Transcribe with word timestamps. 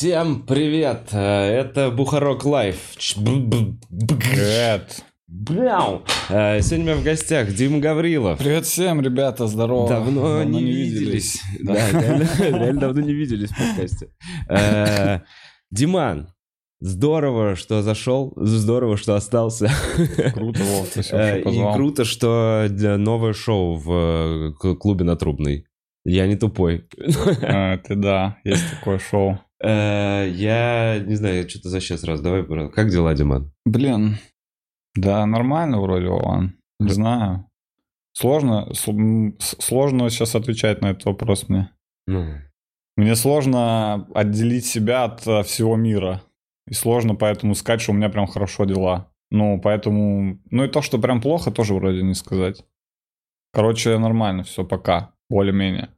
Всем 0.00 0.44
привет! 0.46 1.08
Э, 1.12 1.42
Это 1.60 1.90
Бухарог 1.90 2.46
Live. 2.46 2.94
Привет. 3.16 5.04
Бляу. 5.28 6.04
Э, 6.30 6.62
Сегодня 6.62 6.84
у 6.84 6.86
меня 6.86 6.96
в 6.96 7.04
гостях 7.04 7.52
Дима 7.52 7.80
Гаврилов. 7.80 8.38
Привет 8.38 8.64
всем, 8.64 9.02
ребята, 9.02 9.46
здорово. 9.46 9.90
Давно, 9.90 10.42
не, 10.42 10.62
виделись. 10.62 11.42
Да, 11.62 11.74
реально, 11.90 12.28
реально 12.38 12.80
давно 12.80 13.02
не 13.02 13.12
виделись 13.12 13.50
в 13.50 13.58
подкасте. 13.58 14.08
Э, 14.48 15.20
Диман, 15.70 16.32
здорово, 16.80 17.54
что 17.54 17.82
зашел, 17.82 18.32
здорово, 18.36 18.96
что 18.96 19.16
остался. 19.16 19.70
Круто, 20.32 20.62
Вов, 20.62 20.96
И 20.96 21.74
круто, 21.74 22.06
что 22.06 22.68
для- 22.70 22.96
новое 22.96 23.34
шоу 23.34 23.74
в 23.74 24.54
клубе 24.78 25.04
на 25.04 25.16
Трубной. 25.16 25.66
Я 26.06 26.26
не 26.26 26.36
тупой. 26.36 26.86
А, 27.42 27.76
Ты 27.76 27.96
да, 27.96 28.38
есть 28.44 28.64
такое 28.78 28.98
шоу. 28.98 29.38
Э, 29.62 30.28
Я 30.28 30.98
не 30.98 31.14
знаю, 31.14 31.48
что-то 31.48 31.68
за 31.68 31.80
сейчас 31.80 32.04
раз. 32.04 32.20
Давай, 32.20 32.42
брат. 32.42 32.72
Как 32.72 32.88
дела, 32.90 33.14
Диман? 33.14 33.52
Блин, 33.64 34.18
да, 34.94 35.26
нормально 35.26 35.80
вроде, 35.80 36.08
Вован. 36.08 36.58
Не 36.78 36.90
знаю. 36.90 37.46
Сложно, 38.12 38.68
сложно 38.74 40.10
сейчас 40.10 40.34
отвечать 40.34 40.80
на 40.82 40.90
этот 40.90 41.04
вопрос 41.04 41.48
мне. 41.48 41.70
Ну, 42.06 42.26
Мне 42.96 43.14
сложно 43.14 44.06
отделить 44.14 44.66
себя 44.66 45.04
от 45.04 45.26
э, 45.26 45.42
всего 45.44 45.76
мира. 45.76 46.22
И 46.66 46.74
сложно 46.74 47.14
поэтому 47.14 47.54
сказать, 47.54 47.80
что 47.80 47.92
у 47.92 47.94
меня 47.94 48.08
прям 48.08 48.26
хорошо 48.26 48.64
дела. 48.64 49.12
Ну, 49.30 49.60
поэтому... 49.60 50.40
Ну 50.50 50.64
и 50.64 50.68
то, 50.68 50.82
что 50.82 50.98
прям 50.98 51.20
плохо, 51.20 51.50
тоже 51.50 51.74
вроде 51.74 52.02
не 52.02 52.14
сказать. 52.14 52.64
Короче, 53.52 53.96
нормально 53.98 54.42
все, 54.42 54.64
пока. 54.64 55.14
Более-менее. 55.28 55.90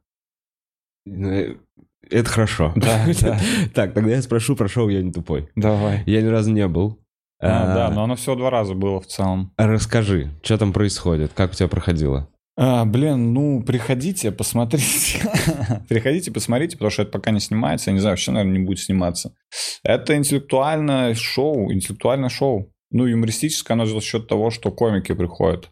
Это 2.09 2.29
хорошо. 2.29 2.73
Да, 2.75 3.05
да. 3.21 3.39
Так, 3.73 3.93
тогда 3.93 4.11
я 4.11 4.21
спрошу 4.21 4.55
про 4.55 4.67
шоу 4.67 4.89
«Я 4.89 5.01
не 5.01 5.11
тупой». 5.11 5.49
Давай. 5.55 6.03
Я 6.05 6.21
ни 6.21 6.27
разу 6.27 6.51
не 6.51 6.67
был. 6.67 6.99
А, 7.39 7.63
А, 7.63 7.75
да, 7.75 7.89
но 7.89 8.03
оно 8.03 8.15
всего 8.15 8.35
два 8.35 8.49
раза 8.49 8.73
было 8.73 9.01
в 9.01 9.07
целом. 9.07 9.51
Расскажи, 9.57 10.31
что 10.43 10.57
там 10.57 10.71
происходит, 10.71 11.31
как 11.33 11.51
у 11.51 11.55
тебя 11.55 11.67
проходило? 11.67 12.29
А, 12.55 12.85
блин, 12.85 13.33
ну, 13.33 13.63
приходите, 13.63 14.31
посмотрите. 14.31 15.19
приходите, 15.89 16.31
посмотрите, 16.31 16.77
потому 16.77 16.91
что 16.91 17.01
это 17.01 17.11
пока 17.11 17.31
не 17.31 17.39
снимается. 17.39 17.89
Я 17.89 17.95
не 17.95 17.99
знаю, 17.99 18.13
вообще, 18.13 18.31
наверное, 18.31 18.59
не 18.59 18.65
будет 18.65 18.79
сниматься. 18.79 19.35
Это 19.83 20.15
интеллектуальное 20.15 21.15
шоу, 21.15 21.73
интеллектуальное 21.73 22.29
шоу. 22.29 22.71
Ну, 22.91 23.05
юмористическое 23.07 23.75
оно 23.75 23.85
за 23.85 23.99
счет 24.01 24.27
того, 24.27 24.51
что 24.51 24.71
комики 24.71 25.13
приходят. 25.13 25.71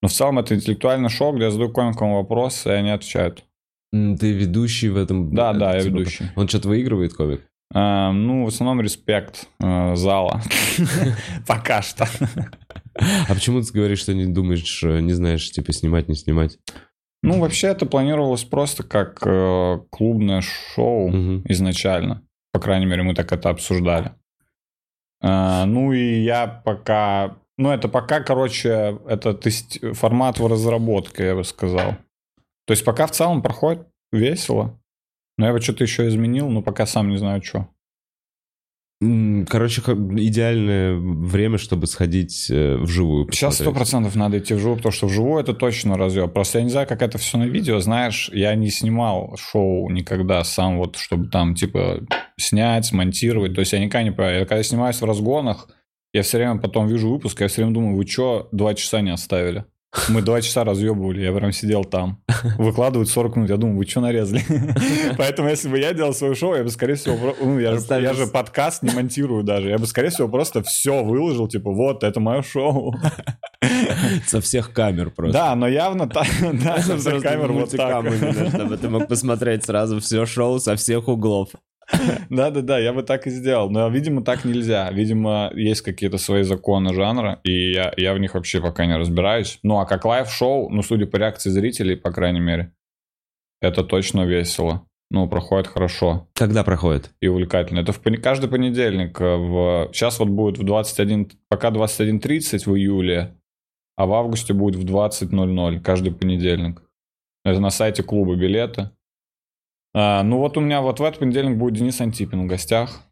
Но 0.00 0.08
в 0.08 0.12
целом 0.12 0.38
это 0.38 0.54
интеллектуальное 0.54 1.10
шоу, 1.10 1.34
где 1.34 1.44
я 1.44 1.50
задаю 1.50 1.70
комикам 1.70 2.14
вопросы, 2.14 2.70
и 2.70 2.72
они 2.72 2.90
отвечают. 2.90 3.44
Ты 3.94 4.32
ведущий 4.32 4.88
в 4.88 4.96
этом? 4.96 5.32
Да, 5.32 5.50
это, 5.50 5.58
да, 5.60 5.74
я 5.74 5.82
типа, 5.82 5.98
ведущий. 5.98 6.24
Он 6.34 6.48
что-то 6.48 6.68
выигрывает, 6.68 7.14
комик? 7.14 7.42
А, 7.72 8.10
ну, 8.10 8.44
в 8.44 8.48
основном 8.48 8.80
респект 8.80 9.48
э, 9.62 9.94
зала. 9.94 10.42
Пока 11.46 11.80
что. 11.80 12.08
А 12.96 13.34
почему 13.34 13.62
ты 13.62 13.72
говоришь, 13.72 14.00
что 14.00 14.12
не 14.12 14.26
думаешь, 14.26 14.82
э, 14.82 14.98
не 14.98 15.12
знаешь, 15.12 15.48
типа, 15.48 15.72
снимать, 15.72 16.08
не 16.08 16.16
снимать? 16.16 16.58
Ну, 17.22 17.38
вообще 17.38 17.68
это 17.68 17.86
планировалось 17.86 18.42
просто 18.42 18.82
как 18.82 19.22
э, 19.24 19.78
клубное 19.90 20.40
шоу. 20.40 21.10
Изначально. 21.44 22.22
По 22.52 22.58
крайней 22.58 22.86
мере, 22.86 23.04
мы 23.04 23.14
так 23.14 23.32
это 23.32 23.50
обсуждали. 23.50 24.12
Ну 25.22 25.92
и 25.92 26.22
я 26.22 26.46
пока... 26.46 27.36
Ну 27.56 27.70
это 27.70 27.88
пока, 27.88 28.20
короче, 28.20 28.98
это 29.08 29.32
тест... 29.32 29.78
формат 29.94 30.38
в 30.38 30.46
разработке, 30.46 31.26
я 31.26 31.34
бы 31.34 31.44
сказал. 31.44 31.96
То 32.66 32.72
есть 32.72 32.84
пока 32.84 33.06
в 33.06 33.12
целом 33.12 33.42
проходит 33.42 33.86
весело. 34.12 34.80
Но 35.36 35.46
я 35.46 35.52
бы 35.52 35.60
что-то 35.60 35.84
еще 35.84 36.06
изменил, 36.08 36.48
но 36.48 36.62
пока 36.62 36.86
сам 36.86 37.10
не 37.10 37.16
знаю, 37.16 37.42
что. 37.42 37.68
Короче, 39.00 39.82
идеальное 39.82 40.94
время, 40.94 41.58
чтобы 41.58 41.86
сходить 41.86 42.48
э, 42.48 42.76
вживую. 42.76 43.30
Сейчас 43.32 43.56
сто 43.56 43.64
посмотреть. 43.64 43.76
процентов 43.76 44.16
надо 44.16 44.38
идти 44.38 44.54
вживую, 44.54 44.76
потому 44.76 44.92
что 44.92 45.06
вживую 45.08 45.42
это 45.42 45.52
точно 45.52 45.98
разъем. 45.98 46.30
Просто 46.30 46.58
я 46.58 46.64
не 46.64 46.70
знаю, 46.70 46.86
как 46.86 47.02
это 47.02 47.18
все 47.18 47.36
на 47.36 47.44
видео, 47.44 47.80
знаешь, 47.80 48.30
я 48.32 48.54
не 48.54 48.70
снимал 48.70 49.36
шоу 49.36 49.90
никогда 49.90 50.42
сам, 50.44 50.78
вот, 50.78 50.96
чтобы 50.96 51.28
там, 51.28 51.54
типа, 51.54 52.00
снять, 52.38 52.86
смонтировать. 52.86 53.54
То 53.54 53.60
есть 53.60 53.72
я 53.72 53.80
никогда 53.80 54.04
не 54.04 54.12
понимаю. 54.12 54.40
Я 54.40 54.46
когда 54.46 54.62
снимаюсь 54.62 55.00
в 55.00 55.04
разгонах, 55.04 55.68
я 56.14 56.22
все 56.22 56.38
время 56.38 56.58
потом 56.58 56.86
вижу 56.86 57.10
выпуск, 57.10 57.40
я 57.40 57.48
все 57.48 57.62
время 57.62 57.74
думаю, 57.74 57.96
вы 57.96 58.06
что, 58.06 58.48
два 58.52 58.74
часа 58.74 59.00
не 59.00 59.10
оставили? 59.10 59.64
Мы 60.08 60.22
два 60.22 60.40
часа 60.40 60.64
разъебывали, 60.64 61.22
я 61.22 61.32
прям 61.32 61.52
сидел 61.52 61.84
там. 61.84 62.20
Выкладывают 62.58 63.08
40 63.08 63.36
минут, 63.36 63.50
я 63.50 63.56
думаю, 63.56 63.78
вы 63.78 63.86
что 63.86 64.00
нарезали? 64.00 64.42
Поэтому 65.18 65.48
если 65.48 65.68
бы 65.68 65.78
я 65.78 65.92
делал 65.92 66.12
свое 66.14 66.34
шоу, 66.34 66.54
я 66.54 66.64
бы, 66.64 66.70
скорее 66.70 66.94
всего, 66.94 67.34
ну, 67.40 67.58
я, 67.58 67.76
же, 67.76 67.84
я 68.00 68.12
же 68.12 68.26
подкаст 68.26 68.82
не 68.82 68.90
монтирую 68.90 69.44
даже. 69.44 69.68
Я 69.68 69.78
бы, 69.78 69.86
скорее 69.86 70.10
всего, 70.10 70.28
просто 70.28 70.62
все 70.62 71.02
выложил, 71.02 71.48
типа, 71.48 71.70
вот, 71.70 72.02
это 72.02 72.20
мое 72.20 72.42
шоу. 72.42 72.94
Со 74.26 74.40
всех 74.40 74.72
камер 74.72 75.10
просто. 75.10 75.32
Да, 75.32 75.54
но 75.54 75.68
явно 75.68 76.06
да, 76.06 76.24
со 76.82 76.98
всех 76.98 77.22
камер 77.22 77.52
вот 77.52 77.70
так. 77.70 78.04
именно, 78.04 78.50
чтобы 78.50 78.76
ты 78.76 78.88
мог 78.88 79.08
посмотреть 79.08 79.64
сразу 79.64 80.00
все 80.00 80.26
шоу 80.26 80.58
со 80.58 80.76
всех 80.76 81.08
углов. 81.08 81.48
Да-да-да, 82.30 82.78
я 82.78 82.92
бы 82.92 83.02
так 83.02 83.26
и 83.26 83.30
сделал. 83.30 83.70
Но, 83.70 83.88
видимо, 83.88 84.22
так 84.22 84.44
нельзя. 84.44 84.90
Видимо, 84.90 85.50
есть 85.54 85.82
какие-то 85.82 86.18
свои 86.18 86.42
законы 86.42 86.94
жанра, 86.94 87.40
и 87.44 87.72
я, 87.72 87.92
я 87.96 88.14
в 88.14 88.18
них 88.18 88.34
вообще 88.34 88.60
пока 88.60 88.86
не 88.86 88.96
разбираюсь. 88.96 89.58
Ну, 89.62 89.78
а 89.78 89.86
как 89.86 90.04
live-шоу, 90.04 90.70
ну, 90.70 90.82
судя 90.82 91.06
по 91.06 91.16
реакции 91.16 91.50
зрителей, 91.50 91.96
по 91.96 92.10
крайней 92.12 92.40
мере, 92.40 92.72
это 93.60 93.84
точно 93.84 94.24
весело. 94.24 94.86
Ну, 95.10 95.28
проходит 95.28 95.66
хорошо 95.68 96.28
Когда 96.34 96.64
проходит? 96.64 97.10
и 97.20 97.28
увлекательно. 97.28 97.80
Это 97.80 97.92
в 97.92 98.00
пони- 98.00 98.16
каждый 98.16 98.48
понедельник. 98.50 99.20
э, 99.20 99.36
В... 99.36 99.90
Сейчас 99.92 100.18
вот 100.18 100.28
будет 100.28 100.58
в 100.58 100.64
21... 100.64 101.30
Пока 101.48 101.70
21.30 101.70 102.64
в 102.68 102.74
июле, 102.76 103.36
а 103.96 104.06
в 104.06 104.12
августе 104.14 104.54
будет 104.54 104.74
в 104.76 104.84
20.00 104.84 105.80
каждый 105.80 106.12
понедельник. 106.12 106.82
Это 107.44 107.60
на 107.60 107.70
сайте 107.70 108.02
клуба 108.02 108.34
билеты. 108.34 108.90
А, 109.94 110.22
ну 110.22 110.38
вот 110.38 110.56
у 110.56 110.60
меня 110.60 110.80
вот 110.80 111.00
в 111.00 111.02
этот 111.02 111.20
понедельник 111.20 111.56
будет 111.56 111.74
Денис 111.74 112.00
Антипин 112.00 112.42
в 112.42 112.46
гостях. 112.46 113.02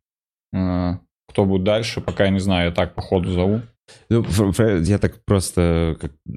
А, 0.55 0.99
кто 1.29 1.45
будет 1.45 1.65
дальше, 1.65 2.01
пока 2.01 2.25
я 2.25 2.31
не 2.31 2.41
знаю, 2.41 2.67
я 2.67 2.75
так 2.75 2.95
по 2.95 3.03
ходу 3.03 3.31
зову. 3.31 3.63
Ну, 4.09 4.25
я 4.83 4.99
так 4.99 5.25
просто... 5.25 5.97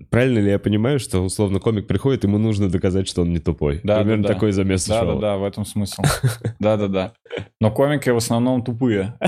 Правильно 0.09 0.39
ли 0.39 0.49
я 0.49 0.59
понимаю, 0.59 0.99
что 0.99 1.21
условно 1.21 1.59
комик 1.59 1.87
приходит, 1.87 2.23
ему 2.23 2.37
нужно 2.37 2.69
доказать, 2.69 3.07
что 3.07 3.21
он 3.21 3.31
не 3.31 3.39
тупой? 3.39 3.81
Да, 3.83 3.99
Примерно 3.99 4.23
да, 4.23 4.29
да. 4.29 4.33
такой 4.33 4.51
замес 4.51 4.85
шоу. 4.85 5.05
Да-да-да, 5.05 5.37
в 5.37 5.43
этом 5.43 5.65
смысл. 5.65 6.01
Да-да-да. 6.59 7.13
Но 7.59 7.71
комики 7.71 8.09
в 8.09 8.17
основном 8.17 8.63
тупые. 8.63 9.17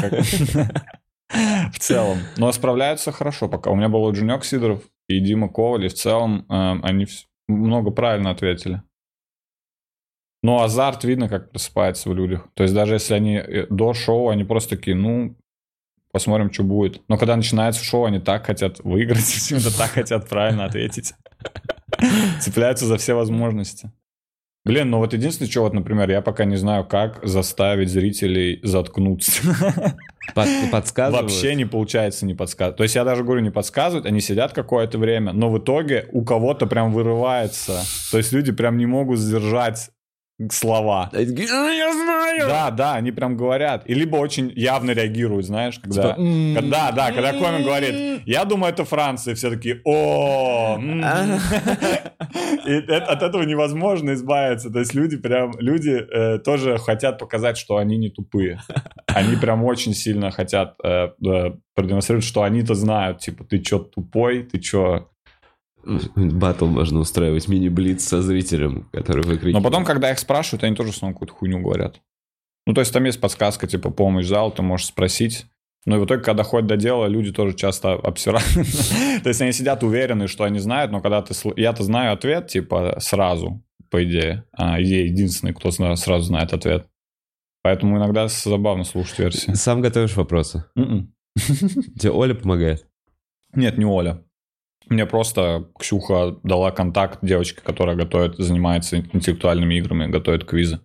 В 1.30 1.80
целом. 1.80 2.20
Но 2.38 2.50
справляются 2.54 3.12
хорошо 3.12 3.50
пока. 3.50 3.70
У 3.70 3.76
меня 3.76 3.90
был 3.90 4.10
Джунек 4.12 4.46
Сидоров 4.46 4.82
и 5.10 5.20
Дима 5.20 5.50
Коваль, 5.50 5.86
и 5.86 5.90
в 5.90 5.94
целом 5.94 6.46
э, 6.50 6.76
они 6.84 7.06
много 7.50 7.92
правильно 7.92 8.30
ответили. 8.30 8.82
Но 10.48 10.64
азарт 10.64 11.04
видно, 11.04 11.28
как 11.28 11.52
просыпается 11.52 12.10
в 12.10 12.16
людях. 12.16 12.48
То 12.54 12.64
есть 12.64 12.74
даже 12.74 12.94
если 12.94 13.16
они 13.16 13.36
э, 13.36 13.68
до 13.70 13.94
шоу, 13.94 14.30
они 14.30 14.46
просто 14.46 14.78
такие, 14.78 14.96
ну, 14.96 15.36
посмотрим, 16.14 16.54
что 16.54 16.64
будет. 16.64 17.02
Но 17.10 17.18
когда 17.18 17.36
начинается 17.36 17.84
шоу, 17.84 18.06
они 18.06 18.20
так 18.20 18.46
хотят 18.46 18.80
выиграть, 18.80 19.26
почему-то 19.34 19.78
так 19.78 19.90
хотят 19.90 20.30
правильно 20.30 20.64
ответить. 20.64 21.16
Цепляются 22.40 22.86
за 22.86 22.96
все 22.96 23.14
возможности. 23.14 23.92
Блин, 24.64 24.90
ну 24.90 25.00
вот 25.00 25.12
единственное, 25.12 25.52
что 25.52 25.64
вот, 25.64 25.74
например, 25.74 26.10
я 26.10 26.22
пока 26.22 26.46
не 26.46 26.56
знаю, 26.56 26.86
как 26.86 27.20
заставить 27.28 27.90
зрителей 27.90 28.62
заткнуться. 28.64 29.42
Под- 30.34 30.72
подсказывают? 30.72 31.30
Вообще 31.30 31.56
не 31.56 31.66
получается 31.66 32.26
не 32.26 32.36
подсказывать. 32.36 32.78
То 32.78 32.84
есть 32.84 32.96
я 32.96 33.04
даже 33.04 33.26
говорю, 33.26 33.42
не 33.42 33.52
подсказывают, 33.52 34.06
они 34.06 34.22
сидят 34.22 34.54
какое-то 34.54 34.98
время, 34.98 35.34
но 35.34 35.50
в 35.50 35.58
итоге 35.58 36.08
у 36.14 36.24
кого-то 36.24 36.68
прям 36.68 36.94
вырывается. 36.94 37.82
То 38.12 38.18
есть 38.18 38.32
люди 38.32 38.54
прям 38.54 38.78
не 38.78 38.86
могут 38.86 39.20
сдержать 39.20 39.90
слова. 40.52 41.10
«А, 41.14 41.20
Я 41.20 41.94
знаю! 41.94 42.48
Да, 42.48 42.70
да, 42.72 42.94
они 42.96 43.12
прям 43.12 43.36
говорят. 43.38 43.84
И 43.90 43.94
либо 43.94 44.18
очень 44.18 44.52
явно 44.56 44.92
реагируют, 44.92 45.46
знаешь, 45.46 45.80
когда... 45.80 46.02
Типа, 46.10 46.16
«М, 46.22 46.56
когда- 46.56 46.92
да, 46.92 47.12
когда 47.12 47.34
комик 47.34 47.66
говорит, 47.66 48.22
я 48.26 48.46
думаю, 48.46 48.72
это 48.74 48.86
Франция, 48.86 49.34
все 49.36 49.50
такие, 49.50 49.82
о, 49.84 50.76
м». 50.80 51.02
И 52.66 52.72
это- 52.72 53.06
от 53.06 53.24
этого 53.24 53.44
невозможно 53.44 54.14
избавиться. 54.14 54.70
То 54.70 54.80
есть 54.80 54.94
люди 54.94 55.18
прям, 55.18 55.54
люди 55.60 55.90
э, 55.92 56.38
тоже 56.40 56.78
хотят 56.78 57.18
показать, 57.18 57.58
что 57.58 57.78
они 57.78 57.98
не 57.98 58.10
тупые. 58.10 58.60
Они 59.08 59.36
прям 59.38 59.64
очень 59.64 59.94
сильно 59.94 60.32
хотят 60.32 60.76
э, 60.84 61.10
э, 61.26 61.52
продемонстрировать, 61.76 62.26
что 62.26 62.44
они-то 62.44 62.76
знают, 62.76 63.20
типа, 63.20 63.44
ты 63.44 63.60
чё 63.60 63.80
тупой, 63.80 64.44
ты 64.44 64.60
чё... 64.60 65.10
Батл 66.16 66.66
можно 66.66 67.00
устраивать, 67.00 67.48
мини-блиц 67.48 68.04
со 68.04 68.22
зрителем, 68.22 68.90
который 68.92 69.24
выкрикивает. 69.24 69.56
Но 69.56 69.62
потом, 69.62 69.86
когда 69.86 70.12
их 70.12 70.20
спрашивают, 70.20 70.64
они 70.64 70.76
тоже 70.76 70.90
основном 70.90 71.14
какую-то 71.14 71.34
хуйню 71.34 71.60
говорят. 71.60 72.02
Ну, 72.66 72.74
то 72.74 72.82
есть 72.82 72.92
там 72.92 73.04
есть 73.06 73.22
подсказка, 73.22 73.66
типа, 73.66 73.92
помощь 73.92 74.26
зал, 74.26 74.52
ты 74.52 74.62
можешь 74.62 74.88
спросить. 74.88 75.46
Но 75.86 75.96
и 75.96 76.00
в 76.00 76.06
итоге, 76.06 76.22
когда 76.22 76.44
доходит 76.44 76.68
до 76.68 76.76
дела, 76.76 77.06
люди 77.08 77.32
тоже 77.32 77.56
часто 77.56 77.94
обсирают. 78.04 78.46
То 79.24 79.30
есть 79.30 79.42
они 79.42 79.54
сидят 79.54 79.84
уверены, 79.84 80.28
что 80.28 80.44
они 80.44 80.60
знают, 80.60 80.92
но 80.92 81.00
когда 81.00 81.22
ты... 81.22 81.34
Я-то 81.56 81.84
знаю 81.84 82.14
ответ, 82.14 82.48
типа, 82.48 82.98
сразу, 83.00 83.64
по 83.90 84.04
идее. 84.04 84.44
А 84.52 84.80
я 84.80 85.06
единственный, 85.06 85.54
кто 85.54 85.72
сразу 85.72 86.26
знает 86.26 86.52
ответ. 86.52 86.88
Поэтому 87.64 87.98
иногда 87.98 88.28
забавно 88.28 88.84
слушать 88.84 89.20
версии. 89.20 89.54
Сам 89.54 89.82
готовишь 89.82 90.16
вопросы? 90.18 90.66
М-м. 90.76 91.14
Тебе 92.00 92.12
Оля 92.12 92.34
помогает? 92.34 92.86
Нет, 93.54 93.78
не 93.78 93.86
Оля. 93.86 94.24
Мне 94.90 95.06
просто 95.06 95.70
Ксюха 95.78 96.38
дала 96.44 96.72
контакт 96.72 97.20
девочки, 97.22 97.60
которая 97.64 97.96
готовит, 97.96 98.38
занимается 98.38 99.00
интеллектуальными 99.00 99.76
играми, 99.76 100.08
готовит 100.08 100.46
квизы. 100.46 100.80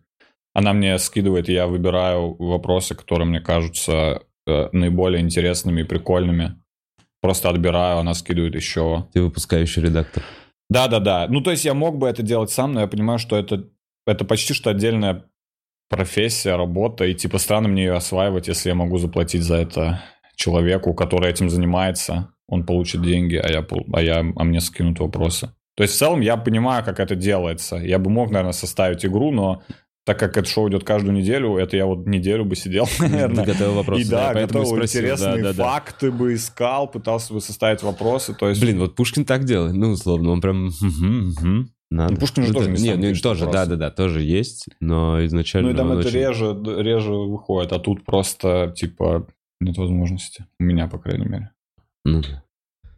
Она 0.55 0.73
мне 0.73 0.99
скидывает, 0.99 1.49
и 1.49 1.53
я 1.53 1.67
выбираю 1.67 2.35
вопросы, 2.39 2.95
которые 2.95 3.27
мне 3.27 3.41
кажутся 3.41 4.23
э, 4.47 4.69
наиболее 4.73 5.23
интересными 5.23 5.81
и 5.81 5.85
прикольными. 5.85 6.61
Просто 7.21 7.49
отбираю, 7.49 7.99
она 7.99 8.15
скидывает 8.15 8.55
еще. 8.55 9.09
Ты 9.13 9.23
выпускающий 9.23 9.83
редактор. 9.83 10.23
Да-да-да. 10.69 11.27
Ну, 11.29 11.41
то 11.41 11.51
есть 11.51 11.65
я 11.65 11.75
мог 11.75 11.99
бы 11.99 12.09
это 12.09 12.23
делать 12.23 12.51
сам, 12.51 12.73
но 12.73 12.81
я 12.81 12.87
понимаю, 12.87 13.19
что 13.19 13.37
это, 13.37 13.69
это 14.07 14.25
почти 14.25 14.55
что 14.55 14.71
отдельная 14.71 15.25
профессия, 15.89 16.57
работа, 16.57 17.05
и 17.05 17.15
типа 17.15 17.39
странно 17.39 17.69
мне 17.69 17.85
ее 17.85 17.95
осваивать, 17.95 18.49
если 18.49 18.71
я 18.71 18.75
могу 18.75 18.97
заплатить 18.97 19.43
за 19.43 19.57
это 19.57 20.03
человеку, 20.35 20.95
который 20.95 21.31
этим 21.31 21.51
занимается, 21.51 22.31
он 22.49 22.65
получит 22.65 23.03
деньги, 23.03 23.37
а 23.37 23.50
я, 23.50 23.67
а 23.93 24.03
я, 24.03 24.21
а 24.21 24.44
мне 24.44 24.61
скинут 24.61 25.00
вопросы. 25.00 25.50
То 25.77 25.83
есть 25.85 25.94
в 25.94 25.99
целом 25.99 26.21
я 26.21 26.37
понимаю, 26.37 26.85
как 26.85 27.00
это 27.00 27.15
делается. 27.15 27.77
Я 27.77 27.99
бы 27.99 28.11
мог, 28.11 28.31
наверное, 28.31 28.53
составить 28.53 29.06
игру, 29.06 29.31
но 29.31 29.62
так 30.05 30.19
как 30.19 30.37
это 30.37 30.49
шоу 30.49 30.69
идет 30.69 30.85
каждую 30.85 31.15
неделю, 31.15 31.56
это 31.56 31.77
я 31.77 31.87
вот 31.87 32.06
неделю 32.06 32.44
бы 32.44 32.56
сидел, 32.56 32.89
наверное. 32.99 33.44
Готовил 33.47 33.75
вопросы. 33.75 34.03
И 34.03 34.05
да, 34.11 34.35
да 34.35 34.41
готовил 34.43 34.67
спросил, 34.67 35.00
интересные 35.00 35.43
да, 35.43 35.53
да, 35.53 35.65
факты 35.65 36.11
бы 36.11 36.35
искал, 36.35 36.89
пытался 36.91 37.33
бы 37.33 37.41
составить 37.41 37.83
вопросы. 37.83 38.35
То 38.35 38.49
есть... 38.49 38.61
Блин, 38.61 38.81
вот 38.81 38.97
Пушкин 38.97 39.25
так 39.25 39.44
делает, 39.44 39.75
ну, 39.75 39.91
условно, 39.91 40.31
он 40.31 40.41
прям... 40.41 40.71
Надо. 41.91 42.15
Ну, 42.15 42.21
Пушкин 42.21 42.44
же 42.44 42.49
Ну, 42.49 42.55
тоже 42.55 42.75
то- 42.75 42.81
не 42.81 42.89
Нет, 42.89 42.99
ну, 42.99 43.15
тоже, 43.23 43.44
вопросы. 43.44 43.69
да-да-да, 43.69 43.91
тоже 43.91 44.23
есть, 44.23 44.67
но 44.81 45.25
изначально 45.27 45.69
Ну 45.69 45.75
и 45.75 45.77
там 45.77 45.93
это 45.93 46.09
очень- 46.09 46.19
реже, 46.19 46.59
реже 46.83 47.12
выходит, 47.12 47.73
а 47.73 47.79
тут 47.79 48.05
просто, 48.05 48.73
типа, 48.75 49.27
нет 49.61 49.77
возможности. 49.77 50.47
У 50.59 50.65
меня, 50.65 50.89
по 50.89 50.99
крайней 50.99 51.27
мере. 51.27 51.50
Ну, 52.05 52.23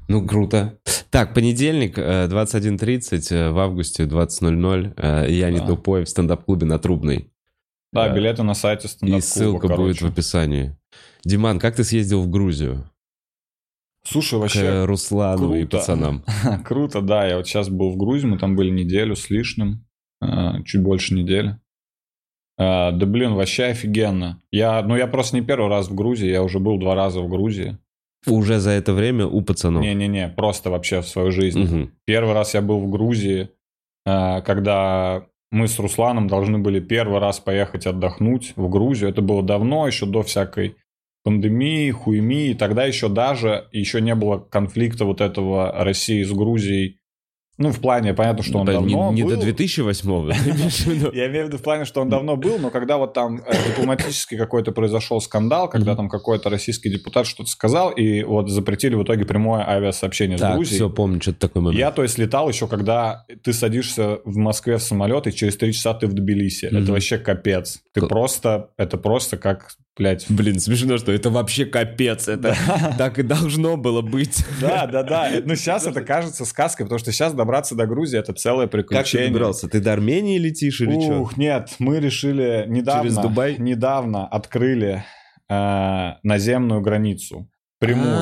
ну, 0.09 0.27
круто. 0.27 0.79
Так, 1.11 1.35
понедельник, 1.35 1.99
э, 1.99 2.27
21.30, 2.29 3.31
э, 3.33 3.51
в 3.51 3.59
августе 3.59 4.07
20.00. 4.07 4.93
э, 4.97 5.27
Я 5.31 5.51
не 5.51 5.59
Да. 5.61 5.67
тупой 5.67 6.05
в 6.05 6.09
стендап-клубе 6.09 6.67
на 6.67 6.79
Трубной. 6.79 7.31
Да, 7.93 8.09
Да. 8.09 8.15
билеты 8.15 8.43
на 8.43 8.55
сайте 8.55 8.87
И 8.89 8.91
стендап 8.91 9.23
ссылка 9.23 9.69
будет 9.69 10.01
в 10.01 10.07
описании. 10.07 10.77
Диман, 11.25 11.59
как 11.59 11.77
ты 11.77 11.85
съездил 11.85 12.23
в 12.23 12.29
Грузию? 12.31 12.91
Слушай, 14.07 14.39
К 14.39 14.43
вообще 14.43 14.85
Руслану 14.85 15.55
и 15.55 15.61
круто. 15.61 15.79
пацанам. 15.79 16.25
круто, 16.65 17.01
да. 17.01 17.27
Я 17.27 17.37
вот 17.39 17.47
сейчас 17.47 17.69
был 17.71 17.91
в 17.91 17.97
Грузии, 17.97 18.27
мы 18.27 18.39
там 18.39 18.57
были 18.57 18.69
неделю 18.71 19.17
с 19.17 19.31
лишним, 19.31 19.87
э, 20.23 20.63
чуть 20.67 20.83
больше 20.83 21.15
недели. 21.15 21.59
Э, 22.59 22.93
Да 22.93 23.07
блин, 23.07 23.35
вообще 23.35 23.65
офигенно. 23.67 24.43
Я, 24.51 24.83
ну 24.83 24.97
я 24.97 25.07
просто 25.07 25.37
не 25.37 25.43
первый 25.47 25.71
раз 25.71 25.89
в 25.89 25.95
Грузии, 25.95 26.29
я 26.29 26.43
уже 26.43 26.59
был 26.59 26.79
два 26.79 26.95
раза 26.95 27.21
в 27.21 27.29
Грузии. 27.29 27.79
Уже 28.27 28.59
за 28.59 28.71
это 28.71 28.93
время 28.93 29.27
у 29.27 29.43
пацанов. 29.43 29.83
Не-не-не, 29.83 30.29
просто 30.29 30.71
вообще 30.71 31.01
в 31.01 31.09
свою 31.09 31.31
жизнь. 31.31 31.61
Мгм. 31.63 31.93
Первый 32.05 32.35
раз 32.35 32.55
я 32.55 32.63
был 32.63 32.81
в 32.81 32.91
Грузии, 32.91 33.51
э, 34.07 34.43
когда 34.43 35.27
мы 35.51 35.69
с 35.69 35.79
Русланом 35.79 36.27
должны 36.27 36.59
были 36.59 36.81
первый 36.81 37.21
раз 37.21 37.39
поехать 37.39 37.87
отдохнуть 37.87 38.55
в 38.57 38.69
Грузию. 38.69 39.11
Это 39.11 39.23
было 39.23 39.43
давно, 39.43 39.87
еще 39.87 40.05
до 40.05 40.23
всякой 40.23 40.77
пандемии, 41.23 41.91
хуйми. 41.91 42.49
И 42.49 42.55
тогда 42.55 42.85
еще 42.85 43.09
даже 43.09 43.69
еще 43.71 44.01
не 44.01 44.15
было 44.15 44.39
конфликта 44.39 45.05
вот 45.05 45.21
этого 45.21 45.73
России 45.85 46.23
с 46.23 46.33
Грузией. 46.33 46.99
Ну, 47.57 47.71
в 47.71 47.81
плане, 47.81 48.15
понятно, 48.15 48.43
что 48.43 48.59
он 48.59 48.67
Да, 48.67 48.73
не, 48.73 48.79
давно 48.79 49.13
не 49.13 49.23
был. 49.23 49.31
до 49.31 49.37
2008 49.37 50.33
ты 50.33 50.51
имеешь 50.51 50.81
в 50.81 50.87
виду? 50.87 51.11
Я 51.15 51.29
имею 51.29 51.45
в 51.45 51.49
виду 51.49 51.59
в 51.59 51.63
плане, 51.63 51.85
что 51.85 52.01
он 52.01 52.09
давно 52.09 52.37
был, 52.37 52.59
но 52.59 52.71
когда 52.71 52.97
вот 52.97 53.15
там 53.15 53.43
э, 53.47 53.53
дипломатический 53.69 54.37
какой-то 54.37 54.73
произошел 54.73 55.21
скандал, 55.21 55.69
когда 55.69 55.95
там 55.95 56.09
какой-то 56.09 56.51
российский 56.51 56.91
депутат 56.91 57.27
что-то 57.27 57.49
сказал, 57.49 57.91
и 57.91 58.25
вот 58.25 58.51
запретили 58.51 58.97
в 58.97 59.05
итоге 59.05 59.25
прямое 59.25 59.69
авиасообщение 59.69 60.37
с 60.37 60.41
Грузией. 60.41 60.77
все, 60.77 60.91
помню, 60.91 61.23
что-то 61.23 61.41
такой 61.41 61.63
момент. 61.63 61.79
Я, 61.79 61.93
то 61.93 62.03
есть, 62.03 62.19
летал 62.19 62.49
еще, 62.49 62.67
когда 62.67 63.25
ты 63.45 63.53
садишься 63.53 64.19
в 64.25 64.37
Москве 64.37 64.79
в 64.79 64.83
самолет, 64.83 65.29
и 65.29 65.33
через 65.33 65.57
три 65.57 65.73
часа 65.73 65.95
ты 65.95 66.09
в 66.09 66.13
Тбилиси. 66.13 66.67
Это 66.67 66.91
вообще 66.91 67.19
капец. 67.19 67.83
Ты 67.93 68.07
просто, 68.07 68.71
это 68.77 68.99
просто 68.99 69.37
как, 69.37 69.77
блядь... 69.97 70.27
Блин, 70.29 70.59
смешно, 70.59 70.99
что 70.99 71.13
это 71.13 71.31
вообще 71.31 71.65
капец. 71.67 72.29
Это 72.29 72.57
так 72.99 73.19
и 73.19 73.23
должно 73.23 73.77
было 73.77 74.03
быть. 74.03 74.45
Да, 74.61 74.87
да, 74.87 75.03
да. 75.03 75.31
Ну, 75.45 75.55
сейчас 75.57 75.87
это 75.87 76.01
кажется 76.03 76.45
сказкой, 76.45 76.87
потому 76.87 76.99
что 76.99 77.13
сейчас 77.13 77.33
добраться 77.35 77.75
до 77.75 77.87
Грузии 77.87 78.19
это 78.19 78.33
целое 78.33 78.67
Как 78.67 78.73
ты 78.73 78.79
приключение. 78.79 79.29
добрался? 79.31 79.69
Ты 79.69 79.81
до 79.81 79.93
Армении 79.93 80.39
летишь 80.39 80.81
или 80.81 81.01
что? 81.01 81.21
Ух, 81.21 81.37
нет, 81.37 81.75
мы 81.79 82.01
решили 82.01 82.65
недавно, 82.69 83.03
Через 83.03 83.17
Дубай? 83.17 83.57
недавно 83.59 84.27
открыли 84.27 85.05
э, 85.49 86.11
наземную 86.23 86.81
границу. 86.81 87.49
Прямую. 87.79 88.17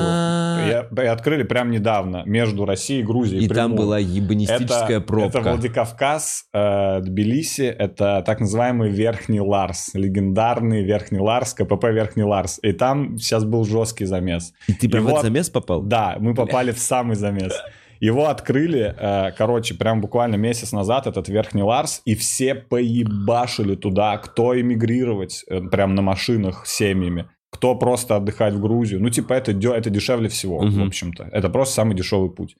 А. 0.63 0.87
И, 0.91 1.01
и 1.03 1.07
открыли 1.07 1.43
прям 1.43 1.71
недавно 1.71 2.23
между 2.25 2.65
Россией 2.65 3.01
и 3.01 3.03
Грузией. 3.03 3.45
И 3.45 3.47
там 3.47 3.71
прямую. 3.71 3.77
была 3.77 3.99
ебанистическая 3.99 4.97
это, 4.97 5.01
пробка. 5.01 5.39
Это 5.39 5.49
Владикавказ, 5.49 6.45
э, 6.53 7.01
Тбилиси, 7.01 7.63
это 7.63 8.23
так 8.25 8.39
называемый 8.39 8.89
Верхний 8.89 9.41
Ларс, 9.41 9.91
легендарный 9.93 10.83
Верхний 10.83 11.19
Ларс, 11.19 11.53
КПП 11.53 11.85
Верхний 11.85 12.23
Ларс. 12.23 12.59
И 12.61 12.71
там 12.73 13.17
сейчас 13.17 13.43
был 13.43 13.65
жесткий 13.65 14.05
замес. 14.05 14.53
И 14.67 14.73
ты 14.73 14.89
прям 14.89 15.05
в 15.05 15.09
этот 15.09 15.23
замес 15.23 15.49
попал? 15.49 15.81
Да, 15.81 16.17
мы 16.19 16.33
попали 16.33 16.71
в 16.71 16.79
самый 16.79 17.15
замес. 17.15 17.53
Его 18.03 18.27
открыли, 18.27 18.93
э, 18.99 19.31
короче, 19.31 19.75
прям 19.75 20.01
буквально 20.01 20.35
месяц 20.35 20.73
назад, 20.73 21.07
этот 21.07 21.29
Верхний 21.29 21.63
Ларс, 21.63 22.01
и 22.03 22.15
все 22.15 22.53
поебашили 22.53 23.75
туда, 23.75 24.17
кто 24.17 24.59
эмигрировать 24.59 25.45
э, 25.47 25.61
прям 25.61 25.95
на 25.95 26.01
машинах 26.01 26.65
с 26.65 26.75
семьями, 26.75 27.29
кто 27.53 27.75
просто 27.75 28.15
отдыхать 28.17 28.53
в 28.55 28.59
Грузию. 28.61 28.99
Ну, 29.01 29.09
типа, 29.09 29.33
это, 29.33 29.51
это 29.51 29.89
дешевле 29.89 30.27
всего, 30.27 30.61
Мгм. 30.61 30.83
в 30.83 30.87
общем-то. 30.87 31.29
Это 31.31 31.49
просто 31.49 31.75
самый 31.75 31.95
дешевый 31.95 32.31
путь. 32.31 32.55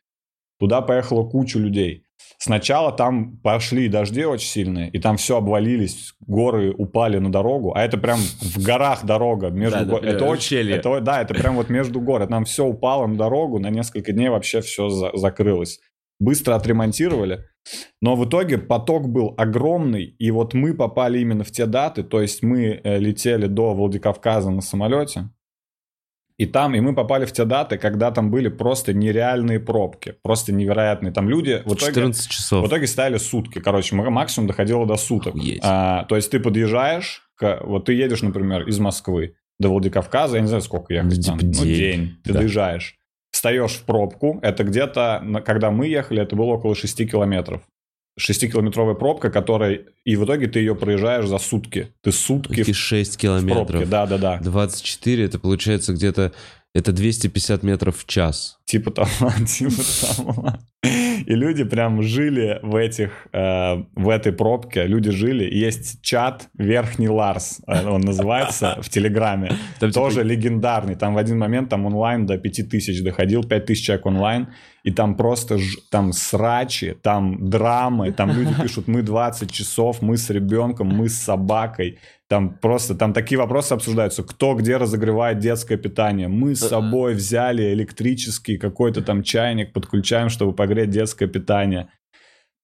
Туда 0.59 0.81
поехала 0.81 1.27
куча 1.27 1.59
людей. 1.59 2.05
Сначала 2.37 2.91
там 2.91 3.37
пошли 3.37 3.87
дожди 3.89 4.23
очень 4.23 4.47
сильные, 4.47 4.89
и 4.89 4.99
там 4.99 5.17
все 5.17 5.37
обвалились, 5.37 6.13
горы 6.27 6.73
упали 6.77 7.17
на 7.17 7.31
дорогу, 7.31 7.73
а 7.75 7.83
это 7.83 7.97
прям 7.97 8.19
в 8.19 8.63
горах 8.63 9.03
дорога 9.05 9.49
между 9.49 9.79
Да, 9.79 9.85
да, 9.85 9.91
го- 9.91 9.97
это 9.97 10.25
э, 10.25 10.27
очень, 10.29 10.69
это, 10.69 11.01
да, 11.01 11.21
это 11.21 11.33
прям 11.33 11.55
вот 11.55 11.69
между 11.69 11.99
гор, 11.99 12.25
там 12.27 12.45
все 12.45 12.65
упало 12.65 13.07
на 13.07 13.15
дорогу, 13.17 13.59
на 13.59 13.69
несколько 13.69 14.11
дней 14.13 14.29
вообще 14.29 14.61
все 14.61 14.89
закрылось. 15.15 15.79
Быстро 16.19 16.55
отремонтировали, 16.55 17.45
но 18.01 18.15
в 18.15 18.25
итоге 18.27 18.57
поток 18.57 19.07
был 19.09 19.33
огромный, 19.37 20.03
и 20.03 20.31
вот 20.31 20.53
мы 20.53 20.73
попали 20.73 21.19
именно 21.19 21.43
в 21.43 21.51
те 21.51 21.65
даты, 21.65 22.03
то 22.03 22.21
есть 22.21 22.43
мы 22.43 22.81
э, 22.83 22.99
летели 22.99 23.47
до 23.47 23.73
Владикавказа 23.73 24.49
на 24.51 24.61
самолете, 24.61 25.29
и 26.37 26.45
там, 26.47 26.73
и 26.75 26.79
мы 26.79 26.95
попали 26.95 27.25
в 27.25 27.31
те 27.31 27.45
даты, 27.45 27.77
когда 27.77 28.09
там 28.11 28.31
были 28.31 28.49
просто 28.49 28.91
нереальные 28.93 29.59
пробки, 29.59 30.15
просто 30.23 30.51
невероятные. 30.51 31.13
Там 31.13 31.29
люди 31.29 31.61
в 31.63 31.75
итоге, 31.75 31.85
14 31.93 32.27
часов. 32.29 32.65
в 32.65 32.67
итоге 32.67 32.87
стояли 32.87 33.17
сутки. 33.17 33.59
Короче, 33.59 33.95
максимум 33.95 34.47
доходило 34.47 34.85
до 34.87 34.95
суток. 34.95 35.35
Охуеть. 35.35 35.59
А, 35.63 36.05
то 36.05 36.15
есть 36.15 36.31
ты 36.31 36.39
подъезжаешь, 36.39 37.29
к- 37.35 37.61
вот 37.63 37.85
ты 37.85 37.93
едешь, 37.93 38.23
например, 38.23 38.67
из 38.67 38.79
Москвы 38.79 39.35
до 39.59 39.69
Владикавказа, 39.69 40.37
я 40.37 40.41
не 40.41 40.47
знаю, 40.47 40.63
сколько 40.63 40.91
ехать 40.91 41.15
Ну, 41.17 41.23
там, 41.23 41.39
типа 41.39 41.51
ну, 41.59 41.63
день. 41.65 41.75
день. 41.77 42.17
Ты 42.23 42.33
Да. 42.33 42.39
доезжаешь, 42.39 42.97
встаешь 43.43 43.73
в 43.73 43.83
пробку, 43.83 44.39
это 44.41 44.63
где-то, 44.63 45.21
когда 45.45 45.69
мы 45.69 45.87
ехали, 45.87 46.21
это 46.21 46.33
было 46.33 46.53
около 46.53 46.75
6 46.75 47.11
километров. 47.11 47.61
6-километровая 48.17 48.93
пробка, 48.93 49.29
которая... 49.29 49.81
И 50.05 50.15
в 50.15 50.23
итоге 50.23 50.47
ты 50.47 50.59
ее 50.59 50.75
проезжаешь 50.75 51.27
за 51.27 51.39
сутки. 51.39 51.89
Ты 52.01 52.13
сутки 52.13 52.63
в 52.63 52.73
6 52.73 53.11
пробке. 53.11 53.21
километров. 53.21 53.89
Да-да-да. 53.89 54.39
24, 54.41 55.25
это 55.25 55.39
получается 55.39 55.91
где-то... 55.91 56.31
Это 56.73 56.93
250 56.93 57.63
метров 57.63 57.97
в 57.97 58.05
час. 58.07 58.59
Типа 58.65 58.91
того, 58.91 59.09
типа 59.47 59.83
того. 60.01 60.53
И 61.25 61.35
люди 61.35 61.63
прям 61.63 62.01
жили 62.01 62.59
в 62.61 62.75
этих, 62.75 63.27
э, 63.33 63.83
в 63.95 64.09
этой 64.09 64.31
пробке, 64.31 64.85
люди 64.87 65.11
жили. 65.11 65.43
Есть 65.43 66.01
чат 66.01 66.49
Верхний 66.57 67.09
Ларс, 67.09 67.61
э, 67.67 67.87
он 67.87 68.01
называется, 68.01 68.77
в 68.81 68.89
Телеграме. 68.89 69.49
Там, 69.79 69.89
типа, 69.89 69.93
Тоже 69.93 70.23
легендарный. 70.23 70.95
Там 70.95 71.13
в 71.13 71.17
один 71.17 71.37
момент 71.37 71.69
там 71.69 71.85
онлайн 71.85 72.25
до 72.25 72.37
5000 72.37 73.01
доходил, 73.01 73.43
5000 73.43 73.85
человек 73.85 74.05
онлайн. 74.05 74.47
И 74.83 74.91
там 74.91 75.15
просто 75.15 75.57
ж- 75.57 75.77
там 75.89 76.11
срачи, 76.13 76.95
там 77.01 77.49
драмы, 77.49 78.11
там 78.11 78.31
люди 78.31 78.53
пишут, 78.61 78.87
мы 78.87 79.01
20 79.01 79.51
часов, 79.51 80.01
мы 80.01 80.17
с 80.17 80.29
ребенком, 80.29 80.87
мы 80.87 81.07
с 81.07 81.15
собакой. 81.15 81.99
Там 82.27 82.49
просто, 82.49 82.95
там 82.95 83.13
такие 83.13 83.37
вопросы 83.37 83.73
обсуждаются. 83.73 84.23
Кто 84.23 84.55
где 84.55 84.77
разогревает 84.77 85.39
детское 85.39 85.77
питание? 85.77 86.27
Мы 86.27 86.55
с 86.55 86.61
собой 86.69 87.13
взяли 87.13 87.73
электрический 87.73 88.57
какой-то 88.57 89.01
там 89.01 89.23
чайник, 89.23 89.71
подключаем, 89.71 90.29
чтобы 90.29 90.53
погреть 90.53 90.89
детское 90.89 91.27
питание. 91.27 91.87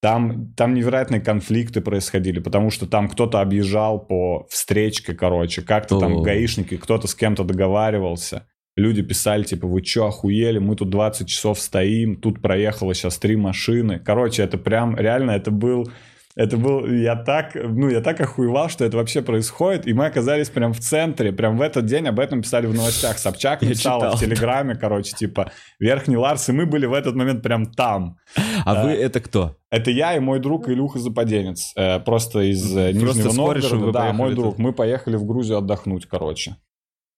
Там, 0.01 0.53
там 0.55 0.73
невероятные 0.73 1.19
конфликты 1.19 1.81
происходили, 1.81 2.39
потому 2.39 2.69
что 2.71 2.87
там 2.87 3.09
кто-то 3.09 3.41
объезжал 3.41 3.99
по 3.99 4.47
встречке, 4.49 5.13
короче, 5.13 5.61
как-то 5.61 5.99
там 5.99 6.11
гаишники, 6.23 6.77
кто-то 6.77 7.07
с 7.07 7.15
кем-то 7.15 7.43
договаривался. 7.43 8.47
Люди 8.75 9.01
писали, 9.01 9.43
типа, 9.43 9.67
вы 9.67 9.81
чё, 9.81 10.07
охуели, 10.07 10.59
мы 10.59 10.75
тут 10.75 10.89
20 10.89 11.27
часов 11.27 11.59
стоим, 11.59 12.15
тут 12.15 12.41
проехало 12.41 12.93
сейчас 12.93 13.17
три 13.17 13.35
машины. 13.35 13.99
Короче, 13.99 14.43
это 14.43 14.57
прям, 14.57 14.95
реально, 14.95 15.31
это 15.31 15.51
был... 15.51 15.89
Это 16.35 16.55
был, 16.55 16.85
я 16.85 17.17
так, 17.17 17.53
ну, 17.55 17.89
я 17.89 17.99
так 17.99 18.21
охуевал, 18.21 18.69
что 18.69 18.85
это 18.85 18.95
вообще 18.95 19.21
происходит, 19.21 19.87
и 19.87 19.93
мы 19.93 20.05
оказались 20.05 20.49
прям 20.49 20.71
в 20.71 20.79
центре, 20.79 21.33
прям 21.33 21.57
в 21.57 21.61
этот 21.61 21.85
день 21.85 22.07
об 22.07 22.17
этом 22.17 22.43
писали 22.43 22.65
в 22.65 22.73
новостях. 22.73 23.17
Собчак 23.17 23.59
писала 23.61 24.15
в 24.15 24.19
Телеграме, 24.21 24.75
короче, 24.75 25.13
типа, 25.13 25.51
Верхний 25.79 26.15
Ларс, 26.15 26.47
и 26.47 26.53
мы 26.53 26.65
были 26.65 26.85
в 26.85 26.93
этот 26.93 27.15
момент 27.15 27.41
прям 27.41 27.65
там. 27.65 28.19
А 28.63 28.85
вы 28.85 28.91
это 28.91 29.19
кто? 29.19 29.57
Это 29.69 29.91
я 29.91 30.15
и 30.15 30.19
мой 30.19 30.39
друг 30.39 30.69
Илюха 30.69 30.99
Западенец, 30.99 31.73
э, 31.75 31.99
просто 31.99 32.39
из 32.39 32.77
э, 32.77 32.93
Нижнего 32.93 33.33
Новгорода. 33.33 33.91
Да, 33.91 34.13
мой 34.13 34.33
друг. 34.33 34.59
Мы 34.59 34.71
поехали 34.71 35.17
в 35.17 35.25
Грузию 35.25 35.57
отдохнуть, 35.57 36.05
короче. 36.05 36.55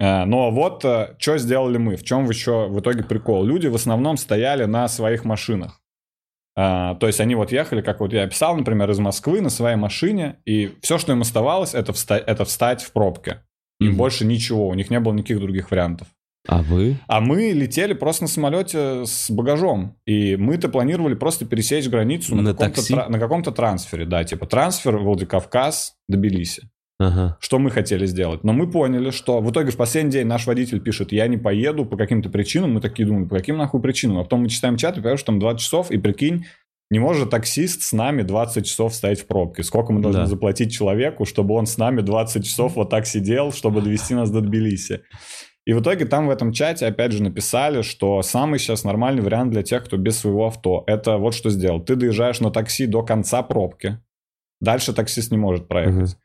Э, 0.02 0.26
но 0.26 0.50
вот 0.50 0.84
что 1.20 1.38
сделали 1.38 1.78
мы, 1.78 1.96
в 1.96 2.04
чем 2.04 2.28
еще 2.28 2.68
в 2.68 2.80
итоге 2.80 3.04
прикол. 3.04 3.44
Люди 3.44 3.68
в 3.68 3.76
основном 3.76 4.18
стояли 4.18 4.66
на 4.66 4.88
своих 4.88 5.24
машинах. 5.24 5.80
А, 6.54 6.96
то 6.96 7.08
есть 7.08 7.22
они 7.22 7.36
вот 7.36 7.52
ехали, 7.52 7.82
как 7.82 8.02
вот 8.02 8.12
я 8.12 8.24
описал, 8.24 8.58
например, 8.58 8.90
из 8.92 9.00
Москвы 9.00 9.42
на 9.42 9.50
своей 9.50 9.78
машине, 9.78 10.38
и 10.46 10.74
все, 10.82 10.98
что 10.98 11.14
им 11.14 11.22
оставалось, 11.22 11.74
это 11.74 11.94
встать, 11.94 12.24
это 12.28 12.44
встать 12.44 12.84
в 12.84 12.92
пробке. 12.92 13.44
Им 13.80 13.94
mm-hmm. 13.94 13.96
больше 13.96 14.26
ничего, 14.26 14.68
у 14.68 14.74
них 14.74 14.90
не 14.90 15.00
было 15.00 15.14
никаких 15.14 15.40
других 15.40 15.72
вариантов. 15.72 16.08
А 16.48 16.62
вы? 16.62 16.98
А 17.08 17.22
мы 17.22 17.52
летели 17.52 17.94
просто 17.94 18.24
на 18.24 18.28
самолете 18.28 19.06
с 19.06 19.30
багажом. 19.30 19.96
И 20.06 20.36
мы-то 20.36 20.70
планировали 20.70 21.14
просто 21.14 21.46
пересечь 21.46 21.88
границу 21.88 22.36
на, 22.36 22.42
на, 22.42 22.54
каком-то, 22.54 22.88
тра- 22.88 23.10
на 23.10 23.20
каком-то 23.20 23.52
трансфере. 23.52 24.06
Да, 24.06 24.24
типа 24.24 24.48
трансфер 24.48 24.98
Владикавказ 24.98 25.96
Тбилиси. 26.08 26.70
Ага. 27.02 27.38
Что 27.40 27.58
мы 27.58 27.72
хотели 27.72 28.06
сделать. 28.06 28.44
Но 28.44 28.54
мы 28.54 28.70
поняли, 28.70 29.10
что 29.10 29.42
в 29.42 29.50
итоге 29.52 29.72
в 29.72 29.78
последний 29.78 30.12
день 30.12 30.28
наш 30.28 30.46
водитель 30.46 30.80
пишет, 30.80 31.12
я 31.12 31.28
не 31.28 31.38
поеду 31.38 31.86
по 31.86 31.98
каким-то 31.98 32.30
причинам. 32.30 32.74
Мы 32.74 32.82
такие 32.82 33.08
думаем, 33.08 33.28
по 33.28 33.36
каким 33.36 33.58
нахуй 33.58 33.82
причинам? 33.82 34.20
А 34.20 34.24
потом 34.24 34.42
мы 34.44 34.50
читаем 34.50 34.78
чат 34.78 34.94
и 34.94 35.00
понимаем, 35.00 35.18
что 35.18 35.28
там 35.28 35.40
20 35.40 35.62
часов, 35.62 35.92
и 35.92 35.98
прикинь, 35.98 36.46
не 36.92 37.00
может 37.00 37.30
таксист 37.30 37.82
с 37.82 37.94
нами 37.94 38.22
20 38.22 38.66
часов 38.66 38.94
стоять 38.94 39.22
в 39.22 39.26
пробке. 39.26 39.64
Сколько 39.64 39.94
мы 39.94 40.02
должны 40.02 40.22
да. 40.22 40.28
заплатить 40.28 40.74
человеку, 40.74 41.26
чтобы 41.26 41.56
он 41.56 41.66
с 41.66 41.78
нами 41.78 42.02
20 42.02 42.46
часов 42.46 42.76
вот 42.76 42.90
так 42.90 43.08
сидел, 43.08 43.52
чтобы 43.52 43.82
довести 43.82 44.14
нас 44.14 44.30
до 44.30 44.42
Тбилиси. 44.42 45.02
И 45.66 45.74
в 45.74 45.82
итоге 45.82 46.06
там 46.06 46.28
в 46.28 46.30
этом 46.30 46.52
чате 46.52 46.88
опять 46.88 47.14
же 47.14 47.24
написали, 47.24 47.82
что 47.82 48.22
самый 48.24 48.60
сейчас 48.60 48.84
нормальный 48.84 49.22
вариант 49.22 49.52
для 49.52 49.64
тех, 49.64 49.86
кто 49.86 49.96
без 49.96 50.18
своего 50.18 50.48
авто, 50.48 50.84
это 50.88 51.18
вот 51.18 51.34
что 51.34 51.50
сделал. 51.50 51.82
Ты 51.82 51.96
доезжаешь 51.96 52.40
на 52.42 52.52
такси 52.52 52.88
до 52.88 53.04
конца 53.04 53.42
пробки, 53.44 54.00
дальше 54.60 54.92
таксист 54.92 55.32
не 55.32 55.38
может 55.38 55.68
проехать. 55.68 56.14
Угу 56.14 56.22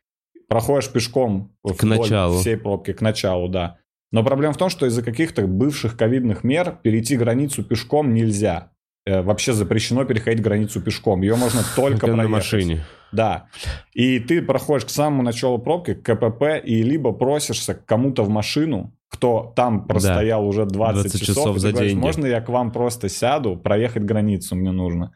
проходишь 0.49 0.91
пешком 0.91 1.53
к 1.63 1.83
началу. 1.83 2.39
всей 2.39 2.57
пробки, 2.57 2.93
к 2.93 3.01
началу, 3.01 3.49
да. 3.49 3.79
Но 4.13 4.23
проблема 4.25 4.55
в 4.55 4.57
том, 4.57 4.69
что 4.69 4.87
из-за 4.87 5.03
каких-то 5.03 5.47
бывших 5.47 5.97
ковидных 5.97 6.45
мер 6.45 6.79
перейти 6.83 7.17
границу 7.17 7.65
пешком 7.65 8.15
нельзя. 8.15 8.71
Э, 9.05 9.23
вообще 9.23 9.53
запрещено 9.53 10.05
переходить 10.05 10.43
границу 10.43 10.81
пешком. 10.81 11.23
Ее 11.23 11.37
можно 11.37 11.63
только 11.77 12.07
проехать. 12.07 12.23
на 12.25 12.29
машине. 12.29 12.85
Да. 13.13 13.47
И 13.93 14.19
ты 14.19 14.43
проходишь 14.43 14.85
к 14.87 14.91
самому 14.91 15.23
началу 15.23 15.59
пробки, 15.59 15.95
к 15.95 16.03
КПП, 16.03 16.61
и 16.65 16.83
либо 16.83 17.13
просишься 17.13 17.75
к 17.75 17.85
кому-то 17.85 18.25
в 18.25 18.29
машину, 18.29 18.93
кто 19.09 19.53
там 19.55 19.87
простоял 19.87 20.43
да. 20.43 20.47
уже 20.47 20.67
20, 20.67 21.03
20 21.03 21.21
часов, 21.21 21.37
часов 21.37 21.59
за 21.59 21.71
говоришь, 21.71 21.93
деньги. 21.93 22.03
можно 22.03 22.27
я 22.27 22.41
к 22.41 22.49
вам 22.49 22.73
просто 22.73 23.09
сяду, 23.09 23.57
проехать 23.57 24.03
границу 24.03 24.57
мне 24.57 24.73
нужно. 24.73 25.13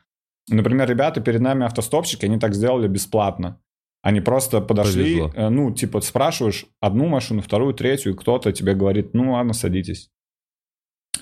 Например, 0.49 0.89
ребята 0.89 1.21
перед 1.21 1.41
нами 1.41 1.65
автостопщики, 1.65 2.25
они 2.25 2.39
так 2.39 2.55
сделали 2.55 2.89
бесплатно. 2.89 3.61
Они 4.03 4.21
просто 4.21 4.61
подошли, 4.61 5.19
Повезло. 5.19 5.33
Э, 5.35 5.49
ну, 5.51 5.73
типа, 5.73 6.01
спрашиваешь 6.01 6.67
одну 6.81 7.07
машину, 7.07 7.43
вторую, 7.43 7.75
третью, 7.75 8.13
и 8.13 8.17
кто-то 8.17 8.53
тебе 8.53 8.75
говорит, 8.75 9.13
ну, 9.13 9.33
ладно, 9.33 9.53
садитесь. 9.53 10.11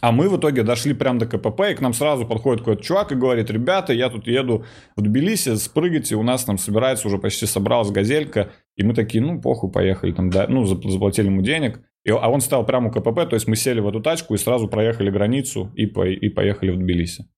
А 0.00 0.12
мы 0.12 0.28
в 0.28 0.38
итоге 0.38 0.62
дошли 0.62 0.94
прямо 0.94 1.18
до 1.18 1.26
КПП, 1.26 1.61
и 1.70 1.75
к 1.75 1.80
нам 1.80 1.92
сразу 1.92 2.25
подходит 2.25 2.61
какой-то 2.61 2.82
чувак 2.82 3.11
и 3.11 3.16
говорит, 3.16 3.50
ребята, 3.50 3.92
я 3.92 4.11
тут 4.11 4.28
еду 4.28 4.64
в 4.97 5.02
Тбилиси, 5.02 5.56
спрыгайте, 5.56 6.14
у 6.14 6.23
нас 6.23 6.44
там 6.44 6.56
собирается, 6.56 7.08
уже 7.08 7.18
почти 7.18 7.47
собралась 7.47 7.90
газелька. 7.90 8.52
И 8.76 8.85
мы 8.85 8.94
такие, 8.94 9.23
ну, 9.23 9.40
похуй, 9.40 9.73
поехали 9.73 10.12
там, 10.12 10.30
да, 10.30 10.47
ну, 10.49 10.64
заплатили 10.64 11.26
ему 11.26 11.42
денег. 11.42 11.80
И, 12.04 12.11
а 12.11 12.28
он 12.28 12.40
стоял 12.40 12.64
прямо 12.64 12.88
у 12.88 12.92
КПП, 12.92 13.28
то 13.28 13.35
есть 13.35 13.49
мы 13.49 13.56
сели 13.56 13.80
в 13.80 13.88
эту 13.88 14.00
тачку 14.00 14.35
и 14.35 14.38
сразу 14.38 14.68
проехали 14.68 15.11
границу 15.11 15.73
и, 15.75 15.87
по, 15.87 16.06
и 16.06 16.28
поехали 16.28 16.70
в 16.70 16.78
Тбилиси. 16.78 17.28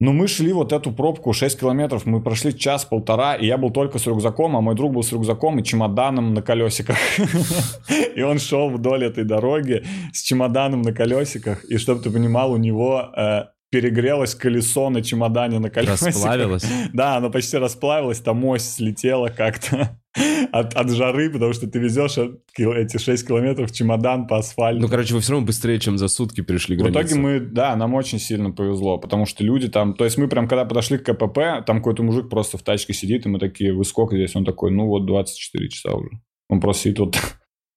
Но 0.00 0.12
мы 0.12 0.28
шли 0.28 0.52
вот 0.52 0.72
эту 0.72 0.92
пробку 0.92 1.32
6 1.32 1.58
километров, 1.58 2.06
мы 2.06 2.22
прошли 2.22 2.56
час-полтора, 2.56 3.34
и 3.34 3.46
я 3.46 3.58
был 3.58 3.70
только 3.70 3.98
с 3.98 4.06
рюкзаком, 4.06 4.56
а 4.56 4.60
мой 4.60 4.76
друг 4.76 4.92
был 4.92 5.02
с 5.02 5.10
рюкзаком 5.10 5.58
и 5.58 5.64
чемоданом 5.64 6.34
на 6.34 6.42
колесиках. 6.42 6.96
И 8.16 8.22
он 8.22 8.38
шел 8.38 8.70
вдоль 8.70 9.04
этой 9.04 9.24
дороги 9.24 9.84
с 10.12 10.22
чемоданом 10.22 10.82
на 10.82 10.92
колесиках, 10.92 11.64
и 11.64 11.78
чтобы 11.78 12.00
ты 12.00 12.10
понимал, 12.10 12.52
у 12.52 12.56
него 12.56 13.10
э, 13.16 13.44
перегрелось 13.70 14.34
колесо 14.34 14.88
на 14.90 15.02
чемодане 15.02 15.58
на 15.58 15.70
колесиках. 15.70 16.14
Расплавилось? 16.14 16.64
Да, 16.92 17.16
оно 17.16 17.30
почти 17.30 17.58
расплавилось, 17.58 18.20
там 18.20 18.44
ось 18.44 18.64
слетела 18.64 19.28
как-то 19.28 20.00
от, 20.52 20.74
от 20.74 20.90
жары, 20.90 21.30
потому 21.30 21.52
что 21.52 21.66
ты 21.66 21.78
везешь 21.78 22.18
эти 22.56 22.96
6 22.96 23.26
километров 23.26 23.70
чемодан 23.72 24.26
по 24.26 24.38
асфальту. 24.38 24.80
Ну, 24.80 24.88
короче, 24.88 25.14
вы 25.14 25.20
все 25.20 25.32
равно 25.32 25.46
быстрее, 25.46 25.78
чем 25.78 25.98
за 25.98 26.08
сутки 26.08 26.40
перешли 26.40 26.76
границу. 26.76 26.98
В 26.98 27.02
итоге 27.02 27.20
мы, 27.20 27.40
да, 27.40 27.76
нам 27.76 27.94
очень 27.94 28.18
сильно 28.18 28.50
повезло, 28.50 28.98
потому 28.98 29.26
что 29.26 29.44
люди 29.44 29.68
там, 29.68 29.94
то 29.94 30.04
есть 30.04 30.16
мы 30.16 30.28
прям 30.28 30.48
когда 30.48 30.64
подошли 30.64 30.98
к 30.98 31.04
КПП, 31.04 31.64
там 31.66 31.78
какой-то 31.78 32.02
мужик 32.02 32.30
просто 32.30 32.56
в 32.56 32.62
тачке 32.62 32.94
сидит, 32.94 33.26
и 33.26 33.28
мы 33.28 33.38
такие, 33.38 33.74
вы 33.74 33.84
сколько 33.84 34.16
здесь? 34.16 34.34
Он 34.34 34.44
такой, 34.44 34.70
ну 34.70 34.86
вот 34.86 35.06
24 35.06 35.68
часа 35.68 35.92
уже. 35.94 36.10
Он 36.48 36.60
просто 36.60 36.84
сидит 36.84 36.98
вот 37.00 37.16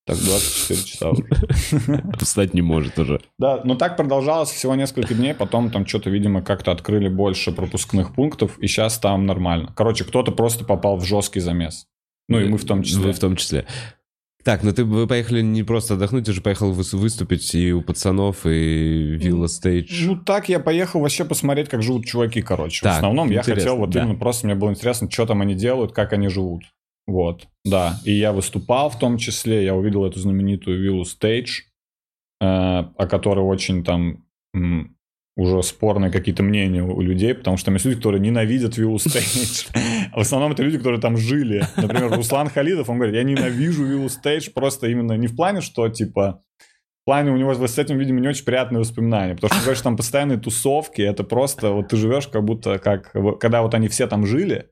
так 0.05 0.17
24 0.17 0.84
часа 0.84 1.10
уже. 1.12 1.24
Встать 2.20 2.53
не 2.53 2.62
может 2.62 2.98
уже. 2.98 3.22
Да, 3.38 3.62
но 3.63 3.75
так 3.75 3.98
продолжалось 3.98 4.50
всего 4.50 4.75
несколько 4.75 5.13
дней, 5.13 5.34
потом 5.34 5.70
там 5.70 5.86
что-то, 5.86 6.10
видимо, 6.10 6.41
как-то 6.41 6.72
открыли 6.72 7.08
больше 7.08 7.51
пропускных 7.51 8.15
пунктов, 8.15 8.58
и 8.60 8.67
сейчас 8.67 8.98
там 8.98 9.25
нормально. 9.25 9.72
Короче, 9.75 10.03
кто-то 10.03 10.31
просто 10.31 10.65
попал 10.65 10.98
в 10.98 11.05
жесткий 11.05 11.39
замес. 11.39 11.86
Ну 12.27 12.39
и 12.39 12.48
мы 12.48 12.58
в 12.58 12.65
том 12.65 12.81
числе. 12.84 13.01
Вы 13.01 13.13
в 13.13 13.20
том 13.20 13.36
числе. 13.36 13.65
Так, 14.43 14.63
ну 14.63 14.72
ты 14.74 14.84
вы 14.84 15.05
поехали 15.05 15.41
не 15.41 15.62
просто 15.62 15.93
отдохнуть, 15.93 16.25
ты 16.25 16.34
же 16.34 16.41
поехал 16.41 16.72
выступить 16.72 17.53
и 17.53 17.72
у 17.72 17.81
пацанов, 17.81 18.46
и 18.46 19.17
Вилла 19.20 19.48
Stage. 19.48 20.08
Ну 20.08 20.15
так, 20.15 20.50
я 20.50 20.60
поехал 20.60 21.01
вообще 21.01 21.25
посмотреть, 21.25 21.70
как 21.70 21.84
живут 21.84 22.05
чуваки, 22.05 22.41
короче. 22.41 22.81
Так, 22.81 22.93
в 22.93 22.98
основном 22.98 23.29
я 23.29 23.43
хотел 23.43 23.77
вот 23.77 23.91
да. 23.91 24.01
именно 24.01 24.17
просто, 24.17 24.48
мне 24.48 24.55
было 24.55 24.72
интересно, 24.72 25.12
что 25.12 25.27
там 25.27 25.41
они 25.41 25.53
делают, 25.53 25.91
как 25.91 26.13
они 26.13 26.27
живут. 26.27 26.63
Вот, 27.08 27.48
да. 27.65 28.00
И 28.05 28.12
я 28.12 28.31
выступал 28.31 28.89
в 28.89 29.00
том 29.00 29.17
числе, 29.17 29.63
я 29.65 29.75
увидел 29.75 30.05
эту 30.05 30.20
знаменитую 30.20 30.81
виллу 30.81 31.03
Stage, 31.06 31.62
э, 32.39 32.46
о 32.46 33.08
которой 33.08 33.46
очень 33.46 33.84
там 33.84 34.25
м, 34.53 34.96
уже 35.36 35.63
спорные 35.63 36.12
какие-то 36.12 36.43
мнения 36.43 36.84
у 36.84 37.01
людей, 37.01 37.34
потому 37.34 37.58
что 37.58 37.65
там 37.65 37.75
есть 37.75 37.86
люди, 37.86 37.98
которые 37.98 38.22
ненавидят 38.22 38.77
виллу 38.77 39.00
Stage. 39.00 39.68
В 40.15 40.20
основном 40.20 40.51
это 40.51 40.63
люди, 40.63 40.77
которые 40.77 41.01
там 41.01 41.17
жили. 41.17 41.65
Например, 41.77 42.12
Руслан 42.12 42.50
Халидов, 42.50 42.89
он 42.89 42.98
говорит, 42.98 43.15
я 43.15 43.24
ненавижу 43.24 43.86
виллу 43.86 44.10
Stage 44.10 44.50
просто 44.51 44.88
именно 44.88 45.13
не 45.13 45.27
в 45.27 45.36
плане, 45.36 45.62
что 45.62 45.88
типа 45.89 46.43
в 47.01 47.05
плане 47.05 47.31
у 47.31 47.38
него 47.38 47.55
с 47.55 47.77
этим, 47.79 47.98
видимо, 47.98 48.20
не 48.20 48.27
очень 48.27 48.46
приятные 48.46 48.79
воспоминания. 48.79 49.34
Потому 49.34 49.53
что, 49.53 49.63
говоришь, 49.63 49.81
там 49.81 49.98
постоянные 49.98 50.38
тусовки, 50.38 51.01
это 51.01 51.24
просто, 51.24 51.72
вот 51.72 51.88
ты 51.88 51.98
живешь 51.98 52.27
как 52.27 52.43
будто 52.43 52.77
как, 52.77 53.12
когда 53.39 53.63
вот 53.63 53.74
они 53.74 53.88
все 53.88 54.05
там 54.05 54.27
жили, 54.27 54.70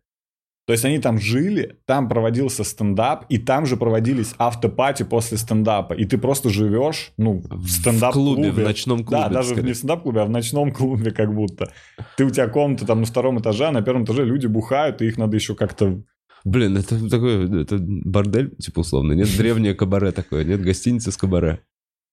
то 0.70 0.74
есть 0.74 0.86
они 0.86 1.00
там 1.00 1.18
жили, 1.18 1.80
там 1.88 2.08
проводился 2.08 2.64
стендап, 2.64 3.26
и 3.28 3.40
там 3.40 3.66
же 3.66 3.76
проводились 3.76 4.36
автопати 4.38 5.02
после 5.02 5.40
стендапа. 5.40 5.94
И 5.94 6.06
ты 6.06 6.20
просто 6.20 6.50
живешь, 6.50 7.12
ну, 7.18 7.42
в 7.50 7.68
стендап-клубе. 7.68 8.52
В 8.52 8.52
клубе, 8.52 8.64
в 8.66 8.68
ночном 8.68 9.04
клубе. 9.04 9.24
Да, 9.24 9.30
даже 9.30 9.56
не 9.56 9.74
в 9.74 9.76
стендап-клубе, 9.76 10.22
а 10.22 10.26
в 10.26 10.30
ночном 10.30 10.72
клубе 10.72 11.10
как 11.10 11.34
будто. 11.34 11.72
Ты 12.18 12.26
у 12.26 12.30
тебя 12.30 12.48
комната 12.48 12.86
там 12.86 13.00
на 13.00 13.08
втором 13.08 13.40
этаже, 13.40 13.66
а 13.66 13.72
на 13.72 13.82
первом 13.82 14.04
этаже 14.04 14.24
люди 14.26 14.46
бухают, 14.46 15.02
и 15.02 15.08
их 15.08 15.18
надо 15.18 15.38
еще 15.38 15.56
как-то 15.56 16.04
Блин, 16.46 16.78
это 16.78 17.10
такой, 17.10 17.64
это 17.64 17.80
бордель, 17.80 18.56
типа, 18.58 18.82
условно. 18.82 19.14
Нет 19.14 19.28
древнее 19.36 19.74
кабаре 19.74 20.12
такое, 20.12 20.44
нет 20.44 20.62
гостиницы 20.62 21.12
с 21.12 21.18
кабаре. 21.18 21.62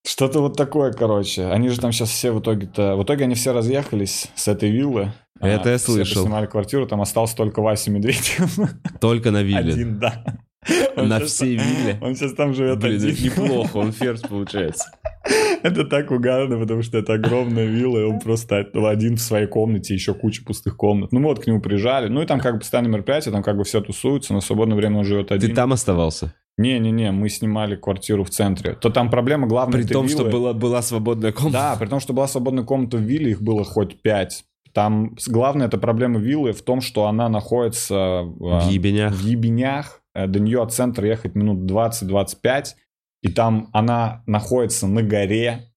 Что-то 0.07 0.41
вот 0.41 0.57
такое, 0.57 0.93
короче. 0.93 1.47
Они 1.47 1.69
же 1.69 1.81
там 1.81 1.91
сейчас 1.91 2.11
все 2.11 2.31
в 2.31 2.41
итоге-то... 2.41 2.95
В 2.97 3.03
итоге 3.03 3.25
они 3.25 3.35
все 3.35 3.53
разъехались 3.53 4.29
с 4.37 4.47
этой 4.47 4.71
виллы. 4.71 5.13
Это 5.41 5.69
а, 5.69 5.73
я 5.73 5.79
слышал. 5.79 6.05
Все 6.05 6.23
снимали 6.23 6.47
квартиру, 6.47 6.87
там 6.87 7.01
остался 7.01 7.37
только 7.37 7.61
Вася 7.61 7.91
Медведев. 7.91 8.57
Только 9.01 9.33
на 9.33 9.43
вилле? 9.43 9.73
Один, 9.73 9.99
да. 9.99 10.25
Он 10.97 11.09
на 11.09 11.21
всей 11.25 11.57
вилле? 11.57 11.99
Он 12.01 12.15
сейчас 12.15 12.35
там 12.35 12.55
живет 12.55 12.79
Блин, 12.79 12.97
один. 12.97 13.25
неплохо, 13.25 13.77
он 13.77 13.93
ферзь 13.93 14.23
получается. 14.23 14.91
Это 15.63 15.85
так 15.85 16.11
угарно, 16.11 16.59
потому 16.59 16.83
что 16.83 16.99
это 16.99 17.15
огромная 17.15 17.67
вилла, 17.67 17.99
и 17.99 18.05
он 18.05 18.21
просто 18.21 18.59
один 18.59 19.17
в 19.17 19.21
своей 19.21 19.47
комнате, 19.49 19.95
еще 19.95 20.15
куча 20.15 20.45
пустых 20.45 20.77
комнат. 20.77 21.11
Ну, 21.11 21.19
мы 21.19 21.29
вот 21.29 21.43
к 21.43 21.47
нему 21.47 21.61
приезжали. 21.61 22.09
Ну, 22.09 22.23
и 22.23 22.27
там 22.27 22.39
как 22.39 22.55
бы 22.55 22.61
постоянное 22.61 22.93
мероприятие, 22.93 23.33
там 23.33 23.43
как 23.43 23.57
бы 23.57 23.65
все 23.65 23.81
тусуются, 23.81 24.33
на 24.33 24.41
свободное 24.41 24.77
время 24.77 24.99
он 24.99 25.05
живет 25.05 25.33
один. 25.33 25.51
Ты 25.51 25.57
там 25.57 25.73
оставался? 25.73 26.33
Не-не-не, 26.59 27.13
мы 27.13 27.29
снимали 27.29 27.77
квартиру 27.77 28.25
в 28.25 28.31
центре. 28.31 28.75
То 28.75 28.89
там 28.89 29.11
проблема 29.11 29.47
главная... 29.47 29.83
При 29.83 29.87
том, 29.87 30.07
виллы. 30.07 30.21
что 30.21 30.31
была, 30.31 30.53
была 30.55 30.81
свободная 30.81 31.33
комната? 31.33 31.53
Да, 31.53 31.77
при 31.77 31.87
том, 31.87 32.01
что 32.01 32.15
была 32.15 32.27
свободная 32.27 32.65
комната 32.65 32.97
в 32.97 33.01
вилле, 33.01 33.33
их 33.33 33.43
было 33.43 33.63
хоть 33.65 34.01
пять. 34.01 34.45
Там 34.73 35.17
главная 35.27 35.69
эта 35.69 35.79
проблема 35.79 36.19
виллы 36.19 36.53
в 36.53 36.63
том, 36.63 36.81
что 36.81 37.07
она 37.07 37.29
находится 37.29 38.23
в 38.25 38.69
ебенях. 38.71 39.13
В 39.15 39.25
ебенях. 39.25 40.03
Э, 40.15 40.27
до 40.27 40.41
нее 40.41 40.63
от 40.63 40.73
центра 40.73 41.07
ехать 41.07 41.35
минут 41.35 41.71
20-25. 41.71 42.75
И 43.23 43.29
там 43.29 43.69
она 43.73 44.23
находится 44.27 44.87
на 44.87 45.03
горе. 45.03 45.73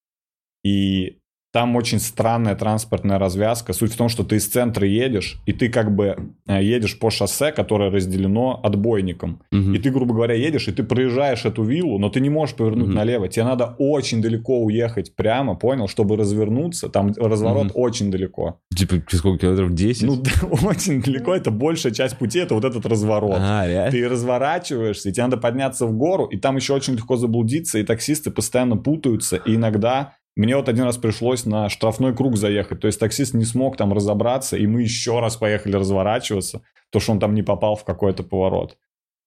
И 0.64 1.19
там 1.52 1.76
очень 1.76 2.00
странная 2.00 2.56
транспортная 2.56 3.18
развязка. 3.18 3.74
Суть 3.74 3.94
в 3.94 3.98
том, 3.98 4.08
что 4.10 4.24
ты 4.24 4.36
из 4.36 4.48
центра 4.48 4.86
едешь, 4.88 5.42
и 5.48 5.54
ты 5.54 5.70
как 5.70 5.96
бы 5.96 6.34
э, 6.48 6.64
едешь 6.64 7.00
по 7.00 7.10
шоссе, 7.10 7.52
которое 7.52 7.90
разделено 7.90 8.60
отбойником. 8.64 9.42
Мгм. 9.52 9.74
И 9.74 9.80
ты, 9.80 9.90
грубо 9.90 10.14
говоря, 10.14 10.36
едешь, 10.36 10.68
и 10.68 10.72
ты 10.72 10.84
проезжаешь 10.84 11.46
эту 11.46 11.64
виллу, 11.64 11.98
но 11.98 12.10
ты 12.10 12.20
не 12.20 12.30
можешь 12.30 12.56
повернуть 12.56 12.88
Мгм. 12.88 12.96
налево. 12.96 13.28
Тебе 13.28 13.46
надо 13.46 13.76
очень 13.80 14.22
далеко 14.22 14.60
уехать 14.64 15.16
прямо, 15.16 15.56
понял, 15.56 15.88
чтобы 15.88 16.18
развернуться. 16.18 16.88
Там 16.90 17.14
разворот 17.18 17.66
Мгм. 17.66 17.72
очень 17.76 18.12
далеко. 18.12 18.60
Типа, 18.76 18.96
сколько 19.12 19.40
километров? 19.42 19.74
10? 19.74 20.04
Ну, 20.04 20.24
очень 20.68 21.02
далеко. 21.02 21.34
Это 21.34 21.50
большая 21.52 21.92
часть 21.94 22.18
пути, 22.18 22.40
это 22.40 22.54
вот 22.54 22.66
этот 22.66 22.86
разворот. 22.86 23.38
а, 23.40 23.68
реально? 23.68 23.92
Ты 23.92 24.08
разворачиваешься, 24.08 25.10
и 25.10 25.12
тебе 25.12 25.24
надо 25.24 25.38
подняться 25.38 25.86
в 25.88 25.94
гору, 25.94 26.26
и 26.26 26.38
там 26.38 26.56
еще 26.58 26.74
очень 26.74 26.94
легко 26.94 27.16
заблудиться, 27.18 27.80
и 27.80 27.84
таксисты 27.84 28.30
постоянно 28.32 28.78
путаются, 28.78 29.36
и 29.38 29.56
иногда 29.56 30.14
мне 30.42 30.56
вот 30.56 30.70
один 30.70 30.84
раз 30.86 30.98
пришлось 30.98 31.46
на 31.46 31.70
штрафной 31.70 32.16
круг 32.16 32.38
заехать, 32.38 32.80
то 32.80 32.88
есть 32.88 33.00
таксист 33.00 33.34
не 33.34 33.46
смог 33.46 33.78
там 33.78 33.94
разобраться, 33.94 34.58
и 34.58 34.66
мы 34.68 34.82
еще 34.82 35.20
раз 35.20 35.36
поехали 35.38 35.76
разворачиваться, 35.76 36.62
потому 36.90 37.02
что 37.02 37.12
он 37.14 37.20
там 37.20 37.36
не 37.36 37.44
попал 37.44 37.76
в 37.76 37.84
какой-то 37.84 38.24
поворот. 38.24 38.78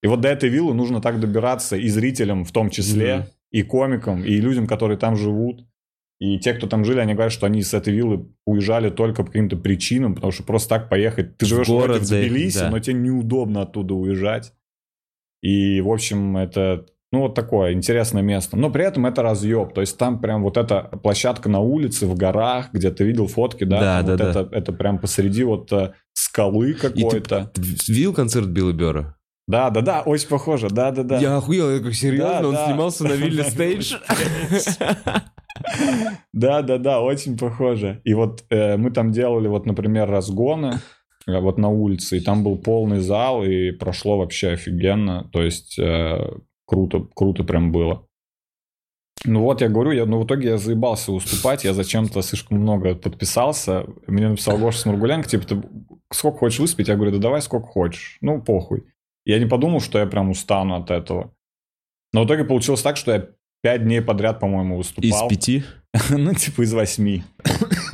И 0.01 0.07
вот 0.07 0.21
до 0.21 0.27
этой 0.29 0.49
виллы 0.49 0.73
нужно 0.73 1.01
так 1.01 1.19
добираться 1.19 1.77
и 1.77 1.87
зрителям 1.87 2.43
в 2.43 2.51
том 2.51 2.69
числе, 2.69 3.15
Мгм. 3.15 3.25
и 3.51 3.63
комикам, 3.63 4.23
и 4.23 4.35
людям, 4.41 4.67
которые 4.67 4.97
там 4.97 5.15
живут. 5.15 5.65
И 6.19 6.39
те, 6.39 6.53
кто 6.53 6.67
там 6.67 6.85
жили, 6.85 6.99
они 6.99 7.13
говорят, 7.13 7.33
что 7.33 7.45
они 7.45 7.61
с 7.63 7.73
этой 7.73 7.93
виллы 7.93 8.27
уезжали 8.45 8.89
только 8.89 9.23
по 9.23 9.27
каким-то 9.31 9.57
причинам, 9.57 10.15
потому 10.15 10.31
что 10.31 10.43
просто 10.43 10.69
так 10.69 10.89
поехать. 10.89 11.37
Ты 11.37 11.45
В 11.45 11.49
живешь 11.49 11.67
город 11.67 11.97
вроде 11.97 12.05
в 12.05 12.09
Тбилиси, 12.29 12.59
да. 12.59 12.69
но 12.69 12.79
тебе 12.79 12.95
неудобно 12.99 13.61
оттуда 13.63 13.93
уезжать. 13.93 14.53
И, 15.41 15.81
в 15.81 15.89
общем, 15.91 16.37
это, 16.37 16.85
ну, 17.13 17.19
вот 17.19 17.35
такое 17.35 17.73
интересное 17.73 18.23
место. 18.23 18.57
Но 18.57 18.71
при 18.71 18.83
этом 18.83 19.05
это 19.05 19.21
разъеб. 19.21 19.71
То 19.73 19.81
есть 19.81 19.97
там 19.99 20.19
прям 20.19 20.41
вот 20.41 20.57
эта 20.57 20.81
площадка 21.03 21.47
на 21.47 21.59
улице, 21.59 22.07
в 22.07 22.15
горах, 22.15 22.73
где 22.73 22.89
ты 22.89 23.03
видел 23.05 23.27
фотки, 23.27 23.63
да? 23.65 23.79
Да, 23.79 23.97
там 23.97 24.05
да, 24.05 24.11
вот 24.25 24.33
да. 24.33 24.41
Это, 24.41 24.55
это 24.55 24.73
прям 24.73 24.97
посреди 24.97 25.43
вот 25.43 25.71
э, 25.71 25.93
скалы 26.13 26.71
И 26.71 26.73
ты- 26.73 26.79
какой-то. 26.89 27.51
ты 27.53 27.61
видел 27.93 28.13
концерт 28.15 28.47
Билла 28.47 28.71
Бера? 28.73 29.15
Да, 29.47 29.69
да, 29.69 29.81
да, 29.81 30.01
очень 30.01 30.27
похоже, 30.29 30.69
да, 30.69 30.89
да, 30.91 31.03
да. 31.03 31.19
Я 31.19 31.37
охуел, 31.37 31.69
я 31.69 31.79
как 31.81 31.93
серьезно, 31.93 32.41
Да, 32.41 32.47
он 32.47 32.53
да. 32.55 32.65
снимался 32.65 33.03
на 33.03 33.13
Вилле 33.13 33.43
Стейдж. 33.49 33.93
Да, 36.33 36.61
да, 36.61 36.77
да, 36.77 37.01
очень 37.01 37.37
похоже. 37.37 38.01
И 38.03 38.13
вот 38.13 38.43
э, 38.49 38.77
мы 38.77 38.91
там 38.91 39.11
делали, 39.11 39.47
вот, 39.47 39.65
например, 39.65 40.09
разгоны 40.09 40.79
э, 41.27 41.39
вот 41.39 41.57
на 41.57 41.69
улице, 41.69 42.17
и 42.17 42.21
там 42.21 42.43
был 42.43 42.57
полный 42.57 42.99
зал, 42.99 43.43
и 43.43 43.71
прошло 43.71 44.17
вообще 44.17 44.49
офигенно. 44.53 45.29
То 45.31 45.41
есть 45.43 45.77
круто, 46.65 47.07
круто 47.15 47.43
прям 47.43 47.71
было. 47.71 48.05
Ну 49.25 49.41
вот 49.41 49.61
я 49.61 49.69
говорю, 49.69 49.91
я, 49.91 50.05
ну 50.05 50.21
в 50.21 50.25
итоге 50.25 50.49
я 50.49 50.57
заебался 50.57 51.11
выступать, 51.11 51.63
я 51.63 51.73
зачем-то 51.73 52.21
слишком 52.21 52.59
много 52.59 52.95
подписался. 52.95 53.85
Мне 54.07 54.27
написал 54.27 54.57
Гоша 54.57 54.79
Сморгуленко, 54.79 55.29
типа, 55.29 55.47
ты 55.47 55.63
сколько 56.11 56.39
хочешь 56.39 56.59
выступить? 56.59 56.89
Я 56.89 56.95
говорю, 56.95 57.11
да 57.13 57.19
давай 57.19 57.41
сколько 57.41 57.67
хочешь. 57.67 58.17
Ну, 58.21 58.41
похуй. 58.41 58.83
Я 59.25 59.39
не 59.39 59.45
подумал, 59.45 59.79
что 59.79 59.99
я 59.99 60.05
прям 60.07 60.29
устану 60.29 60.75
от 60.75 60.91
этого. 60.91 61.33
Но 62.11 62.23
в 62.23 62.25
итоге 62.25 62.43
получилось 62.43 62.81
так, 62.81 62.97
что 62.97 63.13
я 63.13 63.27
пять 63.61 63.83
дней 63.83 64.01
подряд, 64.01 64.41
по-моему, 64.41 64.75
Из 64.81 64.87
выступал. 64.89 65.29
пяти? 65.29 65.63
Ну, 66.09 66.33
типа 66.33 66.63
из 66.63 66.73
восьми. 66.73 67.23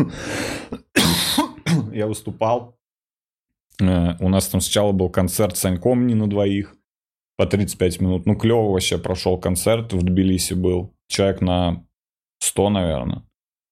Я 1.94 2.08
выступал. 2.08 2.78
Э, 3.80 4.16
У 4.20 4.30
нас 4.30 4.48
там 4.48 4.62
сначала 4.62 4.92
был 4.92 5.10
концерт 5.10 5.58
Санькомни 5.58 6.14
на 6.14 6.28
двоих 6.28 6.76
по 7.40 7.46
35 7.46 8.02
минут. 8.02 8.26
Ну, 8.26 8.36
клево 8.36 8.70
вообще 8.74 8.98
прошел 8.98 9.38
концерт 9.38 9.94
в 9.94 10.04
Тбилиси 10.04 10.56
был. 10.56 10.92
Человек 11.08 11.40
на 11.40 11.86
100, 12.40 12.70
наверное. 12.70 13.24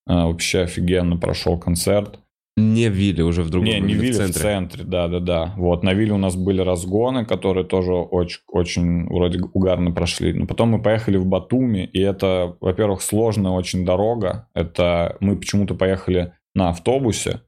Э, 0.07 0.23
Вообще 0.23 0.61
офигенно 0.61 1.17
прошел 1.17 1.59
концерт. 1.59 2.17
Не 2.55 2.87
в 2.87 2.93
Вилле, 2.93 3.25
уже 3.25 3.43
в 3.43 3.49
другом 3.49 3.67
Не, 3.67 3.81
не 3.81 3.93
в 3.93 3.97
Вилли 3.97 4.13
в 4.13 4.15
центре. 4.15 4.41
центре, 4.41 4.83
да, 4.85 5.09
да, 5.09 5.19
да. 5.19 5.53
Вот, 5.57 5.83
на 5.83 5.93
Вилле 5.93 6.13
у 6.13 6.17
нас 6.17 6.37
были 6.37 6.61
разгоны, 6.61 7.25
которые 7.25 7.65
тоже 7.65 7.91
очень, 7.91 8.39
очень 8.47 9.05
вроде 9.09 9.41
угарно 9.53 9.91
прошли. 9.91 10.31
Но 10.31 10.47
потом 10.47 10.69
мы 10.69 10.81
поехали 10.81 11.17
в 11.17 11.25
Батуми, 11.25 11.89
и 11.91 11.99
это, 11.99 12.55
во-первых, 12.61 13.01
сложная 13.01 13.51
очень 13.51 13.83
дорога. 13.85 14.47
Это 14.53 15.17
мы 15.19 15.35
почему-то 15.35 15.75
поехали 15.75 16.31
на 16.55 16.69
автобусе, 16.69 17.41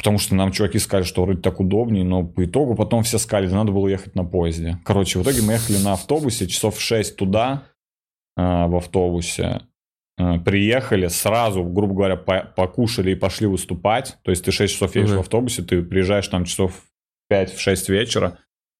потому 0.00 0.16
что 0.18 0.34
нам 0.34 0.50
чуваки 0.50 0.78
сказали, 0.78 1.04
что 1.04 1.22
вроде 1.22 1.42
так 1.42 1.60
удобнее, 1.60 2.04
но 2.04 2.24
по 2.24 2.44
итогу 2.46 2.74
потом 2.74 3.02
все 3.02 3.18
сказали, 3.18 3.48
надо 3.50 3.70
было 3.70 3.86
ехать 3.86 4.14
на 4.14 4.24
поезде. 4.24 4.78
Короче, 4.84 5.18
в 5.18 5.22
итоге 5.22 5.42
мы 5.42 5.52
ехали 5.52 5.76
на 5.76 5.92
автобусе 5.92 6.46
часов 6.46 6.76
в 6.78 6.80
6 6.80 7.16
туда, 7.16 7.64
а, 8.34 8.66
в 8.66 8.76
автобусе. 8.76 9.60
Э, 10.18 10.38
Приехали 10.38 11.08
сразу, 11.08 11.62
грубо 11.64 11.94
говоря, 11.94 12.16
по- 12.16 12.50
покушали 12.56 13.10
и 13.10 13.14
пошли 13.14 13.46
выступать. 13.46 14.16
То 14.22 14.30
есть 14.30 14.42
ты 14.44 14.52
6 14.52 14.72
часов 14.72 14.94
едешь 14.96 15.10
Мгм. 15.10 15.18
в 15.18 15.20
автобусе, 15.20 15.62
ты 15.62 15.82
приезжаешь 15.82 16.28
там 16.28 16.44
часов 16.46 16.72
в 16.74 16.82
5-6 17.32 17.88
вечера, 17.90 18.38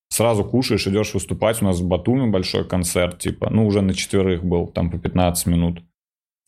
сразу 0.09 0.43
кушаешь, 0.45 0.87
идешь 0.87 1.13
выступать. 1.15 1.61
У 1.61 1.67
нас 1.67 1.81
в 1.81 1.87
Батуми 1.87 2.31
большой 2.31 2.67
концерт, 2.67 3.19
типа, 3.19 3.51
ну, 3.51 3.67
уже 3.67 3.83
на 3.83 3.93
четверых 3.95 4.43
был, 4.43 4.67
там 4.69 4.91
по 4.91 4.99
15 4.99 5.47
минут. 5.47 5.83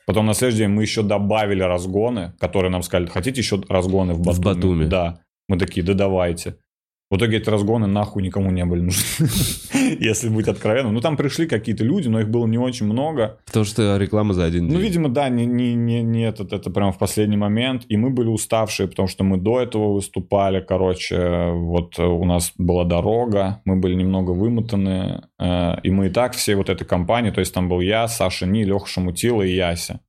Потом 0.07 0.27
на 0.27 0.35
следующий 0.35 0.65
день 0.65 0.71
мы 0.71 0.83
еще 0.83 1.03
добавили 1.03 1.63
разгоны, 1.63 2.33
которые 2.41 2.71
нам 2.71 2.83
сказали, 2.83 3.07
хотите 3.07 3.41
еще 3.41 3.61
разгоны 3.69 4.15
в 4.15 4.19
В 4.19 4.27
Батуми? 4.27 4.55
Батуми. 4.55 4.85
Да. 4.87 5.21
Мы 5.49 5.59
такие, 5.59 5.85
да 5.85 5.95
давайте. 5.95 6.57
В 7.13 7.19
итоге 7.19 7.37
эти 7.37 7.51
разгоны 7.51 7.87
нахуй 7.87 8.23
никому 8.23 8.51
не 8.51 8.65
были 8.65 8.81
нужны, 8.81 9.29
если 10.01 10.31
быть 10.31 10.49
откровенным. 10.49 10.95
Ну, 10.95 11.03
там 11.03 11.19
пришли 11.19 11.47
какие-то 11.47 11.85
люди, 11.85 12.09
но 12.09 12.21
их 12.21 12.31
было 12.31 12.47
не 12.47 12.57
очень 12.57 12.87
много. 12.87 13.39
Потому 13.45 13.67
что 13.67 13.99
реклама 13.99 14.33
за 14.33 14.45
один 14.45 14.65
Ну, 14.69 14.77
день. 14.77 14.81
видимо, 14.81 15.09
да, 15.11 15.29
не, 15.29 15.45
не, 15.45 15.75
не, 15.75 16.03
не 16.03 16.23
этот, 16.23 16.55
это 16.55 16.71
прям 16.71 16.91
в 16.91 16.97
последний 16.97 17.37
момент. 17.37 17.85
И 17.91 17.99
мы 17.99 18.09
были 18.09 18.29
уставшие, 18.29 18.89
потому 18.89 19.09
что 19.09 19.25
мы 19.25 19.37
до 19.37 19.61
этого 19.61 19.93
выступали, 19.93 20.65
короче, 20.67 21.51
вот 21.51 21.99
у 21.99 22.25
нас 22.25 22.55
была 22.57 22.85
дорога, 22.85 23.61
мы 23.67 23.77
были 23.77 23.93
немного 23.93 24.31
вымотаны, 24.31 25.25
э, 25.39 25.81
и 25.83 25.91
мы 25.91 26.07
и 26.07 26.11
так 26.11 26.33
всей 26.33 26.55
вот 26.55 26.71
этой 26.71 26.87
компании, 26.87 27.31
то 27.31 27.41
есть 27.41 27.53
там 27.53 27.69
был 27.69 27.81
я, 27.81 28.09
Саша 28.09 28.47
Ни, 28.47 28.65
Леха 28.65 28.87
Шамутила 28.87 29.43
и 29.43 29.55
Яся. 29.55 30.01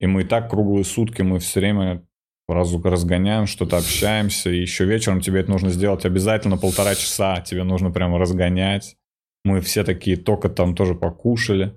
И 0.00 0.06
мы 0.08 0.22
и 0.22 0.24
так 0.24 0.50
круглые 0.50 0.82
сутки, 0.84 1.22
мы 1.22 1.38
все 1.38 1.60
время 1.60 2.04
разгоняем, 2.48 3.46
что-то 3.46 3.78
общаемся, 3.78 4.50
и 4.50 4.60
еще 4.60 4.84
вечером 4.84 5.20
тебе 5.20 5.40
это 5.40 5.50
нужно 5.50 5.70
сделать 5.70 6.04
обязательно 6.04 6.56
полтора 6.56 6.94
часа, 6.94 7.40
тебе 7.40 7.64
нужно 7.64 7.90
прямо 7.90 8.18
разгонять. 8.18 8.96
Мы 9.44 9.60
все 9.60 9.84
такие 9.84 10.16
только 10.16 10.48
там 10.48 10.74
тоже 10.74 10.94
покушали. 10.94 11.76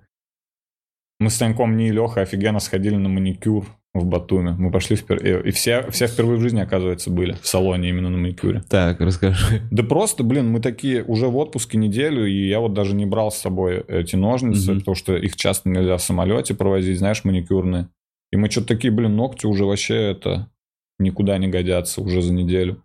Мы 1.20 1.30
с 1.30 1.38
Таньком, 1.38 1.76
не 1.78 1.88
и 1.90 1.92
Леха 1.92 2.22
офигенно 2.22 2.60
сходили 2.60 2.96
на 2.96 3.10
маникюр 3.10 3.66
в 3.94 4.06
Батуме. 4.06 4.52
Мы 4.52 4.72
пошли 4.72 4.96
впервые. 4.96 5.42
И 5.48 5.52
все, 5.52 5.90
все 5.90 6.08
впервые 6.08 6.38
в 6.38 6.42
жизни, 6.42 6.60
оказывается, 6.60 7.10
были 7.10 7.34
в 7.42 7.48
салоне 7.48 7.90
именно 7.90 8.10
на 8.10 8.18
маникюре. 8.18 8.62
Так, 8.70 9.00
расскажи. 9.02 9.62
Да 9.72 9.82
просто, 9.84 10.24
блин, 10.24 10.50
мы 10.50 10.60
такие 10.60 11.04
уже 11.04 11.28
в 11.28 11.36
отпуске 11.38 11.78
неделю, 11.78 12.26
и 12.28 12.48
я 12.48 12.60
вот 12.60 12.74
даже 12.74 12.94
не 12.94 13.06
брал 13.08 13.32
с 13.32 13.38
собой 13.38 13.80
эти 13.88 14.16
ножницы, 14.16 14.72
Мгм. 14.72 14.80
потому 14.82 14.96
что 14.96 15.16
их 15.18 15.36
часто 15.36 15.70
нельзя 15.70 15.98
в 15.98 16.02
самолете 16.04 16.54
провозить, 16.54 17.00
знаешь, 17.00 17.24
маникюрные. 17.24 17.90
И 18.32 18.38
мы 18.38 18.52
что-то 18.52 18.68
такие, 18.68 18.92
блин, 18.94 19.16
ногти 19.16 19.46
уже 19.48 19.66
вообще 19.66 19.96
это 20.12 20.52
никуда 21.00 21.38
не 21.38 21.48
годятся 21.48 22.02
уже 22.02 22.22
за 22.22 22.34
неделю. 22.34 22.84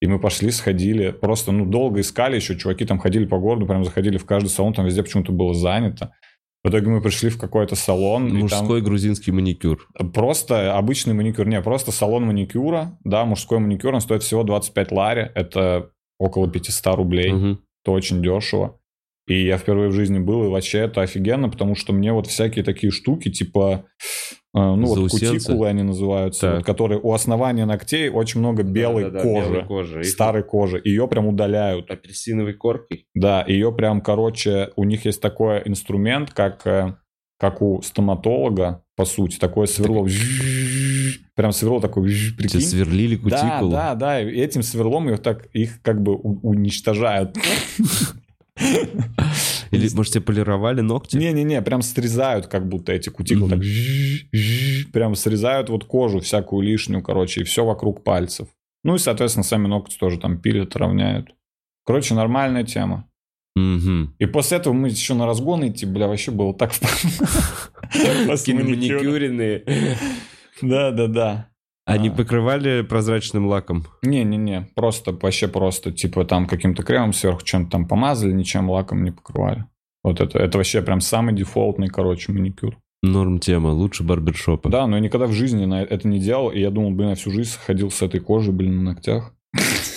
И 0.00 0.06
мы 0.06 0.18
пошли, 0.18 0.50
сходили, 0.50 1.12
просто, 1.12 1.52
ну, 1.52 1.64
долго 1.64 2.00
искали 2.00 2.36
еще, 2.36 2.58
чуваки 2.58 2.84
там 2.84 2.98
ходили 2.98 3.24
по 3.24 3.38
городу, 3.38 3.66
прям 3.66 3.84
заходили 3.84 4.18
в 4.18 4.24
каждый 4.24 4.48
салон, 4.48 4.74
там 4.74 4.84
везде 4.84 5.02
почему-то 5.02 5.32
было 5.32 5.54
занято. 5.54 6.12
В 6.64 6.68
итоге 6.68 6.88
мы 6.88 7.00
пришли 7.00 7.28
в 7.28 7.38
какой-то 7.38 7.74
салон, 7.74 8.28
и 8.28 8.48
там... 8.48 8.60
Мужской 8.60 8.82
грузинский 8.82 9.32
маникюр. 9.32 9.88
Просто 10.14 10.76
обычный 10.76 11.12
маникюр. 11.12 11.46
Не, 11.46 11.60
просто 11.60 11.90
салон 11.90 12.24
маникюра. 12.24 12.98
Да, 13.04 13.24
мужской 13.24 13.58
маникюр, 13.58 13.94
он 13.94 14.00
стоит 14.00 14.22
всего 14.22 14.44
25 14.44 14.92
лари. 14.92 15.30
Это 15.34 15.90
около 16.18 16.48
500 16.48 16.94
рублей. 16.94 17.32
Мгм. 17.32 17.60
Это 17.82 17.92
очень 17.92 18.22
дешево. 18.22 18.78
И 19.26 19.44
я 19.44 19.56
впервые 19.56 19.88
в 19.88 19.92
жизни 19.92 20.18
был, 20.18 20.44
и 20.44 20.48
вообще 20.48 20.78
это 20.78 21.02
офигенно, 21.02 21.48
потому 21.48 21.74
что 21.74 21.92
мне 21.92 22.12
вот 22.12 22.26
всякие 22.26 22.64
такие 22.64 22.90
штуки, 22.90 23.30
типа, 23.30 23.86
ну 24.54 24.86
вот 24.86 25.10
кутикулы 25.10 25.68
они 25.68 25.82
называются, 25.82 26.40
Так. 26.42 26.56
вот, 26.58 26.66
которые 26.66 27.00
у 27.00 27.12
основания 27.12 27.64
ногтей 27.64 28.10
очень 28.10 28.40
много 28.40 28.62
белой 28.62 29.04
Да-да-да, 29.04 29.22
кожи, 29.22 29.50
белой 29.50 29.64
кожи. 29.66 30.04
Старой 30.04 30.42
кожи. 30.42 30.80
Ее 30.84 31.08
прям 31.08 31.26
удаляют. 31.26 31.90
Апельсиновой 31.90 32.52
коркой. 32.54 33.06
Да, 33.14 33.44
ее 33.46 33.72
прям, 33.72 34.00
короче, 34.02 34.70
у 34.76 34.84
них 34.84 35.06
есть 35.06 35.22
такой 35.22 35.62
инструмент, 35.64 36.32
как, 36.32 36.66
э, 36.66 36.96
как 37.38 37.62
у 37.62 37.80
стоматолога, 37.82 38.84
по 38.94 39.06
сути, 39.06 39.38
такое 39.38 39.66
сверло. 39.66 40.06
Прям 41.34 41.52
сверло 41.52 41.80
такое, 41.80 42.10
Тебе 42.10 42.36
прикинь. 42.36 42.60
сверлили 42.60 43.16
Да, 43.16 43.22
кутикулу. 43.22 43.70
да, 43.72 43.94
да, 43.94 44.20
и 44.20 44.26
этим 44.38 44.62
сверлом 44.62 45.08
их 45.08 45.20
так, 45.22 45.46
их 45.54 45.80
как 45.80 46.02
бы 46.02 46.14
уничтожают. 46.14 47.36
Или, 49.72 49.88
может, 49.94 50.12
тебе 50.12 50.22
полировали 50.22 50.82
ногти? 50.82 51.16
Не-не-не, 51.16 51.62
прям 51.62 51.82
срезают 51.82 52.46
как 52.46 52.68
будто 52.68 52.92
эти 52.92 53.08
кутикулы. 53.08 53.56
Мгм. 53.56 53.62
Так 53.62 54.92
прям 54.92 55.14
срезают 55.16 55.70
вот 55.70 55.84
кожу 55.84 56.20
всякую 56.20 56.62
лишнюю, 56.62 57.02
короче, 57.02 57.40
и 57.40 57.44
все 57.44 57.64
вокруг 57.64 58.04
пальцев. 58.04 58.48
Ну 58.84 58.96
и, 58.96 58.98
соответственно, 58.98 59.44
сами 59.44 59.66
ногти 59.66 59.96
тоже 59.96 60.18
там 60.18 60.38
пилят, 60.38 60.76
равняют. 60.76 61.34
Короче, 61.84 62.14
нормальная 62.14 62.64
тема. 62.64 63.08
Мгм. 63.54 64.14
И 64.18 64.26
после 64.26 64.58
этого 64.58 64.72
мы 64.72 64.88
еще 64.88 65.14
на 65.14 65.26
разгон 65.26 65.66
идти, 65.66 65.86
бля, 65.86 66.06
вообще 66.06 66.30
было 66.30 66.54
так... 66.54 66.72
Маникюра. 67.94 68.64
маникюренные. 68.64 69.64
Да, 70.62 70.90
да, 70.90 71.06
да. 71.06 71.51
Они 71.84 72.08
А. 72.08 72.12
покрывали 72.12 72.82
прозрачным 72.82 73.46
лаком. 73.46 73.84
Не-не-не, 74.02 74.68
просто, 74.74 75.12
вообще 75.12 75.48
просто, 75.48 75.90
типа 75.92 76.24
там 76.24 76.46
каким-то 76.46 76.82
кремом 76.82 77.12
сверху 77.12 77.42
чем-то 77.44 77.70
там 77.72 77.86
помазали, 77.88 78.32
ничем 78.32 78.70
лаком 78.70 79.02
не 79.02 79.10
покрывали. 79.10 79.64
Вот 80.04 80.20
это, 80.20 80.38
это 80.38 80.58
вообще 80.58 80.82
прям 80.82 81.00
самый 81.00 81.34
дефолтный, 81.34 81.88
короче, 81.88 82.32
маникюр. 82.32 82.76
Норм 83.02 83.40
тема, 83.40 83.68
лучше 83.68 84.04
барбершопа. 84.04 84.68
Да, 84.68 84.86
но 84.86 84.96
я 84.96 85.02
никогда 85.02 85.26
в 85.26 85.32
жизни 85.32 85.64
на 85.64 85.82
это 85.82 86.06
не 86.06 86.20
делал, 86.20 86.50
и 86.50 86.60
я 86.60 86.70
думал, 86.70 86.92
блин, 86.92 87.10
я 87.10 87.14
всю 87.16 87.32
жизнь 87.32 87.56
ходил 87.66 87.90
с 87.90 88.00
этой 88.00 88.20
кожей, 88.20 88.52
блин, 88.52 88.76
на 88.84 88.92
ногтях. 88.92 89.32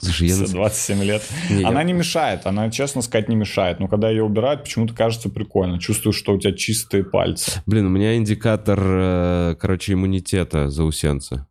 Слушай, 0.00 0.28
я... 0.28 0.36
на- 0.36 0.46
За 0.46 0.52
27 0.54 1.02
лет. 1.04 1.22
Не, 1.50 1.62
я- 1.62 1.68
Она 1.68 1.82
не 1.82 1.92
мешает, 1.92 2.46
она, 2.46 2.70
честно 2.70 3.02
сказать, 3.02 3.28
не 3.28 3.36
мешает. 3.36 3.80
Но 3.80 3.88
когда 3.88 4.10
ее 4.10 4.22
убирают, 4.24 4.62
почему-то 4.64 4.94
кажется 4.94 5.28
прикольно. 5.28 5.78
Чувствую, 5.78 6.12
что 6.12 6.34
у 6.34 6.38
тебя 6.38 6.52
чистые 6.52 7.04
пальцы. 7.04 7.62
Блин, 7.66 7.86
у 7.86 7.90
меня 7.90 8.16
индикатор, 8.16 8.78
э, 8.82 9.54
короче, 9.60 9.92
иммунитета 9.94 10.70
заусенца. 10.70 11.46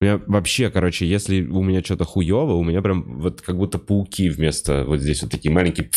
У 0.00 0.04
меня 0.04 0.20
вообще, 0.26 0.70
короче, 0.70 1.06
если 1.06 1.42
у 1.46 1.62
меня 1.62 1.82
что-то 1.82 2.04
хуево, 2.04 2.52
у 2.52 2.62
меня 2.64 2.82
прям 2.82 3.18
вот 3.20 3.40
как 3.40 3.56
будто 3.56 3.78
пауки 3.78 4.28
вместо 4.28 4.84
вот 4.84 5.00
здесь 5.00 5.22
вот 5.22 5.30
такие 5.30 5.52
маленькие... 5.54 5.90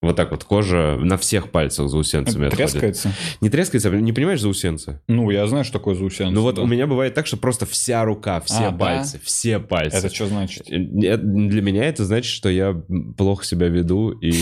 Вот 0.00 0.14
так 0.14 0.30
вот 0.30 0.44
кожа 0.44 0.96
на 1.00 1.16
всех 1.16 1.50
пальцах 1.50 1.88
заусенцами 1.88 2.46
Это 2.46 2.54
отходит. 2.54 2.70
трескается? 2.70 3.12
Не 3.40 3.50
трескается, 3.50 3.90
не 3.90 4.12
понимаешь 4.12 4.40
заусенца? 4.40 5.02
Ну, 5.08 5.28
я 5.30 5.44
знаю, 5.48 5.64
что 5.64 5.72
такое 5.72 5.96
заусенцы. 5.96 6.32
Ну 6.32 6.42
вот 6.42 6.54
да. 6.54 6.62
у 6.62 6.66
меня 6.66 6.86
бывает 6.86 7.14
так, 7.14 7.26
что 7.26 7.36
просто 7.36 7.66
вся 7.66 8.04
рука, 8.04 8.40
все 8.40 8.66
А, 8.66 8.70
да? 8.70 8.76
пальцы, 8.78 9.20
все 9.24 9.58
пальцы. 9.58 9.96
Это 9.96 10.14
что 10.14 10.26
значит? 10.26 10.70
Э, 10.70 10.78
Для 10.78 11.62
меня 11.62 11.84
это 11.84 12.04
значит, 12.04 12.30
что 12.32 12.48
я 12.48 12.80
плохо 13.16 13.44
себя 13.44 13.66
веду 13.66 14.10
и... 14.12 14.32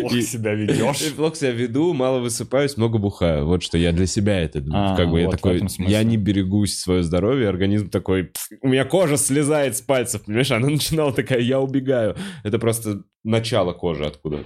Плохо 0.00 0.20
себя 0.20 0.54
ведешь. 0.54 1.12
Плохо 1.16 1.36
себя 1.36 1.52
веду, 1.52 1.92
мало 1.94 2.18
высыпаюсь, 2.18 2.76
много 2.76 2.98
бухаю. 2.98 3.46
Вот 3.46 3.62
что 3.62 3.78
я 3.78 3.92
для 3.92 4.06
себя 4.06 4.40
это... 4.40 4.64
А, 4.72 4.96
как 4.96 5.10
бы 5.10 5.20
я 5.20 5.30
такой... 5.30 5.62
Я 5.78 6.02
не 6.02 6.16
берегу 6.16 6.66
свое 6.66 7.04
здоровье, 7.04 7.48
организм 7.48 7.88
такой... 7.88 8.24
«Пф, 8.24 8.48
У 8.62 8.68
меня 8.68 8.84
кожа 8.84 9.16
слезает 9.16 9.76
с 9.76 9.80
пальцев, 9.80 10.22
понимаешь? 10.24 10.50
Она 10.50 10.68
начинала 10.70 11.12
такая, 11.12 11.38
я 11.40 11.60
убегаю. 11.60 12.16
Это 12.42 12.58
просто 12.58 13.02
начало 13.26 13.72
кожи 13.72 14.04
откуда. 14.04 14.44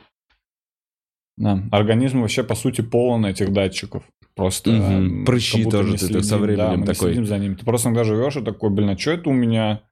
Да. 1.36 1.62
Организм 1.70 2.20
вообще, 2.20 2.42
по 2.42 2.54
сути, 2.54 2.80
полон 2.80 3.24
этих 3.26 3.52
датчиков. 3.52 4.02
Просто... 4.34 4.70
Э, 4.70 5.24
Прыщи 5.24 5.64
тоже 5.64 5.96
ты 5.96 6.12
так 6.12 6.24
со 6.24 6.38
временем 6.38 6.70
да, 6.70 6.76
мы 6.76 6.86
такой. 6.86 7.08
следим 7.08 7.26
за 7.26 7.38
ним. 7.38 7.56
Ты 7.56 7.64
просто 7.64 7.88
иногда 7.88 8.04
живешь 8.04 8.36
и 8.36 8.42
такой, 8.42 8.70
блин, 8.70 8.90
а 8.90 8.98
что 8.98 9.12
это 9.12 9.30
у 9.30 9.32
меня 9.32 9.82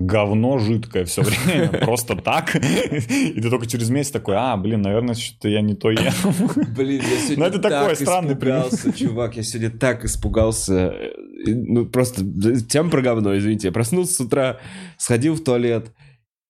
говно 0.00 0.58
жидкое 0.58 1.04
все 1.04 1.22
время, 1.22 1.68
просто 1.84 2.16
так. 2.16 2.56
И 2.56 3.40
ты 3.40 3.50
только 3.50 3.66
через 3.66 3.88
месяц 3.90 4.10
такой, 4.10 4.34
а, 4.36 4.56
блин, 4.56 4.82
наверное, 4.82 5.14
что-то 5.14 5.48
я 5.48 5.60
не 5.60 5.74
то 5.74 5.90
ем. 5.90 6.12
Блин, 6.76 7.02
я 7.02 7.18
сегодня 7.18 7.46
это 7.46 7.58
такой 7.60 7.96
странный 7.96 8.34
испугался, 8.34 8.92
чувак. 8.92 9.36
Я 9.36 9.42
сегодня 9.44 9.70
так 9.70 10.04
испугался. 10.04 10.74
Э, 10.74 11.12
Ну, 11.46 11.86
просто 11.86 12.24
тем 12.68 12.90
про 12.90 13.00
говно, 13.00 13.36
извините. 13.36 13.68
Я 13.68 13.72
проснулся 13.72 14.14
с 14.14 14.20
утра, 14.20 14.58
сходил 14.98 15.34
в 15.34 15.44
туалет, 15.44 15.92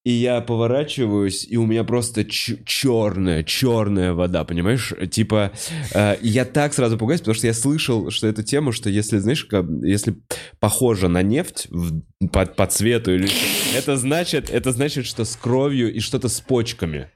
и 0.04 0.10
я 0.10 0.40
поворачиваюсь, 0.40 1.46
и 1.48 1.56
у 1.56 1.66
меня 1.66 1.84
просто 1.84 2.24
черная, 2.24 3.44
черная 3.44 4.12
вода, 4.14 4.44
понимаешь? 4.44 4.92
Типа, 5.10 5.52
э, 5.94 6.16
я 6.22 6.44
так 6.44 6.74
сразу 6.74 6.98
пугаюсь, 6.98 7.20
потому 7.20 7.34
что 7.36 7.46
я 7.46 7.54
слышал, 7.54 8.10
что 8.10 8.26
эту 8.26 8.42
тему, 8.42 8.72
что 8.72 8.90
если, 8.90 9.18
знаешь, 9.18 9.44
как- 9.44 9.66
если 9.82 10.16
похоже 10.58 11.08
на 11.08 11.22
нефть 11.22 11.68
в- 11.70 12.00
по, 12.32 12.46
по 12.46 12.66
цвету, 12.66 13.14
или, 13.14 13.28
это 13.76 13.96
значит, 13.96 14.50
это 14.50 14.72
значит, 14.72 15.06
что 15.06 15.24
с 15.24 15.36
кровью 15.36 15.92
и 15.94 16.00
что-то 16.00 16.28
с 16.28 16.40
почками. 16.40 17.08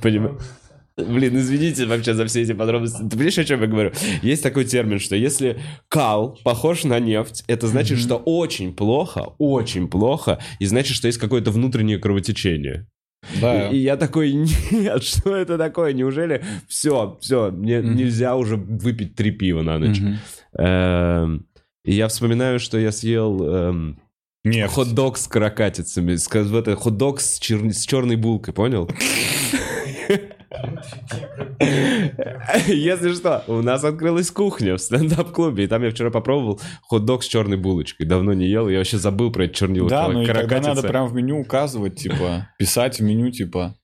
Понимаешь? 0.00 0.36
Блин, 0.96 1.36
извините 1.38 1.86
вообще 1.86 2.14
за 2.14 2.26
все 2.26 2.42
эти 2.42 2.52
подробности. 2.52 2.98
Ты 3.02 3.10
понимаешь, 3.10 3.38
о 3.38 3.44
чем 3.44 3.60
я 3.62 3.66
говорю? 3.66 3.92
Есть 4.22 4.42
такой 4.42 4.64
термин, 4.64 4.98
что 4.98 5.16
если 5.16 5.60
кал 5.88 6.38
похож 6.44 6.84
на 6.84 6.98
нефть, 7.00 7.44
это 7.46 7.66
значит, 7.66 7.98
что 7.98 8.16
очень 8.16 8.74
плохо, 8.74 9.32
очень 9.38 9.88
плохо, 9.88 10.38
и 10.60 10.66
значит, 10.66 10.94
что 10.96 11.06
есть 11.06 11.18
какое-то 11.18 11.50
внутреннее 11.50 11.98
кровотечение. 11.98 12.86
Да. 13.40 13.68
И, 13.68 13.76
и 13.76 13.78
я 13.82 13.96
такой, 13.96 14.32
нет, 14.32 15.02
что 15.04 15.34
это 15.34 15.56
такое? 15.56 15.92
Неужели 15.92 16.44
все, 16.68 17.16
все, 17.20 17.50
мне 17.50 17.80
Мгм. 17.80 17.96
нельзя 17.96 18.36
уже 18.36 18.56
выпить 18.56 19.14
три 19.14 19.30
пива 19.30 19.62
на 19.62 19.78
ночь? 19.78 20.00
Эм, 20.58 21.46
И 21.84 21.94
я 21.94 22.08
вспоминаю, 22.08 22.58
что 22.60 22.78
я 22.78 22.92
съел 22.92 23.42
эм, 23.44 24.00
Нет. 24.44 24.70
хот-дог 24.70 25.16
с 25.16 25.26
каракатицами, 25.28 26.16
в 26.16 26.56
это, 26.56 26.74
хот-дог 26.76 27.20
с, 27.20 27.40
чер- 27.40 27.70
с 27.72 27.86
черной 27.86 28.16
булкой, 28.16 28.52
понял? 28.52 28.90
Если 32.66 33.14
что, 33.14 33.44
у 33.46 33.62
нас 33.62 33.84
открылась 33.84 34.30
кухня 34.30 34.76
в 34.76 34.80
стендап-клубе, 34.80 35.64
и 35.64 35.66
там 35.66 35.82
я 35.82 35.90
вчера 35.90 36.10
попробовал 36.10 36.60
хот-дог 36.82 37.22
с 37.22 37.26
черной 37.26 37.56
булочкой. 37.56 38.06
Давно 38.06 38.32
не 38.32 38.46
ел, 38.46 38.68
я 38.68 38.78
вообще 38.78 38.98
забыл 38.98 39.30
про 39.32 39.44
эти 39.44 39.54
чернила. 39.54 39.88
Да, 39.88 40.04
кара- 40.06 40.12
ну 40.12 40.24
тогда 40.26 40.60
надо 40.60 40.82
прям 40.82 41.06
в 41.08 41.14
меню 41.14 41.40
указывать, 41.40 41.96
типа, 41.96 42.48
писать 42.58 42.98
в 42.98 43.02
меню, 43.02 43.30
типа, 43.30 43.74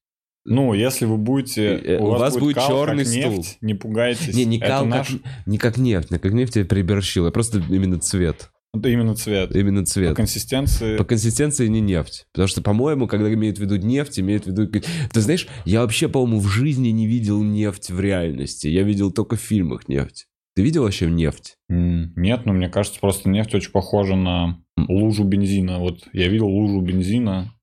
ну, 0.44 0.72
если 0.72 1.04
вы 1.04 1.18
будете, 1.18 1.76
Э, 1.76 1.98
у 1.98 2.06
вас 2.10 2.36
будет 2.36 2.54
кал, 2.56 2.68
черный 2.68 3.04
как 3.04 3.12
стул. 3.12 3.32
нефть, 3.36 3.58
не 3.60 3.74
пугайтесь. 3.74 4.34
Не, 4.34 4.44
не 4.46 4.58
Это 4.58 4.66
кал, 4.68 4.86
наш- 4.86 5.08
как, 5.08 5.20
не 5.46 5.58
как 5.58 5.76
нефть, 5.76 6.10
не 6.10 6.18
как 6.18 6.32
нефть 6.32 6.56
я 6.56 6.64
переборщил, 6.64 7.26
а 7.26 7.30
просто 7.30 7.58
именно 7.68 7.98
цвет. 7.98 8.50
Это 8.74 8.88
именно 8.90 9.14
цвет. 9.14 9.54
Именно 9.56 9.80
По 9.80 9.86
цвет. 9.86 10.16
консистенции... 10.16 10.96
По 10.96 11.04
консистенции 11.04 11.66
не 11.68 11.80
нефть. 11.80 12.26
Потому 12.32 12.48
что, 12.48 12.62
по-моему, 12.62 13.06
когда 13.06 13.32
имеют 13.32 13.58
в 13.58 13.60
виду 13.60 13.76
нефть, 13.76 14.20
имеют 14.20 14.44
в 14.44 14.48
виду... 14.48 14.70
Ты 15.12 15.20
знаешь, 15.20 15.48
я 15.64 15.80
вообще, 15.80 16.08
по-моему, 16.08 16.40
в 16.40 16.48
жизни 16.48 16.88
не 16.88 17.06
видел 17.06 17.42
нефть 17.42 17.90
в 17.90 17.98
реальности. 17.98 18.68
Я 18.68 18.82
видел 18.82 19.10
только 19.10 19.36
в 19.36 19.40
фильмах 19.40 19.88
нефть. 19.88 20.26
Ты 20.54 20.62
видел 20.62 20.82
вообще 20.82 21.06
нефть? 21.08 21.56
Нет, 21.68 22.44
ну 22.44 22.52
мне 22.52 22.68
кажется, 22.68 22.98
просто 23.00 23.28
нефть 23.28 23.54
очень 23.54 23.70
похожа 23.70 24.16
на 24.16 24.58
лужу 24.76 25.24
бензина. 25.24 25.78
Вот 25.78 26.00
я 26.12 26.28
видел 26.28 26.48
лужу 26.48 26.80
бензина. 26.80 27.54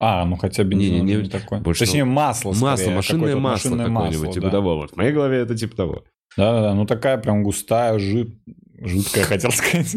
А, 0.00 0.24
ну 0.24 0.36
хотя 0.36 0.64
бензин 0.64 1.00
он 1.00 1.06
не- 1.06 1.16
не 1.16 1.28
такой. 1.28 1.60
больше 1.60 1.84
Точнее, 1.84 2.04
масло 2.04 2.52
масло, 2.52 2.76
скорее, 2.76 2.96
машинное 2.96 3.36
масло 3.36 3.68
машинное 3.70 3.86
какое-нибудь, 3.86 4.18
масло, 4.20 4.32
типа 4.32 4.46
да. 4.46 4.50
того. 4.50 4.76
Вот 4.76 4.92
в 4.92 4.96
моей 4.96 5.12
голове 5.12 5.38
это 5.38 5.56
типа 5.56 5.76
того. 5.76 6.04
Да-да-да, 6.36 6.74
ну 6.74 6.86
такая 6.86 7.18
прям 7.18 7.42
густая, 7.42 7.98
жид... 7.98 8.38
жидкая, 8.80 9.24
хотел 9.24 9.50
сказать. 9.50 9.96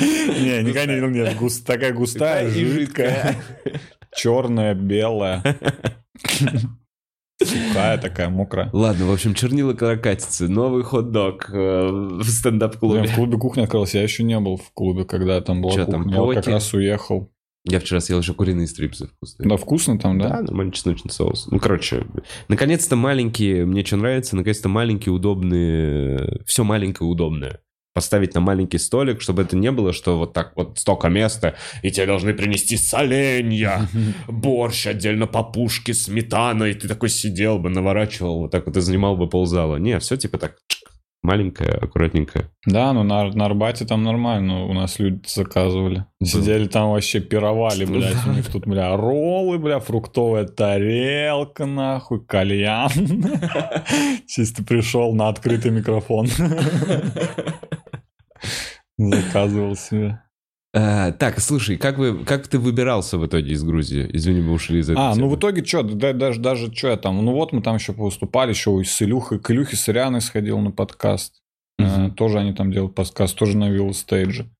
Не, 0.00 0.62
никогда 0.62 0.86
не 0.86 0.94
видел, 0.94 1.08
нет, 1.10 1.36
такая 1.64 1.92
густая, 1.92 2.48
жидкая, 2.50 3.36
черная, 4.14 4.74
белая. 4.74 5.42
Сухая 7.42 7.98
такая, 7.98 8.30
мокрая. 8.30 8.70
Ладно, 8.72 9.06
в 9.06 9.12
общем, 9.12 9.34
чернила 9.34 9.74
каракатицы. 9.74 10.48
Новый 10.48 10.82
хот-дог 10.82 11.50
э, 11.52 11.86
в 11.86 12.18
Блин, 12.18 12.22
стендап-клубе. 12.24 13.04
в 13.08 13.14
клубе 13.14 13.36
кухня 13.36 13.64
открылась, 13.64 13.94
я 13.94 14.02
еще 14.02 14.22
не 14.22 14.40
был 14.40 14.56
в 14.56 14.72
клубе, 14.72 15.04
когда 15.04 15.40
там 15.42 15.60
была 15.60 15.74
Чё 15.74 15.84
там, 15.84 16.04
кухня. 16.04 16.14
Я 16.16 16.22
вот 16.22 16.34
как 16.36 16.46
раз 16.46 16.72
уехал. 16.72 17.30
Я 17.68 17.80
вчера 17.80 18.00
съел 18.00 18.20
еще 18.20 18.32
куриные 18.32 18.66
стрипсы 18.68 19.08
вкусные. 19.08 19.48
Да, 19.48 19.56
вкусно 19.56 19.98
там, 19.98 20.18
Да, 20.18 20.28
да? 20.28 20.42
нормальный 20.42 20.72
чесночный 20.72 21.10
соус. 21.10 21.48
Ну, 21.50 21.58
короче, 21.58 22.06
наконец-то 22.48 22.96
маленькие, 22.96 23.66
мне 23.66 23.84
что 23.84 23.96
нравится, 23.96 24.36
наконец-то 24.36 24.68
маленькие, 24.68 25.12
удобные, 25.12 26.40
все 26.46 26.64
маленькое, 26.64 27.10
удобное. 27.10 27.60
Поставить 27.96 28.34
на 28.34 28.40
маленький 28.40 28.76
столик, 28.76 29.22
чтобы 29.22 29.40
это 29.40 29.56
не 29.56 29.72
было, 29.72 29.94
что 29.94 30.18
вот 30.18 30.34
так 30.34 30.52
вот 30.54 30.78
столько 30.78 31.08
места, 31.08 31.54
и 31.80 31.90
тебе 31.90 32.04
должны 32.04 32.34
принести 32.34 32.76
соленья, 32.76 33.88
борщ 34.28 34.86
отдельно 34.86 35.26
папушки, 35.26 35.92
сметана, 35.92 36.64
и 36.64 36.74
ты 36.74 36.88
такой 36.88 37.08
сидел 37.08 37.58
бы, 37.58 37.70
наворачивал, 37.70 38.40
вот 38.40 38.50
так 38.50 38.66
вот 38.66 38.76
и 38.76 38.82
занимал 38.82 39.16
бы 39.16 39.30
ползала. 39.30 39.76
Не, 39.76 39.98
все 39.98 40.18
типа 40.18 40.36
так 40.36 40.56
чик, 40.68 40.90
маленькое, 41.22 41.70
аккуратненькое. 41.70 42.50
Да, 42.66 42.92
ну 42.92 43.02
на, 43.02 43.30
на 43.30 43.46
Арбате 43.46 43.86
там 43.86 44.02
нормально, 44.02 44.66
у 44.66 44.74
нас 44.74 44.98
люди 44.98 45.22
заказывали. 45.26 46.04
Сидели 46.22 46.66
там 46.66 46.90
вообще 46.90 47.20
пировали, 47.20 47.86
блядь, 47.86 48.26
у 48.26 48.32
них 48.32 48.46
тут, 48.52 48.66
бля, 48.66 48.94
роллы, 48.94 49.58
бля, 49.58 49.80
фруктовая 49.80 50.44
тарелка, 50.44 51.64
нахуй, 51.64 52.22
кальян. 52.26 52.90
Чисто 54.26 54.62
пришел 54.62 55.14
на 55.14 55.28
открытый 55.28 55.70
микрофон. 55.70 56.28
Заказывал 58.98 59.76
себе. 59.76 60.22
А, 60.74 61.12
так, 61.12 61.40
слушай, 61.40 61.76
как, 61.78 61.96
вы, 61.96 62.24
как 62.24 62.48
ты 62.48 62.58
выбирался 62.58 63.16
в 63.18 63.26
итоге 63.26 63.52
из 63.52 63.62
Грузии? 63.62 64.08
Извини, 64.12 64.42
мы 64.42 64.52
ушли 64.52 64.80
из 64.80 64.90
этой 64.90 64.98
А, 64.98 65.10
ну 65.10 65.22
темы. 65.22 65.30
в 65.30 65.38
итоге 65.38 65.64
что, 65.64 65.82
даже, 65.82 66.40
даже 66.40 66.72
что 66.74 66.88
я 66.88 66.96
там, 66.96 67.24
ну 67.24 67.32
вот 67.32 67.52
мы 67.52 67.62
там 67.62 67.76
еще 67.76 67.92
выступали, 67.92 68.50
еще 68.50 68.82
с 68.84 69.00
Илюхой, 69.00 69.38
к 69.38 69.50
Илюхе 69.50 69.76
с 69.76 69.88
Ирианой 69.88 70.20
сходил 70.20 70.58
на 70.60 70.70
подкаст. 70.70 71.40
Мгм. 71.78 72.06
Э, 72.06 72.10
Тоже 72.10 72.38
они 72.40 72.52
там 72.52 72.72
делают 72.72 72.94
подкаст, 72.94 73.36
тоже 73.38 73.56
на 73.56 73.70
Вилл 73.70 73.94
стейдже. 73.94 74.50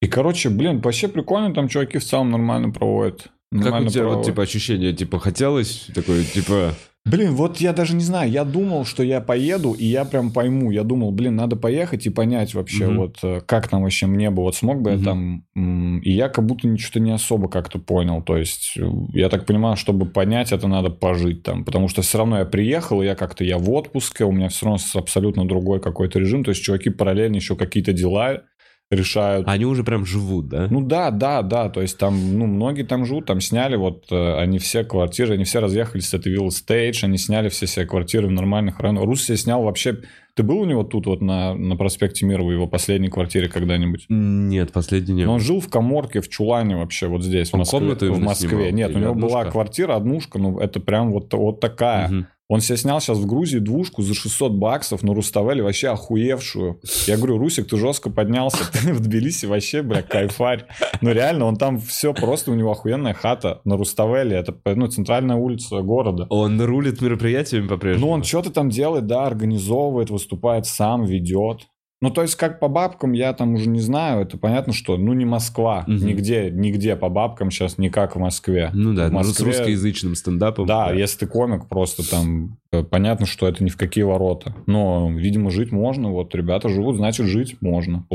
И, 0.00 0.06
короче, 0.06 0.50
блин, 0.50 0.80
вообще 0.80 1.08
прикольно, 1.08 1.52
там 1.52 1.68
чуваки 1.68 1.98
в 1.98 2.04
целом 2.04 2.30
нормально 2.30 2.70
проводят. 2.70 3.22
Как 3.22 3.32
у 3.52 3.56
Нормально 3.64 3.90
тебя 3.90 4.04
вот, 4.04 4.10
проводят. 4.10 4.32
типа, 4.32 4.42
ощущение, 4.44 4.92
типа, 4.92 5.18
хотелось 5.18 5.88
такое, 5.94 6.22
типа, 6.24 6.74
Блин, 7.06 7.34
вот 7.34 7.56
я 7.62 7.72
даже 7.72 7.94
не 7.96 8.02
знаю, 8.04 8.30
я 8.30 8.44
думал, 8.44 8.84
что 8.84 9.02
я 9.02 9.22
поеду, 9.22 9.72
и 9.72 9.86
я 9.86 10.04
прям 10.04 10.30
пойму. 10.32 10.70
Я 10.70 10.84
думал, 10.84 11.12
блин, 11.12 11.34
надо 11.34 11.56
поехать 11.56 12.06
и 12.06 12.10
понять 12.10 12.52
вообще, 12.52 12.88
Мгм. 12.88 12.96
вот 12.98 13.18
э, 13.22 13.40
как 13.46 13.68
там 13.68 13.82
вообще 13.82 14.06
мне 14.06 14.28
бы, 14.30 14.42
вот 14.42 14.54
смог 14.54 14.82
бы 14.82 14.90
я 14.90 14.96
Мгм. 14.96 15.04
там... 15.04 16.00
И 16.02 16.12
я 16.12 16.28
как 16.28 16.44
будто 16.44 16.68
ничего 16.68 17.02
не 17.02 17.12
особо 17.12 17.48
как-то 17.48 17.78
понял. 17.78 18.22
То 18.22 18.36
есть, 18.36 18.74
э, 18.76 18.82
я 19.14 19.30
так 19.30 19.46
понимаю, 19.46 19.76
чтобы 19.76 20.04
понять, 20.06 20.52
это 20.52 20.68
надо 20.68 20.90
пожить 20.90 21.42
там. 21.42 21.64
Потому 21.64 21.88
что 21.88 22.02
все 22.02 22.18
равно 22.18 22.38
я 22.38 22.44
приехал, 22.44 23.00
и 23.00 23.06
я 23.06 23.14
как-то, 23.14 23.44
я 23.44 23.56
в 23.56 23.70
отпуске, 23.70 24.24
у 24.24 24.32
меня 24.32 24.48
все 24.50 24.66
равно 24.66 24.78
абсолютно 24.94 25.48
другой 25.48 25.80
какой-то 25.80 26.18
режим. 26.18 26.44
То 26.44 26.50
есть, 26.50 26.62
чуваки 26.62 26.90
параллельно 26.90 27.36
еще 27.36 27.56
какие-то 27.56 27.94
дела 27.94 28.42
решают. 28.90 29.46
Они 29.48 29.64
уже 29.64 29.84
прям 29.84 30.04
живут, 30.04 30.48
да? 30.48 30.66
Ну 30.70 30.80
да, 30.80 31.10
да, 31.10 31.42
да, 31.42 31.68
то 31.68 31.80
есть 31.80 31.96
там, 31.96 32.38
ну, 32.38 32.46
многие 32.46 32.82
там 32.82 33.06
живут, 33.06 33.26
там 33.26 33.40
сняли 33.40 33.76
вот, 33.76 34.06
э, 34.10 34.34
они 34.34 34.58
все 34.58 34.84
квартиры, 34.84 35.34
они 35.34 35.44
все 35.44 35.60
разъехались 35.60 36.08
с 36.08 36.14
этой 36.14 36.32
виллы 36.32 36.50
Стейдж, 36.50 37.04
они 37.04 37.16
сняли 37.16 37.48
все 37.48 37.66
себе 37.66 37.86
квартиры 37.86 38.26
в 38.26 38.32
нормальных 38.32 38.80
районах. 38.80 39.04
Рус 39.04 39.22
себе 39.24 39.36
снял 39.36 39.62
вообще... 39.62 39.98
Ты 40.34 40.44
был 40.44 40.60
у 40.60 40.64
него 40.64 40.84
тут 40.84 41.06
вот 41.06 41.20
на, 41.20 41.54
на 41.54 41.76
проспекте 41.76 42.24
Мира, 42.24 42.42
в 42.42 42.50
его 42.50 42.66
последней 42.66 43.08
квартире 43.08 43.48
когда-нибудь? 43.48 44.06
Нет, 44.08 44.72
последний 44.72 45.12
не 45.14 45.24
Но 45.24 45.34
он 45.34 45.40
жил 45.40 45.60
в 45.60 45.68
коморке 45.68 46.20
в 46.20 46.28
Чулане 46.28 46.76
вообще, 46.76 47.08
вот 47.08 47.22
здесь, 47.22 47.50
в 47.50 47.54
Он 47.54 47.60
Москве. 47.60 48.10
в 48.10 48.20
Москве. 48.20 48.48
снимал? 48.48 48.70
Нет, 48.70 48.94
у 48.94 48.98
него 48.98 49.14
была 49.14 49.40
однушка? 49.40 49.50
квартира, 49.50 49.96
однушка, 49.96 50.38
ну, 50.38 50.58
это 50.58 50.80
прям 50.80 51.10
вот, 51.12 51.34
вот 51.34 51.60
такая. 51.60 52.08
Мгм. 52.08 52.26
Он 52.50 52.60
себе 52.60 52.76
снял 52.78 53.00
сейчас 53.00 53.18
в 53.18 53.26
Грузии 53.26 53.58
двушку 53.58 54.02
за 54.02 54.12
600 54.12 54.50
баксов 54.54 55.04
на 55.04 55.14
Руставеле, 55.14 55.62
вообще 55.62 55.90
охуевшую. 55.90 56.80
Я 57.06 57.16
говорю, 57.16 57.38
Русик, 57.38 57.68
ты 57.68 57.76
жестко 57.76 58.10
поднялся, 58.10 58.64
ты 58.72 58.92
в 58.92 58.98
Тбилиси 58.98 59.46
вообще, 59.46 59.82
бля, 59.82 60.02
кайфарь. 60.02 60.66
Ну 61.00 61.12
реально, 61.12 61.44
он 61.44 61.56
там 61.56 61.78
все 61.78 62.12
просто, 62.12 62.50
у 62.50 62.54
него 62.54 62.72
охуенная 62.72 63.14
хата 63.14 63.60
на 63.64 63.76
Руставеле, 63.76 64.36
это 64.36 64.52
ну, 64.64 64.88
центральная 64.88 65.36
улица 65.36 65.80
города. 65.80 66.26
Он 66.28 66.60
рулит 66.60 67.00
мероприятиями 67.00 67.68
по-прежнему? 67.68 68.06
Ну 68.06 68.12
он 68.14 68.24
что-то 68.24 68.50
там 68.50 68.68
делает, 68.68 69.06
да, 69.06 69.26
организовывает, 69.26 70.10
выступает 70.10 70.66
сам, 70.66 71.04
ведет. 71.04 71.68
Ну, 72.02 72.10
то 72.10 72.22
есть, 72.22 72.34
как 72.36 72.60
по 72.60 72.68
бабкам, 72.68 73.12
я 73.12 73.34
там 73.34 73.54
уже 73.54 73.68
не 73.68 73.80
знаю, 73.80 74.22
это 74.22 74.38
понятно, 74.38 74.72
что, 74.72 74.96
ну, 74.96 75.12
не 75.12 75.26
Москва, 75.26 75.84
Мгм. 75.86 76.06
нигде, 76.06 76.50
нигде 76.50 76.96
по 76.96 77.10
бабкам 77.10 77.50
сейчас 77.50 77.76
не 77.76 77.90
как 77.90 78.16
в 78.16 78.18
Москве. 78.18 78.70
Ну 78.72 78.94
да, 78.94 79.08
В 79.08 79.12
ну, 79.12 79.22
с 79.22 79.26
Москве- 79.28 79.46
русскоязычным 79.46 80.14
стендапом. 80.14 80.64
Да, 80.64 80.92
если 80.92 81.18
ты 81.18 81.26
комик, 81.26 81.68
просто 81.68 82.08
там 82.08 82.56
э, 82.72 82.82
понятно, 82.84 83.26
что 83.26 83.46
это 83.46 83.62
ни 83.62 83.68
в 83.68 83.76
какие 83.76 84.04
ворота. 84.04 84.54
Но, 84.66 85.10
видимо, 85.10 85.50
жить 85.50 85.72
можно. 85.72 86.10
Вот 86.10 86.34
ребята 86.34 86.70
живут, 86.70 86.96
значит, 86.96 87.26
жить 87.26 87.58
можно. 87.60 88.06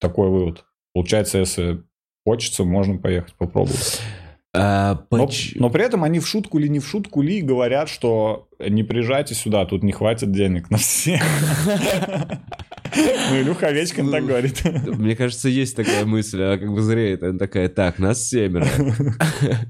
Такой 0.00 0.30
вывод. 0.30 0.64
Получается, 0.94 1.36
если 1.38 1.82
хочется, 2.26 2.64
можно 2.64 2.96
поехать 2.96 3.34
попробовать. 3.34 4.00
А, 4.56 5.04
Но, 5.10 5.26
поч- 5.26 5.52
но 5.56 5.68
при 5.68 5.84
этом 5.84 6.02
они 6.04 6.18
в 6.20 6.26
шутку 6.26 6.58
ли 6.58 6.68
не 6.70 6.78
в 6.78 6.86
шутку 6.86 7.20
ли 7.20 7.42
говорят, 7.42 7.88
что 7.90 8.48
не 8.58 8.84
приезжайте 8.84 9.34
сюда, 9.34 9.66
тут 9.66 9.82
не 9.82 9.92
хватит 9.92 10.32
денег 10.32 10.70
на 10.70 10.78
всех. 10.78 11.22
Ну, 13.30 13.40
Илюха 13.40 13.68
Овечкин 13.68 14.10
так 14.10 14.22
Ну, 14.22 14.28
говорит. 14.28 14.62
Мне 14.98 15.16
кажется, 15.16 15.48
есть 15.48 15.76
такая 15.76 16.04
мысль, 16.04 16.42
она 16.42 16.58
как 16.58 16.72
бы 16.72 16.80
зреет. 16.82 17.22
Она 17.22 17.38
такая, 17.38 17.68
так, 17.68 17.98
нас 17.98 18.28
семеро. 18.28 18.66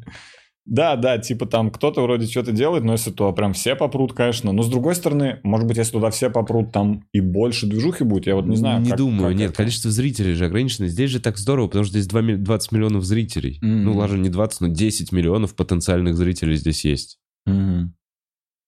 Да, 0.67 0.97
да, 0.97 1.19
типа 1.19 1.45
там 1.45 1.71
кто-то 1.71 2.01
вроде 2.03 2.27
что-то 2.27 2.51
делает, 2.51 2.85
но 2.85 2.93
если 2.93 3.11
туда 3.11 3.33
прям 3.33 3.53
все 3.53 3.77
попрут, 3.77 4.15
конечно. 4.15 4.51
Но 4.51 4.63
с 4.63 4.69
другой 4.71 4.95
стороны, 4.95 5.39
может 5.43 5.67
быть, 5.69 5.77
если 5.77 5.93
туда 5.93 6.09
все 6.09 6.31
попрут, 6.31 6.73
там 6.73 7.05
и 7.13 7.21
больше 7.21 7.67
движухи 7.67 8.03
будет. 8.03 8.27
Я 8.27 8.35
вот 8.35 8.47
не 8.47 8.57
знаю. 8.57 8.81
Не 8.81 8.89
как- 8.89 8.99
думаю, 8.99 9.29
как 9.33 9.37
нет, 9.39 9.51
это. 9.51 9.59
количество 9.59 9.91
зрителей 9.91 10.33
же 10.33 10.47
ограничено. 10.47 10.89
Здесь 10.89 11.11
же 11.11 11.21
так 11.21 11.37
здорово, 11.37 11.67
потому 11.67 11.85
что 11.85 11.93
здесь 11.93 12.07
2 12.07 12.21
ми- 12.23 12.37
20 12.37 12.73
миллионов 12.73 13.05
зрителей. 13.05 13.59
Мгм. 13.61 13.85
Ну, 13.85 13.93
ладно, 13.99 14.17
не 14.17 14.31
20, 14.31 14.63
но 14.63 14.69
10 14.69 15.13
миллионов 15.13 15.55
потенциальных 15.55 16.17
зрителей 16.17 16.57
здесь 16.57 16.83
есть. 16.87 17.19
Мгм. 17.45 17.95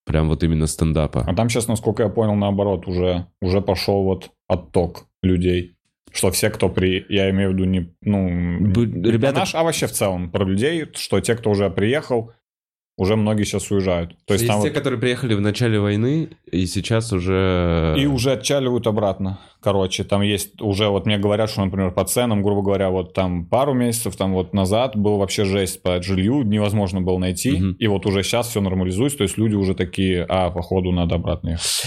Прям 0.04 0.28
вот 0.28 0.44
именно 0.44 0.66
стендапа. 0.66 1.24
А 1.26 1.34
там 1.34 1.48
сейчас, 1.48 1.66
насколько 1.66 2.02
я 2.02 2.10
понял, 2.10 2.34
наоборот, 2.34 2.86
уже, 2.86 3.26
уже 3.40 3.62
пошел 3.62 4.02
вот 4.04 4.32
отток 4.48 5.06
людей. 5.22 5.76
Что 6.12 6.30
все, 6.30 6.50
кто 6.50 6.68
при... 6.68 7.04
Я 7.08 7.30
имею 7.30 7.50
в 7.50 7.52
виду 7.54 7.64
не... 7.64 7.94
Ну, 8.00 8.28
Б- 8.70 8.86
не 8.86 9.10
ребята- 9.10 9.40
наш, 9.40 9.54
а 9.54 9.62
вообще 9.62 9.86
в 9.86 9.92
целом 9.92 10.30
про 10.30 10.44
людей, 10.44 10.86
что 10.94 11.20
те, 11.20 11.34
кто 11.34 11.50
уже 11.50 11.68
приехал, 11.68 12.32
уже 12.96 13.16
многие 13.16 13.44
сейчас 13.44 13.70
уезжают. 13.70 14.16
То 14.24 14.32
есть 14.32 14.44
есть 14.44 14.52
там 14.52 14.62
те, 14.62 14.68
вот- 14.68 14.74
которые 14.74 14.98
приехали 14.98 15.34
в 15.34 15.42
начале 15.42 15.78
войны, 15.78 16.30
и 16.50 16.64
сейчас 16.64 17.12
уже... 17.12 17.94
И 17.98 18.06
уже 18.06 18.32
отчаливают 18.32 18.86
обратно. 18.86 19.40
Короче, 19.60 20.04
там 20.04 20.22
есть 20.22 20.62
уже, 20.62 20.88
вот 20.88 21.04
мне 21.04 21.18
говорят, 21.18 21.50
что, 21.50 21.62
например, 21.62 21.90
по 21.90 22.04
ценам, 22.04 22.42
грубо 22.42 22.62
говоря, 22.62 22.88
вот 22.88 23.12
там 23.12 23.44
пару 23.44 23.74
месяцев 23.74 24.16
там 24.16 24.32
вот 24.32 24.54
назад 24.54 24.96
был 24.96 25.18
вообще 25.18 25.44
жесть 25.44 25.82
по 25.82 26.00
жилью, 26.00 26.44
невозможно 26.44 27.02
было 27.02 27.18
найти. 27.18 27.58
Мгм. 27.58 27.72
И 27.72 27.86
вот 27.88 28.06
уже 28.06 28.22
сейчас 28.22 28.48
все 28.48 28.62
нормализуется, 28.62 29.18
то 29.18 29.24
есть 29.24 29.36
люди 29.36 29.54
уже 29.54 29.74
такие, 29.74 30.24
а, 30.26 30.50
походу, 30.50 30.92
надо 30.92 31.16
обратно 31.16 31.50
ехать. 31.50 31.84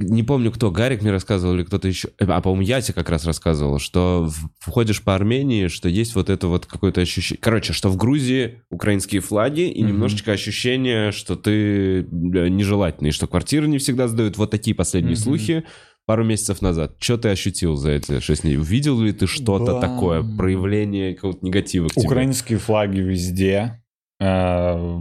Не 0.00 0.24
помню, 0.24 0.50
кто, 0.50 0.72
Гарик 0.72 1.02
мне 1.02 1.12
рассказывал 1.12 1.54
или 1.54 1.62
кто-то 1.62 1.86
еще, 1.86 2.08
э, 2.18 2.24
а, 2.26 2.40
по-моему, 2.40 2.62
Яся 2.62 2.92
как 2.92 3.08
раз 3.10 3.24
рассказывал, 3.24 3.78
что 3.78 4.28
входишь 4.58 5.00
по 5.00 5.14
Армении, 5.14 5.68
что 5.68 5.88
есть 5.88 6.16
вот 6.16 6.30
это 6.30 6.48
вот 6.48 6.66
какое-то 6.66 7.00
ощущение... 7.00 7.40
Короче, 7.40 7.72
что 7.72 7.90
в 7.90 7.96
Грузии 7.96 8.62
украинские 8.70 9.20
флаги 9.20 9.68
и 9.70 9.82
Мгм. 9.82 9.92
немножечко 9.92 10.32
ощущение, 10.32 11.12
что 11.12 11.36
ты 11.36 12.00
э, 12.00 12.04
нежелательный, 12.10 13.12
что 13.12 13.28
квартиры 13.28 13.68
не 13.68 13.78
всегда 13.78 14.08
сдают. 14.08 14.36
Вот 14.36 14.50
такие 14.50 14.74
последние 14.74 15.14
Мгм. 15.14 15.22
слухи 15.22 15.62
пару 16.06 16.24
месяцев 16.24 16.60
назад. 16.60 16.96
Что 16.98 17.16
ты 17.16 17.28
ощутил 17.28 17.76
за 17.76 17.92
эти 17.92 18.18
шесть 18.18 18.42
дней? 18.42 18.56
Увидел 18.58 19.00
ли 19.00 19.12
ты 19.12 19.28
что-то 19.28 19.74
Да. 19.74 19.80
такое, 19.80 20.24
проявление 20.24 21.14
какого-то 21.14 21.46
негатива 21.46 21.86
к 21.86 21.92
тебе? 21.94 22.06
Украинские 22.06 22.58
флаги 22.58 22.98
везде. 22.98 23.80
Э, 24.20 24.98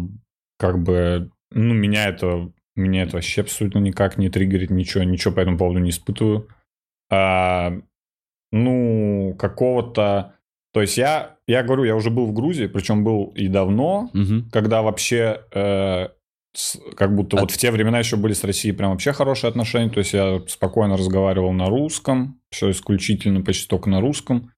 Как 0.60 0.82
бы, 0.82 1.32
ну, 1.51 1.73
меня 1.73 2.08
это, 2.10 2.52
меня 2.75 3.03
это 3.03 3.17
вообще 3.17 3.41
абсолютно 3.41 3.79
никак 3.79 4.17
не 4.17 4.29
триггерит, 4.29 4.69
ничего, 4.71 5.03
ничего 5.03 5.33
по 5.33 5.39
этому 5.41 5.57
поводу 5.57 5.79
не 5.79 5.89
испытываю. 5.91 6.47
А, 7.12 7.73
Ну, 8.51 9.36
какого-то... 9.39 10.36
То 10.73 10.81
есть 10.81 10.97
я, 10.97 11.38
я 11.47 11.63
говорю, 11.63 11.83
я 11.83 11.95
уже 11.95 12.09
был 12.12 12.25
в 12.27 12.33
Грузии, 12.33 12.67
причем 12.67 13.03
был 13.03 13.31
и 13.36 13.47
давно, 13.47 14.09
Мгм. 14.13 14.49
когда 14.51 14.81
вообще 14.81 15.41
э, 15.51 16.07
с- 16.55 16.79
как 16.95 17.15
будто 17.15 17.38
А- 17.38 17.41
вот 17.41 17.51
в 17.51 17.57
те 17.57 17.69
времена 17.71 17.99
еще 17.99 18.15
были 18.15 18.33
с 18.33 18.43
Россией 18.43 18.75
прям 18.75 18.91
вообще 18.91 19.12
хорошие 19.13 19.49
отношения, 19.49 19.89
то 19.89 19.99
есть 19.99 20.13
я 20.13 20.41
спокойно 20.47 20.97
разговаривал 20.97 21.51
на 21.51 21.67
русском, 21.67 22.39
все 22.51 22.71
исключительно 22.71 23.41
почти 23.41 23.67
только 23.67 23.89
на 23.89 24.01
русском, 24.01 24.51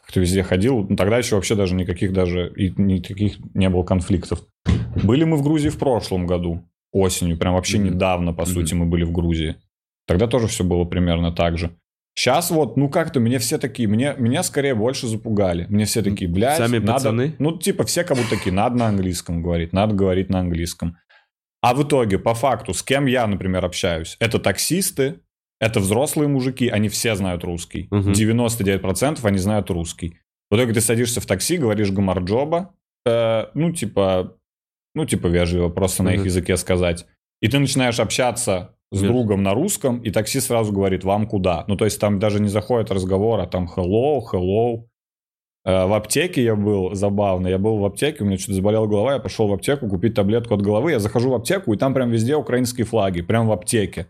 как-то 0.00 0.20
везде 0.20 0.42
ходил, 0.42 0.86
ну, 0.88 0.96
тогда 0.96 1.18
еще 1.18 1.34
вообще 1.36 1.54
даже 1.54 1.74
никаких 1.76 2.12
даже, 2.12 2.52
и 2.56 2.72
никаких 2.76 3.36
не 3.54 3.68
было 3.68 3.82
конфликтов. 3.84 4.42
Были 5.04 5.24
мы 5.24 5.36
в 5.36 5.42
Грузии 5.42 5.68
в 5.70 5.78
прошлом 5.78 6.26
году, 6.26 6.64
осенью, 6.94 7.36
прям 7.36 7.54
вообще 7.54 7.78
Мгм. 7.78 7.86
недавно, 7.86 8.32
по 8.32 8.42
Мгм. 8.44 8.52
сути, 8.52 8.74
мы 8.74 8.86
были 8.86 9.04
в 9.04 9.12
Грузии. 9.12 9.56
Тогда 10.06 10.26
тоже 10.26 10.46
все 10.46 10.64
было 10.64 10.84
примерно 10.84 11.32
так 11.32 11.58
же. 11.58 11.76
Сейчас 12.16 12.50
вот, 12.52 12.76
ну 12.76 12.88
как-то 12.88 13.18
мне 13.18 13.38
все 13.40 13.58
такие, 13.58 13.88
мне, 13.88 14.14
меня 14.16 14.44
скорее 14.44 14.74
больше 14.76 15.08
запугали. 15.08 15.66
Мне 15.68 15.84
все 15.84 16.00
такие, 16.02 16.30
блядь, 16.30 16.58
Сами 16.58 16.78
надо... 16.78 16.92
пацаны? 16.92 17.34
Ну, 17.40 17.58
типа, 17.58 17.84
все 17.84 18.04
как 18.04 18.16
будто 18.16 18.30
такие, 18.30 18.52
надо 18.52 18.76
на 18.76 18.86
английском 18.86 19.42
говорить, 19.42 19.72
надо 19.72 19.94
говорить 19.94 20.30
на 20.30 20.38
английском. 20.38 20.96
А 21.60 21.74
в 21.74 21.82
итоге, 21.82 22.18
по 22.18 22.34
факту, 22.34 22.72
с 22.72 22.82
кем 22.82 23.06
я, 23.06 23.26
например, 23.26 23.64
общаюсь? 23.64 24.16
Это 24.20 24.38
таксисты, 24.38 25.20
это 25.60 25.80
взрослые 25.80 26.28
мужики, 26.28 26.68
они 26.68 26.88
все 26.88 27.16
знают 27.16 27.42
русский. 27.42 27.88
Мгм. 27.90 28.12
99% 28.12 29.24
они 29.24 29.38
знают 29.38 29.70
русский. 29.70 30.18
В 30.50 30.56
итоге 30.56 30.74
ты 30.74 30.80
садишься 30.80 31.20
в 31.20 31.26
такси, 31.26 31.56
говоришь 31.56 31.90
гамарджоба, 31.90 32.74
э, 33.06 33.46
ну, 33.54 33.72
типа, 33.72 34.36
ну, 34.94 35.04
типа 35.06 35.26
вежливо, 35.26 35.68
просто 35.68 36.02
на 36.02 36.14
их 36.14 36.24
языке 36.24 36.56
сказать. 36.56 37.06
И 37.40 37.48
ты 37.48 37.58
начинаешь 37.58 38.00
общаться 38.00 38.76
с 38.92 39.00
Верно. 39.00 39.08
другом 39.16 39.42
на 39.42 39.54
русском, 39.54 39.98
и 39.98 40.10
такси 40.10 40.40
сразу 40.40 40.72
говорит, 40.72 41.04
вам 41.04 41.26
куда? 41.26 41.64
Ну, 41.66 41.76
то 41.76 41.84
есть 41.84 42.00
там 42.00 42.18
даже 42.18 42.40
не 42.40 42.48
заходит 42.48 42.90
разговор, 42.90 43.40
а 43.40 43.46
там 43.46 43.68
hello, 43.74 44.20
hello. 44.32 44.84
Э, 45.64 45.86
В 45.86 45.94
аптеке 45.94 46.44
я 46.44 46.54
был, 46.54 46.94
забавно, 46.94 47.48
я 47.48 47.58
был 47.58 47.78
в 47.78 47.84
аптеке, 47.84 48.22
у 48.22 48.26
меня 48.26 48.38
что-то 48.38 48.54
заболела 48.54 48.86
голова, 48.86 49.14
я 49.14 49.18
пошел 49.18 49.48
в 49.48 49.52
аптеку 49.52 49.88
купить 49.88 50.14
таблетку 50.14 50.54
от 50.54 50.62
головы, 50.62 50.92
я 50.92 51.00
захожу 51.00 51.30
в 51.30 51.34
аптеку, 51.34 51.72
и 51.72 51.76
там 51.76 51.92
прям 51.92 52.10
везде 52.10 52.36
украинские 52.36 52.86
флаги, 52.86 53.22
прям 53.22 53.48
в 53.48 53.52
аптеке. 53.52 54.06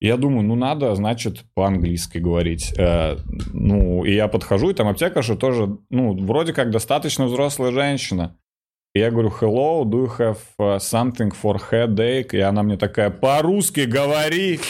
Я 0.00 0.16
думаю, 0.16 0.42
ну 0.42 0.56
надо, 0.56 0.94
значит, 0.96 1.44
по-английски 1.54 2.18
говорить. 2.18 2.74
Э, 2.78 3.16
ну, 3.52 4.04
и 4.04 4.14
я 4.14 4.28
подхожу, 4.28 4.70
и 4.70 4.74
там 4.74 4.88
аптекарша 4.88 5.36
тоже, 5.36 5.78
ну, 5.90 6.14
вроде 6.14 6.52
как 6.52 6.70
достаточно 6.70 7.26
взрослая 7.26 7.72
женщина. 7.72 8.36
Я 8.94 9.10
говорю, 9.10 9.30
hello, 9.40 9.84
do 9.84 10.04
you 10.04 10.18
have 10.18 10.38
uh, 10.58 10.78
something 10.78 11.30
for 11.30 11.58
headache? 11.70 12.34
И 12.34 12.40
она 12.40 12.62
мне 12.62 12.76
такая, 12.76 13.08
по-русски 13.08 13.80
говори. 13.86 14.60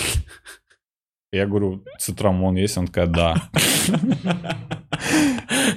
Я 1.32 1.46
говорю, 1.46 1.82
цитрамон 1.98 2.54
есть? 2.54 2.76
Она 2.76 2.86
такая, 2.86 3.06
да. 3.06 3.34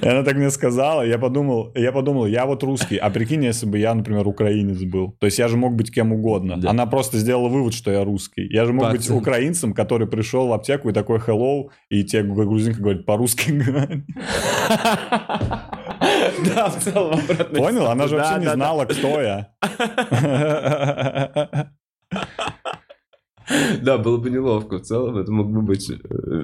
И 0.00 0.06
она 0.06 0.22
так 0.22 0.36
мне 0.36 0.50
сказала, 0.50 1.02
я 1.02 1.18
подумал, 1.18 1.72
я 1.74 1.90
подумал, 1.90 2.26
я 2.26 2.46
вот 2.46 2.62
русский, 2.62 2.96
а 2.98 3.10
прикинь, 3.10 3.42
если 3.44 3.66
бы 3.66 3.78
я, 3.78 3.94
например, 3.94 4.28
украинец 4.28 4.80
был. 4.82 5.16
То 5.18 5.26
есть 5.26 5.40
я 5.40 5.48
же 5.48 5.56
мог 5.56 5.74
быть 5.74 5.92
кем 5.92 6.12
угодно. 6.12 6.56
Да. 6.56 6.70
Она 6.70 6.86
просто 6.86 7.18
сделала 7.18 7.48
вывод, 7.48 7.74
что 7.74 7.90
я 7.90 8.04
русский. 8.04 8.46
Я 8.48 8.64
же 8.64 8.72
мог 8.72 8.90
быть 8.92 9.00
Пацан. 9.00 9.16
украинцем, 9.16 9.72
который 9.72 10.06
пришел 10.06 10.46
в 10.46 10.52
аптеку 10.52 10.90
и 10.90 10.92
такой 10.92 11.18
hello, 11.18 11.70
и 11.88 12.04
тебе 12.04 12.22
грузинка 12.22 12.80
говорит 12.80 13.06
по-русски. 13.06 13.64
Да, 16.44 16.68
в 16.68 16.82
целом 16.82 17.20
обратно. 17.20 17.58
Понял? 17.58 17.86
Она 17.86 18.06
же 18.08 18.16
вообще 18.16 18.40
не 18.40 18.50
знала, 18.50 18.84
кто 18.84 19.20
я. 19.20 19.52
Да, 23.80 23.98
было 23.98 24.16
бы 24.16 24.28
неловко. 24.28 24.78
В 24.78 24.82
целом 24.82 25.18
это 25.18 25.30
могло 25.30 25.60
бы 25.60 25.62
быть, 25.62 25.88
э, 25.88 25.94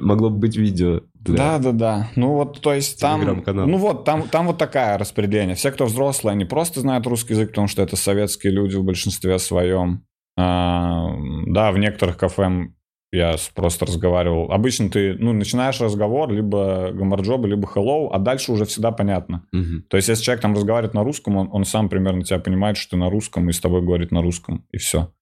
могло 0.00 0.30
бы 0.30 0.38
быть 0.38 0.56
видео. 0.56 1.00
Да, 1.14 1.58
да, 1.58 1.72
да. 1.72 2.10
Ну 2.14 2.34
вот, 2.34 2.60
то 2.60 2.72
есть 2.72 3.00
там... 3.00 3.42
Ну 3.44 3.76
вот, 3.76 4.04
там, 4.04 4.28
там 4.28 4.46
вот 4.46 4.58
такая 4.58 4.98
распределение. 4.98 5.56
Все, 5.56 5.72
кто 5.72 5.86
взрослые, 5.86 6.32
они 6.32 6.44
просто 6.44 6.80
знают 6.80 7.06
русский 7.06 7.34
язык, 7.34 7.48
потому 7.48 7.66
что 7.66 7.82
это 7.82 7.96
советские 7.96 8.52
люди 8.52 8.76
в 8.76 8.84
большинстве 8.84 9.38
своем. 9.40 10.04
А, 10.38 11.08
да, 11.46 11.72
в 11.72 11.78
некоторых 11.78 12.16
кафе 12.16 12.68
я 13.12 13.36
просто 13.54 13.84
разговаривал. 13.84 14.50
Обычно 14.50 14.88
ты, 14.88 15.14
ну, 15.18 15.34
начинаешь 15.34 15.80
разговор, 15.80 16.32
либо 16.32 16.90
гамарджоба, 16.92 17.46
либо 17.46 17.68
hello, 17.72 18.08
а 18.10 18.18
дальше 18.18 18.52
уже 18.52 18.64
всегда 18.64 18.90
понятно. 18.90 19.46
Мгм. 19.52 19.84
То 19.88 19.98
есть, 19.98 20.08
если 20.08 20.24
человек 20.24 20.40
там 20.40 20.54
разговаривает 20.54 20.94
на 20.94 21.04
русском, 21.04 21.36
он, 21.36 21.50
он 21.52 21.64
сам 21.66 21.90
примерно 21.90 22.24
тебя 22.24 22.38
понимает, 22.38 22.78
что 22.78 22.92
ты 22.92 22.96
на 22.96 23.10
русском, 23.10 23.48
и 23.50 23.52
с 23.52 23.60
тобой 23.60 23.82
говорит 23.82 24.12
на 24.12 24.22
русском, 24.22 24.64
и 24.72 24.78
все. 24.78 25.12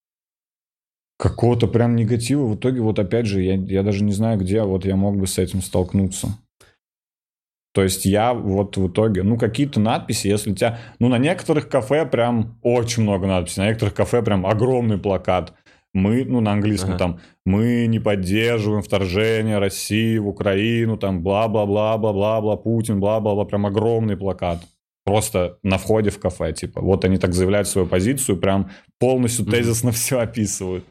Какого-то 1.19 1.67
прям 1.67 1.97
негатива 1.97 2.45
в 2.45 2.55
итоге, 2.55 2.79
вот 2.79 2.97
опять 2.97 3.25
же, 3.25 3.41
я, 3.41 3.55
я 3.55 3.83
даже 3.83 4.03
не 4.03 4.13
знаю, 4.13 4.39
где 4.39 4.63
вот 4.63 4.85
я 4.85 4.95
мог 4.95 5.17
бы 5.17 5.27
с 5.27 5.37
этим 5.37 5.61
столкнуться. 5.61 6.29
То 7.73 7.83
есть 7.83 8.05
я 8.05 8.33
вот 8.33 8.75
в 8.77 8.87
итоге, 8.87 9.23
ну, 9.23 9.37
какие-то 9.37 9.79
надписи, 9.79 10.27
если 10.27 10.51
у 10.51 10.55
тебя... 10.55 10.79
Ну, 10.99 11.09
на 11.09 11.17
некоторых 11.17 11.69
кафе 11.69 12.05
прям 12.05 12.57
очень 12.63 13.03
много 13.03 13.27
надписей, 13.27 13.63
на 13.63 13.67
некоторых 13.67 13.93
кафе 13.93 14.21
прям 14.21 14.45
огромный 14.45 14.97
плакат. 14.97 15.53
Мы, 15.93 16.23
ну, 16.25 16.39
на 16.39 16.53
английском 16.53 16.91
Ага. 16.91 16.99
там, 16.99 17.19
мы 17.45 17.85
не 17.87 17.99
поддерживаем 17.99 18.81
вторжение 18.81 19.57
России 19.59 20.17
в 20.17 20.27
Украину, 20.27 20.97
там, 20.97 21.21
бла-бла-бла-бла-бла-бла, 21.21 22.55
Путин, 22.55 22.99
бла-бла-бла, 22.99 23.45
прям 23.45 23.65
огромный 23.65 24.15
плакат. 24.15 24.61
Просто 25.03 25.57
на 25.63 25.77
входе 25.77 26.09
в 26.11 26.19
кафе, 26.19 26.53
типа. 26.53 26.79
Вот 26.81 27.03
они 27.05 27.17
так 27.17 27.33
заявляют 27.33 27.67
свою 27.67 27.87
позицию, 27.87 28.37
прям 28.37 28.69
полностью 28.99 29.45
тезисно 29.45 29.91
все 29.91 30.19
описывают. 30.19 30.85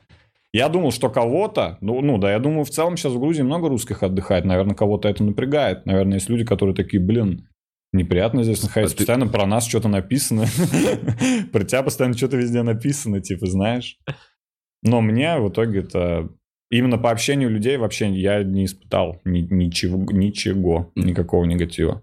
Я 0.53 0.69
думал, 0.69 0.91
что 0.91 1.09
кого-то, 1.09 1.79
ну, 1.81 2.01
ну 2.01 2.19
да, 2.19 2.33
я 2.33 2.41
думаю, 2.41 2.65
в 2.65 2.71
целом 2.71 2.97
сейчас 2.97 3.13
в 3.13 3.21
Грузии 3.21 3.43
много 3.43 3.69
русских 3.69 4.03
отдыхает, 4.03 4.45
наверное, 4.45 4.75
кого-то 4.75 5.09
это 5.09 5.23
напрягает. 5.23 5.87
Наверное, 5.87 6.15
есть 6.15 6.29
люди, 6.29 6.45
которые 6.45 6.75
такие, 6.75 7.01
блин, 7.01 7.47
неприятно 7.93 8.43
здесь 8.43 8.61
находиться, 8.63 8.95
А 8.95 8.97
ты- 8.97 9.05
постоянно 9.05 9.29
про 9.29 9.47
нас 9.47 9.67
что-то 9.67 9.89
написано, 9.89 10.47
про 11.53 11.65
тебя 11.65 11.83
постоянно 11.85 12.17
что-то 12.17 12.37
везде 12.37 12.63
написано, 12.63 13.21
типа, 13.21 13.47
знаешь. 13.47 13.97
Но 14.83 15.01
мне 15.01 15.39
в 15.39 15.49
итоге 15.51 15.81
это... 15.81 16.29
Именно 16.73 16.99
по 16.99 17.11
общению 17.11 17.51
людей 17.51 17.77
вообще 17.79 18.09
я 18.11 18.45
не 18.45 18.65
испытал 18.65 19.21
ни- 19.25 19.41
ничего, 19.41 19.99
ничего, 20.13 20.93
никакого 20.95 21.45
негатива. 21.45 22.03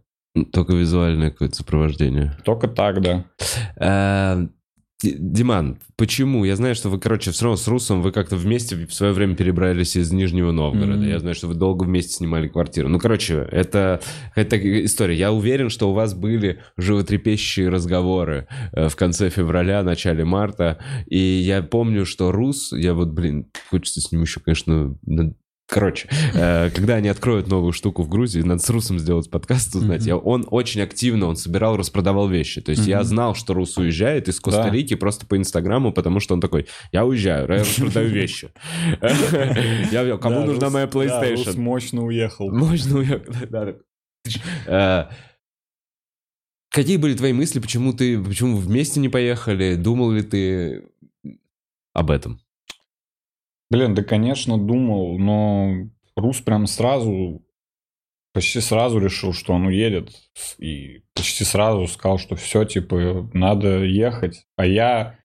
Только 0.52 0.74
визуальное 0.74 1.32
какое-то 1.32 1.56
сопровождение. 1.56 2.34
Только 2.44 2.68
так, 2.68 3.02
да. 3.02 4.50
Ди- 5.04 5.16
Диман, 5.20 5.78
почему? 5.96 6.44
Я 6.44 6.56
знаю, 6.56 6.74
что 6.74 6.90
вы, 6.90 7.00
короче, 7.00 7.30
все 7.32 7.46
равно 7.46 7.58
с 7.58 7.68
Русом 7.68 8.02
вы 8.02 8.12
как-то 8.12 8.36
вместе 8.36 8.76
в 8.88 8.94
свое 8.94 9.14
время 9.14 9.36
перебрались 9.36 9.96
из 9.96 10.12
Нижнего 10.12 10.52
Новгорода. 10.52 11.02
Мгм. 11.02 11.08
Я 11.10 11.20
знаю, 11.20 11.36
что 11.36 11.48
вы 11.48 11.54
долго 11.54 11.84
вместе 11.84 12.14
снимали 12.14 12.48
квартиру. 12.48 12.90
Ну, 12.90 12.98
короче, 12.98 13.48
это, 13.52 14.02
это 14.34 14.86
история. 14.86 15.16
Я 15.16 15.32
уверен, 15.32 15.70
что 15.70 15.92
у 15.92 15.94
вас 15.94 16.16
были 16.16 16.62
животрепещущие 16.78 17.70
разговоры 17.70 18.48
э, 18.72 18.90
в 18.90 18.96
конце 18.96 19.30
февраля, 19.30 19.84
начале 19.84 20.26
марта. 20.26 20.80
И 21.06 21.20
я 21.20 21.62
помню, 21.62 22.06
что 22.08 22.32
Рус, 22.32 22.72
я 22.74 22.96
вот, 22.96 23.10
блин, 23.10 23.52
хочется 23.70 24.02
с 24.02 24.12
ним 24.12 24.24
еще, 24.24 24.40
конечно, 24.40 24.98
Короче, 25.70 26.08
э, 26.34 26.70
когда 26.70 26.96
они 26.96 27.10
откроют 27.10 27.48
новую 27.50 27.74
штуку 27.74 28.02
в 28.02 28.08
Грузии, 28.08 28.40
надо 28.42 28.62
с 28.62 28.70
Русом 28.70 29.00
сделать 29.00 29.30
подкаст, 29.30 29.76
узнать. 29.76 30.06
Я- 30.06 30.16
он 30.16 30.48
очень 30.50 30.80
активно, 30.82 31.28
он 31.28 31.36
собирал, 31.36 31.76
распродавал 31.76 32.30
вещи. 32.30 32.62
То 32.62 32.72
есть 32.72 32.88
я 32.88 33.04
знал, 33.04 33.36
что 33.36 33.54
Рус 33.54 33.78
уезжает 33.78 34.30
из 34.30 34.40
Коста-Рики 34.40 34.96
просто 34.96 35.26
по 35.26 35.36
Инстаграму, 35.36 35.92
потому 35.92 36.22
что 36.22 36.34
он 36.36 36.42
такой, 36.42 36.68
я 36.94 37.06
уезжаю, 37.06 37.48
я 37.52 37.60
распродаю 37.60 38.10
вещи. 38.10 38.50
Я 39.92 40.18
Кому 40.18 40.46
нужна 40.46 40.70
моя 40.70 40.86
PlayStation? 40.86 41.58
мощно 42.52 42.98
уехал. 43.00 43.34
Да, 43.50 43.66
да. 43.66 43.76
Э, 45.10 45.14
Какие 46.70 46.98
были 46.98 47.16
твои 47.16 47.34
мысли, 47.34 47.60
почему 47.60 47.92
ты, 47.94 48.22
почему 48.22 48.58
вместе 48.58 49.00
не 49.00 49.10
поехали? 49.10 49.76
Думал 49.76 50.12
ли 50.12 50.22
ты 50.22 50.84
об 51.94 52.12
этом? 52.12 52.40
Блин, 53.70 53.96
да, 53.96 54.04
конечно, 54.04 54.58
думал, 54.58 55.18
но 55.18 55.90
Рус 56.16 56.40
прям 56.42 56.68
сразу, 56.68 57.44
почти 58.34 58.62
сразу 58.62 59.00
решил, 59.00 59.34
что 59.34 59.54
он 59.54 59.68
уедет. 59.68 60.12
И 60.58 61.04
почти 61.14 61.44
сразу 61.44 61.88
сказал, 61.88 62.18
что 62.18 62.36
все, 62.36 62.64
типа, 62.64 63.30
надо 63.34 63.84
ехать. 63.84 64.46
А 64.56 64.66
я... 64.66 65.20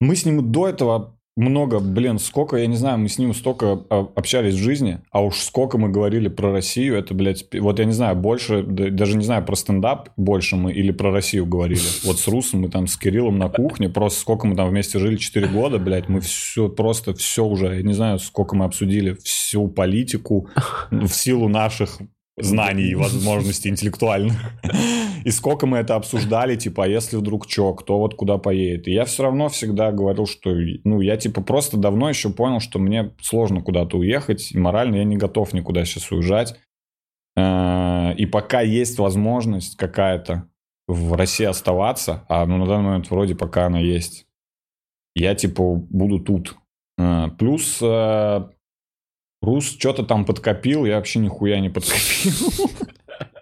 Мы 0.00 0.16
с 0.16 0.24
ним 0.24 0.50
до 0.50 0.68
этого 0.68 1.17
много, 1.38 1.78
блин, 1.78 2.18
сколько, 2.18 2.56
я 2.56 2.66
не 2.66 2.76
знаю, 2.76 2.98
мы 2.98 3.08
с 3.08 3.16
ним 3.16 3.32
столько 3.32 3.80
а, 3.90 4.08
общались 4.16 4.54
в 4.54 4.62
жизни, 4.62 4.98
а 5.12 5.22
уж 5.22 5.36
сколько 5.36 5.78
мы 5.78 5.88
говорили 5.88 6.26
про 6.26 6.50
Россию, 6.50 6.96
это, 6.96 7.14
блядь, 7.14 7.46
вот 7.54 7.78
я 7.78 7.84
не 7.84 7.92
знаю, 7.92 8.16
больше, 8.16 8.64
да- 8.64 8.90
даже 8.90 9.16
не 9.16 9.24
знаю, 9.24 9.44
про 9.44 9.54
стендап 9.54 10.10
больше 10.16 10.56
мы 10.56 10.72
или 10.72 10.90
про 10.90 11.12
Россию 11.12 11.46
говорили. 11.46 11.80
Вот 12.04 12.18
с 12.18 12.26
Русом 12.26 12.62
мы 12.62 12.70
там 12.70 12.86
с 12.86 12.96
Кириллом 12.96 13.38
на 13.38 13.48
кухне, 13.48 13.88
просто 13.88 14.20
сколько 14.20 14.46
мы 14.46 14.56
там 14.56 14.68
вместе 14.68 14.98
жили, 14.98 15.16
4 15.16 15.46
года, 15.48 15.78
блядь, 15.78 16.08
мы 16.08 16.20
все, 16.20 16.68
просто 16.68 17.14
все 17.14 17.44
уже, 17.44 17.76
я 17.76 17.82
не 17.82 17.94
знаю, 17.94 18.18
сколько 18.18 18.56
мы 18.56 18.64
обсудили 18.64 19.16
всю 19.22 19.68
политику 19.68 20.48
в 20.90 21.08
силу 21.08 21.48
наших 21.48 22.00
знаний 22.40 22.88
и 22.90 22.94
возможностей 22.94 23.68
интеллектуальных. 23.68 24.36
И 25.24 25.30
сколько 25.30 25.66
мы 25.66 25.78
это 25.78 25.96
обсуждали, 25.96 26.56
типа, 26.56 26.84
а 26.84 26.88
если 26.88 27.16
вдруг 27.16 27.50
что, 27.50 27.74
кто 27.74 27.98
вот 27.98 28.14
куда 28.14 28.38
поедет. 28.38 28.88
И 28.88 28.92
я 28.92 29.04
все 29.04 29.24
равно 29.24 29.48
всегда 29.48 29.90
говорил, 29.92 30.26
что, 30.26 30.54
ну, 30.84 31.00
я, 31.00 31.16
типа, 31.16 31.42
просто 31.42 31.76
давно 31.76 32.08
еще 32.08 32.30
понял, 32.30 32.60
что 32.60 32.78
мне 32.78 33.12
сложно 33.20 33.60
куда-то 33.60 33.98
уехать, 33.98 34.52
и 34.52 34.58
морально 34.58 34.96
я 34.96 35.04
не 35.04 35.16
готов 35.16 35.52
никуда 35.52 35.84
сейчас 35.84 36.10
уезжать. 36.10 36.54
Э, 37.36 38.14
И 38.16 38.26
пока 38.26 38.60
есть 38.60 38.98
возможность 38.98 39.76
какая-то 39.76 40.48
в 40.86 41.12
России 41.14 41.44
оставаться, 41.44 42.24
а 42.28 42.46
ну, 42.46 42.56
на 42.56 42.66
данный 42.66 42.84
момент 42.84 43.10
вроде 43.10 43.34
пока 43.34 43.66
она 43.66 43.80
есть, 43.80 44.26
я, 45.14 45.34
типа, 45.34 45.74
буду 45.74 46.20
тут. 46.20 46.56
Э, 46.96 47.28
Плюс 47.38 47.80
э, 47.82 48.48
Рус 49.42 49.76
что-то 49.78 50.02
там 50.02 50.24
подкопил, 50.24 50.84
я 50.84 50.96
вообще 50.96 51.18
нихуя 51.20 51.60
не 51.60 51.70
подкопил. 51.70 52.32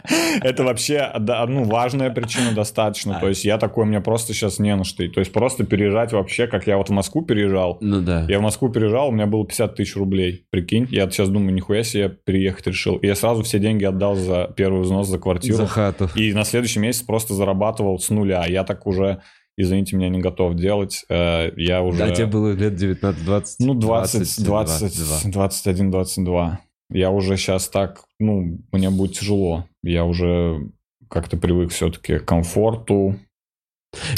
Это 0.42 0.62
вообще, 0.64 1.10
ну, 1.18 1.64
важная 1.64 2.10
причина 2.10 2.52
достаточно. 2.52 3.18
То 3.20 3.28
есть 3.28 3.44
я 3.44 3.58
такой, 3.58 3.84
у 3.84 3.86
меня 3.86 4.00
просто 4.00 4.32
сейчас 4.32 4.58
не 4.58 4.74
на 4.74 4.84
что. 4.84 5.08
То 5.08 5.20
есть 5.20 5.32
просто 5.32 5.64
переезжать 5.64 6.12
вообще, 6.12 6.46
как 6.46 6.66
я 6.66 6.76
вот 6.76 6.88
в 6.88 6.92
Москву 6.92 7.22
переезжал. 7.22 7.78
Ну 7.80 8.00
да. 8.00 8.24
Я 8.28 8.38
в 8.38 8.42
Москву 8.42 8.68
переезжал, 8.68 9.08
у 9.08 9.12
меня 9.12 9.26
было 9.26 9.44
50 9.44 9.74
тысяч 9.74 9.96
рублей. 9.96 10.46
Прикинь, 10.50 10.86
я 10.90 11.10
сейчас 11.10 11.28
думаю, 11.28 11.54
нихуя 11.54 11.82
себе 11.82 12.02
я 12.02 12.08
переехать 12.08 12.66
решил. 12.68 12.96
И 12.96 13.06
я 13.06 13.14
сразу 13.14 13.42
все 13.42 13.58
деньги 13.58 13.84
отдал 13.84 14.14
за 14.14 14.52
первый 14.56 14.82
взнос 14.82 15.08
за 15.08 15.18
квартиру. 15.18 15.56
За 15.56 15.66
хату. 15.66 16.08
И 16.14 16.32
на 16.32 16.44
следующий 16.44 16.78
месяц 16.78 17.02
просто 17.02 17.34
зарабатывал 17.34 17.98
с 17.98 18.10
нуля. 18.10 18.44
Я 18.46 18.64
так 18.64 18.86
уже, 18.86 19.22
извините 19.56 19.96
меня, 19.96 20.08
не 20.08 20.20
готов 20.20 20.54
делать. 20.54 21.04
Э, 21.08 21.50
Я 21.56 21.82
уже... 21.82 21.98
Да, 21.98 22.10
тебе 22.10 22.26
было 22.26 22.52
лет 22.52 22.74
19-20. 22.74 23.56
Ну, 23.60 23.74
20, 23.74 24.44
20, 24.44 25.30
21, 25.30 25.90
22. 25.90 26.60
Я 26.90 27.10
уже 27.10 27.36
сейчас 27.36 27.68
так, 27.68 28.04
ну, 28.20 28.58
мне 28.72 28.90
будет 28.90 29.18
тяжело. 29.18 29.66
Я 29.82 30.04
уже 30.04 30.70
как-то 31.08 31.36
привык 31.36 31.72
все-таки 31.72 32.18
к 32.18 32.24
комфорту. 32.24 33.16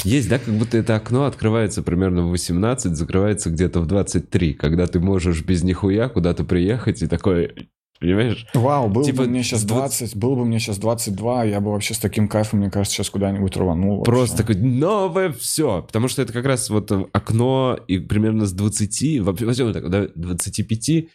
Есть, 0.03 0.29
да, 0.29 0.38
как 0.38 0.55
будто 0.55 0.77
это 0.77 0.96
окно 0.96 1.24
открывается 1.24 1.83
примерно 1.83 2.27
в 2.27 2.31
18, 2.31 2.96
закрывается 2.96 3.51
где-то 3.51 3.81
в 3.81 3.87
23, 3.87 4.55
когда 4.55 4.87
ты 4.87 4.98
можешь 4.98 5.44
без 5.44 5.62
нихуя 5.62 6.09
куда-то 6.09 6.44
приехать 6.44 7.03
и 7.03 7.07
такой, 7.07 7.68
понимаешь? 8.01 8.47
Вау, 8.55 8.89
было 8.89 9.05
Типа 9.05 9.23
бы 9.23 9.29
мне 9.29 9.43
сейчас 9.43 9.65
20, 9.65 10.17
было 10.17 10.35
бы 10.35 10.45
мне 10.45 10.59
сейчас 10.59 10.79
22, 10.79 11.45
я 11.45 11.61
бы 11.61 11.73
вообще 11.73 11.95
с 11.95 11.99
таким 11.99 12.29
кайфом, 12.29 12.61
мне 12.61 12.71
кажется, 12.71 12.97
сейчас 12.97 13.11
куда-нибудь 13.11 13.57
рванул. 13.57 13.99
вообще. 13.99 14.11
Просто 14.11 14.37
такой 14.37 14.57
новое 14.57 15.33
все. 15.33 15.83
Потому 15.83 16.09
что 16.09 16.23
это 16.23 16.33
как 16.33 16.47
раз 16.47 16.71
вот 16.71 16.91
э, 16.93 17.07
окно 17.13 17.79
и 17.89 17.99
примерно 17.99 18.47
с 18.47 18.53
20, 18.53 19.21
вообще, 19.21 19.47
возьмем 19.47 19.72
так, 19.72 19.91
да, 19.91 20.09
25, 20.14 21.09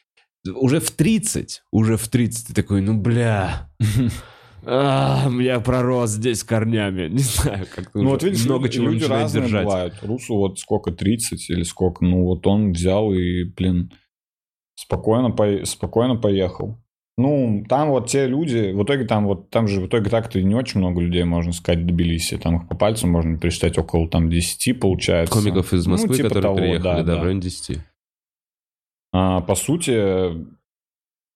уже 0.55 0.79
в 0.79 0.91
30, 0.91 1.63
уже 1.71 1.97
в 1.97 2.07
30 2.07 2.47
ты 2.47 2.53
такой, 2.53 2.81
ну 2.81 2.97
бля, 2.97 3.69
а, 4.65 5.29
я 5.39 5.59
пророс 5.59 6.11
здесь 6.11 6.43
корнями. 6.43 7.07
Не 7.11 7.19
знаю, 7.19 7.65
как 7.73 7.93
Ну 7.93 8.09
вот 8.09 8.23
видишь, 8.23 8.45
много 8.45 8.65
люди, 8.65 8.75
чего 8.75 8.87
люди 8.89 9.05
разные 9.05 9.43
держать. 9.43 9.65
бывают. 9.65 9.93
Русу 10.01 10.35
вот 10.35 10.59
сколько, 10.59 10.91
30 10.91 11.49
или 11.49 11.63
сколько, 11.63 12.03
ну 12.03 12.23
вот 12.23 12.45
он 12.47 12.73
взял 12.73 13.13
и, 13.13 13.43
блин, 13.43 13.91
спокойно, 14.75 15.31
по... 15.31 15.65
спокойно 15.65 16.15
поехал. 16.15 16.77
Ну, 17.15 17.63
там 17.69 17.89
вот 17.89 18.09
те 18.09 18.25
люди, 18.25 18.71
в 18.71 18.83
итоге 18.83 19.05
там 19.05 19.27
вот, 19.27 19.49
там 19.51 19.67
же 19.67 19.81
в 19.81 19.87
итоге 19.87 20.09
так-то 20.09 20.41
не 20.41 20.55
очень 20.55 20.79
много 20.79 20.99
людей, 20.99 21.23
можно 21.23 21.53
сказать, 21.53 21.83
в 21.83 21.85
Тбилиси. 21.85 22.37
Там 22.37 22.57
их 22.57 22.67
по 22.67 22.75
пальцам 22.75 23.11
можно 23.11 23.37
пересчитать 23.37 23.77
около 23.77 24.09
там 24.09 24.31
10, 24.31 24.79
получается. 24.79 25.31
Комиков 25.31 25.73
из 25.73 25.85
Ну, 25.85 25.91
Москвы, 25.91 26.15
типа 26.15 26.29
которые 26.29 26.41
того, 26.41 26.57
приехали, 26.57 26.83
да, 26.83 27.03
да, 27.03 27.03
да. 27.03 27.19
в 27.19 27.23
районе 27.23 27.41
10. 27.41 27.79
А, 29.13 29.41
по 29.41 29.53
сути, 29.53 29.91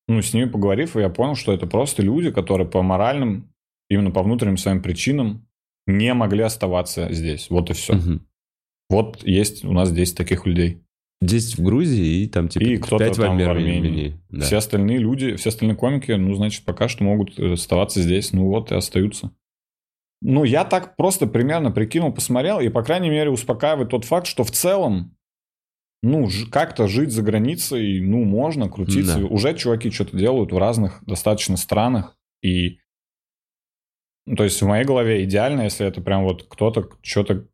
ну, 0.07 0.21
с 0.21 0.34
ними 0.34 0.45
поговорив, 0.49 0.95
я 0.95 1.09
понял, 1.09 1.36
что 1.36 1.53
это 1.53 1.67
просто 1.67 2.01
люди, 2.01 2.32
которые 2.32 2.67
по 2.67 2.82
моральным, 2.82 3.53
именно 3.88 4.09
по 4.09 4.23
внутренним 4.23 4.57
своим 4.57 4.82
причинам 4.82 5.47
не 5.86 6.11
могли 6.15 6.41
оставаться 6.41 7.13
здесь. 7.13 7.51
Вот 7.51 7.69
и 7.69 7.73
все. 7.73 7.93
Мгм. 7.93 8.28
Вот 8.89 9.23
есть 9.23 9.63
у 9.63 9.73
нас 9.73 9.91
10 9.91 10.17
таких 10.17 10.47
людей. 10.47 10.82
10 11.22 11.57
в 11.57 11.63
Грузии 11.63 12.24
и 12.24 12.28
там 12.28 12.47
типа 12.47 12.63
И 12.63 12.78
кто-то 12.78 13.05
5 13.05 13.18
в 13.18 13.22
там 13.22 13.38
в 13.38 13.41
Армении. 13.41 13.80
Армении. 13.80 14.22
Да. 14.30 14.45
Все 14.45 14.57
остальные 14.57 14.99
люди, 14.99 15.36
все 15.36 15.49
остальные 15.49 15.76
комики, 15.76 16.11
ну, 16.11 16.34
значит, 16.36 16.63
пока 16.63 16.88
что 16.88 17.03
могут 17.03 17.39
э, 17.39 17.53
оставаться 17.53 18.01
здесь. 18.01 18.34
Ну 18.34 18.47
вот 18.47 18.72
и 18.72 18.76
остаются. 18.76 19.32
Ну, 20.22 20.43
я 20.43 20.65
так 20.65 20.95
просто 20.95 21.28
примерно 21.28 21.72
прикинул, 21.72 22.11
посмотрел, 22.11 22.59
и, 22.59 22.70
по 22.70 22.84
крайней 22.84 23.09
мере, 23.09 23.30
успокаивает 23.30 23.89
тот 23.89 24.03
факт, 24.03 24.26
что 24.26 24.43
в 24.43 24.51
целом, 24.51 25.15
ну, 26.01 26.28
как-то 26.51 26.88
жить 26.88 27.11
за 27.11 27.22
границей, 27.22 28.01
ну, 28.01 28.24
можно 28.24 28.68
крутиться. 28.68 29.20
Да. 29.20 29.26
Уже 29.26 29.55
чуваки 29.55 29.91
что-то 29.91 30.18
делают 30.18 30.51
в 30.51 30.57
разных 30.57 31.03
достаточно 31.05 31.55
странах. 31.55 32.18
И, 32.41 32.80
ну, 34.26 34.36
то 34.36 34.43
есть 34.43 34.59
в 34.59 34.65
моей 34.65 34.86
голове 34.86 35.24
идеально, 35.24 35.63
если 35.63 35.86
это 35.86 36.01
прям 36.01 36.24
вот 36.24 36.47
кто-то 36.47 36.89
что-то 37.03 37.47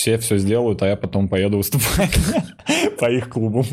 все 0.00 0.16
все 0.16 0.38
сделают, 0.38 0.82
а 0.82 0.88
я 0.88 0.96
потом 0.96 1.28
поеду 1.28 1.58
выступать 1.58 2.16
по 2.98 3.10
их 3.10 3.28
клубам. 3.28 3.66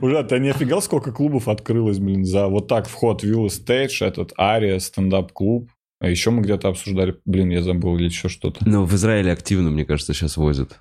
Уже 0.00 0.22
ты 0.22 0.38
не 0.38 0.50
офигел, 0.50 0.80
сколько 0.80 1.10
клубов 1.10 1.48
открылось, 1.48 1.98
блин, 1.98 2.24
за 2.24 2.46
вот 2.46 2.68
так 2.68 2.86
вход 2.88 3.24
Villa 3.24 3.46
Stage, 3.48 4.06
этот 4.06 4.32
Ария, 4.38 4.78
стендап-клуб. 4.78 5.68
А 6.00 6.08
еще 6.08 6.30
мы 6.30 6.42
где-то 6.42 6.68
обсуждали, 6.68 7.16
блин, 7.24 7.50
я 7.50 7.60
забыл 7.62 7.96
или 7.96 8.04
еще 8.04 8.28
что-то. 8.28 8.60
Ну, 8.68 8.84
в 8.84 8.94
Израиле 8.94 9.32
активно, 9.32 9.68
мне 9.70 9.84
кажется, 9.84 10.14
сейчас 10.14 10.36
возят. 10.36 10.78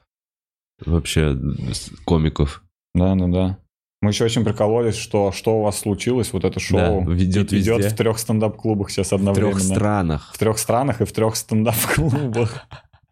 Вообще 0.85 1.35
комиков. 2.05 2.61
Да-да-да. 2.93 3.57
Мы 4.03 4.11
еще 4.11 4.25
очень 4.25 4.45
прикололись, 4.45 4.95
что 4.95 5.31
что 5.31 5.57
у 5.57 5.63
вас 5.63 5.79
случилось, 5.79 6.31
вот 6.33 6.45
это 6.45 6.59
шоу 6.59 7.03
Да, 7.03 7.11
ведет 7.11 7.51
везде. 7.51 7.79
в 7.89 7.95
трех 7.95 8.19
стендап-клубах 8.19 8.91
сейчас 8.91 9.09
В 9.09 9.13
одновременно. 9.15 9.55
трех 9.55 9.63
странах. 9.65 10.31
В 10.35 10.37
трех 10.37 10.59
странах 10.59 11.01
и 11.01 11.05
в 11.05 11.11
трех 11.11 11.35
стендап-клубах. 11.35 12.67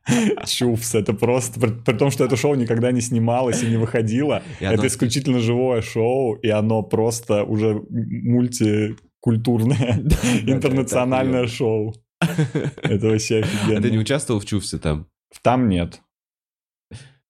Чувс, 0.45 0.95
это 0.95 1.13
просто... 1.13 1.59
При, 1.59 1.69
при 1.71 1.97
том, 1.97 2.11
что 2.11 2.25
это 2.25 2.35
шоу 2.35 2.55
никогда 2.55 2.91
не 2.91 3.01
снималось 3.01 3.63
и 3.63 3.67
не 3.67 3.77
выходило. 3.77 4.43
И 4.59 4.65
оно- 4.65 4.75
Это 4.75 4.87
исключительно 4.87 5.39
живое 5.39 5.81
шоу, 5.81 6.35
и 6.35 6.49
оно 6.49 6.83
просто 6.83 7.43
уже 7.43 7.81
мультикультурное, 7.89 9.99
Да, 10.03 10.15
да, 10.43 10.51
интернациональное 10.53 11.47
шоу. 11.47 11.95
Это 12.19 13.07
вообще 13.07 13.39
охуенно. 13.39 13.63
А 13.63 13.67
ты 13.67 13.71
не 13.71 13.77
офигенно. 13.79 14.01
участвовал 14.01 14.39
в 14.39 14.45
Чувсе 14.45 14.77
там? 14.77 15.07
Там 15.41 15.69
нет. 15.69 16.01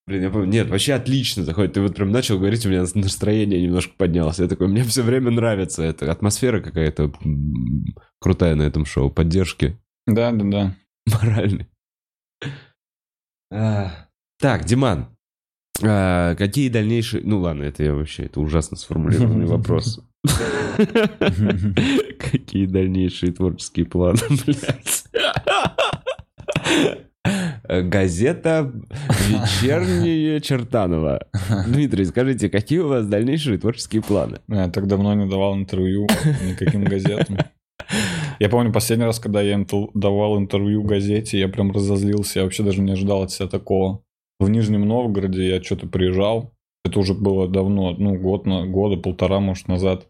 Блин, 0.07 0.21
я 0.21 0.29
помню, 0.29 0.47
нет, 0.51 0.69
вообще 0.69 0.93
отлично 0.93 1.43
заходит. 1.43 1.73
Ты 1.73 1.81
вот 1.81 1.95
прям 1.95 2.11
начал 2.11 2.37
говорить, 2.37 2.63
у 2.65 2.69
меня 2.69 2.85
настроение 2.93 3.59
немножко 3.59 3.93
поднялось. 3.97 4.37
Я 4.37 4.47
такой, 4.47 4.67
мне 4.67 4.83
все 4.83 5.01
время 5.01 5.31
нравится 5.31 5.81
эта 5.81 6.11
атмосфера 6.11 6.61
какая-то 6.61 7.11
крутая 8.19 8.53
на 8.53 8.61
этом 8.61 8.85
шоу, 8.85 9.09
поддержки 9.09 9.79
Да-да-да. 10.05 10.75
моральной. 11.11 11.67
А, 13.51 13.91
Так, 14.39 14.65
Диман, 14.65 15.07
а, 15.83 16.35
какие 16.35 16.69
дальнейшие... 16.69 17.23
Ну 17.23 17.39
ладно, 17.39 17.63
это 17.63 17.83
я 17.83 17.93
вообще, 17.93 18.23
это 18.23 18.39
ужасно 18.39 18.77
сформулированный 18.77 19.45
вопрос. 19.45 19.99
Какие 22.19 22.65
дальнейшие 22.65 23.31
творческие 23.31 23.85
планы, 23.85 24.17
блядь? 24.45 25.05
Газета 27.67 28.71
«Вечернее 29.27 30.39
Чертаново». 30.39 31.27
Дмитрий, 31.67 32.05
скажите, 32.05 32.49
какие 32.49 32.79
у 32.79 32.87
вас 32.87 33.05
дальнейшие 33.07 33.57
творческие 33.57 34.01
планы? 34.01 34.39
Я 34.47 34.69
так 34.69 34.87
давно 34.87 35.13
не 35.15 35.27
давал 35.27 35.55
интервью 35.55 36.07
никаким 36.47 36.83
газетам. 36.83 37.37
Я 38.39 38.49
помню 38.49 38.71
последний 38.71 39.05
раз, 39.05 39.19
когда 39.19 39.41
я 39.41 39.65
давал 39.93 40.37
интервью 40.37 40.83
газете, 40.83 41.39
я 41.39 41.47
прям 41.47 41.71
разозлился, 41.71 42.39
я 42.39 42.43
вообще 42.43 42.63
даже 42.63 42.81
не 42.81 42.91
ожидал 42.91 43.23
от 43.23 43.31
себя 43.31 43.47
такого. 43.47 44.03
В 44.39 44.49
Нижнем 44.49 44.87
Новгороде 44.87 45.47
я 45.47 45.63
что-то 45.63 45.87
приезжал, 45.87 46.55
это 46.83 46.99
уже 46.99 47.13
было 47.13 47.47
давно, 47.47 47.91
ну, 47.97 48.15
год 48.15 48.45
на 48.45 48.67
года, 48.67 48.95
полтора, 48.95 49.39
может, 49.39 49.67
назад. 49.67 50.07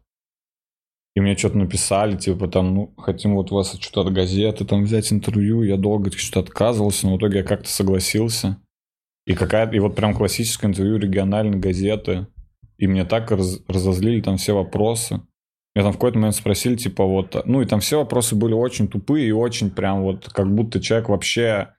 И 1.16 1.22
мне 1.22 1.38
что-то 1.38 1.58
написали, 1.58 2.18
типа 2.18 2.50
там, 2.50 2.76
ну, 2.76 2.94
хотим 2.98 3.36
вот 3.36 3.50
вас 3.52 3.78
что-то 3.80 4.02
от 4.02 4.14
газеты 4.14 4.66
там 4.66 4.84
взять 4.84 5.14
интервью. 5.14 5.62
Я 5.62 5.78
долго 5.78 6.12
что-то 6.12 6.42
отказывался, 6.42 7.08
но 7.08 7.16
в 7.16 7.18
итоге 7.18 7.38
я 7.38 7.44
как-то 7.44 7.70
согласился. 7.70 8.58
И 9.26 9.34
какая 9.34 9.72
и 9.72 9.80
вот 9.80 9.96
прям 9.96 10.14
классическое 10.14 10.70
интервью 10.70 10.98
региональной 10.98 11.58
газеты. 11.58 12.28
И 12.78 12.88
мне 12.88 13.06
так 13.06 13.32
раз- 13.32 13.62
разозлили 13.70 14.20
там 14.20 14.36
все 14.36 14.54
вопросы. 14.54 15.22
Меня 15.76 15.84
там 15.84 15.92
в 15.92 15.96
какой-то 15.98 16.18
момент 16.18 16.36
спросили, 16.36 16.76
типа, 16.76 17.04
вот, 17.04 17.46
ну, 17.46 17.62
и 17.62 17.66
там 17.66 17.82
все 17.82 17.98
вопросы 17.98 18.36
были 18.36 18.54
очень 18.54 18.88
тупые 18.88 19.28
и 19.28 19.32
очень 19.32 19.70
прям 19.72 20.04
вот, 20.04 20.30
как 20.30 20.50
будто 20.54 20.80
человек 20.80 21.10
вообще 21.10 21.76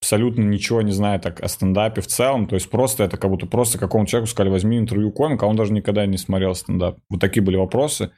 абсолютно 0.00 0.42
ничего 0.42 0.82
не 0.82 0.92
знает 0.92 1.22
так 1.22 1.40
о 1.40 1.48
стендапе 1.48 2.00
в 2.00 2.06
целом. 2.06 2.46
То 2.46 2.54
есть 2.54 2.70
просто 2.70 3.04
это 3.04 3.16
как 3.16 3.30
будто 3.30 3.46
просто 3.46 3.78
какому-то 3.78 4.10
человеку 4.10 4.30
сказали, 4.30 4.50
возьми 4.50 4.78
интервью 4.78 5.10
комика, 5.10 5.46
а 5.46 5.48
он 5.48 5.56
даже 5.56 5.72
никогда 5.72 6.06
не 6.06 6.18
смотрел 6.18 6.54
стендап. 6.54 6.98
Вот 7.08 7.20
такие 7.20 7.42
были 7.42 7.56
вопросы. 7.56 8.12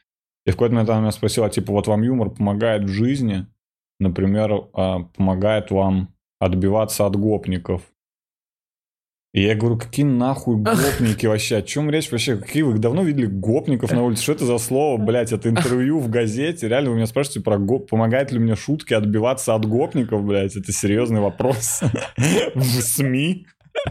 И 0.45 0.51
в 0.51 0.55
какой-то 0.55 0.75
момент 0.75 0.91
она 0.91 1.01
меня 1.01 1.13
спросила, 1.13 1.49
типа, 1.49 1.73
вот 1.73 1.87
вам 1.87 2.03
юмор 2.03 2.31
помогает 2.31 2.85
в 2.85 2.89
жизни? 2.89 3.47
Например, 4.01 4.69
а, 4.75 5.01
помогает 5.17 5.71
вам 5.71 6.15
отбиваться 6.39 7.07
от 7.07 7.17
гопников. 7.17 7.83
И 9.35 9.43
я 9.43 9.55
говорю, 9.55 9.77
какие 9.77 10.07
нахуй 10.07 10.57
гопники 10.63 11.27
вообще? 11.27 11.59
О 11.59 11.63
чем 11.63 11.91
речь 11.91 12.11
вообще? 12.11 12.37
Какие 12.37 12.63
вы 12.63 12.79
давно 12.79 13.03
видели 13.03 13.27
гопников 13.27 13.93
на 13.93 14.03
улице? 14.03 14.23
Что 14.23 14.33
это 14.33 14.47
за 14.47 14.59
слово, 14.59 14.97
блядь? 14.97 15.33
Это 15.33 15.49
интервью 15.51 15.99
в 15.99 16.09
газете? 16.09 16.69
Реально 16.69 16.91
вы 16.91 16.97
меня 16.97 17.07
спрашиваете 17.07 17.41
про 17.43 17.59
гоп... 17.59 17.91
Помогает 17.91 18.33
ли 18.33 18.39
мне 18.39 18.57
шутки 18.57 18.95
отбиваться 18.95 19.55
от 19.55 19.67
гопников, 19.67 20.25
блядь? 20.25 20.57
Это 20.57 20.73
серьезный 20.73 21.21
вопрос. 21.21 21.81
В 22.55 22.63
СМИ? 22.63 23.47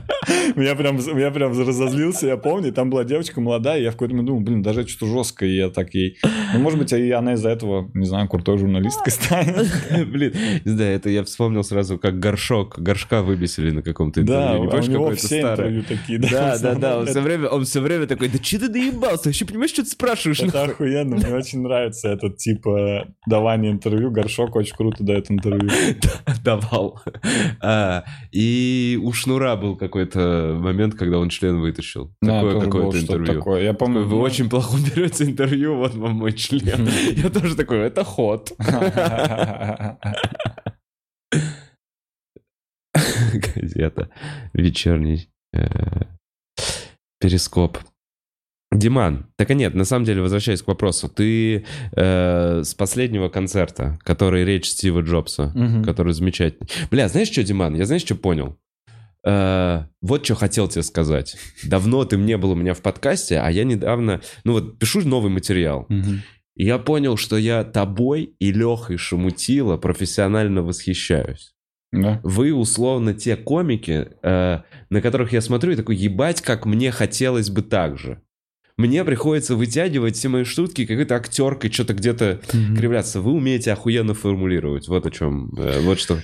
Я 0.56 0.76
прям, 0.76 0.98
я 1.18 1.32
прям 1.32 1.52
разозлился, 1.52 2.28
я 2.28 2.38
помню, 2.38 2.72
там 2.74 2.90
была 2.90 3.04
девочка 3.04 3.42
молодая, 3.42 3.82
я 3.82 3.90
в 3.90 3.94
какой-то 3.94 4.14
момент 4.14 4.28
думал, 4.28 4.42
блин, 4.42 4.62
даже 4.62 4.88
что-то 4.88 5.12
жестко, 5.12 5.46
и 5.46 5.56
я 5.56 5.70
так 5.70 5.94
ей... 5.94 6.18
Ну, 6.54 6.60
может 6.60 6.80
быть, 6.80 6.92
и 6.94 7.12
она 7.12 7.34
из-за 7.34 7.50
этого, 7.50 7.90
не 7.94 8.06
знаю, 8.06 8.28
крутой 8.28 8.58
журналисткой 8.58 9.12
станет. 9.12 9.68
Блин, 10.08 10.34
знаю, 10.64 10.96
это 10.96 11.10
я 11.10 11.24
вспомнил 11.24 11.64
сразу, 11.64 11.98
как 11.98 12.20
горшок, 12.20 12.80
горшка 12.80 13.22
выбесили 13.22 13.72
на 13.72 13.82
каком-то 13.82 14.22
Да, 14.24 14.56
интервью. 14.58 14.72
Не 14.72 14.78
а 14.78 14.82
у 14.82 14.86
него 14.88 15.12
все 15.16 15.28
старое? 15.28 15.52
интервью 15.52 15.84
такие. 15.84 16.20
Да, 16.20 16.58
да, 16.60 16.76
да, 16.76 17.00
он 17.00 17.06
все 17.08 17.22
время, 17.22 17.48
он 17.50 17.66
все 17.66 17.82
время 17.82 18.08
такой, 18.08 18.30
да 18.30 18.38
че 18.40 18.60
ты 18.60 18.70
доебался, 18.70 19.28
вообще 19.30 19.46
понимаешь, 19.46 19.72
что 19.72 19.84
ты 19.84 19.90
спрашиваешь? 19.90 20.40
Это 20.40 20.68
нахуй?» 20.68 20.88
охуенно, 20.88 21.16
мне 21.18 21.34
очень 21.36 21.62
нравится 21.62 22.10
этот 22.10 22.38
типа 22.38 23.08
давание 23.28 23.72
интервью. 23.72 24.12
Горшок 24.12 24.56
очень 24.56 24.76
круто 24.76 25.04
дает 25.04 25.30
интервью. 25.30 25.70
Давал. 26.44 27.02
А, 27.62 28.04
И 28.32 29.00
у 29.04 29.12
Шнура 29.14 29.56
был 29.56 29.76
какой-то 29.88 30.56
момент, 30.60 30.96
когда 30.96 31.18
он 31.20 31.30
член 31.30 31.60
вытащил. 31.60 32.12
Да, 32.22 32.42
Такое 32.42 32.62
какое-то 32.62 33.00
интервью. 33.00 33.34
такое. 33.34 33.64
Я 33.64 33.74
помню, 33.74 34.04
Вы 34.04 34.16
ну, 34.16 34.22
очень 34.22 34.50
плохо 34.50 34.78
берете 34.96 35.24
интервью, 35.26 35.76
вот 35.78 35.96
вам 35.96 36.14
мой 36.14 36.34
член. 36.34 36.88
Я 37.16 37.30
тоже 37.30 37.56
такой, 37.56 37.80
это 37.80 38.04
ход. 38.04 38.52
Газета. 43.56 44.10
Вечерний 44.54 45.30
э, 45.54 45.66
перископ. 47.20 47.78
Диман, 48.72 49.28
так 49.38 49.50
и 49.52 49.56
нет, 49.56 49.76
на 49.76 49.86
самом 49.86 50.04
деле, 50.06 50.22
возвращаясь 50.22 50.62
к 50.62 50.68
вопросу, 50.68 51.08
ты 51.08 51.64
э, 51.96 52.64
с 52.64 52.74
последнего 52.74 53.30
концерта, 53.30 53.98
который 54.04 54.44
речь 54.44 54.68
Стива 54.70 55.00
Джобса, 55.02 55.52
Мгм. 55.56 55.86
который 55.86 56.14
замечательный. 56.14 56.68
Бля, 56.92 57.08
знаешь 57.08 57.30
что, 57.32 57.44
Диман, 57.44 57.76
я 57.76 57.86
знаешь, 57.86 58.02
что 58.02 58.16
понял? 58.16 58.58
Э, 59.28 59.88
вот 60.02 60.24
что 60.24 60.36
хотел 60.36 60.70
тебе 60.70 60.84
сказать. 60.84 61.36
Давно 61.64 62.06
ты 62.06 62.16
не 62.16 62.38
был 62.38 62.52
у 62.52 62.56
меня 62.56 62.74
в 62.74 62.82
подкасте, 62.82 63.40
а 63.40 63.52
я 63.52 63.66
недавно, 63.66 64.22
ну 64.46 64.54
вот, 64.54 64.80
пишу 64.80 65.02
новый 65.02 65.30
материал. 65.30 65.86
И 66.56 66.66
я 66.66 66.78
понял, 66.80 67.18
что 67.18 67.38
я 67.38 67.64
тобой 67.64 68.36
и 68.40 68.52
Лехой 68.52 68.98
Шамутила 68.98 69.78
профессионально 69.78 70.64
восхищаюсь. 70.64 71.54
Да. 71.92 72.20
Вы, 72.24 72.54
условно, 72.54 73.14
те 73.14 73.36
комики, 73.36 74.10
э, 74.24 74.62
на 74.90 75.02
которых 75.02 75.34
я 75.34 75.42
смотрю 75.42 75.74
и 75.74 75.76
такой, 75.76 75.96
ебать, 75.96 76.42
как 76.42 76.66
мне 76.66 76.92
хотелось 76.92 77.50
бы 77.50 77.62
так 77.62 77.98
же. 77.98 78.22
Мне 78.78 79.04
приходится 79.04 79.56
вытягивать 79.56 80.16
все 80.16 80.30
мои 80.30 80.44
шутки 80.44 80.86
какой-то 80.86 81.16
актеркой, 81.16 81.72
что-то 81.72 81.94
где-то 81.96 82.42
кривляться. 82.78 83.22
Вы 83.22 83.34
умеете 83.34 83.72
охуенно 83.72 84.14
формулировать. 84.14 84.88
Вот 84.88 85.06
о 85.06 85.12
чем. 85.12 85.52
э, 85.58 85.80
вот 85.82 86.00
что. 86.00 86.18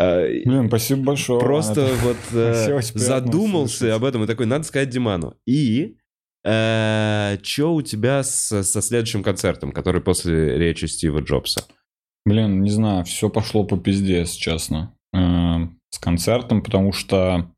Э, 0.00 0.42
Блин, 0.44 0.68
спасибо 0.68 1.02
большое. 1.02 1.40
Просто 1.40 1.82
Это- 1.82 1.94
вот 2.04 2.16
э, 2.32 2.80
задумался 2.94 3.76
слышать. 3.78 3.96
об 3.96 4.04
этом 4.04 4.24
и 4.24 4.26
такой, 4.26 4.46
надо 4.46 4.64
сказать 4.64 4.88
Диману. 4.90 5.34
И 5.46 5.96
что 6.42 7.74
у 7.74 7.82
тебя 7.82 8.22
с- 8.22 8.62
со 8.62 8.80
следующим 8.80 9.22
концертом, 9.22 9.72
который 9.72 10.00
после 10.00 10.56
речи 10.58 10.86
Стива 10.86 11.18
Джобса? 11.20 11.64
Блин, 12.24 12.62
не 12.62 12.70
знаю, 12.70 13.04
все 13.04 13.28
пошло 13.28 13.64
по 13.64 13.76
пизде, 13.76 14.20
если 14.20 14.38
честно, 14.38 14.94
э, 15.12 15.18
с 15.90 15.98
концертом, 15.98 16.62
потому 16.62 16.92
что 16.92 17.50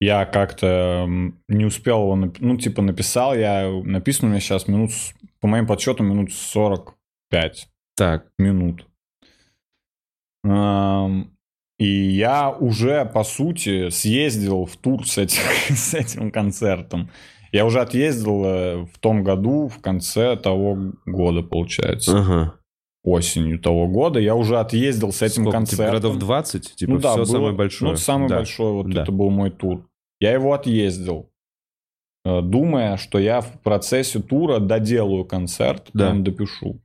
я 0.00 0.26
как-то 0.26 1.06
не 1.48 1.64
успел 1.64 2.02
его, 2.02 2.30
ну, 2.38 2.56
типа, 2.58 2.82
написал 2.82 3.34
я, 3.34 3.68
написано 3.84 4.28
у 4.28 4.30
меня 4.30 4.40
сейчас 4.40 4.68
минут, 4.68 4.90
по 5.40 5.48
моим 5.48 5.66
подсчетам, 5.66 6.08
минут 6.10 6.32
45 6.32 7.68
Так. 7.96 8.26
минут. 8.38 8.86
Эм, 10.44 11.36
И 11.78 11.86
я 11.86 12.50
уже, 12.50 13.04
по 13.04 13.22
сути, 13.22 13.88
съездил 13.90 14.64
в 14.64 14.76
тур 14.76 15.06
с, 15.06 15.16
этих, 15.18 15.40
с 15.70 15.94
этим 15.94 16.30
концертом. 16.30 17.10
Я 17.52 17.64
уже 17.64 17.80
отъездил 17.80 18.44
э, 18.44 18.76
в 18.92 18.98
том 18.98 19.22
году, 19.22 19.68
в 19.68 19.80
конце 19.80 20.36
того 20.36 20.76
года, 21.06 21.42
получается. 21.42 22.18
Ага. 22.18 22.54
Осенью 23.04 23.58
того 23.60 23.86
года. 23.86 24.18
Я 24.18 24.34
уже 24.34 24.58
отъездил 24.58 25.12
с 25.12 25.22
этим 25.22 25.44
Сколько, 25.44 25.52
концертом. 25.58 25.86
Типа 25.86 25.90
городов 26.00 26.16
20? 26.18 26.74
Типа 26.74 26.92
ну 26.92 26.98
да, 26.98 27.10
все 27.12 27.18
было- 27.18 27.26
самое 27.26 27.52
большое? 27.54 27.90
Ну, 27.92 27.96
самый 27.96 28.28
Да. 28.28 28.36
большой, 28.36 28.72
вот 28.72 28.90
Да. 28.90 29.02
это 29.02 29.12
был 29.12 29.30
мой 29.30 29.50
тур. 29.50 29.88
Я 30.20 30.32
его 30.32 30.52
отъездил, 30.52 31.30
э, 32.24 32.42
думая, 32.42 32.96
что 32.96 33.18
я 33.20 33.40
в 33.40 33.60
процессе 33.62 34.18
тура 34.20 34.58
доделаю 34.58 35.24
концерт, 35.24 35.88
Да. 35.94 36.06
прям 36.08 36.24
допишу. 36.24 36.82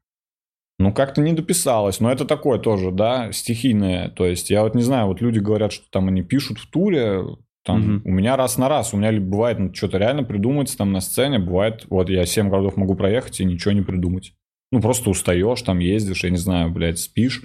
Ну, 0.84 0.94
как-то 0.94 1.22
не 1.22 1.32
дописалось. 1.32 2.02
Но 2.02 2.12
это 2.12 2.26
такое 2.26 2.60
тоже, 2.60 2.92
да, 2.92 3.32
стихийное. 3.32 4.10
То 4.10 4.26
есть, 4.26 4.50
я 4.50 4.64
вот 4.64 4.76
не 4.76 4.84
знаю, 4.84 5.08
вот 5.08 5.22
люди 5.22 5.40
говорят, 5.40 5.72
что 5.72 5.90
там 5.90 6.10
они 6.10 6.24
пишут 6.24 6.60
в 6.60 6.70
туре, 6.70 7.24
там, 7.64 7.80
Мгм. 7.80 8.02
у 8.04 8.12
меня 8.12 8.36
раз 8.36 8.58
на 8.58 8.68
раз, 8.68 8.94
у 8.94 8.98
меня 8.98 9.14
бывает 9.14 9.60
ну, 9.60 9.74
что-то 9.74 9.98
реально 9.98 10.24
придумать 10.24 10.76
там 10.78 10.92
на 10.92 11.00
сцене, 11.00 11.40
бывает, 11.40 11.86
вот 11.90 12.10
я 12.10 12.26
7 12.26 12.50
городов 12.50 12.76
могу 12.76 12.96
проехать 12.96 13.40
и 13.40 13.46
ничего 13.46 13.72
не 13.72 13.82
придумать. 13.82 14.34
Ну, 14.74 14.82
просто 14.82 15.10
устаешь, 15.10 15.62
там 15.62 15.80
ездишь, 15.80 16.26
я 16.26 16.30
не 16.30 16.38
знаю, 16.38 16.70
блядь, 16.70 17.00
спишь. 17.00 17.44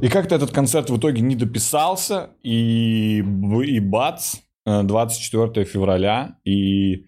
И 0.00 0.08
как-то 0.08 0.36
этот 0.36 0.52
концерт 0.52 0.90
в 0.90 0.96
итоге 0.96 1.22
не 1.22 1.34
дописался, 1.34 2.30
и, 2.44 3.18
и 3.18 3.80
бац, 3.80 4.36
э, 4.64 4.82
24 4.84 5.64
февраля, 5.66 6.38
и 6.44 7.06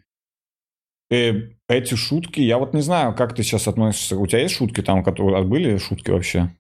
э, 1.11 1.33
эти 1.69 1.95
шутки, 1.95 2.41
я 2.41 2.59
вот 2.59 2.75
не 2.75 2.83
знаю, 2.83 3.15
как 3.15 3.35
ты 3.35 3.43
сейчас 3.43 3.69
относишься, 3.69 4.17
у 4.17 4.27
тебя 4.27 4.41
есть 4.41 4.57
шутки 4.57 4.83
там, 4.83 5.03
которые, 5.03 5.39
а 5.39 5.43
были 5.43 5.77
шутки 5.79 6.11
вообще, 6.11 6.51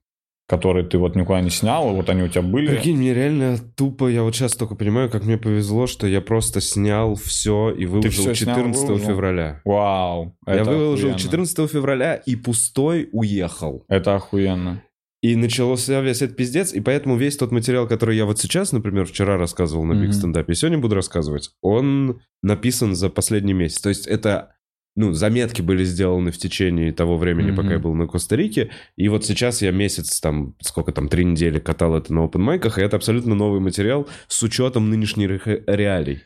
которые 0.47 0.85
ты 0.85 0.99
вот 0.99 1.17
никуда 1.17 1.41
не 1.41 1.51
снял, 1.51 1.95
вот 1.95 2.09
они 2.11 2.23
у 2.23 2.29
тебя 2.29 2.43
были? 2.43 2.69
Прикинь, 2.69 2.97
мне 2.97 3.15
реально 3.15 3.59
тупо, 3.77 4.09
я 4.09 4.23
вот 4.23 4.35
сейчас 4.35 4.55
только 4.55 4.75
понимаю, 4.75 5.11
как 5.11 5.25
мне 5.25 5.39
повезло, 5.39 5.87
что 5.87 6.07
я 6.07 6.21
просто 6.21 6.61
снял 6.61 7.15
все 7.15 7.71
и 7.71 7.87
выложил 7.87 8.35
снял, 8.35 8.35
14 8.35 8.83
выложил? 8.83 9.07
февраля. 9.07 9.61
Вау, 9.65 10.37
я 10.47 10.65
выложил 10.65 11.11
охуенно. 11.11 11.19
14 11.19 11.71
февраля 11.71 12.15
и 12.15 12.37
пустой 12.37 13.09
уехал. 13.13 13.85
Это 13.89 14.15
охуенно. 14.15 14.83
И 15.25 15.37
начался 15.37 16.03
весь 16.03 16.21
этот 16.21 16.37
пиздец, 16.37 16.75
и 16.75 16.81
поэтому 16.83 17.17
весь 17.17 17.39
тот 17.39 17.51
материал, 17.51 17.89
который 17.89 18.15
я 18.15 18.27
вот 18.27 18.39
сейчас, 18.39 18.73
например, 18.73 19.07
вчера 19.07 19.39
рассказывал 19.39 19.85
на 19.87 19.95
Биг 19.95 20.09
Мгм. 20.11 20.13
Стендапе, 20.13 20.53
и 20.53 20.55
сегодня 20.55 20.77
буду 20.77 20.97
рассказывать, 20.97 21.49
он 21.63 22.21
написан 22.43 22.95
за 22.95 23.09
последний 23.09 23.55
месяц. 23.55 23.81
То 23.81 23.89
есть 23.89 24.07
это, 24.07 24.51
ну, 24.97 25.13
заметки 25.15 25.63
были 25.63 25.83
сделаны 25.85 26.31
в 26.31 26.37
течение 26.37 26.93
того 26.93 27.17
времени, 27.17 27.53
Мгм. 27.53 27.57
пока 27.57 27.73
я 27.73 27.79
был 27.79 27.95
на 27.95 28.07
Коста-Рике, 28.07 28.69
и 28.97 29.09
вот 29.09 29.25
сейчас 29.25 29.63
я 29.63 29.71
месяц, 29.71 30.21
там, 30.21 30.57
сколько 30.61 30.93
там, 30.93 31.09
три 31.09 31.25
недели 31.25 31.59
катал 31.59 31.97
это 31.97 32.13
на 32.13 32.25
опенмайках, 32.25 32.77
и 32.77 32.83
это 32.83 32.97
абсолютно 32.97 33.35
новый 33.35 33.61
материал 33.61 34.07
с 34.29 34.43
учетом 34.43 34.91
нынешних 34.91 35.47
ре- 35.47 35.65
реалий. 35.67 36.21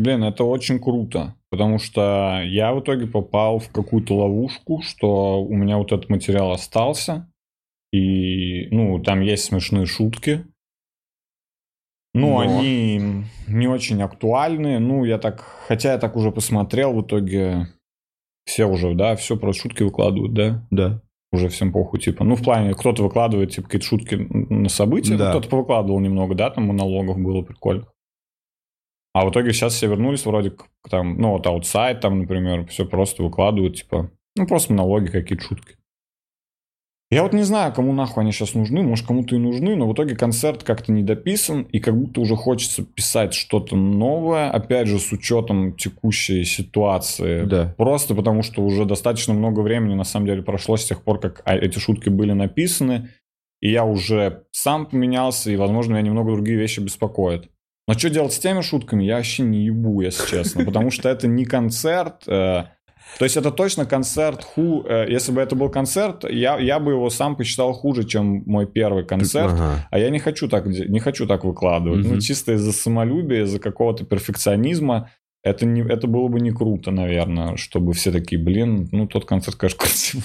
Блин, 0.00 0.24
это 0.24 0.42
очень 0.42 0.80
круто, 0.80 1.36
потому 1.50 1.78
что 1.78 2.42
я 2.44 2.74
в 2.74 2.80
итоге 2.80 3.06
попал 3.06 3.60
в 3.60 3.68
какую-то 3.70 4.16
ловушку, 4.16 4.82
что 4.82 5.40
у 5.40 5.54
меня 5.54 5.78
вот 5.78 5.92
этот 5.92 6.08
материал 6.08 6.50
остался, 6.50 7.29
и, 7.92 8.68
ну, 8.74 9.00
там 9.02 9.20
есть 9.20 9.44
смешные 9.44 9.86
шутки, 9.86 10.44
ну, 12.12 12.30
Но. 12.30 12.38
они 12.40 13.24
не 13.46 13.68
очень 13.68 14.02
актуальны, 14.02 14.78
ну, 14.80 15.04
я 15.04 15.18
так, 15.18 15.40
хотя 15.68 15.92
я 15.92 15.98
так 15.98 16.16
уже 16.16 16.32
посмотрел, 16.32 16.92
в 16.92 17.02
итоге 17.02 17.68
все 18.44 18.64
уже, 18.66 18.94
да, 18.94 19.14
все 19.14 19.36
про 19.36 19.52
шутки 19.52 19.82
выкладывают, 19.84 20.34
да, 20.34 20.66
Да. 20.70 21.02
уже 21.32 21.48
всем 21.48 21.72
похуй, 21.72 22.00
типа, 22.00 22.24
ну, 22.24 22.34
в 22.34 22.42
плане, 22.42 22.74
кто-то 22.74 23.04
выкладывает, 23.04 23.50
типа, 23.52 23.68
какие-то 23.68 23.86
шутки 23.86 24.14
на 24.16 24.68
события, 24.68 25.16
Да. 25.16 25.30
кто-то 25.30 25.48
повыкладывал 25.48 26.00
немного, 26.00 26.34
да, 26.34 26.50
там 26.50 26.66
монологов 26.66 27.18
было 27.18 27.42
прикольно. 27.42 27.86
А 29.12 29.24
в 29.26 29.30
итоге 29.30 29.52
сейчас 29.52 29.74
все 29.74 29.88
вернулись 29.88 30.24
вроде 30.24 30.50
к 30.50 30.66
там, 30.88 31.16
ну, 31.18 31.32
вот 31.32 31.46
аутсайд 31.46 32.00
там, 32.00 32.20
например, 32.20 32.66
все 32.66 32.84
просто 32.86 33.22
выкладывают, 33.22 33.76
типа, 33.76 34.10
ну, 34.36 34.46
просто 34.46 34.72
монологи, 34.72 35.10
какие-то 35.10 35.44
шутки. 35.44 35.76
Я 37.12 37.24
вот 37.24 37.32
не 37.32 37.42
знаю, 37.42 37.72
кому 37.72 37.92
нахуй 37.92 38.22
они 38.22 38.30
сейчас 38.30 38.54
нужны, 38.54 38.82
может, 38.82 39.04
кому-то 39.04 39.34
и 39.34 39.38
нужны, 39.38 39.74
но 39.74 39.88
в 39.88 39.94
итоге 39.94 40.14
концерт 40.14 40.62
как-то 40.62 40.92
не 40.92 41.02
дописан, 41.02 41.62
и 41.62 41.80
как 41.80 41.98
будто 41.98 42.20
уже 42.20 42.36
хочется 42.36 42.84
писать 42.84 43.34
что-то 43.34 43.74
новое, 43.74 44.48
опять 44.48 44.86
же, 44.86 45.00
с 45.00 45.10
учетом 45.10 45.74
текущей 45.76 46.44
ситуации. 46.44 47.44
Да. 47.46 47.74
Просто 47.76 48.14
потому, 48.14 48.44
что 48.44 48.62
уже 48.62 48.84
достаточно 48.84 49.34
много 49.34 49.58
времени, 49.60 49.94
на 49.94 50.04
самом 50.04 50.26
деле, 50.26 50.42
прошло 50.42 50.76
с 50.76 50.84
тех 50.84 51.02
пор, 51.02 51.18
как 51.18 51.42
а, 51.44 51.56
эти 51.56 51.80
шутки 51.80 52.10
были 52.10 52.30
написаны, 52.30 53.08
и 53.60 53.72
я 53.72 53.84
уже 53.84 54.44
сам 54.52 54.86
поменялся, 54.86 55.50
и, 55.50 55.56
возможно, 55.56 55.94
меня 55.94 56.02
немного 56.02 56.30
другие 56.30 56.58
вещи 56.58 56.78
беспокоят. 56.78 57.48
Но 57.88 57.94
что 57.94 58.08
делать 58.08 58.32
с 58.32 58.38
теми 58.38 58.60
шутками, 58.60 59.02
я 59.02 59.16
вообще 59.16 59.42
не 59.42 59.64
ебу, 59.64 60.00
если 60.00 60.24
честно, 60.28 60.64
потому 60.64 60.92
что 60.92 61.08
это 61.08 61.26
не 61.26 61.44
концерт, 61.44 62.22
э, 62.28 62.66
то 63.18 63.24
есть 63.24 63.36
это 63.36 63.50
точно 63.50 63.86
концерт 63.86 64.44
ху. 64.44 64.84
э, 64.88 65.06
Если 65.10 65.32
бы 65.32 65.40
это 65.40 65.54
был 65.56 65.68
концерт, 65.68 66.24
я, 66.30 66.58
я 66.58 66.78
бы 66.78 66.92
его 66.92 67.10
сам 67.10 67.36
посчитал 67.36 67.72
хуже, 67.72 68.04
чем 68.04 68.42
мой 68.46 68.66
первый 68.66 69.04
концерт. 69.04 69.52
Ага. 69.52 69.86
А 69.90 69.98
я 69.98 70.10
не 70.10 70.18
хочу 70.18 70.48
так, 70.48 70.66
не 70.66 71.00
хочу 71.00 71.26
так 71.26 71.44
выкладывать. 71.44 72.04
Мгм. 72.06 72.14
Ну, 72.14 72.20
чисто 72.20 72.52
из-за 72.52 72.72
самолюбия, 72.72 73.42
из-за 73.44 73.58
какого-то 73.58 74.04
перфекционизма. 74.04 75.10
Это, 75.42 75.64
не, 75.64 75.80
это 75.82 76.06
было 76.06 76.28
бы 76.28 76.38
не 76.40 76.50
круто, 76.50 76.90
наверное, 76.90 77.56
чтобы 77.56 77.94
все 77.94 78.12
такие, 78.12 78.40
блин, 78.42 78.88
ну, 78.92 79.06
тот 79.06 79.24
концерт, 79.24 79.56
конечно, 79.56 79.78
крутил. 79.82 80.20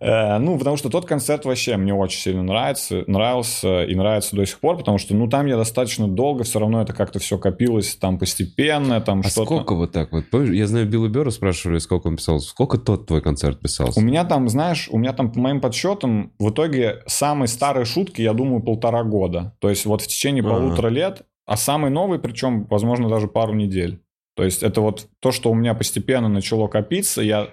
Э, 0.00 0.38
Ну, 0.38 0.58
потому 0.58 0.76
что 0.76 0.90
тот 0.90 1.06
концерт 1.06 1.44
вообще 1.44 1.76
мне 1.76 1.94
очень 1.94 2.18
сильно 2.20 2.42
нравится, 2.42 3.04
нравился 3.06 3.84
и 3.84 3.94
нравится 3.94 4.36
до 4.36 4.44
сих 4.46 4.60
пор, 4.60 4.76
потому 4.78 4.98
что, 4.98 5.14
ну, 5.14 5.28
там 5.28 5.46
я 5.46 5.56
достаточно 5.56 6.08
долго, 6.08 6.44
все 6.44 6.58
равно 6.58 6.82
это 6.82 6.92
как-то 6.92 7.18
все 7.18 7.38
копилось 7.38 7.94
там 7.96 8.18
постепенно, 8.18 9.00
там 9.00 9.20
А 9.20 9.28
что-то. 9.28 9.44
сколько 9.46 9.74
вот 9.74 9.92
так 9.92 10.12
вот? 10.12 10.24
Помнишь, 10.30 10.50
я 10.54 10.66
знаю, 10.66 10.86
Билла 10.88 11.08
Бера 11.08 11.30
спрашивали, 11.30 11.78
сколько 11.78 12.06
он 12.08 12.16
писал. 12.16 12.40
Сколько 12.40 12.78
тот 12.78 13.06
твой 13.06 13.20
концерт 13.20 13.60
писался? 13.60 13.98
У 13.98 14.02
меня 14.02 14.24
там, 14.24 14.48
знаешь, 14.48 14.88
у 14.90 14.98
меня 14.98 15.12
там, 15.12 15.32
по 15.32 15.38
моим 15.40 15.60
подсчетам, 15.60 16.32
в 16.38 16.50
итоге 16.50 17.02
самые 17.06 17.48
старые 17.48 17.84
шутки, 17.84 18.22
я 18.22 18.32
думаю, 18.32 18.62
полтора 18.62 19.04
года. 19.04 19.54
То 19.60 19.68
есть 19.70 19.86
вот 19.86 20.02
в 20.02 20.06
течение 20.06 20.42
Ага. 20.44 20.54
полутора 20.54 20.88
лет, 20.88 21.22
а 21.46 21.56
самый 21.56 21.90
новый, 21.90 22.18
причем, 22.18 22.64
возможно, 22.70 23.08
даже 23.08 23.28
пару 23.28 23.54
недель. 23.54 24.00
То 24.36 24.42
есть 24.44 24.62
это 24.62 24.80
вот 24.80 25.06
то, 25.20 25.30
что 25.30 25.50
у 25.50 25.54
меня 25.54 25.74
постепенно 25.74 26.28
начало 26.28 26.66
копиться. 26.66 27.22
Я 27.22 27.48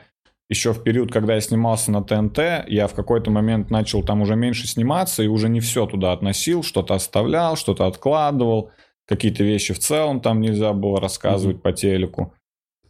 еще 0.52 0.74
в 0.74 0.84
период, 0.84 1.14
когда 1.14 1.36
я 1.36 1.42
снимался 1.42 1.92
на 1.92 2.04
ТНТ, 2.04 2.68
я 2.68 2.88
в 2.88 2.94
какой-то 2.94 3.32
момент 3.32 3.70
начал 3.70 4.04
там 4.04 4.22
уже 4.22 4.36
меньше 4.36 4.68
сниматься 4.68 5.24
и 5.24 5.28
уже 5.28 5.48
не 5.48 5.62
все 5.62 5.86
туда 5.86 6.12
относил, 6.12 6.62
что-то 6.62 6.94
оставлял, 6.94 7.56
что-то 7.56 7.88
откладывал, 7.88 8.70
какие-то 9.08 9.46
вещи 9.46 9.74
в 9.74 9.80
целом 9.80 10.20
там 10.20 10.42
нельзя 10.42 10.74
было 10.74 11.00
рассказывать 11.00 11.62
по 11.62 11.72
телеку. 11.72 12.34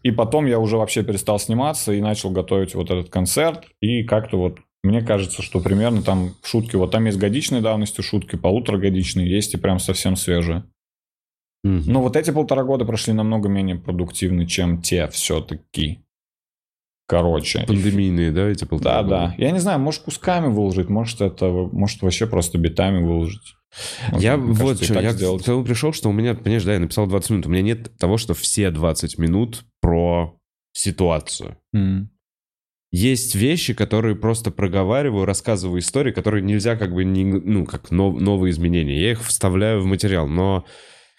И 0.01 0.09
потом 0.09 0.47
я 0.47 0.57
уже 0.57 0.77
вообще 0.77 1.03
перестал 1.03 1.37
сниматься 1.37 1.93
и 1.93 2.01
начал 2.01 2.31
готовить 2.31 2.73
вот 2.73 2.89
этот 2.89 3.11
концерт. 3.11 3.65
И 3.79 4.03
как-то 4.03 4.37
вот 4.37 4.57
мне 4.83 5.03
кажется, 5.03 5.43
что 5.43 5.59
примерно 5.59 6.01
там 6.01 6.31
шутки, 6.43 6.75
вот 6.75 6.89
там 6.89 7.05
есть 7.05 7.19
годичной 7.19 7.61
давности 7.61 8.01
шутки, 8.01 8.37
полуторагодичные, 8.37 9.29
есть 9.29 9.53
и 9.53 9.57
прям 9.57 9.77
совсем 9.77 10.15
свежие. 10.15 10.63
Мгм. 11.63 11.83
Но 11.85 12.01
вот 12.01 12.15
эти 12.15 12.31
полтора 12.31 12.63
года 12.63 12.85
прошли 12.85 13.13
намного 13.13 13.49
менее 13.49 13.75
продуктивны, 13.75 14.47
чем 14.47 14.81
те 14.81 15.07
все-таки. 15.09 15.99
Короче. 17.11 17.65
Пандемийные, 17.67 18.31
да, 18.31 18.47
эти 18.47 18.63
полтора 18.65 19.03
Да, 19.03 19.03
да. 19.03 19.19
года? 19.27 19.35
Я 19.37 19.51
не 19.51 19.59
знаю, 19.59 19.79
может 19.79 20.01
кусками 20.03 20.47
выложить, 20.47 20.89
может 20.89 21.19
это, 21.21 21.45
может 21.71 22.01
вообще 22.01 22.25
просто 22.25 22.57
битами 22.57 23.03
выложить. 23.05 23.53
Может, 24.11 24.23
Я 24.23 24.37
вот 24.37 24.57
кажется, 24.57 24.83
и 24.83 24.87
что, 24.87 24.99
я 25.01 25.11
сделать. 25.11 25.43
к 25.43 25.45
тому 25.45 25.63
пришел, 25.63 25.93
что 25.93 26.09
у 26.09 26.13
меня, 26.13 26.33
понимаешь, 26.35 26.63
да, 26.63 26.73
я 26.73 26.79
написал 26.79 27.07
20 27.07 27.29
минут. 27.31 27.45
У 27.45 27.49
меня 27.49 27.61
нет 27.61 27.97
того, 27.97 28.17
что 28.17 28.33
все 28.33 28.71
20 28.71 29.17
минут 29.17 29.63
про 29.81 30.35
ситуацию. 30.73 31.57
М. 31.73 32.09
Есть 32.93 33.35
вещи, 33.35 33.73
которые 33.73 34.15
просто 34.17 34.51
проговариваю, 34.51 35.23
рассказываю 35.25 35.79
истории, 35.79 36.11
которые 36.11 36.43
нельзя 36.43 36.75
как 36.75 36.93
бы, 36.93 37.05
не, 37.05 37.23
ну, 37.23 37.65
как 37.65 37.91
нов- 37.91 38.19
новые 38.19 38.51
изменения. 38.51 38.99
Я 39.01 39.11
их 39.11 39.23
вставляю 39.23 39.81
в 39.81 39.85
материал, 39.85 40.27
но 40.27 40.65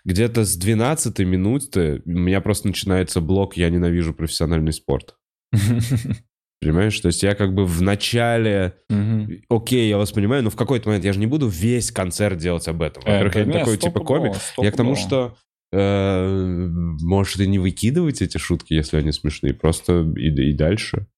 где-то 0.04 0.44
с 0.44 0.54
12 0.56 1.24
минуты 1.24 2.02
у 2.04 2.10
меня 2.10 2.40
просто 2.42 2.66
начинается 2.68 3.20
блок 3.22 3.56
«Я 3.56 3.70
ненавижу 3.70 4.12
профессиональный 4.12 4.72
спорт». 4.74 5.14
Понимаешь? 6.60 6.98
То 7.00 7.08
есть 7.08 7.22
я 7.24 7.34
как 7.34 7.54
бы 7.54 7.66
в 7.66 7.82
начале... 7.82 8.74
Мгм. 8.88 9.42
Окей, 9.48 9.88
я 9.88 9.98
вас 9.98 10.12
понимаю, 10.12 10.44
но 10.44 10.50
в 10.50 10.56
какой-то 10.56 10.88
момент 10.88 11.04
я 11.04 11.12
же 11.12 11.18
не 11.18 11.26
буду 11.26 11.48
весь 11.48 11.90
концерт 11.90 12.38
делать 12.38 12.68
об 12.68 12.82
этом. 12.82 13.02
Во-первых, 13.02 13.36
Э, 13.36 13.44
я 13.44 13.52
такой 13.52 13.78
типа 13.78 14.00
комик. 14.00 14.34
Я 14.58 14.70
к 14.70 14.76
тому, 14.76 14.94
что 14.94 15.36
э, 15.72 16.68
может 17.00 17.40
и 17.40 17.48
не 17.48 17.58
выкидывать 17.58 18.22
эти 18.22 18.38
шутки, 18.38 18.74
если 18.74 18.96
они 18.96 19.10
смешные, 19.10 19.54
просто 19.54 20.12
и, 20.16 20.28
и 20.28 20.52
дальше. 20.52 21.08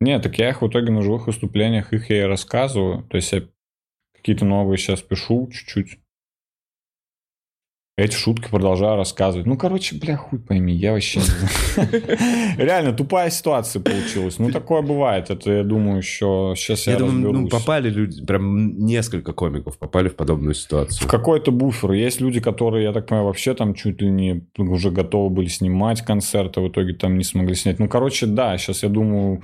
Нет, 0.00 0.22
так 0.22 0.38
я 0.38 0.50
их 0.50 0.60
в 0.60 0.68
итоге 0.68 0.92
на 0.92 1.00
живых 1.00 1.26
выступлениях, 1.26 1.94
их 1.94 2.10
я 2.10 2.24
и 2.24 2.26
рассказываю. 2.26 3.04
То 3.04 3.16
есть 3.16 3.32
я 3.32 3.44
какие-то 4.14 4.44
новые 4.44 4.76
сейчас 4.76 5.00
пишу 5.00 5.48
чуть-чуть. 5.50 6.00
Эти 7.98 8.14
шутки 8.14 8.50
продолжаю 8.50 8.96
рассказывать. 8.96 9.46
Ну, 9.46 9.56
короче, 9.56 9.96
бля, 9.96 10.18
хуй 10.18 10.38
пойми, 10.38 10.74
я 10.74 10.92
вообще 10.92 11.20
не. 11.20 12.56
Реально, 12.62 12.92
тупая 12.92 13.30
ситуация 13.30 13.80
получилась. 13.80 14.38
Ну, 14.38 14.50
такое 14.50 14.82
бывает. 14.82 15.30
Это, 15.30 15.50
я 15.50 15.64
думаю, 15.64 15.96
еще 15.96 16.52
сейчас 16.58 16.86
я, 16.86 16.98
думаю, 16.98 17.32
ну, 17.32 17.48
попали 17.48 17.88
люди, 17.88 18.22
прям 18.22 18.84
несколько 18.84 19.32
комиков 19.32 19.78
попали 19.78 20.10
в 20.10 20.14
подобную 20.14 20.52
ситуацию. 20.52 21.08
В 21.08 21.10
какой-то 21.10 21.52
буфер. 21.52 21.92
Есть 21.92 22.20
люди, 22.20 22.38
которые, 22.38 22.84
я 22.84 22.92
так 22.92 23.06
понимаю, 23.06 23.28
вообще 23.28 23.54
там 23.54 23.72
чуть 23.72 24.02
ли 24.02 24.10
не 24.10 24.46
уже 24.58 24.90
готовы 24.90 25.30
были 25.30 25.48
снимать 25.48 26.02
концерты, 26.02 26.60
в 26.60 26.68
итоге 26.68 26.92
там 26.92 27.16
не 27.16 27.24
смогли 27.24 27.54
снять. 27.54 27.78
Ну, 27.78 27.88
короче, 27.88 28.26
да, 28.26 28.58
сейчас 28.58 28.82
я 28.82 28.90
думаю, 28.90 29.42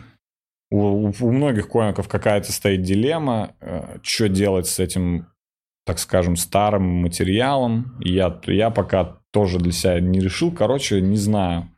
у, 0.70 1.10
у 1.18 1.32
многих 1.32 1.68
комиков 1.68 2.06
какая-то 2.06 2.52
стоит 2.52 2.82
дилемма, 2.82 3.54
что 4.02 4.28
делать 4.28 4.66
с 4.66 4.78
этим, 4.78 5.26
так 5.84 5.98
скажем, 5.98 6.36
старым 6.36 6.82
материалом. 6.84 7.96
Я, 8.00 8.40
я 8.46 8.70
пока 8.70 9.18
тоже 9.32 9.58
для 9.58 9.72
себя 9.72 10.00
не 10.00 10.20
решил. 10.20 10.52
Короче, 10.52 11.00
не 11.00 11.16
знаю. 11.16 11.68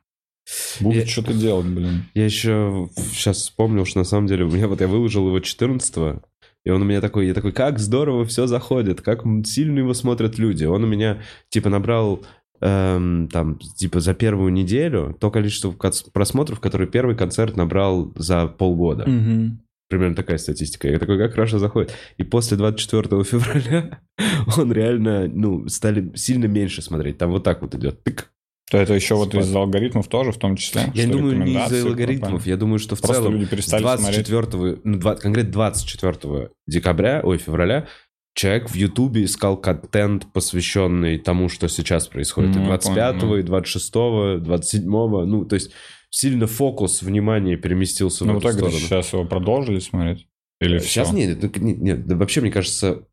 Буду 0.81 0.99
Я- 0.99 1.07
что-то 1.07 1.33
делать, 1.33 1.67
блин. 1.67 2.05
Я 2.15 2.25
еще 2.27 2.89
сейчас 2.97 3.39
вспомнил, 3.39 3.87
что 3.87 4.01
на 4.01 4.05
самом 4.05 4.27
деле 4.27 4.45
у 4.45 4.51
меня 4.51 4.69
вот 4.69 4.81
я 4.81 4.89
выложил 4.89 5.27
его 5.27 5.41
14 5.41 6.21
и 6.65 6.71
он 6.71 6.81
у 6.81 6.85
меня 6.85 7.01
такой, 7.01 7.27
я 7.27 7.35
такой, 7.35 7.53
как 7.53 7.79
здорово 7.79 8.25
все 8.25 8.47
заходит, 8.47 9.03
как 9.03 9.23
сильно 9.45 9.81
его 9.81 9.93
смотрят 9.93 10.39
люди. 10.39 10.65
Он 10.65 10.83
у 10.85 10.87
меня, 10.87 11.21
типа, 11.51 11.69
набрал 11.69 12.25
эм, 12.61 13.29
там, 13.29 13.59
типа, 13.59 14.01
за 14.01 14.15
первую 14.15 14.51
неделю 14.51 15.15
то 15.21 15.31
количество 15.31 15.73
просмотров, 16.13 16.61
который 16.61 16.87
первый 16.87 17.17
концерт 17.17 17.57
набрал 17.57 18.13
за 18.17 18.47
полгода. 18.47 19.05
Примерно 19.89 20.17
такая 20.17 20.39
статистика. 20.39 20.89
Я 20.89 20.99
такой, 20.99 21.19
как 21.19 21.33
хорошо 21.33 21.59
заходит. 21.59 21.93
И 22.17 22.23
после 22.23 22.57
24 22.57 23.03
февраля 23.25 24.01
он 24.57 24.73
реально, 24.73 25.29
ну, 25.29 25.69
стали 25.69 26.15
сильно 26.17 26.47
меньше 26.47 26.83
смотреть. 26.83 27.19
Там 27.19 27.31
вот 27.31 27.45
так 27.45 27.63
вот 27.63 27.75
идет. 27.75 28.03
Тык. 28.03 28.31
То 28.71 28.79
это 28.79 28.95
еще 28.95 29.15
вот 29.15 29.29
Спад. 29.29 29.43
из 29.43 29.55
алгоритмов 29.55 30.09
тоже, 30.09 30.33
в 30.33 30.39
том 30.39 30.57
числе? 30.57 30.91
Я 30.95 31.05
что 31.05 31.13
думаю, 31.13 31.39
не 31.45 31.53
из-за 31.53 31.87
алгоритмов. 31.87 32.47
Я 32.47 32.57
думаю, 32.57 32.79
что 32.79 32.97
в 32.97 33.01
Просто 33.01 33.17
целом 33.23 33.35
люди 33.35 33.47
перестали 33.47 33.83
с 33.83 33.85
24, 33.85 34.79
ну, 34.85 34.99
два- 34.99 35.17
конкретно 35.17 35.53
24 35.53 36.49
декабря, 36.67 37.21
ой, 37.23 37.37
февраля, 37.37 37.87
человек 38.35 38.71
в 38.71 38.75
Ютубе 38.75 39.25
искал 39.25 39.59
контент, 39.59 40.33
посвященный 40.33 41.19
тому, 41.19 41.49
что 41.51 41.69
сейчас 41.69 42.09
происходит. 42.09 42.55
Ну, 42.57 42.63
и 42.63 42.65
я 42.65 42.69
25, 42.69 43.21
понял, 43.21 43.37
и 43.37 43.43
26, 43.43 43.93
27, 44.43 44.91
ну, 44.91 45.45
то 45.45 45.55
есть 45.55 45.71
сильно 46.15 46.47
фокус 46.47 47.03
внимания 47.03 47.57
переместился 47.57 48.25
Ну, 48.25 48.35
в 48.35 48.39
эту 48.39 48.47
итоге 48.51 48.59
сторону. 48.59 48.79
сейчас 48.79 49.13
его 49.13 49.25
продолжили 49.25 49.81
смотреть? 49.81 50.29
Или 50.61 50.79
Сейчас 50.79 51.09
всё? 51.09 51.17
нет, 51.17 51.43
это 51.43 51.61
не- 51.61 51.75
нет, 51.75 52.07
да 52.07 52.15
вообще, 52.17 52.41
мне 52.41 52.53
кажется, 52.53 53.07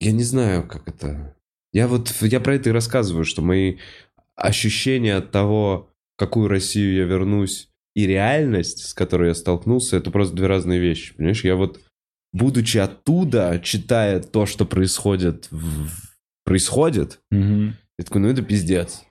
я 0.00 0.12
не 0.12 0.22
знаю, 0.22 0.66
как 0.68 0.86
это... 0.88 1.36
Я 1.72 1.88
вот, 1.88 2.14
я 2.22 2.38
про 2.38 2.54
это 2.54 2.70
и 2.70 2.72
рассказываю, 2.72 3.24
что 3.24 3.42
мои 3.42 3.78
ощущения 4.36 5.16
от 5.16 5.32
того, 5.32 5.90
в 6.16 6.18
какую 6.20 6.46
Россию 6.48 6.94
я 6.94 7.04
вернусь, 7.04 7.68
и 7.96 8.06
реальность, 8.06 8.86
с 8.86 8.94
которой 8.94 9.28
я 9.30 9.34
столкнулся, 9.34 9.96
это 9.96 10.12
просто 10.12 10.36
две 10.36 10.46
разные 10.46 10.78
вещи. 10.78 11.14
Понимаешь, 11.14 11.42
я 11.44 11.56
вот, 11.56 11.80
будучи 12.32 12.78
оттуда, 12.78 13.60
читая 13.62 14.20
то, 14.20 14.46
что 14.46 14.64
происходит, 14.66 15.50
происходит, 16.44 17.20
Мгм. 17.32 17.76
я 17.98 18.04
такой, 18.04 18.20
ну 18.20 18.28
это 18.28 18.42
пиздец. 18.42 19.02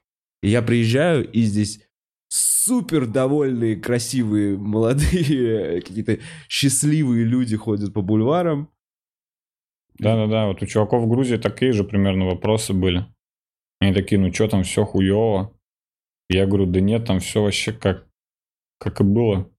И 0.41 0.49
я 0.49 0.61
приезжаю, 0.61 1.29
и 1.29 1.41
здесь 1.41 1.81
супер 2.33 3.05
довольные, 3.05 3.75
красивые, 3.75 4.57
молодые, 4.57 5.81
какие-то 5.81 6.19
счастливые 6.49 7.25
люди 7.25 7.55
ходят 7.55 7.93
по 7.93 8.01
бульварам. 8.01 8.69
Да-да-да, 9.99 10.47
вот 10.47 10.61
у 10.63 10.65
чуваков 10.65 11.03
в 11.03 11.07
Грузии 11.07 11.37
такие 11.37 11.71
же 11.71 11.83
примерно 11.83 12.25
вопросы 12.25 12.73
были. 12.73 13.05
Они 13.79 13.93
такие, 13.93 14.19
ну 14.19 14.33
что 14.33 14.47
там, 14.47 14.63
все 14.63 14.83
хуево. 14.83 15.53
Я 16.29 16.47
говорю, 16.47 16.65
да 16.65 16.79
нет, 16.79 17.05
там 17.05 17.19
все 17.19 17.43
вообще 17.43 17.71
как, 17.71 18.07
как 18.79 19.01
и 19.01 19.03
было. 19.03 19.51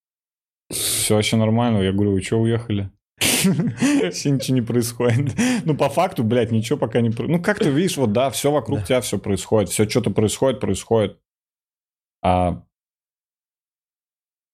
Все 0.71 1.15
вообще 1.15 1.37
нормально. 1.37 1.79
Я 1.83 1.93
говорю, 1.93 2.13
вы 2.13 2.23
что 2.23 2.41
уехали? 2.41 2.91
Вообще 3.45 4.31
ничего 4.31 4.55
не 4.57 4.63
происходит. 4.63 5.35
Ну, 5.65 5.77
по 5.77 5.91
факту, 5.91 6.25
блядь, 6.25 6.51
ничего 6.51 6.79
пока 6.79 7.01
не 7.01 7.11
происходит. 7.11 7.37
Ну, 7.37 7.43
как 7.43 7.59
ты 7.59 7.71
видишь, 7.71 7.99
вот 7.99 8.13
да, 8.13 8.31
все 8.31 8.51
вокруг 8.51 8.85
тебя, 8.85 9.03
все 9.03 9.19
происходит. 9.19 9.69
Все 9.69 9.89
что-то 9.89 10.11
происходит, 10.11 10.61
происходит. 10.61 11.21
А 12.25 12.63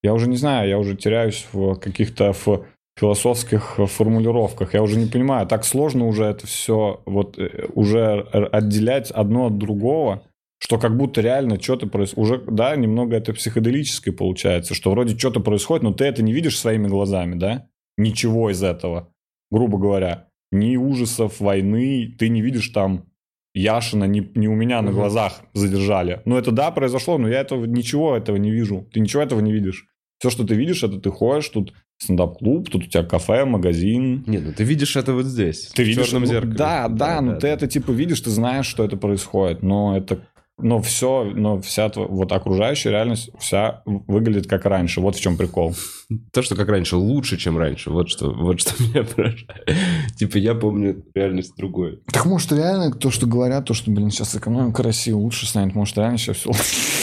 я 0.03 0.13
уже 0.13 0.27
не 0.27 0.35
знаю, 0.35 0.67
я 0.67 0.77
уже 0.77 0.95
теряюсь 0.95 1.47
в 1.53 1.75
каких-то 1.75 2.33
философских 2.99 3.79
формулировках. 3.87 4.73
Я 4.73 4.83
уже 4.83 4.99
не 4.99 5.07
понимаю, 5.07 5.47
так 5.47 5.63
сложно 5.63 6.05
уже 6.05 6.25
это 6.25 6.45
все 6.45 7.01
вот 7.05 7.39
э, 7.39 7.67
уже 7.73 8.19
отделять 8.19 9.09
одно 9.11 9.47
от 9.47 9.57
другого, 9.57 10.23
что 10.59 10.77
как 10.77 10.97
будто 10.97 11.21
реально 11.21 11.59
что-то 11.59 11.87
происходит. 11.87 12.19
Уже, 12.19 12.37
да, 12.51 12.75
немного 12.75 13.15
это 13.15 13.33
психоделическое 13.33 14.13
получается, 14.13 14.73
что 14.73 14.91
вроде 14.91 15.17
что-то 15.17 15.39
происходит, 15.39 15.83
но 15.83 15.93
ты 15.93 16.05
это 16.05 16.21
не 16.21 16.33
видишь 16.33 16.59
своими 16.59 16.87
глазами, 16.87 17.35
да? 17.35 17.69
Ничего 17.97 18.49
из 18.51 18.61
этого, 18.61 19.09
грубо 19.49 19.77
говоря. 19.77 20.27
Ни 20.51 20.75
ужасов 20.75 21.39
войны, 21.39 22.13
ты 22.19 22.27
не 22.27 22.41
видишь 22.41 22.69
там 22.69 23.05
Яшина 23.53 24.05
не, 24.05 24.31
не 24.35 24.47
у 24.47 24.55
меня 24.55 24.81
на 24.81 24.91
Мгм. 24.91 24.99
глазах 24.99 25.41
задержали. 25.53 26.21
Ну, 26.25 26.37
это 26.37 26.51
да, 26.51 26.71
произошло, 26.71 27.17
но 27.17 27.27
я 27.27 27.41
этого 27.41 27.65
ничего 27.65 28.15
этого 28.15 28.37
не 28.37 28.51
вижу. 28.51 28.87
Ты 28.93 28.99
ничего 29.01 29.21
этого 29.21 29.39
не 29.41 29.51
видишь. 29.51 29.87
Все, 30.19 30.29
что 30.29 30.45
ты 30.45 30.55
видишь, 30.55 30.83
это 30.83 30.99
ты 30.99 31.09
ходишь, 31.09 31.49
тут 31.49 31.73
стендап-клуб, 31.97 32.69
тут 32.69 32.83
у 32.83 32.87
тебя 32.87 33.03
кафе, 33.03 33.43
магазин. 33.45 34.23
Нет, 34.27 34.43
ну 34.45 34.53
ты 34.53 34.63
видишь 34.63 34.95
это 34.95 35.13
вот 35.13 35.25
здесь. 35.25 35.67
Ты 35.75 35.83
в 35.83 35.87
видишь, 35.87 36.05
черном 36.05 36.25
зеркале. 36.25 36.55
Да, 36.55 36.87
да, 36.87 37.21
ну 37.21 37.37
ты 37.39 37.47
это 37.47 37.67
типа 37.67 37.91
видишь, 37.91 38.21
ты 38.21 38.29
знаешь, 38.29 38.65
что 38.67 38.83
это 38.85 38.97
происходит, 38.97 39.63
но 39.63 39.97
это, 39.97 40.23
но 40.57 40.81
все, 40.81 41.23
но 41.23 41.61
вся 41.61 41.91
вот 41.95 42.31
окружающая 42.31 42.91
реальность 42.91 43.31
вся 43.39 43.81
выглядит 43.85 44.47
как 44.47 44.65
раньше. 44.65 45.01
Вот 45.01 45.15
в 45.15 45.21
чем 45.21 45.37
прикол. 45.37 45.75
То, 46.31 46.41
что 46.41 46.55
как 46.55 46.69
раньше, 46.69 46.97
лучше, 46.97 47.37
чем 47.37 47.57
раньше. 47.57 47.89
Вот 47.89 48.09
что, 48.09 48.31
вот 48.31 48.59
что 48.59 48.81
меня 48.83 49.03
поражает. 49.03 49.49
Типа 50.17 50.37
я 50.37 50.53
помню 50.53 51.03
реальность 51.15 51.55
другой. 51.57 52.01
Так 52.11 52.25
может 52.25 52.51
реально 52.51 52.91
то, 52.91 53.09
что 53.11 53.25
говорят, 53.25 53.65
то, 53.65 53.73
что, 53.73 53.91
блин, 53.91 54.11
сейчас 54.11 54.35
экономика 54.35 54.83
России 54.83 55.11
лучше 55.11 55.47
станет, 55.47 55.73
может 55.73 55.97
реально 55.97 56.17
сейчас 56.17 56.37
все 56.37 56.51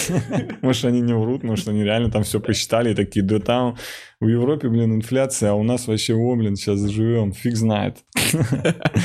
Может 0.63 0.85
они 0.85 1.01
не 1.01 1.15
врут, 1.15 1.43
может 1.43 1.69
они 1.69 1.83
реально 1.83 2.11
там 2.11 2.23
все 2.23 2.41
посчитали 2.41 2.93
и 2.93 2.95
такие, 2.95 3.25
да 3.25 3.41
там 3.41 3.77
в 4.21 4.27
Европе, 4.27 4.69
блин, 4.69 4.95
инфляция, 4.95 5.51
а 5.51 5.55
у 5.55 5.63
нас 5.63 5.87
вообще, 5.87 6.15
о, 6.15 6.35
блин, 6.35 6.57
сейчас 6.57 6.79
заживем, 6.79 7.33
фиг 7.33 7.57
знает. 7.57 7.99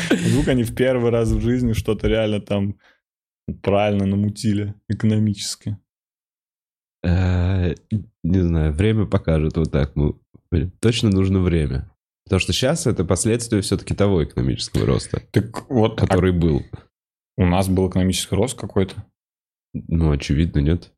Вдруг 0.10 0.48
они 0.48 0.64
в 0.64 0.74
первый 0.76 1.12
раз 1.12 1.30
в 1.30 1.42
жизни 1.42 1.74
что-то 1.74 2.08
реально 2.08 2.40
там 2.40 2.76
правильно 3.62 4.06
намутили 4.06 4.74
экономически. 4.90 5.78
Э, 7.04 7.76
Не 8.24 8.40
знаю, 8.42 8.74
время 8.74 9.06
покажет 9.06 9.58
вот 9.58 9.72
так. 9.72 9.96
Ну, 9.96 10.22
точно 10.80 11.10
нужно 11.10 11.40
время. 11.42 11.90
Потому 12.26 12.40
что 12.40 12.54
сейчас 12.54 12.88
это 12.88 13.04
последствия 13.04 13.62
все-таки 13.62 13.94
того 13.94 14.24
экономического 14.24 14.86
роста, 14.86 15.22
Так 15.32 15.70
вот, 15.70 16.02
а 16.02 16.08
который 16.08 16.32
был. 16.32 16.64
у 17.38 17.46
нас 17.46 17.68
был 17.68 17.90
экономический 17.90 18.36
рост 18.36 18.58
какой-то? 18.58 19.04
Ну, 19.74 20.12
очевидно, 20.12 20.60
нет. 20.60 20.94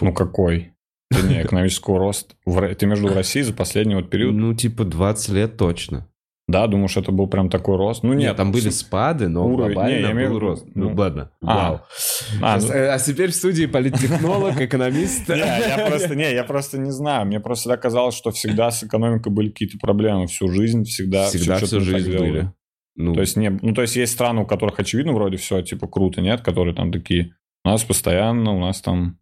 Ну 0.00 0.12
какой? 0.12 0.72
Да 1.10 1.22
не, 1.22 1.42
экономический 1.42 1.92
рост. 1.92 2.34
Ты 2.44 2.86
между 2.86 3.08
Россией 3.14 3.44
за 3.44 3.52
последний 3.52 3.94
вот 3.94 4.10
период 4.10 4.34
Ну, 4.34 4.54
типа 4.54 4.84
20 4.84 5.28
лет 5.34 5.56
точно. 5.56 6.08
Да, 6.50 6.66
думаешь, 6.66 6.96
это 6.96 7.12
был 7.12 7.26
прям 7.28 7.48
такой 7.48 7.76
рост? 7.76 8.02
Ну 8.02 8.12
нет, 8.12 8.36
там 8.36 8.50
были 8.52 8.70
с- 8.70 8.80
спады, 8.80 9.28
но 9.28 9.46
уровень- 9.46 9.72
глобально 9.74 9.96
не, 9.96 10.02
я 10.02 10.10
имею 10.12 10.30
был 10.30 10.38
рост. 10.40 10.66
Ну, 10.74 10.90
ну, 10.90 10.96
ладно. 10.96 11.30
а. 11.42 11.46
Вау. 11.70 11.80
А, 12.42 12.58
Сейчас, 12.60 12.68
ну- 12.68 12.74
э, 12.74 12.88
А 12.88 12.98
теперь 12.98 13.30
в 13.30 13.34
студии 13.34 13.66
политтехнолог, 13.66 14.60
экономист. 14.60 15.28
Не, 15.28 15.36
я 15.38 15.86
просто, 15.88 16.14
не, 16.16 16.32
я 16.32 16.44
просто 16.44 16.78
не 16.78 16.90
знаю. 16.90 17.26
Мне 17.26 17.40
просто 17.40 17.62
всегда 17.62 17.76
казалось, 17.76 18.14
что 18.14 18.30
всегда 18.30 18.70
с 18.70 18.82
экономикой 18.84 19.32
были 19.32 19.48
какие-то 19.50 19.78
проблемы. 19.78 20.26
Всю 20.26 20.48
жизнь 20.48 20.84
всегда... 20.84 21.26
Всегда 21.28 21.58
всю 21.58 21.80
жизнь 21.80 22.16
были. 22.16 22.52
Ну, 22.96 23.14
То 23.14 23.20
есть, 23.20 23.36
не, 23.36 23.50
ну, 23.50 23.72
то 23.72 23.82
есть 23.82 23.96
есть 23.96 24.12
страны, 24.12 24.42
у 24.42 24.46
которых, 24.46 24.78
очевидно, 24.80 25.12
вроде 25.12 25.36
все, 25.36 25.62
типа, 25.62 25.86
круто, 25.86 26.20
нет? 26.20 26.40
Которые 26.42 26.74
там 26.74 26.90
такие, 26.92 27.32
у 27.64 27.68
нас 27.68 27.82
постоянно, 27.84 28.52
у 28.54 28.60
нас 28.60 28.80
там, 28.80 29.18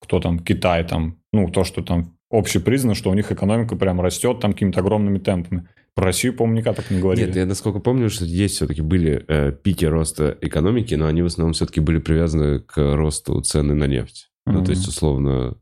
кто 0.00 0.20
там, 0.20 0.38
Китай 0.38 0.84
там, 0.84 1.18
ну, 1.32 1.48
то, 1.50 1.64
что 1.64 1.82
там 1.82 2.16
общепризнано, 2.30 2.94
что 2.94 3.10
у 3.10 3.14
них 3.14 3.30
экономика 3.32 3.76
прям 3.76 4.00
растет 4.00 4.40
там 4.40 4.52
какими-то 4.52 4.80
огромными 4.80 5.18
темпами. 5.18 5.68
Про 5.96 6.04
Россию, 6.04 6.34
по-моему, 6.34 6.58
никак 6.60 6.76
так 6.76 6.90
не 6.90 7.00
говорили. 7.00 7.26
Нет, 7.26 7.36
я 7.36 7.46
насколько 7.46 7.78
помню, 7.80 8.10
что 8.10 8.24
есть 8.26 8.56
все-таки 8.56 8.82
были 8.82 9.24
э, 9.26 9.50
пики 9.50 9.86
роста 9.86 10.36
экономики, 10.42 10.94
но 10.94 11.06
они 11.06 11.22
в 11.22 11.26
основном 11.26 11.54
все-таки 11.54 11.80
были 11.80 11.98
привязаны 11.98 12.60
к 12.60 12.76
росту 12.94 13.40
цены 13.40 13.72
на 13.74 13.86
нефть. 13.86 14.28
Ну, 14.44 14.62
то 14.62 14.70
есть, 14.72 14.86
условно, 14.86 15.56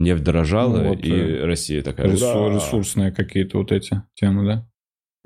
нефть 0.00 0.24
дорожала, 0.24 0.78
Ну, 0.78 0.88
вот, 0.88 1.04
и 1.04 1.12
э, 1.12 1.44
Россия 1.44 1.82
такая... 1.82 2.08
Ресу- 2.08 2.46
«Ура!» 2.46 2.54
ресурсные 2.56 3.12
какие-то 3.12 3.58
вот 3.58 3.70
эти 3.70 4.02
темы, 4.14 4.46
да? 4.46 4.66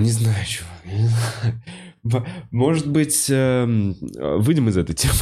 Не 0.01 0.11
знаю, 0.11 0.44
чувак. 0.44 0.84
не 0.84 1.07
знаю. 1.07 1.62
М- 2.03 2.26
Может 2.51 2.88
быть, 2.90 3.26
эм, 3.30 3.94
выйдем 4.40 4.68
из 4.68 4.76
этой 4.76 4.94
темы. 4.96 5.14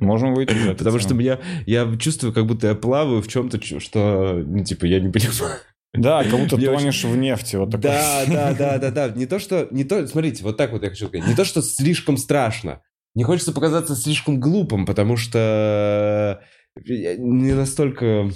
Можем 0.00 0.34
выйти 0.34 0.52
из 0.52 0.62
этой 0.66 0.76
Потому 0.78 0.98
что 0.98 1.10
темы. 1.10 1.22
я, 1.22 1.38
я 1.66 1.96
чувствую, 1.98 2.32
как 2.32 2.46
будто 2.46 2.66
я 2.66 2.74
плаваю 2.74 3.22
в 3.22 3.28
чем-то, 3.28 3.62
что, 3.80 4.42
ну, 4.44 4.64
типа, 4.64 4.86
я 4.86 4.98
не 5.00 5.12
понимаю. 5.12 5.58
Да, 5.94 6.24
как 6.30 6.38
будто 6.38 6.56
тонешь 6.56 7.04
в 7.04 7.16
нефти. 7.16 7.56
Вот. 7.56 7.70
Да, 7.70 8.24
да, 8.26 8.52
да, 8.52 8.78
да, 8.78 8.90
да. 8.90 9.08
Не 9.08 9.26
то, 9.26 9.38
что... 9.38 9.68
Не 9.70 9.84
то, 9.84 10.06
смотрите, 10.06 10.42
вот 10.42 10.56
так 10.56 10.72
вот 10.72 10.82
я 10.82 10.90
хочу 10.90 11.08
сказать. 11.08 11.26
Не 11.26 11.34
то, 11.34 11.44
что 11.44 11.62
слишком 11.62 12.16
страшно, 12.16 12.82
Не 13.14 13.24
хочется 13.24 13.52
показаться 13.52 13.94
слишком 13.94 14.40
глупым, 14.40 14.86
потому 14.86 15.16
что 15.16 16.42
э, 16.76 17.16
не 17.16 17.52
настолько... 17.52 18.30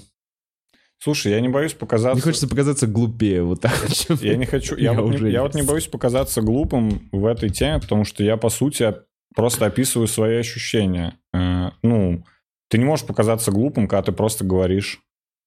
Слушай, 1.00 1.32
я 1.32 1.40
не 1.40 1.48
боюсь 1.48 1.74
показаться... 1.74 2.16
Не 2.16 2.22
хочется 2.22 2.48
показаться 2.48 2.86
глупее, 2.86 3.42
вот 3.42 3.60
так. 3.60 3.74
Я 4.20 4.36
не 4.36 4.46
хочу... 4.46 4.76
Я, 4.76 4.92
Я 4.92 5.00
вот, 5.00 5.20
не, 5.20 5.30
я 5.30 5.42
вот 5.42 5.54
не 5.54 5.62
боюсь 5.62 5.86
показаться 5.86 6.42
глупым 6.42 7.08
в 7.12 7.26
этой 7.26 7.50
теме, 7.50 7.80
потому 7.80 8.04
что 8.04 8.22
я, 8.24 8.36
по 8.36 8.50
сути, 8.50 8.94
просто 9.34 9.66
описываю 9.66 10.06
свои 10.06 10.38
ощущения. 10.38 11.18
Э, 11.32 11.70
ну, 11.82 12.24
ты 12.68 12.78
не 12.78 12.84
можешь 12.84 13.06
показаться 13.06 13.50
глупым, 13.50 13.88
когда 13.88 14.02
ты 14.02 14.12
просто 14.12 14.44
говоришь 14.44 15.00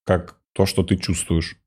как 0.05 0.36
то, 0.53 0.66
что 0.66 0.84
ты 0.84 0.97
чувствуешь. 0.97 1.61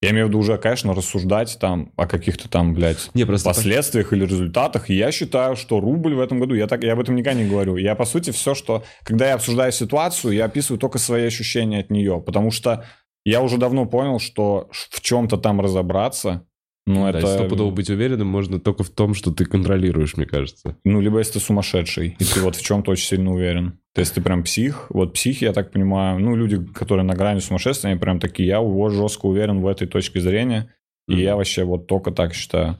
Я 0.00 0.10
имею 0.10 0.26
в 0.26 0.28
виду 0.28 0.38
уже, 0.38 0.58
конечно, 0.58 0.94
рассуждать 0.94 1.58
там 1.60 1.92
о 1.96 2.06
каких-то 2.06 2.48
там, 2.48 2.72
блядь, 2.72 3.10
Не, 3.14 3.24
просто... 3.24 3.48
последствиях 3.48 4.12
или 4.12 4.24
результатах. 4.24 4.90
И 4.90 4.94
я 4.94 5.10
считаю, 5.10 5.56
что 5.56 5.80
рубль 5.80 6.14
в 6.14 6.20
этом 6.20 6.38
году, 6.38 6.54
я, 6.54 6.68
так, 6.68 6.84
я 6.84 6.92
об 6.92 7.00
этом 7.00 7.16
никогда 7.16 7.40
не 7.40 7.48
говорю. 7.48 7.76
Я, 7.76 7.96
по 7.96 8.04
сути, 8.04 8.30
все, 8.30 8.54
что... 8.54 8.84
Когда 9.02 9.26
я 9.26 9.34
обсуждаю 9.34 9.72
ситуацию, 9.72 10.34
я 10.34 10.44
описываю 10.44 10.78
только 10.78 10.98
свои 10.98 11.26
ощущения 11.26 11.80
от 11.80 11.90
нее. 11.90 12.22
Потому 12.24 12.52
что 12.52 12.84
я 13.24 13.42
уже 13.42 13.58
давно 13.58 13.86
понял, 13.86 14.20
что 14.20 14.68
в 14.70 15.00
чем-то 15.00 15.36
там 15.36 15.60
разобраться, 15.60 16.46
ну, 16.88 17.12
Да, 17.12 17.18
это... 17.18 17.26
стопудово 17.26 17.70
быть 17.70 17.90
уверенным 17.90 18.28
можно 18.28 18.58
только 18.58 18.82
в 18.82 18.88
том, 18.88 19.12
что 19.12 19.30
ты 19.30 19.44
контролируешь, 19.44 20.16
мне 20.16 20.24
кажется. 20.24 20.76
Ну, 20.84 21.02
либо 21.02 21.18
если 21.18 21.34
ты 21.34 21.40
сумасшедший, 21.40 22.16
и 22.18 22.24
ты 22.24 22.40
вот 22.40 22.56
в 22.56 22.64
чем-то 22.64 22.90
очень 22.90 23.06
сильно 23.06 23.30
уверен. 23.30 23.78
То 23.94 24.00
есть 24.00 24.14
ты 24.14 24.22
прям 24.22 24.42
псих. 24.42 24.86
Вот 24.88 25.12
психи, 25.12 25.44
я 25.44 25.52
так 25.52 25.70
понимаю, 25.70 26.18
ну, 26.18 26.34
люди, 26.34 26.64
которые 26.72 27.04
на 27.04 27.14
грани 27.14 27.40
сумасшествия, 27.40 27.90
они 27.90 28.00
прям 28.00 28.20
такие, 28.20 28.48
я 28.48 28.60
вот 28.60 28.90
жестко 28.90 29.26
уверен 29.26 29.60
в 29.60 29.66
этой 29.66 29.86
точке 29.86 30.20
зрения, 30.20 30.74
и 31.08 31.20
я 31.20 31.36
вообще 31.36 31.64
вот 31.64 31.86
только 31.86 32.10
так 32.10 32.32
считаю. 32.32 32.78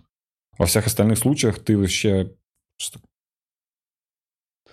Во 0.57 0.65
всех 0.65 0.87
остальных 0.87 1.19
случаях 1.19 1.59
ты 1.59 1.77
вообще 1.77 2.33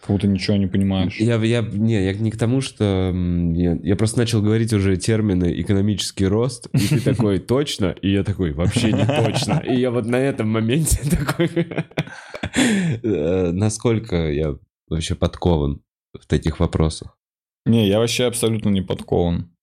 как 0.05 0.11
будто 0.15 0.27
ничего 0.27 0.55
не 0.57 0.67
понимаешь. 0.67 1.17
Я, 1.19 1.37
я, 1.37 1.61
не, 1.61 2.05
я 2.05 2.13
не 2.13 2.29
к 2.29 2.37
тому, 2.37 2.61
что... 2.61 3.11
Я, 3.55 3.75
я 3.81 3.95
просто 3.95 4.19
начал 4.19 4.39
говорить 4.39 4.71
уже 4.71 4.97
термины 4.97 5.59
экономический 5.59 6.27
рост, 6.27 6.67
и 6.73 6.87
ты 6.87 7.01
такой, 7.01 7.39
точно? 7.39 7.95
И 8.03 8.11
я 8.11 8.23
такой, 8.23 8.51
вообще 8.51 8.91
не 8.91 9.03
точно. 9.03 9.63
И 9.65 9.75
я 9.75 9.89
вот 9.89 10.05
на 10.05 10.17
этом 10.17 10.47
моменте 10.49 10.99
такой... 11.09 11.49
э, 13.03 13.51
Насколько 13.51 14.31
я 14.31 14.55
вообще 14.87 15.15
подкован 15.15 15.81
в 16.13 16.27
таких 16.27 16.59
вопросах? 16.59 17.17
Не, 17.65 17.87
я 17.87 17.97
вообще 17.97 18.25
абсолютно 18.25 18.69
не 18.69 18.81
подкован. 18.81 19.55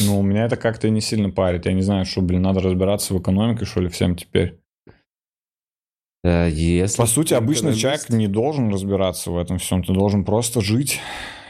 Ну, 0.00 0.22
меня 0.22 0.46
это 0.46 0.56
как-то 0.56 0.90
не 0.90 1.00
сильно 1.00 1.30
парит. 1.30 1.66
Я 1.66 1.72
не 1.72 1.82
знаю, 1.82 2.04
что, 2.04 2.20
блин, 2.20 2.42
надо 2.42 2.60
разбираться 2.60 3.14
в 3.14 3.20
экономике, 3.20 3.64
что 3.64 3.80
ли, 3.80 3.88
всем 3.88 4.16
теперь. 4.16 4.60
Э, 6.24 6.48
Если 6.50 6.96
По 6.96 7.06
сути, 7.06 7.34
обычный 7.34 7.70
экономист- 7.72 7.80
человек 7.80 8.08
не 8.10 8.28
должен 8.28 8.70
разбираться 8.70 9.30
в 9.30 9.38
этом 9.38 9.58
всем. 9.58 9.82
Ты 9.82 9.92
должен 9.92 10.24
просто 10.24 10.60
жить. 10.60 11.00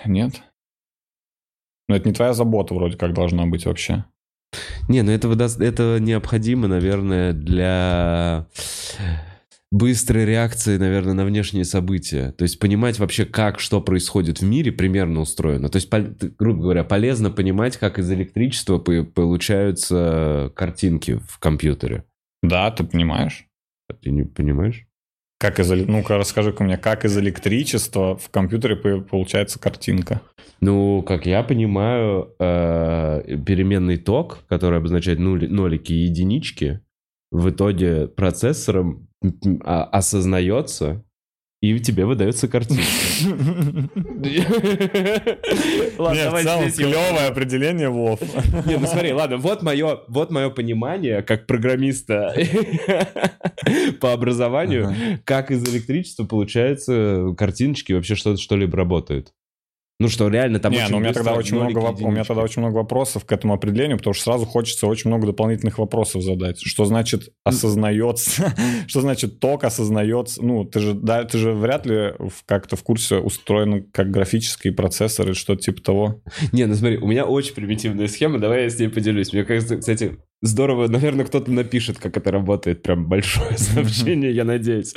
Нет? 0.04 0.42
Но 1.88 1.96
это 1.96 2.08
не 2.08 2.14
твоя 2.14 2.32
забота 2.32 2.74
вроде 2.74 2.96
как 2.96 3.12
должна 3.12 3.44
быть 3.46 3.66
вообще. 3.66 4.04
Не, 4.88 5.02
ну 5.02 5.12
это, 5.12 5.28
выдаст- 5.28 5.60
это 5.62 5.98
необходимо, 6.00 6.68
наверное, 6.68 7.32
для 7.32 8.46
быстрой 9.70 10.26
реакции, 10.26 10.76
наверное, 10.76 11.14
на 11.14 11.24
внешние 11.24 11.64
события. 11.64 12.32
То 12.32 12.42
есть 12.42 12.58
понимать 12.58 12.98
вообще, 12.98 13.24
как 13.24 13.60
что 13.60 13.80
происходит 13.80 14.40
в 14.40 14.44
мире, 14.44 14.70
примерно 14.72 15.20
устроено. 15.20 15.68
То 15.70 15.76
есть, 15.76 15.88
грубо 16.38 16.62
говоря, 16.62 16.84
полезно 16.84 17.30
понимать, 17.30 17.76
как 17.78 17.98
из 17.98 18.10
электричества 18.10 18.78
по- 18.78 19.04
получаются 19.04 20.52
картинки 20.54 21.18
в 21.28 21.38
компьютере. 21.38 22.04
Да, 22.42 22.70
ты 22.70 22.84
понимаешь? 22.84 23.46
Ты 24.02 24.10
не 24.10 24.24
понимаешь? 24.24 24.86
Как 25.38 25.58
из... 25.58 25.70
Ну-ка, 25.70 26.18
расскажи-ка 26.18 26.62
мне, 26.62 26.76
как 26.78 27.04
из 27.04 27.16
электричества 27.18 28.16
в 28.16 28.30
компьютере 28.30 28.76
по- 28.76 29.00
получается 29.00 29.58
картинка? 29.58 30.22
Ну, 30.60 31.02
как 31.02 31.26
я 31.26 31.42
понимаю, 31.42 32.34
э, 32.38 33.38
переменный 33.44 33.96
ток, 33.96 34.44
который 34.48 34.78
обозначает 34.78 35.18
нолики 35.18 35.92
и 35.92 36.04
единички, 36.04 36.80
в 37.32 37.50
итоге 37.50 38.06
процессором 38.06 39.08
а- 39.64 39.84
осознается, 39.84 41.04
и 41.62 41.78
тебе 41.78 42.04
выдается 42.04 42.48
картинка. 42.48 42.82
Ладно, 45.96 46.24
давай 46.24 46.42
здесь 46.42 46.74
клевое 46.74 47.28
определение, 47.28 47.88
Вов. 47.88 48.20
Не, 48.66 48.76
ну 48.76 48.86
смотри, 48.86 49.12
ладно, 49.12 49.36
вот 49.36 49.62
мое, 49.62 50.00
вот 50.08 50.30
мое 50.32 50.50
понимание 50.50 51.22
как 51.22 51.46
программиста 51.46 52.34
по 54.00 54.12
образованию, 54.12 55.20
как 55.24 55.52
из 55.52 55.62
электричества 55.72 56.24
получаются 56.24 57.32
картиночки, 57.38 57.92
вообще 57.92 58.16
что- 58.16 58.36
что-либо 58.36 58.76
работает. 58.76 59.32
Ну 60.02 60.08
что, 60.08 60.28
реально 60.28 60.58
там 60.58 60.72
Не, 60.72 60.78
очень 60.78 60.90
ну 60.90 60.96
у 60.96 61.00
меня 61.00 61.12
тогда 61.12 61.34
очень 61.34 61.56
много, 61.56 61.80
воп- 61.80 62.02
у 62.02 62.10
меня 62.10 62.24
тогда 62.24 62.42
очень 62.42 62.60
много 62.60 62.76
вопросов 62.76 63.24
к 63.24 63.32
этому 63.32 63.54
определению, 63.54 63.98
потому 63.98 64.14
что 64.14 64.24
сразу 64.24 64.46
хочется 64.46 64.86
очень 64.86 65.08
много 65.08 65.26
дополнительных 65.26 65.78
вопросов 65.78 66.22
задать. 66.22 66.60
Что 66.60 66.84
значит 66.84 67.30
осознается? 67.44 68.54
Что 68.86 69.00
значит 69.00 69.40
ток 69.40 69.64
осознается? 69.64 70.42
Ну, 70.44 70.64
ты 70.64 70.80
же, 70.80 70.94
да, 70.94 71.24
ты 71.24 71.38
же 71.38 71.52
вряд 71.52 71.86
ли 71.86 72.12
как-то 72.46 72.76
в 72.76 72.82
курсе 72.82 73.16
устроен 73.16 73.84
как 73.92 74.10
графический 74.10 74.72
процессор 74.72 75.26
или 75.26 75.34
что-то 75.34 75.62
типа 75.62 75.82
того. 75.82 76.22
Не, 76.52 76.66
ну 76.66 76.74
смотри, 76.74 76.98
у 76.98 77.06
меня 77.06 77.24
очень 77.24 77.54
примитивная 77.54 78.08
схема, 78.08 78.38
давай 78.38 78.64
я 78.64 78.70
с 78.70 78.78
ней 78.78 78.88
поделюсь. 78.88 79.32
Мне 79.32 79.44
кажется, 79.44 79.76
кстати, 79.76 80.18
здорово, 80.42 80.88
наверное, 80.88 81.24
кто-то 81.24 81.50
напишет, 81.50 81.98
как 81.98 82.16
это 82.16 82.30
работает, 82.30 82.82
прям 82.82 83.06
большое 83.08 83.56
сообщение, 83.56 84.32
я 84.32 84.44
надеюсь. 84.44 84.92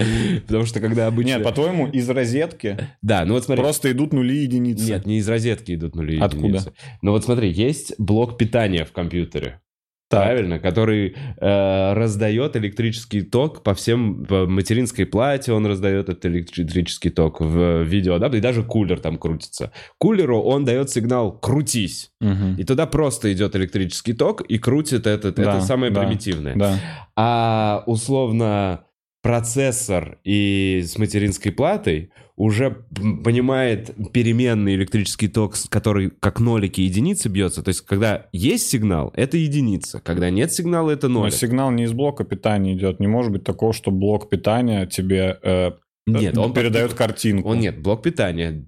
Потому 0.47 0.65
что 0.65 0.79
когда 0.79 1.07
обычно... 1.07 1.35
Нет, 1.35 1.43
по-твоему, 1.43 1.87
из 1.87 2.09
розетки 2.09 2.77
Да, 3.01 3.23
ну 3.25 3.35
вот 3.35 3.45
смотри. 3.45 3.63
просто 3.63 3.91
идут 3.91 4.11
нули 4.13 4.35
и 4.35 4.41
единицы. 4.43 4.85
Нет, 4.85 5.05
не 5.05 5.19
из 5.19 5.29
розетки 5.29 5.75
идут 5.75 5.95
нули 5.95 6.17
и 6.17 6.19
Откуда? 6.19 6.47
единицы. 6.47 6.73
Ну 7.01 7.11
вот 7.11 7.23
смотри, 7.23 7.51
есть 7.51 7.93
блок 7.97 8.37
питания 8.37 8.83
в 8.85 8.91
компьютере. 8.91 9.61
Так. 10.07 10.23
Правильно, 10.23 10.59
который 10.59 11.15
э, 11.41 11.93
раздает 11.93 12.55
электрический 12.55 13.21
ток 13.23 13.63
по 13.63 13.73
всем 13.73 14.23
по 14.25 14.45
материнской 14.45 15.05
плате, 15.07 15.51
он 15.51 15.65
раздает 15.65 16.09
этот 16.09 16.25
электри- 16.25 16.61
электрический 16.63 17.09
ток 17.09 17.41
в 17.41 17.81
видео, 17.81 18.19
да, 18.19 18.27
и 18.27 18.39
даже 18.39 18.61
кулер 18.63 18.99
там 18.99 19.17
крутится. 19.17 19.71
Кулеру 19.97 20.39
он 20.41 20.63
дает 20.63 20.91
сигнал 20.91 21.39
«крутись», 21.39 22.11
Мгм. 22.21 22.55
и 22.55 22.63
туда 22.63 22.85
просто 22.85 23.33
идет 23.33 23.55
электрический 23.55 24.13
ток 24.13 24.41
и 24.41 24.59
крутит 24.59 25.07
этот, 25.07 25.35
Да, 25.35 25.41
это 25.57 25.61
самое 25.61 25.91
да, 25.91 26.01
примитивное. 26.01 26.55
Да. 26.55 26.79
А 27.15 27.83
условно 27.87 28.85
процессор 29.23 30.19
и 30.23 30.83
с 30.85 30.99
материнской 30.99 31.51
платой 31.51 32.11
уже 32.37 32.83
понимает 33.23 33.95
переменный 34.11 34.75
электрический 34.75 35.27
ток, 35.29 35.55
который 35.69 36.09
как 36.19 36.39
нолики 36.39 36.81
и 36.81 36.85
единицы 36.85 37.29
бьется. 37.29 37.63
То 37.63 37.69
есть, 37.69 37.81
когда 37.81 38.25
есть 38.33 38.69
сигнал, 38.69 39.13
это 39.15 39.37
единица. 39.37 40.01
Когда 40.01 40.29
нет 40.29 40.51
сигнала, 40.51 40.91
это 40.91 41.07
Но 41.07 41.21
нолик. 41.21 41.33
сигнал 41.33 41.71
не 41.71 41.83
из 41.85 41.93
блока 41.93 42.25
питания 42.25 42.73
идет. 42.73 42.99
Не 42.99 43.07
может 43.07 43.31
быть 43.31 43.43
такого, 43.43 43.71
что 43.71 43.91
блок 43.91 44.29
питания 44.29 44.85
тебе 44.85 45.39
э, 45.41 45.71
Нет, 46.07 46.37
он 46.37 46.53
передает 46.53 46.93
картинку. 46.93 47.49
Он 47.49 47.59
нет, 47.59 47.81
блок 47.81 48.03
питания 48.03 48.63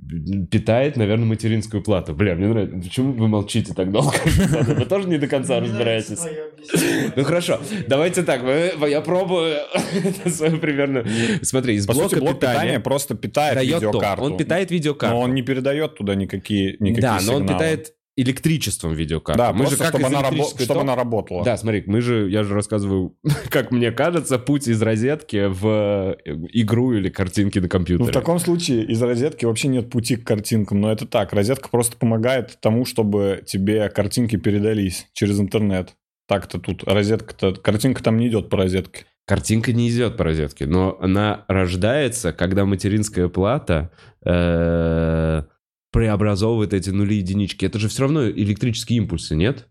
питает, 0.50 0.98
наверное, 0.98 1.26
материнскую 1.26 1.84
плату. 1.84 2.16
Бля, 2.16 2.34
мне 2.34 2.48
нравится. 2.48 2.78
Почему 2.78 3.14
вы 3.14 3.28
молчите 3.28 3.76
так 3.76 3.92
долго? 3.92 4.16
Вы 4.26 4.86
тоже 4.86 5.08
не 5.08 5.20
до 5.20 5.28
конца 5.28 5.60
разбираетесь. 5.60 6.22
Ну 7.16 7.24
хорошо, 7.24 7.60
давайте 7.88 8.24
так, 8.24 8.42
я 8.90 9.02
пробую 9.02 9.58
свою 10.26 10.58
примерно... 10.58 11.06
Смотри, 11.44 11.76
из 11.76 11.86
блока 11.86 12.20
питания 12.20 12.80
просто 12.80 13.14
питает 13.14 13.62
видеокарту. 13.62 14.24
Он 14.24 14.38
питает 14.38 14.72
видеокарту. 14.72 15.16
Но 15.16 15.22
он 15.22 15.36
не 15.36 15.44
передает 15.44 15.96
туда 15.96 16.16
никакие, 16.16 16.78
никакие 16.80 17.02
Да, 17.02 17.20
но 17.22 17.36
он 17.36 17.48
питает 17.48 17.94
электричеством 18.18 18.94
видеокарту. 18.94 19.38
Да, 19.38 19.54
мы 19.54 19.60
просто 19.66 19.78
же 19.78 19.84
как 19.92 20.02
чтобы, 20.02 20.08
она, 20.08 20.28
рабо- 20.28 20.50
чтобы 20.50 20.66
ток- 20.66 20.82
она 20.82 20.96
работала. 20.96 21.44
Да, 21.46 21.56
смотри, 21.56 21.84
мы 21.86 22.02
же, 22.02 22.30
я 22.30 22.44
же 22.44 22.54
рассказываю, 22.56 23.16
как 23.50 23.72
мне 23.72 23.92
кажется, 23.92 24.40
путь 24.40 24.68
из 24.68 24.82
розетки 24.82 25.46
в 25.48 26.18
э, 26.26 26.34
игру 26.52 26.94
или 26.94 27.10
картинки 27.10 27.60
на 27.60 27.64
Ну, 27.64 27.70
компьютере. 27.70 28.10
в 28.10 28.14
таком 28.14 28.40
случае 28.40 28.84
из 28.86 29.02
розетки 29.02 29.46
вообще 29.46 29.68
нет 29.70 29.90
пути 29.90 30.16
к 30.18 30.26
картинкам, 30.26 30.82
но 30.82 30.92
это 30.92 31.06
так. 31.06 31.32
Розетка 31.32 31.70
просто 31.70 31.96
помогает 31.96 32.58
тому, 32.60 32.86
чтобы 32.86 33.44
тебе 33.46 33.88
картинки 33.90 34.36
передались 34.36 35.08
через 35.14 35.40
интернет. 35.40 35.94
Так-то 36.28 36.60
тут 36.60 36.84
розетка-то... 36.84 37.54
Картинка 37.54 38.04
там 38.04 38.18
не 38.18 38.28
идет 38.28 38.50
по 38.50 38.58
розетке. 38.58 39.06
Картинка 39.26 39.72
не 39.74 39.90
идет 39.90 40.18
по 40.18 40.24
розетке, 40.24 40.66
но 40.66 40.98
она 41.02 41.46
рождается, 41.48 42.34
когда 42.34 42.66
материнская 42.66 43.28
плата 43.28 43.92
э, 44.26 45.44
преобразовывает 45.98 46.76
эти 46.76 46.92
нули 46.92 47.16
и 47.16 47.18
единички. 47.18 47.66
Это 47.66 47.80
же 47.80 47.88
все 47.88 48.04
равно 48.04 48.30
электрические 48.30 48.98
импульсы, 48.98 49.36
нет? 49.36 49.68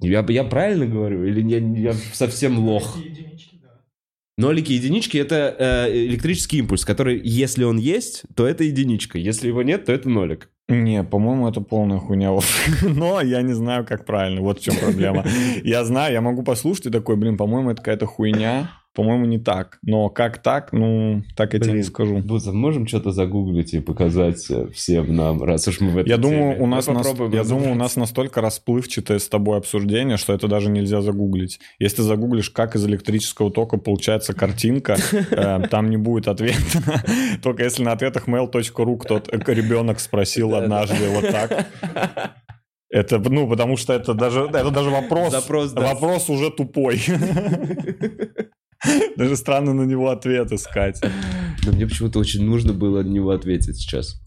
Я, 0.00 0.24
я 0.28 0.44
правильно 0.44 0.86
говорю? 0.86 1.24
Или 1.24 1.42
я, 1.48 1.58
я 1.58 1.94
совсем 2.12 2.60
лох? 2.60 2.96
Нолики 4.36 4.70
и 4.70 4.76
единички— 4.76 5.16
это 5.18 5.56
э, 5.58 6.06
электрический 6.06 6.58
импульс, 6.58 6.84
который, 6.84 7.20
если 7.24 7.64
он 7.64 7.76
есть, 7.76 8.22
то 8.36 8.46
это 8.46 8.62
единичка. 8.62 9.18
Если 9.18 9.48
его 9.48 9.62
нет, 9.62 9.86
то 9.86 9.92
это 9.92 10.08
нолик. 10.08 10.48
Не, 10.68 11.02
по-моему, 11.02 11.48
это 11.48 11.60
полная 11.60 11.98
хуйня. 11.98 12.30
Но 12.82 13.20
я 13.20 13.42
не 13.42 13.52
знаю, 13.52 13.84
как 13.84 14.04
правильно. 14.04 14.42
Вот 14.42 14.60
в 14.60 14.62
чем 14.62 14.76
проблема. 14.76 15.24
Я 15.64 15.84
знаю, 15.84 16.12
я 16.12 16.20
могу 16.20 16.44
послушать 16.44 16.86
и 16.86 16.90
такой, 16.90 17.16
блин, 17.16 17.36
по-моему, 17.36 17.70
это 17.70 17.78
какая-то 17.78 18.06
хуйня. 18.06 18.70
По-моему, 18.98 19.26
не 19.26 19.38
так. 19.38 19.78
Но 19.82 20.08
как 20.08 20.38
так, 20.38 20.72
ну, 20.72 21.22
так 21.36 21.54
я 21.54 21.60
тебе 21.60 21.68
не 21.68 21.74
Блин, 21.74 21.84
скажу. 21.84 22.18
Буза, 22.18 22.52
можем 22.52 22.88
что-то 22.88 23.12
загуглить 23.12 23.72
и 23.72 23.78
показать 23.78 24.44
э, 24.50 24.66
всем 24.74 25.14
нам, 25.14 25.40
раз 25.40 25.68
уж 25.68 25.78
мы 25.80 25.90
в 25.90 25.98
этой 25.98 26.08
Я 26.08 26.16
думаю, 26.16 26.54
теме? 26.54 26.64
у 26.64 26.66
нас, 26.66 26.88
нас- 26.88 27.06
я 27.32 27.44
думаю, 27.44 27.70
у 27.70 27.74
нас 27.76 27.94
настолько 27.94 28.40
расплывчатое 28.40 29.20
с 29.20 29.28
тобой 29.28 29.56
обсуждение, 29.58 30.16
что 30.16 30.32
это 30.32 30.48
даже 30.48 30.68
нельзя 30.68 31.00
загуглить. 31.00 31.60
Если 31.78 31.98
ты 31.98 32.02
загуглишь, 32.02 32.50
как 32.50 32.74
из 32.74 32.84
электрического 32.86 33.52
тока 33.52 33.76
получается 33.78 34.34
картинка, 34.34 34.96
э, 35.12 35.60
там 35.70 35.90
не 35.90 35.96
будет 35.96 36.26
ответа. 36.26 36.58
Только 37.44 37.62
если 37.62 37.84
на 37.84 37.92
ответах 37.92 38.26
mail.ru 38.26 38.98
кто-то 38.98 39.52
ребенок 39.52 40.00
спросил 40.00 40.56
однажды 40.56 41.08
вот 41.10 41.30
так. 41.30 41.66
Это, 42.90 43.18
ну, 43.18 43.46
потому 43.46 43.76
что 43.76 43.92
это 43.92 44.14
даже, 44.14 44.44
это 44.44 44.70
даже 44.70 44.88
вопрос, 44.88 45.32
Запрос, 45.32 45.72
да. 45.72 45.82
вопрос 45.82 46.30
уже 46.30 46.50
тупой. 46.50 47.00
Даже 49.16 49.36
странно 49.36 49.74
на 49.74 49.82
него 49.82 50.10
ответ 50.10 50.52
искать. 50.52 51.00
Но 51.64 51.72
мне 51.72 51.86
почему-то 51.86 52.18
очень 52.18 52.44
нужно 52.44 52.72
было 52.72 53.02
на 53.02 53.08
него 53.08 53.30
ответить 53.30 53.76
сейчас. 53.76 54.20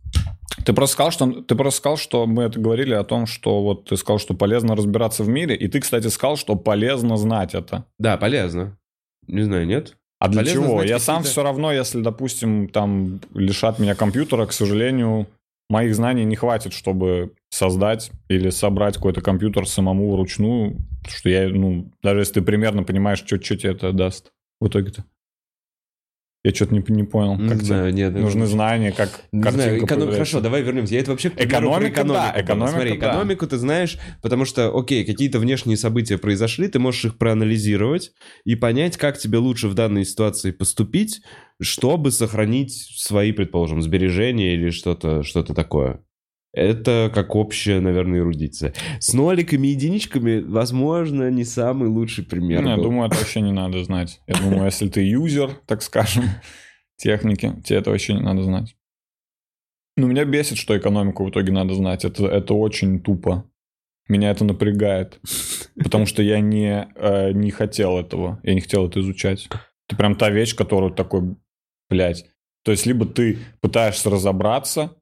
Ты 0.65 0.73
просто 0.73 0.93
сказал, 0.93 1.11
что 1.11 1.41
ты 1.41 1.55
просто 1.55 1.77
сказал, 1.77 1.97
что 1.97 2.25
мы 2.27 2.43
это 2.43 2.59
говорили 2.59 2.93
о 2.93 3.03
том, 3.03 3.25
что 3.25 3.63
вот 3.63 3.89
ты 3.89 3.97
сказал, 3.97 4.19
что 4.19 4.33
полезно 4.33 4.75
разбираться 4.75 5.23
в 5.23 5.29
мире, 5.29 5.55
и 5.55 5.67
ты, 5.67 5.79
кстати, 5.79 6.07
сказал, 6.07 6.35
что 6.37 6.55
полезно 6.55 7.17
знать 7.17 7.55
это. 7.55 7.85
Да, 7.97 8.17
полезно. 8.17 8.77
Не 9.27 9.43
знаю, 9.43 9.65
нет? 9.65 9.95
А 10.19 10.27
для 10.27 10.41
Полезно 10.41 10.63
чего? 10.63 10.83
Я 10.83 10.99
сам 10.99 11.23
все 11.23 11.41
равно, 11.41 11.71
если, 11.71 12.01
допустим, 12.01 12.69
там 12.69 13.21
лишат 13.33 13.79
меня 13.79 13.95
компьютера, 13.95 14.45
к 14.45 14.53
сожалению, 14.53 15.27
моих 15.67 15.95
знаний 15.95 16.25
не 16.25 16.35
хватит, 16.35 16.73
чтобы 16.73 17.31
создать 17.49 18.11
или 18.27 18.51
собрать 18.51 18.95
какой-то 18.95 19.21
компьютер 19.21 19.67
самому 19.67 20.11
вручную, 20.11 20.77
что 21.07 21.29
я, 21.29 21.49
ну, 21.49 21.91
даже 22.03 22.19
если 22.19 22.33
ты 22.33 22.41
примерно 22.43 22.83
понимаешь, 22.83 23.19
что, 23.19 23.41
что 23.41 23.57
тебе 23.57 23.71
это 23.71 23.93
даст 23.93 24.31
в 24.61 24.67
итоге-то. 24.67 25.03
Я 26.43 26.55
что-то 26.55 26.73
не, 26.73 26.83
не 26.87 27.03
понял. 27.03 27.35
Не 27.37 27.49
как 27.49 27.57
тебе 27.57 27.67
знаю, 27.67 27.93
нет. 27.93 28.13
нужны 28.15 28.47
знания, 28.47 28.91
как 28.91 29.25
Не 29.31 29.47
знаю, 29.51 29.77
эконом-. 29.85 30.11
Хорошо, 30.11 30.41
давай 30.41 30.63
вернемся. 30.63 30.95
Я 30.95 31.01
это 31.01 31.11
вообще 31.11 31.31
Экономика, 31.35 32.01
экономику 32.01 32.13
да, 32.13 32.31
было. 32.31 32.41
экономика, 32.41 32.71
Смотри, 32.71 32.89
да. 32.89 32.95
экономику 32.97 33.47
ты 33.47 33.57
знаешь, 33.57 33.99
потому 34.23 34.45
что, 34.45 34.75
окей, 34.75 35.05
какие-то 35.05 35.37
внешние 35.37 35.77
события 35.77 36.17
произошли, 36.17 36.67
ты 36.67 36.79
можешь 36.79 37.05
их 37.05 37.17
проанализировать 37.19 38.11
и 38.43 38.55
понять, 38.55 38.97
как 38.97 39.19
тебе 39.19 39.37
лучше 39.37 39.67
в 39.67 39.75
данной 39.75 40.03
ситуации 40.03 40.49
поступить, 40.49 41.21
чтобы 41.61 42.11
сохранить 42.11 42.73
свои, 42.73 43.33
предположим, 43.33 43.83
сбережения 43.83 44.55
или 44.55 44.71
что-то 44.71 45.21
что 45.21 45.43
такое. 45.43 46.03
Это 46.53 47.09
как 47.13 47.35
общая, 47.35 47.79
наверное, 47.79 48.19
эрудиция. 48.19 48.73
С 48.99 49.13
ноликами 49.13 49.67
и 49.67 49.71
единичками, 49.71 50.41
возможно, 50.41 51.31
не 51.31 51.45
самый 51.45 51.87
лучший 51.87 52.25
пример. 52.25 52.65
Я 52.65 52.75
был. 52.75 52.83
думаю, 52.83 53.07
это 53.07 53.17
вообще 53.17 53.39
не 53.39 53.53
надо 53.53 53.83
знать. 53.83 54.19
Я 54.27 54.35
думаю, 54.35 54.65
если 54.65 54.89
ты 54.89 55.01
юзер, 55.01 55.51
так 55.65 55.81
скажем, 55.81 56.25
техники, 56.97 57.53
тебе 57.63 57.79
это 57.79 57.91
вообще 57.91 58.13
не 58.13 58.21
надо 58.21 58.43
знать. 58.43 58.75
Ну, 59.95 60.07
меня 60.07 60.25
бесит, 60.25 60.57
что 60.57 60.77
экономику 60.77 61.25
в 61.25 61.29
итоге 61.29 61.51
надо 61.53 61.73
знать. 61.73 62.03
Это, 62.03 62.25
это 62.25 62.53
очень 62.53 63.01
тупо. 63.01 63.45
Меня 64.09 64.31
это 64.31 64.43
напрягает. 64.43 65.21
Потому 65.75 66.05
что 66.05 66.21
я 66.21 66.41
не, 66.41 66.87
э, 66.95 67.31
не 67.31 67.51
хотел 67.51 67.97
этого. 67.97 68.39
Я 68.43 68.53
не 68.53 68.61
хотел 68.61 68.87
это 68.87 68.99
изучать. 68.99 69.47
Это 69.87 69.97
прям 69.97 70.15
та 70.15 70.29
вещь, 70.29 70.55
которую 70.55 70.93
такой, 70.93 71.35
блядь. 71.89 72.25
То 72.63 72.71
есть, 72.71 72.85
либо 72.85 73.05
ты 73.05 73.39
пытаешься 73.61 74.09
разобраться, 74.09 74.95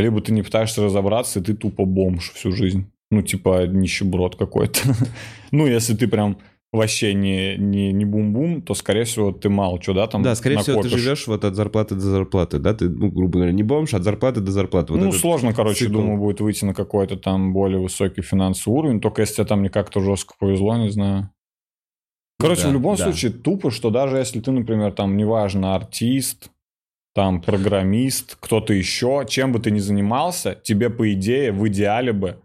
либо 0.00 0.20
ты 0.20 0.32
не 0.32 0.42
пытаешься 0.42 0.82
разобраться, 0.84 1.40
и 1.40 1.42
ты 1.42 1.54
тупо 1.54 1.84
бомж 1.84 2.32
всю 2.32 2.52
жизнь. 2.52 2.90
Ну, 3.10 3.22
типа, 3.22 3.66
нищеброд 3.66 4.36
какой-то. 4.36 4.80
Ну, 5.52 5.66
если 5.66 5.96
ты 5.96 6.06
прям 6.06 6.38
вообще 6.72 7.12
не, 7.12 7.56
не, 7.56 7.90
не 7.92 8.04
бум-бум, 8.04 8.62
то, 8.62 8.74
скорее 8.74 9.02
всего, 9.02 9.32
ты 9.32 9.48
мало 9.48 9.82
что, 9.82 9.94
да, 9.94 10.06
там 10.06 10.22
Да, 10.22 10.36
скорее 10.36 10.58
всего, 10.58 10.76
ты 10.82 10.84
накопишь. 10.84 11.00
живешь 11.02 11.26
вот 11.26 11.44
от 11.44 11.56
зарплаты 11.56 11.96
до 11.96 12.02
зарплаты, 12.02 12.60
да? 12.60 12.72
Ты, 12.74 12.88
ну, 12.88 13.10
грубо 13.10 13.38
говоря, 13.38 13.50
не 13.52 13.64
бомж, 13.64 13.92
от 13.94 14.04
зарплаты 14.04 14.40
до 14.40 14.52
зарплаты. 14.52 14.92
Вот 14.92 15.02
ну, 15.02 15.10
сложно, 15.10 15.52
короче, 15.52 15.86
цикл. 15.86 15.94
думаю, 15.94 16.18
будет 16.18 16.40
выйти 16.40 16.64
на 16.64 16.72
какой-то 16.72 17.16
там 17.16 17.52
более 17.52 17.80
высокий 17.80 18.22
финансовый 18.22 18.74
уровень, 18.78 19.00
только 19.00 19.22
если 19.22 19.34
тебе 19.34 19.46
там 19.46 19.62
не 19.62 19.68
как-то 19.70 20.00
жестко 20.00 20.34
повезло, 20.38 20.76
не 20.76 20.90
знаю. 20.90 21.30
Короче, 22.38 22.62
Да, 22.62 22.68
в 22.68 22.72
любом 22.72 22.96
да. 22.96 23.04
случае, 23.04 23.32
тупо, 23.32 23.70
что 23.72 23.90
даже 23.90 24.16
если 24.18 24.40
ты, 24.40 24.52
например, 24.52 24.92
там, 24.92 25.16
неважно, 25.16 25.74
артист, 25.74 26.50
там, 27.14 27.40
программист, 27.42 28.36
кто-то 28.40 28.72
еще, 28.72 29.24
чем 29.28 29.52
бы 29.52 29.58
ты 29.58 29.70
ни 29.70 29.78
занимался, 29.80 30.54
тебе, 30.62 30.90
по 30.90 31.12
идее, 31.12 31.52
в 31.52 31.66
идеале 31.68 32.12
бы 32.12 32.40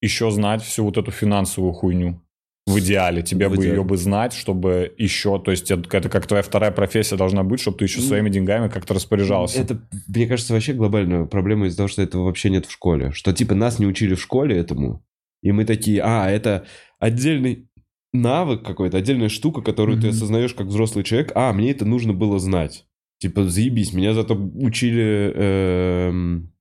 еще 0.00 0.30
знать 0.30 0.62
всю 0.62 0.84
вот 0.84 0.96
эту 0.98 1.10
финансовую 1.10 1.72
хуйню. 1.72 2.20
В 2.66 2.78
идеале. 2.78 3.22
Тебе 3.22 3.48
В 3.48 3.52
бы 3.52 3.56
идеале. 3.56 3.76
ее 3.78 3.84
бы 3.84 3.96
знать, 3.96 4.32
чтобы 4.32 4.94
еще, 4.96 5.40
то 5.40 5.50
есть 5.50 5.70
это 5.70 5.96
это 5.96 6.08
как 6.08 6.26
твоя 6.26 6.42
вторая 6.44 6.70
профессия 6.70 7.16
должна 7.16 7.42
быть, 7.42 7.60
чтобы 7.60 7.78
ты 7.78 7.86
еще 7.86 8.00
Ну, 8.00 8.06
своими 8.06 8.30
деньгами 8.30 8.68
как-то 8.68 8.94
распоряжался. 8.94 9.60
Это, 9.60 9.80
мне 10.06 10.26
кажется, 10.28 10.52
вообще 10.52 10.72
глобальная 10.72 11.24
проблема 11.24 11.66
из-за 11.66 11.78
того, 11.78 11.88
что 11.88 12.02
этого 12.02 12.24
вообще 12.24 12.50
нет 12.50 12.66
в 12.66 12.70
школе. 12.70 13.10
Что, 13.12 13.32
типа, 13.32 13.54
нас 13.54 13.78
не 13.80 13.86
учили 13.86 14.14
в 14.14 14.20
школе 14.22 14.56
этому, 14.56 15.04
и 15.42 15.50
мы 15.50 15.64
такие, 15.64 16.02
а, 16.04 16.30
это 16.30 16.64
отдельный 17.00 17.66
навык 18.12 18.62
какой-то, 18.62 18.96
отдельная 18.98 19.28
штука, 19.28 19.60
которую 19.60 19.96
ты 20.00 20.08
Мгм. 20.08 20.16
осознаешь 20.16 20.54
как 20.54 20.66
взрослый 20.68 21.02
человек, 21.02 21.32
а, 21.34 21.52
мне 21.52 21.72
это 21.72 21.84
нужно 21.84 22.12
было 22.12 22.38
знать. 22.38 22.86
Типа, 23.22 23.44
заебись, 23.44 23.92
меня 23.92 24.14
зато 24.14 24.34
учили 24.34 25.32
эм, 25.32 26.52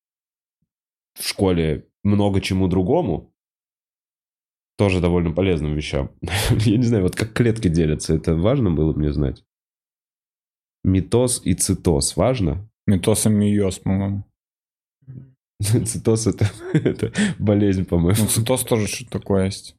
в 1.16 1.28
школе 1.28 1.88
много 2.04 2.40
чему 2.40 2.68
другому, 2.68 3.34
тоже 4.78 5.02
довольно 5.02 5.32
полезным 5.32 5.74
вещам. 5.74 6.12
Я 6.52 6.78
не 6.78 6.84
знаю, 6.84 7.02
вот 7.02 7.16
как 7.16 7.34
клетки 7.34 7.68
делятся, 7.68 8.14
это 8.14 8.36
важно 8.36 8.70
было 8.70 8.94
мне 8.94 9.12
знать? 9.12 9.44
Митоз 10.84 11.42
и 11.44 11.56
цитоз 11.56 12.16
важно? 12.16 12.70
Митоз 12.86 13.26
и 13.26 13.30
миоз, 13.30 13.80
по-моему. 13.80 14.24
Цитоз 15.64 16.28
это, 16.28 16.46
это 16.74 17.12
болезнь, 17.40 17.86
по-моему. 17.86 18.22
Ну, 18.22 18.28
цитоз 18.28 18.64
тоже 18.66 18.86
что-то 18.86 19.18
такое 19.18 19.46
есть. 19.46 19.76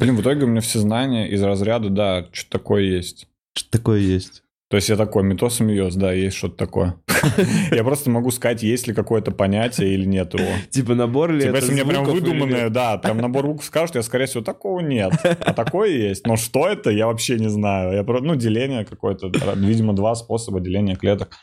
Блин, 0.00 0.16
в 0.16 0.22
итоге 0.22 0.42
у 0.42 0.48
меня 0.48 0.60
все 0.60 0.80
знания 0.80 1.30
из 1.30 1.40
разряда, 1.40 1.88
да, 1.88 2.28
что-то 2.32 2.58
такое 2.58 2.82
есть. 2.82 3.28
Что 3.54 3.70
такое 3.70 4.00
есть? 4.00 4.42
То 4.68 4.76
есть 4.76 4.88
я 4.88 4.96
такой, 4.96 5.22
и 5.22 5.26
миоз, 5.26 5.94
да, 5.94 6.12
есть 6.12 6.36
что-то 6.36 6.56
такое. 6.56 6.96
Я 7.70 7.84
просто 7.84 8.10
могу 8.10 8.30
сказать, 8.32 8.64
есть 8.64 8.88
ли 8.88 8.94
какое-то 8.94 9.30
понятие 9.30 9.94
или 9.94 10.04
нет 10.04 10.34
его. 10.34 10.48
Типа 10.70 10.94
набор 10.94 11.30
ли 11.30 11.42
Типа, 11.42 11.56
если 11.56 11.72
мне 11.72 11.84
прям 11.84 12.04
выдуманное, 12.04 12.68
да, 12.68 12.98
прям 12.98 13.18
набор 13.18 13.46
букв 13.46 13.64
скажут, 13.64 13.94
я, 13.94 14.02
скорее 14.02 14.26
всего, 14.26 14.42
такого 14.42 14.80
нет. 14.80 15.12
А 15.22 15.52
такое 15.52 15.90
есть. 15.90 16.26
Но 16.26 16.36
что 16.36 16.68
это, 16.68 16.90
я 16.90 17.06
вообще 17.06 17.38
не 17.38 17.48
знаю. 17.48 17.94
Я 17.94 18.02
про, 18.02 18.20
ну, 18.20 18.34
деление 18.34 18.84
какое-то, 18.84 19.30
видимо, 19.54 19.92
два 19.94 20.16
способа 20.16 20.60
деления 20.60 20.96
клеток. 20.96 21.36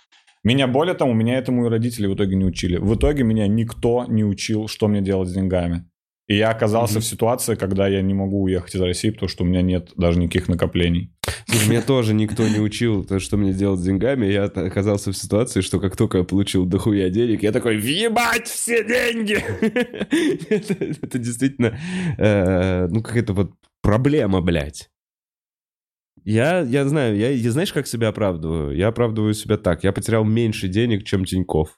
Меня, 0.43 0.67
более 0.67 0.93
того, 0.93 1.13
меня 1.13 1.38
этому 1.38 1.65
и 1.65 1.69
родители 1.69 2.07
в 2.07 2.15
итоге 2.15 2.36
не 2.36 2.43
учили. 2.43 2.76
В 2.76 2.95
итоге 2.95 3.24
меня 3.24 3.47
никто 3.47 4.05
не 4.07 4.26
учил, 4.26 4.67
что 4.67 4.89
мне 4.89 5.01
делать 5.01 5.30
с 5.30 5.34
деньгами. 5.34 5.86
И 6.28 6.38
я 6.38 6.51
оказался 6.51 6.95
Мгм. 6.95 7.01
в 7.01 7.05
ситуации, 7.05 7.55
когда 7.55 7.88
я 7.88 8.01
не 8.01 8.13
могу 8.13 8.43
уехать 8.43 8.76
из 8.76 8.82
России, 8.82 9.09
потому 9.09 9.28
что 9.28 9.43
у 9.43 9.47
меня 9.47 9.61
нет 9.61 9.91
даже 9.97 10.19
никаких 10.19 10.47
накоплений. 10.47 11.11
Слушай, 11.47 11.69
Меня 11.69 11.82
тоже 11.86 12.13
никто 12.13 12.47
не 12.47 12.59
учил, 12.59 13.03
то, 13.03 13.19
что 13.19 13.36
мне 13.36 13.51
делать 13.53 13.82
с 13.82 13.84
деньгами. 13.84 14.28
Я 14.28 14.45
оказался 14.45 15.11
в 15.11 15.17
ситуации, 15.17 15.59
что 15.59 15.80
как 15.82 15.97
только 15.97 16.19
я 16.19 16.24
получил 16.24 16.65
дохуя 16.65 17.09
денег, 17.09 17.43
я 17.43 17.51
такой, 17.51 17.78
въебать 17.78 18.47
все 18.47 18.86
деньги! 18.86 19.34
это, 20.49 20.74
это 21.01 21.19
действительно, 21.19 21.78
э, 22.17 22.88
ну, 22.88 23.01
какая-то 23.03 23.34
вот 23.34 23.51
проблема, 23.82 24.39
блядь. 24.41 24.89
Я, 26.24 26.61
я 26.61 26.88
знаю, 26.88 27.17
я, 27.17 27.32
я 27.32 27.51
знаешь, 27.51 27.74
как 27.74 27.86
себя 27.86 28.07
оправдываю? 28.07 28.74
Я 28.78 28.88
оправдываю 28.88 29.34
себя 29.34 29.57
так. 29.57 29.84
Я 29.84 29.91
потерял 29.91 30.24
меньше 30.24 30.69
денег, 30.69 31.03
чем 31.03 31.26
Тиньков. 31.26 31.78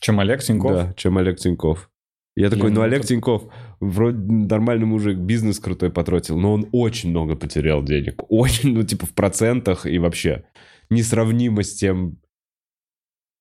Чем 0.00 0.20
Олег 0.20 0.42
Тиньков? 0.42 0.72
Да, 0.72 0.94
чем 0.94 1.18
Олег 1.18 1.38
Тиньков. 1.38 1.90
Я 2.34 2.48
такой, 2.48 2.70
ну 2.70 2.80
Олег 2.80 3.04
Тиньков, 3.04 3.52
вроде 3.80 4.16
нормальный 4.18 4.86
мужик, 4.86 5.18
бизнес 5.18 5.58
крутой 5.58 5.90
потратил, 5.90 6.38
но 6.38 6.54
он 6.54 6.68
очень 6.72 7.10
много 7.10 7.36
потерял 7.36 7.82
денег. 7.82 8.22
Очень, 8.28 8.72
ну 8.72 8.82
типа 8.84 9.06
в 9.06 9.12
процентах 9.12 9.84
и 9.84 9.98
вообще 9.98 10.44
несравнимо 10.88 11.62
с 11.62 11.74
тем... 11.74 12.18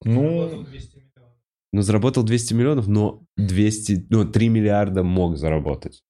Ну, 0.04 0.66
Ну 1.72 1.82
заработал 1.82 2.24
200 2.24 2.54
миллионов, 2.54 2.88
но 2.88 3.26
200, 3.38 4.08
ну 4.10 4.30
3 4.30 4.50
миллиарда 4.50 5.04
мог 5.04 5.38
заработать. 5.38 6.04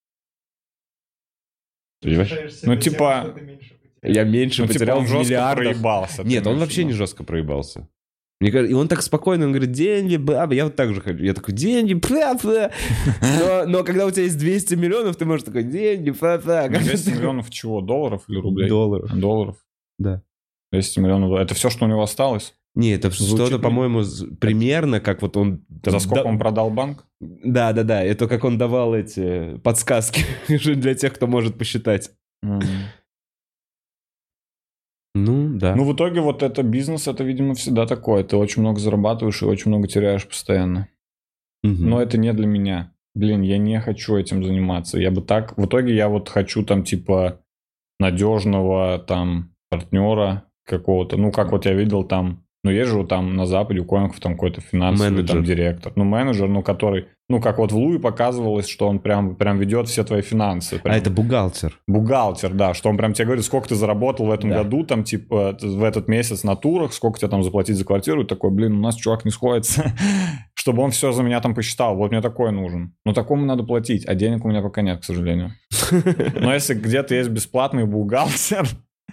Понимаешь? 2.01 2.61
Ну, 2.63 2.75
типа- 2.77 3.35
Я 4.01 4.23
меньше 4.23 4.63
ну, 4.63 4.67
типа 4.67 4.79
потерял 4.79 4.97
он 4.97 5.05
в 5.05 5.07
жестко 5.07 5.25
миллиардах. 5.25 5.73
проебался. 5.73 6.23
Нет, 6.23 6.47
он 6.47 6.57
вообще 6.57 6.83
не 6.83 6.93
жестко 6.93 7.23
проебался. 7.23 7.87
Мне 8.41 8.51
кажется, 8.51 8.71
и 8.71 8.73
он 8.73 8.87
так 8.87 9.03
спокойно, 9.03 9.45
он 9.45 9.51
говорит, 9.51 9.71
деньги, 9.71 10.17
баба, 10.17 10.55
я 10.55 10.63
вот 10.65 10.75
так 10.75 10.95
же 10.95 10.99
хочу. 10.99 11.23
Я 11.23 11.35
такой, 11.35 11.53
деньги, 11.53 11.93
бля, 11.93 12.33
бля. 12.33 12.71
Но, 13.21 13.65
но 13.67 13.83
когда 13.83 14.07
у 14.07 14.09
тебя 14.09 14.23
есть 14.23 14.39
200 14.39 14.73
миллионов, 14.73 15.15
ты 15.15 15.25
можешь 15.25 15.45
такой, 15.45 15.61
деньги, 15.61 16.09
бля, 16.09 16.39
бля. 16.39 16.67
Ну, 16.67 16.79
200 16.79 17.09
миллионов 17.11 17.51
чего? 17.51 17.81
Долларов 17.81 18.23
или 18.27 18.39
рублей? 18.39 18.67
долларов. 18.67 19.11
Долларов. 19.13 19.57
Да. 19.99 20.23
200 20.71 20.99
миллионов 21.01 21.29
долларов. 21.29 21.45
Это 21.45 21.53
все, 21.53 21.69
что 21.69 21.85
у 21.85 21.87
него 21.87 22.01
осталось? 22.01 22.55
Не, 22.73 22.93
это 22.93 23.11
Звучит 23.11 23.47
что-то, 23.47 23.59
по-моему, 23.59 24.01
примерно 24.39 24.99
как 24.99 25.21
вот 25.21 25.37
он... 25.37 25.59
там 25.83 25.93
За 25.93 25.99
сколько 25.99 26.23
да- 26.23 26.29
он 26.29 26.39
продал 26.39 26.71
банк? 26.71 27.05
Да, 27.19 27.73
да, 27.73 27.83
да. 27.83 28.03
Это 28.03 28.27
как 28.27 28.43
он 28.43 28.57
давал 28.57 28.95
эти 28.95 29.57
подсказки 29.59 30.25
для 30.47 30.95
тех, 30.95 31.13
кто 31.13 31.27
может 31.27 31.59
посчитать. 31.59 32.09
Ну, 35.13 35.49
да. 35.57 35.75
Ну, 35.75 35.83
в 35.83 35.93
итоге 35.93 36.21
вот 36.21 36.41
это 36.41 36.63
бизнес, 36.63 37.07
это, 37.07 37.23
видимо, 37.23 37.53
всегда 37.53 37.85
такое. 37.85 38.23
Ты 38.23 38.37
очень 38.37 38.61
много 38.61 38.79
зарабатываешь 38.79 39.41
и 39.41 39.45
очень 39.45 39.69
много 39.69 39.87
теряешь 39.87 40.27
постоянно. 40.27 40.87
Мгм. 41.63 41.89
Но 41.89 42.01
это 42.01 42.17
не 42.17 42.31
для 42.33 42.47
меня. 42.47 42.93
Блин, 43.13 43.41
я 43.41 43.57
не 43.57 43.79
хочу 43.81 44.15
этим 44.15 44.43
заниматься. 44.43 44.97
Я 44.99 45.11
бы 45.11 45.21
так... 45.21 45.57
В 45.57 45.65
итоге 45.65 45.93
я 45.93 46.07
вот 46.07 46.29
хочу 46.29 46.63
там 46.63 46.83
типа 46.83 47.41
надежного 47.99 48.99
там 48.99 49.53
партнера 49.69 50.45
какого-то. 50.65 51.17
Ну, 51.17 51.31
как 51.31 51.51
вот 51.51 51.65
я 51.65 51.73
видел 51.73 52.03
там... 52.03 52.45
Ну, 52.63 52.71
есть 52.71 52.89
же 52.89 52.99
вот 52.99 53.09
там 53.09 53.35
на 53.35 53.45
Западе 53.45 53.81
у 53.81 53.85
комиков 53.85 54.19
там 54.19 54.33
какой-то 54.33 54.61
финансовый 54.61 55.09
Менеджер. 55.09 55.27
там 55.27 55.43
директор. 55.43 55.93
Ну, 55.95 56.03
менеджер, 56.05 56.47
ну, 56.47 56.63
который... 56.63 57.07
Ну, 57.31 57.39
как 57.39 57.59
вот 57.59 57.71
в 57.71 57.77
Луи 57.77 57.97
показывалось, 57.97 58.67
что 58.67 58.89
он 58.89 58.99
прям, 58.99 59.35
прям 59.37 59.57
ведет 59.57 59.87
все 59.87 60.03
твои 60.03 60.21
финансы. 60.21 60.73
А 60.75 60.79
Прям 60.79 60.95
это 60.97 61.09
бухгалтер. 61.09 61.79
Бухгалтер, 61.87 62.51
да, 62.53 62.73
что 62.73 62.89
он 62.89 62.97
прям 62.97 63.13
тебе 63.13 63.27
говорит, 63.27 63.45
сколько 63.45 63.69
ты 63.69 63.75
заработал 63.75 64.25
в 64.25 64.31
этом 64.31 64.49
Да. 64.49 64.63
году, 64.63 64.83
там, 64.83 65.05
типа, 65.05 65.57
в 65.61 65.81
этот 65.81 66.09
месяц 66.09 66.43
на 66.43 66.57
турах, 66.57 66.91
сколько 66.91 67.19
тебе 67.19 67.29
там 67.29 67.41
заплатить 67.41 67.77
за 67.77 67.85
квартиру, 67.85 68.23
и 68.23 68.27
такой, 68.27 68.51
блин, 68.51 68.73
у 68.73 68.81
нас 68.81 68.95
чувак 68.95 69.23
не 69.23 69.31
сходится, 69.31 69.93
чтобы 70.55 70.83
он 70.83 70.91
все 70.91 71.13
за 71.13 71.23
меня 71.23 71.39
там 71.39 71.55
посчитал, 71.55 71.95
вот 71.95 72.11
мне 72.11 72.19
такой 72.19 72.51
нужен. 72.51 72.93
Но 73.05 73.13
такому 73.13 73.45
надо 73.45 73.63
платить, 73.63 74.05
а 74.05 74.13
денег 74.13 74.43
у 74.43 74.49
меня 74.49 74.61
пока 74.61 74.81
нет, 74.81 74.99
к 74.99 75.05
сожалению. 75.05 75.51
Но 76.35 76.53
если 76.53 76.73
где-то 76.73 77.15
есть 77.15 77.29
бесплатный 77.29 77.85
бухгалтер, 77.85 78.67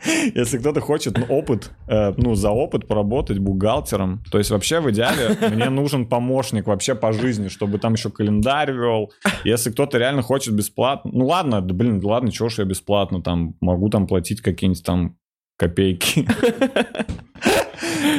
если 0.05 0.59
кто-то 0.59 0.81
хочет 0.81 1.19
ну, 1.19 1.25
опыт, 1.29 1.71
э, 1.89 2.13
ну, 2.17 2.35
за 2.35 2.51
опыт 2.51 2.87
поработать 2.87 3.39
бухгалтером, 3.39 4.23
то 4.31 4.39
есть 4.39 4.51
вообще 4.51 4.81
в 4.81 4.91
идеале 4.91 5.37
мне 5.51 5.71
нужен 5.71 6.07
помощник 6.07 6.67
вообще 6.67 6.95
по 6.95 7.13
жизни, 7.13 7.49
чтобы 7.49 7.79
там 7.79 7.95
еще 7.95 8.11
календарь 8.11 8.73
вел. 8.73 9.13
Если 9.45 9.71
кто-то 9.71 9.99
реально 9.99 10.23
хочет 10.23 10.55
бесплатно, 10.55 11.11
ну 11.13 11.27
ладно, 11.27 11.61
да, 11.61 11.75
блин, 11.75 12.01
ладно, 12.05 12.31
чего 12.31 12.49
ж 12.49 12.59
я 12.59 12.65
бесплатно, 12.65 13.23
там, 13.23 13.55
могу 13.61 13.89
там 13.89 14.07
платить 14.07 14.41
какие-нибудь 14.41 14.85
там 14.85 15.17
копейки. 15.57 16.27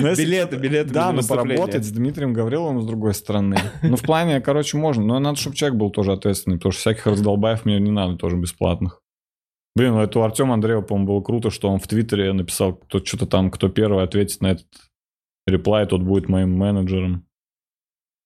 Но 0.02 0.14
Билеты, 0.14 0.58
билеты. 0.58 0.94
да, 0.94 1.12
но 1.12 1.22
поработать 1.24 1.86
с 1.86 1.92
Дмитрием 1.92 2.34
Гавриловым 2.34 2.82
с 2.82 2.86
другой 2.86 3.14
стороны. 3.14 3.58
Ну, 3.82 3.96
в 3.96 4.02
плане, 4.02 4.40
короче, 4.42 4.78
можно. 4.78 5.04
Но 5.04 5.20
надо, 5.20 5.38
чтобы 5.38 5.56
человек 5.56 5.78
был 5.78 5.90
тоже 5.90 6.14
ответственный, 6.14 6.58
потому 6.58 6.72
что 6.72 6.82
всяких 6.82 7.08
раздолбаев 7.08 7.66
мне 7.66 7.80
не 7.80 7.92
надо 7.92 8.16
тоже 8.16 8.36
бесплатных. 8.36 9.02
Блин, 9.80 9.94
ну 9.94 10.02
это 10.02 10.20
у 10.20 10.24
Артема 10.24 10.56
Андреева, 10.56 10.82
по-моему, 10.82 11.08
было 11.08 11.22
круто, 11.22 11.50
что 11.50 11.70
он 11.70 11.80
в 11.80 11.88
Твиттере 11.88 12.34
написал, 12.34 12.74
кто 12.74 13.00
что-то 13.00 13.26
там, 13.26 13.50
кто 13.50 13.70
первый 13.70 14.04
ответит 14.04 14.42
на 14.42 14.48
этот 14.48 14.68
реплай, 15.48 15.88
тот 15.88 16.02
будет 16.02 16.28
моим 16.28 16.52
менеджером. 16.52 17.26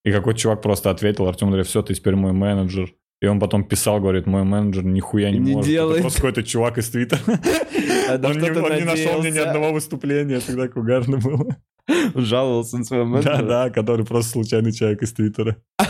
И 0.04 0.12
какой-то 0.12 0.40
чувак 0.40 0.64
просто 0.64 0.90
ответил, 0.90 1.28
Артем 1.28 1.50
Андреев, 1.50 1.68
все, 1.68 1.84
ты 1.84 1.94
теперь 1.94 2.16
мой 2.16 2.32
менеджер. 2.32 2.96
И 3.22 3.28
он 3.28 3.40
потом 3.40 3.66
писал, 3.66 4.00
говорит, 4.00 4.26
мой 4.26 4.44
менеджер 4.44 4.84
нихуя 4.84 5.30
не, 5.30 5.38
Не 5.38 5.54
может. 5.54 5.70
делает. 5.70 5.98
Это 5.98 6.02
просто 6.02 6.22
какой-то 6.22 6.42
чувак 6.42 6.80
из 6.80 6.90
Твиттера. 6.90 7.22
А 8.10 8.16
Он 8.16 8.34
не, 8.36 8.84
нашел 8.84 9.20
мне 9.20 9.30
ни 9.30 9.38
одного 9.38 9.74
выступления, 9.74 10.40
так 10.40 10.76
угарно 10.76 11.20
было. 11.20 11.56
Жаловался 12.16 12.80
на 12.80 12.84
своего 12.84 13.06
менеджера. 13.06 13.38
Да-да, 13.38 13.70
который 13.70 14.08
просто 14.08 14.32
случайный 14.32 14.72
человек 14.72 15.04
из 15.04 15.14
Твиттера. 15.14 15.58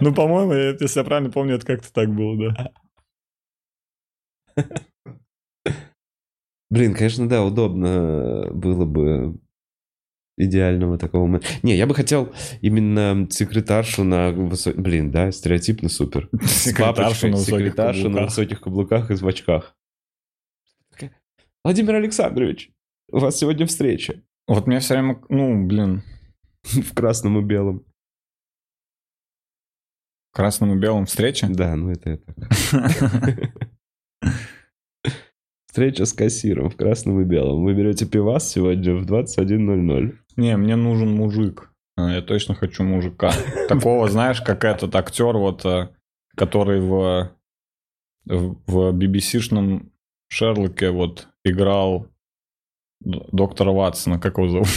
Ну, 0.00 0.12
по-моему, 0.12 0.52
если 0.52 1.00
я 1.00 1.04
правильно 1.04 1.30
помню, 1.30 1.54
это 1.54 1.66
как-то 1.66 1.92
так 1.92 2.12
было, 2.12 2.36
да. 2.36 2.72
Блин, 6.70 6.94
конечно, 6.94 7.28
да, 7.28 7.44
удобно 7.44 8.48
было 8.52 8.86
бы 8.86 9.38
идеального 10.38 10.96
такого... 10.96 11.26
мен- 11.26 11.42
Не, 11.62 11.76
я 11.76 11.86
бы 11.86 11.94
хотел 11.94 12.32
именно 12.62 13.28
секретаршу 13.30 14.04
на... 14.04 14.30
высо- 14.30 14.72
Блин, 14.74 15.10
да, 15.10 15.30
стереотипно 15.32 15.90
супер. 15.90 16.30
Секретаршу 16.42 17.28
на 17.28 17.36
высоких 17.36 17.66
секретаршу 17.66 17.98
на 18.00 18.04
каблуках. 18.04 18.28
высоких 18.30 18.60
каблуках 18.62 19.10
и 19.10 19.14
в 19.14 19.26
очках. 19.26 19.76
Владимир 21.64 21.94
Александрович, 21.96 22.70
у 23.12 23.18
вас 23.18 23.36
сегодня 23.36 23.66
встреча. 23.66 24.22
Вот 24.48 24.66
мне 24.66 24.80
все 24.80 24.94
время, 24.94 25.20
ну, 25.28 25.64
блин, 25.66 26.02
В 26.62 26.94
красном 26.94 27.38
и 27.38 27.42
белом. 27.44 27.84
красным 30.32 30.72
и 30.76 30.80
белым 30.80 31.04
встреча. 31.06 31.46
Да, 31.50 31.76
ну 31.76 31.90
это 31.90 32.10
это. 32.10 32.34
Встреча 35.72 36.04
с 36.04 36.12
кассиром 36.12 36.68
в 36.68 36.76
красном 36.76 37.22
и 37.22 37.24
белом. 37.24 37.64
Вы 37.64 37.72
берете 37.72 38.04
пивас 38.04 38.46
сегодня 38.46 38.94
в 38.94 39.06
21.00. 39.06 40.12
Не, 40.36 40.58
мне 40.58 40.76
нужен 40.76 41.14
мужик. 41.14 41.70
А, 41.96 42.12
Я 42.12 42.20
точно 42.20 42.54
хочу 42.54 42.82
мужика. 42.82 43.32
Такого, 43.70 44.06
знаешь, 44.10 44.42
как 44.42 44.64
этот 44.64 44.94
актер, 44.94 45.34
вот, 45.38 45.64
э, 45.64 45.88
который 46.36 46.78
в, 46.82 47.30
в 48.26 48.92
BBC-шном 48.92 49.88
Шерлоке 50.28 50.90
вот 50.90 51.28
играл 51.42 52.06
доктора 53.00 53.70
Ватсона, 53.70 54.20
как 54.20 54.36
его 54.36 54.48
зовут? 54.50 54.68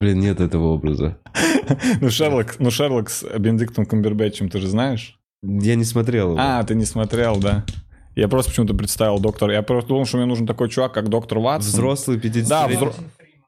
Блин, 0.00 0.18
нет 0.20 0.40
этого 0.40 0.68
образа. 0.68 1.18
Ну, 2.00 2.08
Шерлок, 2.08 2.58
ну, 2.58 2.70
Шерлок 2.70 3.10
с 3.10 3.22
Бенедиктом 3.38 3.84
Камбербэтчем, 3.84 4.48
ты 4.48 4.60
же 4.60 4.66
знаешь? 4.66 5.18
Я 5.42 5.74
не 5.76 5.84
смотрел 5.84 6.30
его. 6.30 6.38
А, 6.40 6.62
ты 6.64 6.74
не 6.74 6.86
смотрел, 6.86 7.38
да? 7.38 7.64
Я 8.16 8.28
просто 8.28 8.50
почему-то 8.50 8.74
представил 8.74 9.18
доктора. 9.18 9.52
Я 9.54 9.62
просто 9.62 9.88
думал, 9.88 10.04
что 10.06 10.18
мне 10.18 10.26
нужен 10.26 10.46
такой 10.46 10.68
чувак, 10.68 10.92
как 10.94 11.08
доктор 11.08 11.38
Ватсон. 11.38 11.70
Взрослый 11.72 12.18
50 12.20 12.48
Да, 12.48 12.68
взро- 12.68 12.94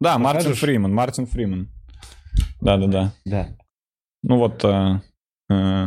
Да, 0.01 0.19
Мартин? 0.19 0.55
Фриман, 0.55 0.93
Мартин 0.93 1.27
Фриман. 1.27 1.69
Да-да-да. 2.61 3.13
Да. 3.25 3.49
Ну 4.23 4.39
вот... 4.39 4.65
э, 4.65 5.01
э, 5.51 5.87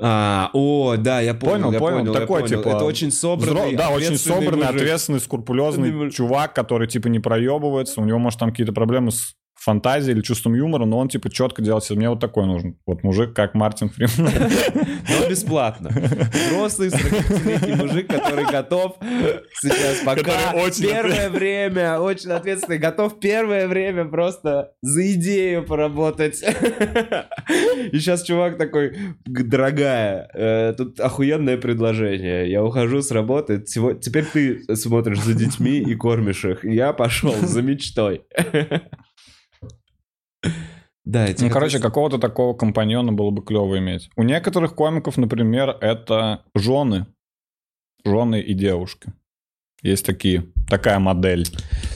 А, 0.00 0.50
о, 0.52 0.96
да, 0.96 1.20
я 1.20 1.34
понял, 1.34 1.54
Понял, 1.54 1.72
я 1.72 1.78
понял. 1.78 1.96
понял, 1.98 2.12
я 2.14 2.20
Такой, 2.20 2.40
понял. 2.42 2.58
типа, 2.62 2.68
Это 2.76 2.84
очень 2.84 3.10
собранный, 3.10 3.72
взро- 3.72 3.76
Да, 3.76 3.88
очень 3.90 4.16
собранный, 4.18 4.66
мужик. 4.66 4.76
ответственный, 4.76 5.20
скрупулезный 5.20 6.10
чувак, 6.10 6.54
который, 6.54 6.86
типа, 6.86 7.08
не 7.08 7.18
проебывается. 7.18 8.00
У 8.00 8.04
него, 8.04 8.18
может, 8.18 8.38
там 8.38 8.50
какие-то 8.50 8.72
проблемы 8.72 9.10
с 9.10 9.34
фантазией 9.66 10.14
или 10.14 10.22
чувством 10.22 10.54
юмора, 10.54 10.84
но 10.86 10.98
он, 10.98 11.08
типа, 11.08 11.28
четко 11.28 11.60
делает. 11.60 11.82
всё. 11.82 11.96
Мне 11.96 12.08
вот 12.08 12.20
такой 12.20 12.46
нужен. 12.46 12.78
Вот 12.86 13.02
мужик, 13.02 13.34
как 13.34 13.54
Мартин 13.54 13.88
Фриман. 13.88 14.32
Но 15.08 15.28
бесплатно. 15.28 15.90
Взрослый 15.90 16.88
40-летний 16.90 17.74
мужик, 17.74 18.06
который 18.06 18.44
готов 18.46 18.96
сейчас 19.60 19.98
пока 20.04 20.52
первое 20.80 21.30
время, 21.30 21.98
очень 21.98 22.30
ответственный, 22.30 22.78
готов 22.78 23.18
первое 23.18 23.66
время 23.66 24.04
просто 24.04 24.70
за 24.82 25.12
идею 25.14 25.64
поработать. 25.66 26.42
И 27.92 27.98
сейчас 27.98 28.22
чувак 28.22 28.58
такой, 28.58 28.96
«Г- 29.26 29.44
дорогая, 29.44 30.28
э, 30.34 30.74
тут 30.76 31.00
охуенное 31.00 31.56
предложение. 31.56 32.50
Я 32.50 32.62
ухожу 32.62 33.02
с 33.02 33.10
работы, 33.10 33.58
теперь 33.60 34.24
ты 34.32 34.76
смотришь 34.76 35.20
за 35.20 35.34
детьми 35.34 35.78
и 35.78 35.94
кормишь 35.96 36.44
их. 36.44 36.64
Я 36.64 36.92
пошел 36.92 37.34
за 37.34 37.62
мечтой. 37.62 38.22
Да, 41.06 41.24
эти 41.24 41.44
Ну, 41.44 41.50
короче, 41.50 41.78
какого-то 41.78 42.18
такого 42.18 42.52
компаньона 42.52 43.12
было 43.12 43.30
бы 43.30 43.42
клево 43.42 43.78
иметь. 43.78 44.10
У 44.16 44.24
некоторых 44.24 44.74
комиков, 44.74 45.16
например, 45.16 45.70
это 45.80 46.42
жены. 46.54 47.06
Жены 48.04 48.40
и 48.40 48.54
девушки. 48.54 49.12
Есть 49.82 50.04
такие, 50.04 50.46
такая 50.68 50.98
модель. 50.98 51.46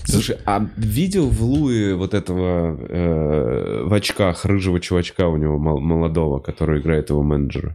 Слушай, 0.05 0.39
а 0.47 0.65
видел 0.77 1.29
в 1.29 1.43
Луи 1.43 1.93
вот 1.95 2.15
этого 2.15 2.77
э, 2.79 3.83
в 3.85 3.93
очках, 3.93 4.45
рыжего 4.45 4.79
чувачка 4.79 5.27
у 5.27 5.37
него 5.37 5.59
мол- 5.59 5.81
молодого, 5.81 6.39
который 6.39 6.81
играет 6.81 7.11
его 7.11 7.23
менеджера? 7.23 7.75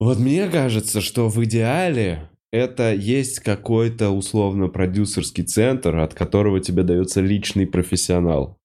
Вот 0.00 0.18
мне 0.18 0.48
кажется, 0.48 1.00
что 1.00 1.28
в 1.28 1.44
идеале 1.44 2.28
это 2.50 2.92
есть 2.92 3.38
какой-то 3.38 4.10
условно 4.10 4.66
продюсерский 4.66 5.44
центр, 5.44 5.96
от 5.98 6.12
которого 6.12 6.58
тебе 6.58 6.82
дается 6.82 7.20
личный 7.20 7.68
профессионал. 7.68 8.58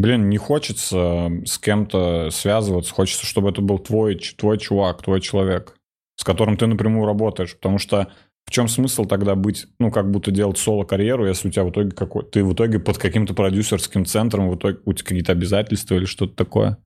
Блин, 0.00 0.30
не 0.30 0.38
хочется 0.38 1.30
с 1.44 1.58
кем-то 1.58 2.30
связываться, 2.30 2.94
хочется, 2.94 3.26
чтобы 3.26 3.50
это 3.50 3.60
был 3.60 3.78
твой, 3.78 4.14
твой 4.16 4.56
чувак, 4.56 5.02
твой 5.02 5.20
человек, 5.20 5.76
с 6.16 6.24
которым 6.24 6.56
ты 6.56 6.66
напрямую 6.66 7.04
работаешь, 7.04 7.54
потому 7.54 7.76
что 7.76 8.10
в 8.46 8.50
чем 8.50 8.66
смысл 8.66 9.04
тогда 9.04 9.34
быть, 9.34 9.66
ну, 9.78 9.90
как 9.90 10.10
будто 10.10 10.30
делать 10.30 10.56
соло-карьеру, 10.56 11.26
если 11.26 11.48
у 11.48 11.50
тебя 11.50 11.64
в 11.64 11.70
итоге 11.70 11.90
какой... 11.90 12.24
Ты 12.24 12.42
в 12.42 12.54
итоге 12.54 12.78
под 12.78 12.96
каким-то 12.96 13.34
продюсерским 13.34 14.06
центром, 14.06 14.48
в 14.48 14.56
итоге 14.56 14.78
у 14.86 14.94
тебя 14.94 15.06
какие-то 15.06 15.32
обязательства 15.32 15.96
или 15.96 16.06
что-то 16.06 16.34
такое. 16.34 16.78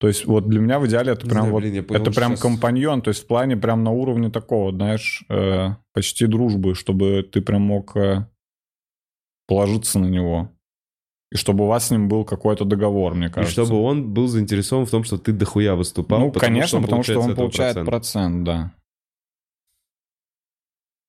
То 0.00 0.08
есть 0.08 0.24
вот 0.24 0.48
для 0.48 0.60
меня 0.60 0.78
в 0.78 0.86
идеале 0.86 1.12
это 1.12 1.26
прям 1.26 1.40
знаю, 1.40 1.52
вот... 1.52 1.60
блин, 1.60 1.74
я 1.74 1.82
понял, 1.82 2.00
это 2.00 2.12
прям 2.12 2.30
щас- 2.30 2.40
компаньон, 2.40 3.02
то 3.02 3.10
есть 3.10 3.24
в 3.24 3.26
плане 3.26 3.58
прям 3.58 3.84
на 3.84 3.90
уровне 3.90 4.30
такого, 4.30 4.72
знаешь, 4.72 5.22
э, 5.28 5.68
почти 5.92 6.24
дружбы, 6.24 6.74
чтобы 6.74 7.28
ты 7.30 7.42
прям 7.42 7.60
мог 7.60 7.94
э, 7.94 8.26
положиться 9.46 9.98
на 9.98 10.06
него. 10.06 10.55
И 11.32 11.36
чтобы 11.36 11.64
у 11.64 11.66
вас 11.66 11.88
с 11.88 11.90
ним 11.90 12.08
был 12.08 12.24
какой-то 12.24 12.64
договор, 12.64 13.14
мне 13.14 13.26
И 13.26 13.30
кажется. 13.30 13.64
чтобы 13.64 13.80
он 13.82 14.12
был 14.12 14.28
заинтересован 14.28 14.86
в 14.86 14.90
том, 14.90 15.02
что 15.04 15.18
ты 15.18 15.32
дохуя 15.32 15.74
выступал. 15.74 16.20
ну, 16.20 16.30
конечно, 16.32 16.80
потому 16.80 17.02
что 17.02 17.18
он 17.20 17.34
получает 17.34 17.74
процент. 17.84 17.88
процент, 17.88 18.44
да. 18.44 18.72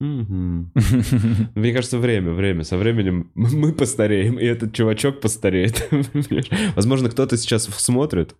Мне 0.00 1.72
кажется, 1.72 1.98
время, 1.98 2.32
время. 2.32 2.62
Со 2.62 2.76
временем 2.76 3.30
мы 3.34 3.72
постареем, 3.72 4.38
и 4.38 4.44
этот 4.44 4.72
чувачок 4.72 5.20
постареет. 5.20 5.88
Возможно, 6.76 7.10
кто-то 7.10 7.36
сейчас 7.36 7.64
смотрит 7.64 8.36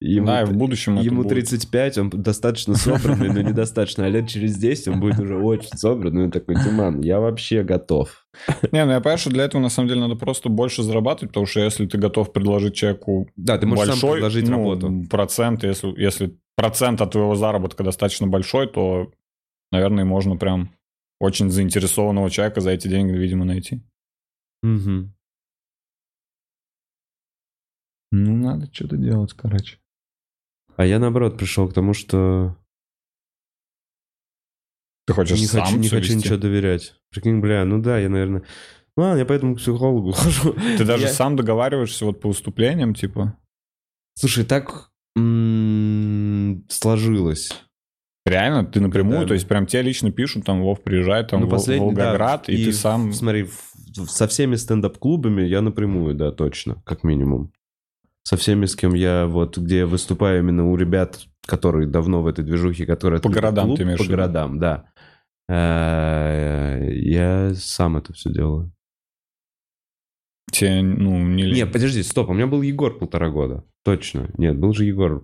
Ему, 0.00 0.26
Да, 0.26 0.42
и 0.42 0.44
в 0.44 0.52
будущем 0.52 0.96
ему 1.00 1.22
будет. 1.22 1.30
35, 1.30 1.98
он 1.98 2.10
достаточно 2.10 2.74
собранный, 2.74 3.30
но 3.32 3.40
недостаточно. 3.40 4.04
А 4.04 4.08
лет 4.08 4.28
через 4.28 4.56
10 4.56 4.88
он 4.88 5.00
будет 5.00 5.18
уже 5.18 5.36
очень 5.36 5.76
собранный. 5.76 6.24
Он 6.24 6.30
такой, 6.30 6.56
Диман, 6.56 7.00
я 7.00 7.20
вообще 7.20 7.62
готов. 7.62 8.26
Не, 8.72 8.84
ну 8.84 8.92
я 8.92 9.00
понимаю, 9.00 9.18
что 9.18 9.30
для 9.30 9.44
этого 9.44 9.62
на 9.62 9.68
самом 9.70 9.88
деле 9.88 10.00
надо 10.00 10.16
просто 10.16 10.48
больше 10.48 10.82
зарабатывать, 10.82 11.30
потому 11.30 11.46
что 11.46 11.60
если 11.60 11.86
ты 11.86 11.96
готов 11.96 12.32
предложить 12.32 12.74
человеку 12.74 13.30
Да, 13.36 13.56
ты 13.56 13.66
можешь 13.66 13.84
сам 13.84 13.92
большой 13.94 14.12
предложить 14.14 14.48
ну, 14.48 14.56
работу. 14.56 15.04
процент, 15.08 15.62
если, 15.62 15.88
если 16.00 16.38
процент 16.56 17.00
от 17.00 17.12
твоего 17.12 17.34
заработка 17.36 17.84
достаточно 17.84 18.26
большой, 18.26 18.66
то, 18.66 19.10
наверное, 19.70 20.04
можно 20.04 20.36
прям 20.36 20.70
очень 21.20 21.50
заинтересованного 21.50 22.28
человека 22.30 22.60
за 22.60 22.72
эти 22.72 22.88
деньги, 22.88 23.12
видимо, 23.12 23.44
найти. 23.44 23.82
Мгм. 24.62 25.14
Ну, 28.10 28.36
надо 28.36 28.68
что-то 28.72 28.96
делать, 28.96 29.32
короче. 29.32 29.78
А 30.76 30.84
я, 30.86 30.98
наоборот, 30.98 31.38
пришел 31.38 31.68
к 31.68 31.74
тому, 31.74 31.94
что 31.94 32.56
Ты 35.06 35.12
хочешь 35.12 35.38
не, 35.40 35.46
сам 35.46 35.64
хочу, 35.64 35.76
не 35.78 35.88
хочу 35.88 36.12
вести? 36.12 36.16
ничего 36.16 36.36
доверять. 36.36 36.94
Прикинь, 37.10 37.40
бля, 37.40 37.64
ну 37.64 37.80
да, 37.80 37.98
я, 37.98 38.08
наверное... 38.08 38.42
Ну, 38.96 39.02
ладно, 39.02 39.18
я 39.18 39.24
поэтому 39.26 39.54
к 39.54 39.58
психологу 39.58 40.12
хожу. 40.16 40.54
Ты 40.78 40.84
даже 40.84 41.04
Я- 41.06 41.12
сам 41.12 41.36
договариваешься 41.36 42.04
вот 42.04 42.20
по 42.20 42.28
выступлениям, 42.28 42.94
типа? 42.94 43.36
Слушай, 44.16 44.44
так 44.44 44.90
сложилось. 46.68 47.50
Реально? 48.26 48.64
Ты 48.64 48.80
напрямую? 48.80 49.20
Да. 49.20 49.26
То 49.26 49.34
есть 49.34 49.46
прям 49.46 49.66
тебе 49.66 49.82
лично 49.82 50.10
пишут, 50.10 50.44
там, 50.46 50.62
Вов, 50.62 50.82
приезжай, 50.82 51.26
там, 51.26 51.42
Ну, 51.42 51.48
последний, 51.48 51.94
да, 51.94 52.06
Волгоград, 52.06 52.48
и, 52.48 52.64
ты 52.64 52.72
сам... 52.72 53.12
Смотри, 53.12 53.48
со 54.08 54.26
всеми 54.26 54.56
стендап-клубами 54.56 55.42
я 55.42 55.60
напрямую, 55.60 56.14
да, 56.14 56.32
точно, 56.32 56.82
как 56.86 57.04
минимум. 57.04 57.52
Со 58.26 58.36
всеми, 58.36 58.64
с 58.64 58.74
кем 58.74 58.94
я 58.94 59.26
вот, 59.26 59.58
где 59.58 59.78
я 59.78 59.86
выступаю 59.86 60.40
именно 60.40 60.70
у 60.70 60.76
ребят, 60.76 61.20
которые 61.46 61.86
давно 61.86 62.22
в 62.22 62.26
этой 62.26 62.42
движухе, 62.44 62.86
которые... 62.86 63.20
По 63.20 63.28
городам 63.28 63.66
клуб, 63.66 63.76
ты 63.78 63.82
имеешь 63.84 63.98
По 63.98 64.06
городам, 64.06 64.58
да. 64.58 64.86
Э, 65.48 66.90
Я 66.90 67.52
сам 67.54 67.98
это 67.98 68.14
все 68.14 68.32
делаю. 68.32 68.72
Тебе, 70.50 70.82
ну, 70.82 71.18
не. 71.26 71.50
Нет, 71.50 71.70
подожди, 71.70 72.02
стоп, 72.02 72.30
у 72.30 72.32
меня 72.32 72.46
был 72.46 72.62
Егор 72.62 72.96
полтора 72.96 73.28
года. 73.28 73.64
Точно. 73.84 74.30
Нет, 74.38 74.58
был 74.58 74.72
же 74.72 74.84
Егор. 74.84 75.22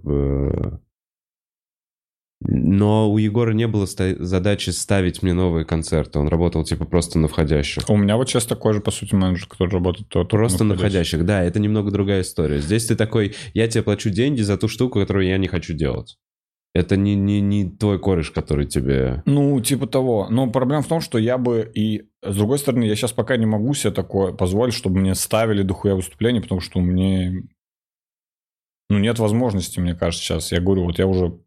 Но 2.42 3.10
у 3.12 3.18
Егора 3.18 3.52
не 3.52 3.66
было 3.66 3.84
ста- 3.84 4.16
задачи 4.18 4.70
ставить 4.70 5.22
мне 5.22 5.34
новые 5.34 5.66
концерты. 5.66 6.18
Он 6.18 6.28
работал 6.28 6.64
типа 6.64 6.86
просто 6.86 7.18
на 7.18 7.28
входящих. 7.28 7.88
У 7.90 7.96
меня 7.96 8.16
вот 8.16 8.28
сейчас 8.30 8.46
такой 8.46 8.72
же, 8.72 8.80
по 8.80 8.90
сути, 8.90 9.14
менеджер, 9.14 9.46
который 9.46 9.70
работает 9.72 10.08
то- 10.08 10.24
Просто 10.24 10.64
на 10.64 10.74
входящих. 10.74 11.26
да, 11.26 11.42
это 11.42 11.60
немного 11.60 11.90
другая 11.90 12.22
история. 12.22 12.58
Здесь 12.60 12.86
ты 12.86 12.96
такой, 12.96 13.34
я 13.52 13.68
тебе 13.68 13.82
плачу 13.82 14.08
деньги 14.08 14.40
за 14.40 14.56
ту 14.56 14.68
штуку, 14.68 15.00
которую 15.00 15.26
я 15.26 15.36
не 15.36 15.48
хочу 15.48 15.74
делать. 15.74 16.16
Это 16.72 16.96
не, 16.96 17.14
не, 17.14 17.40
не 17.40 17.68
твой 17.68 17.98
кореш, 17.98 18.30
который 18.30 18.64
тебе... 18.64 19.22
Ну, 19.26 19.60
типа 19.60 19.86
того. 19.86 20.28
Но 20.30 20.48
проблема 20.50 20.82
в 20.82 20.86
том, 20.86 21.00
что 21.00 21.18
я 21.18 21.36
бы 21.36 21.70
и... 21.74 22.04
С 22.24 22.36
другой 22.36 22.58
стороны, 22.58 22.84
я 22.84 22.94
сейчас 22.94 23.12
пока 23.12 23.36
не 23.36 23.44
могу 23.46 23.74
себе 23.74 23.92
такое 23.92 24.32
позволить, 24.32 24.72
чтобы 24.72 25.00
мне 25.00 25.14
ставили 25.14 25.62
дохуя 25.62 25.94
выступлений, 25.96 26.40
потому 26.40 26.60
что 26.60 26.78
у 26.78 26.82
меня... 26.82 27.42
Ну, 28.88 28.98
нет 28.98 29.18
возможности, 29.18 29.78
мне 29.80 29.94
кажется, 29.94 30.24
сейчас. 30.24 30.52
Я 30.52 30.60
говорю, 30.60 30.84
вот 30.84 30.98
я 30.98 31.06
уже 31.06 31.38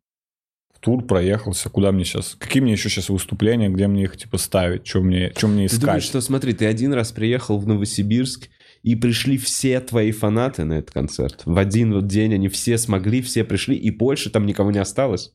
тур 0.84 1.06
проехался, 1.06 1.70
куда 1.70 1.92
мне 1.92 2.04
сейчас... 2.04 2.36
Какие 2.38 2.62
мне 2.62 2.74
еще 2.74 2.90
сейчас 2.90 3.10
выступления, 3.10 3.70
где 3.70 3.88
мне 3.88 4.04
их, 4.04 4.18
типа, 4.18 4.38
ставить? 4.38 4.86
Что 4.86 5.02
мне, 5.02 5.32
что 5.38 5.48
мне 5.48 5.68
Ты 5.68 5.76
искать? 5.76 5.82
думаешь, 5.82 6.04
что, 6.04 6.22
смотри, 6.22 6.54
ты 6.54 6.66
один 6.66 6.94
раз 6.94 7.12
приехал 7.12 7.58
в 7.58 7.68
Новосибирск, 7.68 8.50
и 8.84 8.96
пришли 8.96 9.38
все 9.38 9.80
твои 9.80 10.12
фанаты 10.12 10.66
на 10.66 10.74
этот 10.74 10.92
концерт. 10.92 11.44
В 11.46 11.58
один 11.58 11.94
вот 11.94 12.08
день 12.08 12.34
они 12.34 12.50
все 12.50 12.78
смогли, 12.78 13.22
все 13.22 13.46
пришли, 13.46 13.76
и 13.78 13.90
больше 13.90 14.30
там 14.30 14.46
никого 14.46 14.72
не 14.72 14.80
осталось. 14.80 15.32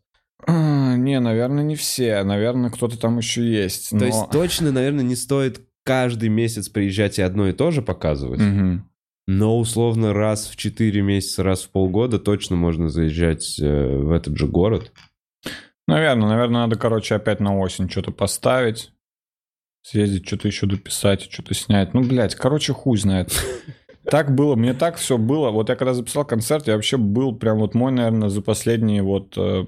А, 0.47 0.97
не, 0.97 1.19
наверное, 1.19 1.65
не 1.65 1.75
все. 1.75 2.23
Наверное, 2.23 2.71
кто-то 2.71 2.99
там 2.99 3.17
еще 3.19 3.51
есть. 3.51 3.91
То 3.91 3.97
но- 3.97 4.05
есть 4.05 4.31
точно, 4.31 4.71
наверное, 4.71 5.03
не 5.03 5.17
стоит 5.17 5.63
каждый 5.83 6.29
месяц 6.29 6.69
приезжать 6.69 7.19
и 7.19 7.23
одно 7.23 7.49
и 7.49 7.53
то 7.53 7.71
же 7.71 7.81
показывать. 7.81 8.41
Мгм. 8.41 8.89
Но 9.27 9.59
условно 9.59 10.13
раз 10.15 10.47
в 10.49 10.57
4 10.57 11.03
месяца, 11.03 11.43
раз 11.43 11.63
в 11.63 11.71
полгода 11.71 12.19
точно 12.19 12.57
можно 12.57 12.89
заезжать 12.89 13.59
э, 13.61 13.97
в 13.97 14.13
этот 14.13 14.37
же 14.37 14.47
город. 14.47 14.93
Наверное, 15.89 16.29
наверное, 16.29 16.61
надо, 16.61 16.77
короче, 16.77 17.15
опять 17.15 17.41
на 17.41 17.59
осень 17.59 17.89
что-то 17.89 18.13
поставить. 18.13 18.93
Съездить, 19.83 20.27
что-то 20.27 20.47
еще 20.47 20.67
дописать, 20.67 21.23
что-то 21.23 21.55
снять. 21.55 21.95
Ну, 21.95 22.03
блядь, 22.03 22.35
короче, 22.35 22.73
хуй 22.73 22.97
знает. 22.97 23.33
Так 24.05 24.35
было, 24.35 24.55
мне 24.55 24.73
так 24.73 24.97
все 24.97 25.19
было. 25.19 25.51
Вот 25.51 25.69
я 25.69 25.77
когда 25.77 25.93
записал 25.93 26.25
концерт, 26.25 26.67
я 26.67 26.77
вообще 26.77 26.97
был 26.97 27.37
прям 27.37 27.59
вот 27.59 27.75
мой, 27.75 27.93
наверное, 27.93 28.31
за 28.31 28.41
последние 28.41 29.03
вот 29.03 29.37
э, 29.37 29.67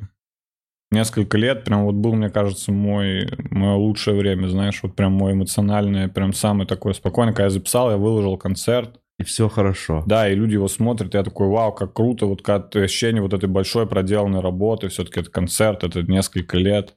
несколько 0.91 1.37
лет, 1.37 1.65
прям 1.65 1.85
вот 1.85 1.97
был, 1.97 2.15
мне 2.15 2.31
кажется, 2.31 2.73
мой, 2.73 3.29
мое 3.51 3.75
лучшее 3.75 4.17
время, 4.17 4.47
знаешь, 4.47 4.83
вот 4.83 4.97
прям 4.97 5.13
мой 5.13 5.35
эмоциональное, 5.35 6.09
прям 6.09 6.33
самый 6.33 6.67
такой 6.67 6.95
спокойный. 6.95 7.33
Когда 7.33 7.45
я 7.45 7.51
записал, 7.51 7.91
я 7.91 7.99
выложил 7.99 8.39
концерт, 8.39 8.99
И 9.21 9.23
все 9.23 9.51
хорошо. 9.51 10.03
да, 10.07 10.31
и 10.31 10.35
люди 10.35 10.55
его 10.55 10.67
смотрят, 10.67 11.13
я 11.13 11.23
такой, 11.23 11.49
вау, 11.49 11.75
как 11.75 11.93
круто, 11.93 12.25
вот 12.25 12.41
как 12.41 12.75
ощущение 12.75 13.21
вот 13.21 13.35
этой 13.35 13.51
большой 13.51 13.87
проделанной 13.87 14.41
работы, 14.41 14.89
все-таки 14.89 15.21
это 15.21 15.31
концерт, 15.31 15.85
это 15.85 16.03
несколько 16.03 16.57
лет, 16.57 16.97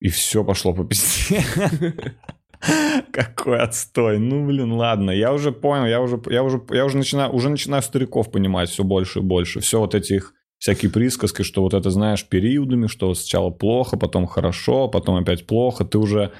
и 0.00 0.08
все 0.08 0.42
пошло 0.42 0.72
по 0.72 0.82
пизде. 0.82 1.44
Какой 3.12 3.60
отстой. 3.60 4.18
Ну, 4.18 4.46
блин, 4.46 4.72
ладно. 4.72 5.10
Я 5.10 5.34
уже 5.34 5.52
понял, 5.52 5.84
я 5.84 6.00
уже, 6.00 6.18
я 6.30 6.42
уже, 6.42 6.62
я 6.70 6.86
уже 6.86 6.96
начинаю, 6.96 7.34
уже 7.34 7.50
начинаю 7.50 7.82
стариков 7.82 8.30
понимать 8.30 8.70
все 8.70 8.82
больше 8.82 9.18
и 9.18 9.22
больше. 9.22 9.60
Все 9.60 9.80
вот 9.80 9.94
эти 9.94 10.14
их 10.14 10.32
всякие 10.58 10.90
присказки, 10.90 11.42
что 11.42 11.60
вот 11.60 11.74
это, 11.74 11.90
знаешь, 11.90 12.26
периодами, 12.26 12.86
что 12.86 13.12
сначала 13.12 13.50
плохо, 13.50 13.98
потом 13.98 14.26
хорошо, 14.26 14.88
потом 14.88 15.16
опять 15.16 15.46
плохо. 15.46 15.84
Ты 15.84 15.98
уже, 15.98 16.32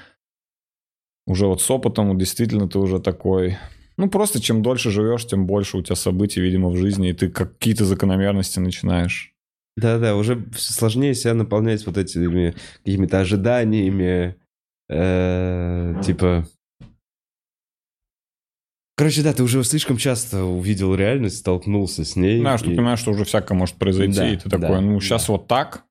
уже 1.27 1.45
вот 1.45 1.61
с 1.61 1.69
опытом 1.69 2.17
действительно 2.17 2.67
ты 2.67 2.79
уже 2.79 2.99
такой... 2.99 3.57
Ну, 3.97 4.09
просто 4.09 4.41
чем 4.41 4.61
дольше 4.61 4.91
живешь, 4.91 5.25
тем 5.25 5.45
больше 5.47 5.77
у 5.77 5.81
тебя 5.81 5.95
событий, 5.95 6.41
видимо, 6.41 6.69
в 6.69 6.77
жизни, 6.77 7.09
и 7.09 7.13
ты 7.13 7.29
какие-то 7.29 7.85
закономерности 7.85 8.59
начинаешь. 8.59 9.33
Да-да, 9.77 10.15
уже 10.15 10.45
сложнее 10.57 11.13
себя 11.15 11.33
наполнять 11.33 11.85
вот 11.85 11.97
этими 11.97 12.55
какими-то 12.83 13.19
ожиданиями, 13.19 14.35
э, 14.89 16.01
типа... 16.05 16.45
Короче, 18.97 19.23
да, 19.23 19.33
ты 19.33 19.43
уже 19.43 19.61
слишком 19.65 19.97
часто 19.97 20.45
увидел 20.45 20.95
реальность, 20.95 21.39
столкнулся 21.39 22.05
с 22.05 22.15
ней. 22.15 22.39
Знаешь, 22.39 22.61
ты 22.61 22.71
и- 22.71 22.75
понимаешь, 22.75 22.99
что 22.99 23.11
уже 23.11 23.25
всякое 23.25 23.55
может 23.57 23.75
произойти, 23.75 24.15
Да, 24.17 24.29
и 24.29 24.37
ты 24.37 24.49
такой, 24.49 24.67
да, 24.69 24.81
ну, 24.81 25.01
сейчас 25.01 25.27
да. 25.27 25.33
вот 25.33 25.47
так, 25.47 25.83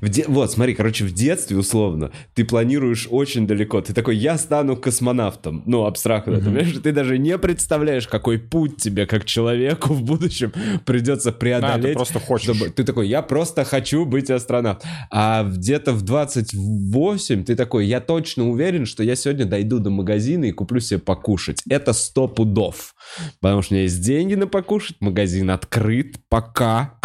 В 0.00 0.08
де- 0.08 0.24
Вот, 0.28 0.50
смотри, 0.52 0.74
короче, 0.74 1.04
в 1.04 1.12
детстве, 1.12 1.56
условно, 1.56 2.10
ты 2.34 2.44
планируешь 2.44 3.08
очень 3.10 3.46
далеко. 3.46 3.80
Ты 3.80 3.92
такой, 3.94 4.16
я 4.16 4.38
стану 4.38 4.76
космонавтом. 4.76 5.62
Ну, 5.66 5.84
абстрактно. 5.86 6.34
Ты, 6.34 6.40
Мгм. 6.42 6.44
понимаешь, 6.54 6.74
ты 6.82 6.92
даже 6.92 7.18
не 7.18 7.36
представляешь, 7.38 8.06
какой 8.08 8.38
путь 8.38 8.76
тебе, 8.76 9.06
как 9.06 9.24
человеку, 9.24 9.92
в 9.94 10.02
будущем 10.02 10.52
придется 10.84 11.30
да, 11.30 11.36
преодолеть. 11.38 11.82
ты 11.84 11.92
просто 11.94 12.20
хочешь. 12.20 12.44
чтобы- 12.54 12.70
Ты 12.70 12.84
такой, 12.84 13.08
я 13.08 13.22
просто 13.22 13.64
хочу 13.64 14.04
быть 14.04 14.30
астронавтом. 14.30 14.88
А 15.10 15.44
где-то 15.44 15.92
в 15.92 16.02
28 16.02 17.44
ты 17.44 17.54
такой, 17.56 17.86
я 17.86 18.00
точно 18.00 18.48
уверен, 18.50 18.86
что 18.86 19.02
я 19.02 19.16
сегодня 19.16 19.44
дойду 19.44 19.78
до 19.78 19.90
магазина 19.90 20.44
и 20.46 20.52
куплю 20.52 20.80
себе 20.80 20.98
покушать. 21.00 21.62
Это 21.68 21.92
сто 21.92 22.28
пудов. 22.28 22.94
Потому 23.40 23.62
что 23.62 23.74
у 23.74 23.76
меня 23.76 23.84
есть 23.84 24.04
деньги 24.04 24.34
на 24.34 24.46
покушать, 24.46 25.00
магазин 25.00 25.50
открыт 25.50 26.16
пока. 26.28 26.98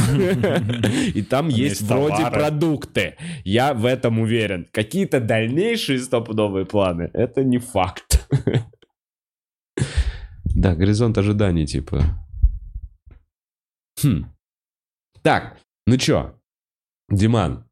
И 1.14 1.22
там 1.24 1.48
есть 1.48 1.82
вроде 1.82 2.26
продукты. 2.28 3.16
Я 3.44 3.74
в 3.74 3.86
этом 3.86 4.20
уверен. 4.20 4.68
Какие-то 4.72 5.20
дальнейшие 5.20 6.00
стопудовые 6.00 6.66
планы, 6.66 7.10
это 7.14 7.44
не 7.44 7.58
факт. 7.58 8.28
Да, 10.56 10.76
горизонт 10.76 11.18
ожиданий, 11.18 11.66
типа. 11.66 12.04
Хм. 14.02 14.26
Так, 15.22 15.58
ну 15.88 15.98
чё, 15.98 16.36
Диман, 17.10 17.66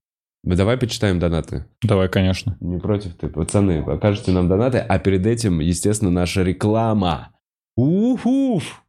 мы 0.43 0.55
давай 0.55 0.77
почитаем 0.77 1.19
донаты. 1.19 1.65
Давай, 1.81 2.09
конечно. 2.09 2.57
Не 2.59 2.79
против 2.79 3.15
ты, 3.15 3.29
пацаны, 3.29 3.83
покажите 3.83 4.31
нам 4.31 4.49
донаты, 4.49 4.79
а 4.79 4.99
перед 4.99 5.25
этим, 5.25 5.59
естественно, 5.59 6.11
наша 6.11 6.43
реклама. 6.43 7.32
Ухуф! 7.75 8.83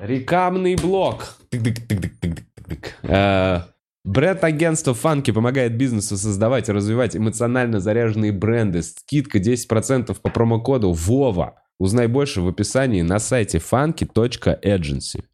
Рекламный 0.00 0.76
блок. 0.76 1.38
Э, 3.02 3.60
Бренд-агентство 4.04 4.92
Фанки 4.92 5.30
помогает 5.30 5.76
бизнесу 5.76 6.16
создавать 6.16 6.68
и 6.68 6.72
развивать 6.72 7.16
эмоционально 7.16 7.80
заряженные 7.80 8.32
бренды. 8.32 8.82
Скидка 8.82 9.38
10% 9.38 10.20
по 10.20 10.30
промокоду 10.30 10.92
ВОВА. 10.92 11.54
Узнай 11.78 12.06
больше 12.06 12.42
в 12.42 12.48
описании 12.48 13.02
на 13.02 13.18
сайте 13.18 13.58
funky.agency. 13.58 15.24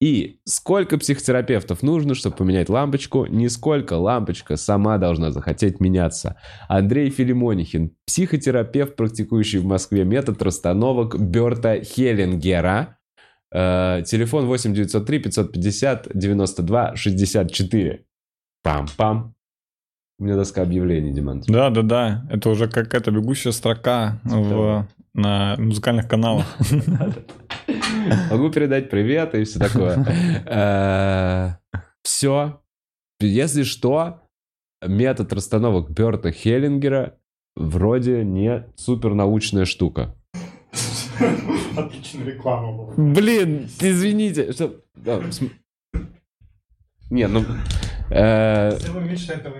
И 0.00 0.40
сколько 0.44 0.98
психотерапевтов 0.98 1.82
нужно, 1.82 2.14
чтобы 2.14 2.36
поменять 2.36 2.68
лампочку? 2.68 3.26
Нисколько. 3.26 3.94
Лампочка 3.94 4.56
сама 4.56 4.98
должна 4.98 5.30
захотеть 5.30 5.80
меняться. 5.80 6.36
Андрей 6.68 7.10
Филимонихин, 7.10 7.92
психотерапевт, 8.06 8.96
практикующий 8.96 9.60
в 9.60 9.64
Москве 9.64 10.04
метод 10.04 10.42
расстановок 10.42 11.18
Берта 11.18 11.80
Хеллингера. 11.82 12.98
Э, 13.52 14.02
телефон 14.04 14.46
8 14.46 14.74
903 14.74 15.18
550 15.20 16.08
92 16.12 16.96
64. 16.96 18.04
Пам-пам. 18.66 19.32
У 20.18 20.24
меня 20.24 20.36
доска 20.36 20.62
объявлений, 20.62 21.12
Диман. 21.12 21.42
Да, 21.46 21.70
да, 21.70 21.82
да. 21.82 22.26
Это 22.30 22.50
уже 22.50 22.68
какая-то 22.68 23.10
бегущая 23.10 23.52
строка 23.52 24.20
в, 24.24 24.86
на 25.12 25.56
музыкальных 25.58 26.08
каналах. 26.08 26.46
Могу 28.30 28.50
передать 28.50 28.90
привет 28.90 29.34
и 29.34 29.44
все 29.44 29.58
такое. 29.58 31.58
Все. 32.02 32.60
Если 33.20 33.62
что, 33.62 34.20
метод 34.86 35.32
расстановок 35.32 35.90
Берта 35.90 36.32
Хеллингера 36.32 37.14
вроде 37.56 38.24
не 38.24 38.66
супернаучная 38.76 39.64
штука. 39.64 40.14
Отличная 41.76 42.26
реклама 42.26 42.72
была. 42.76 42.94
Блин, 42.96 43.68
извините. 43.80 44.52
Что... 44.52 44.80
Да, 44.96 45.20
см- 45.30 45.54
Не, 47.10 47.28
ну... 47.28 47.44
э, 48.10 48.68
этого 48.70 49.00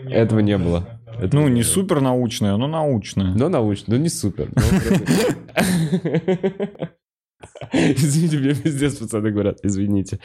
не 0.01 0.12
Этого 0.12 0.39
было. 0.41 0.45
не 0.47 0.59
было. 0.59 1.01
Это- 1.21 1.37
Ну, 1.37 1.49
не 1.49 1.62
супер 1.62 2.01
научная, 2.01 2.57
но 2.57 2.66
научная. 2.66 3.33
Но 3.35 3.49
научно, 3.49 3.95
но 3.97 4.03
не 4.03 4.09
супер. 4.09 4.51
Извините, 7.73 8.39
мне 8.39 8.55
пиздец 8.55 8.97
пацаны 8.97 9.31
говорят, 9.31 9.59
извините. 9.62 10.19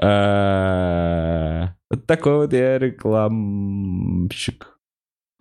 Э, 0.00 1.68
Вот 1.90 2.06
такой 2.06 2.36
вот 2.36 2.52
я 2.52 2.78
рекламщик. 2.78 4.68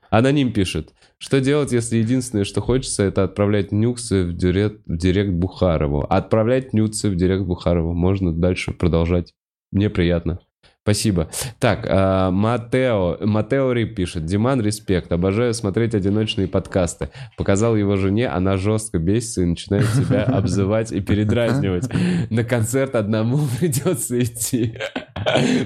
Аноним 0.09 0.51
пишет. 0.51 0.93
Что 1.17 1.39
делать, 1.39 1.71
если 1.71 1.97
единственное, 1.97 2.43
что 2.43 2.61
хочется, 2.61 3.03
это 3.03 3.23
отправлять 3.23 3.71
нюксы 3.71 4.25
в 4.25 4.33
директ, 4.33 4.81
в 4.85 4.97
директ 4.97 5.31
Бухарову? 5.31 6.01
Отправлять 6.01 6.73
нюксы 6.73 7.09
в 7.09 7.15
директ 7.15 7.43
Бухарову. 7.45 7.93
Можно 7.93 8.33
дальше 8.33 8.71
продолжать. 8.73 9.33
Мне 9.71 9.89
приятно. 9.89 10.39
Спасибо. 10.83 11.29
Так, 11.59 11.85
а, 11.87 12.31
Матео, 12.31 13.17
Матео 13.21 13.71
Рип 13.71 13.95
пишет. 13.95 14.25
Диман, 14.25 14.61
респект. 14.61 15.11
Обожаю 15.11 15.53
смотреть 15.53 15.93
одиночные 15.93 16.47
подкасты. 16.47 17.09
Показал 17.37 17.75
его 17.75 17.97
жене, 17.97 18.27
она 18.27 18.57
жестко 18.57 18.97
бесится 18.97 19.43
и 19.43 19.45
начинает 19.45 19.85
тебя 19.93 20.23
обзывать 20.25 20.91
и 20.91 20.99
передразнивать. 20.99 21.87
На 22.31 22.43
концерт 22.43 22.95
одному 22.95 23.39
придется 23.59 24.19
идти. 24.19 24.75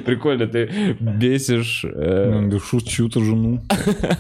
Прикольно, 0.06 0.48
ты 0.48 0.70
бесишь. 1.00 1.86
э, 1.86 2.48
Душу 2.50 2.82
чью-то 2.82 3.22
жену. 3.24 3.64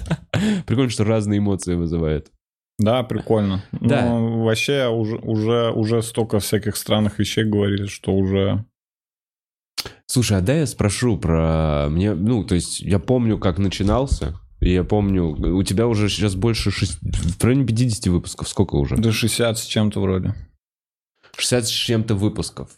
Прикольно, 0.65 0.89
что 0.89 1.03
разные 1.03 1.39
эмоции 1.39 1.75
вызывает. 1.75 2.31
Да, 2.79 3.03
прикольно. 3.03 3.63
Да. 3.71 4.05
Но 4.05 4.43
вообще 4.43 4.87
уже, 4.87 5.17
уже, 5.17 5.71
уже 5.71 6.01
столько 6.01 6.39
всяких 6.39 6.75
странных 6.77 7.19
вещей 7.19 7.43
говорили, 7.43 7.87
что 7.87 8.13
уже... 8.13 8.63
Слушай, 10.07 10.37
а 10.37 10.41
дай 10.41 10.59
я 10.59 10.67
спрошу 10.67 11.17
про... 11.17 11.87
Мне, 11.89 12.13
ну, 12.13 12.43
то 12.43 12.55
есть 12.55 12.79
я 12.81 12.99
помню, 12.99 13.37
как 13.37 13.57
начинался. 13.57 14.39
Я 14.61 14.83
помню, 14.83 15.25
у 15.25 15.63
тебя 15.63 15.87
уже 15.87 16.09
сейчас 16.09 16.35
больше 16.35 16.71
шесть- 16.71 16.99
в 17.01 17.43
районе 17.43 17.65
50 17.65 18.07
выпусков. 18.07 18.47
Сколько 18.47 18.75
уже? 18.75 18.95
До 18.95 19.11
60 19.11 19.57
с 19.57 19.65
чем-то 19.65 19.99
вроде. 19.99 20.33
60 21.37 21.65
с 21.67 21.69
чем-то 21.69 22.15
выпусков. 22.15 22.69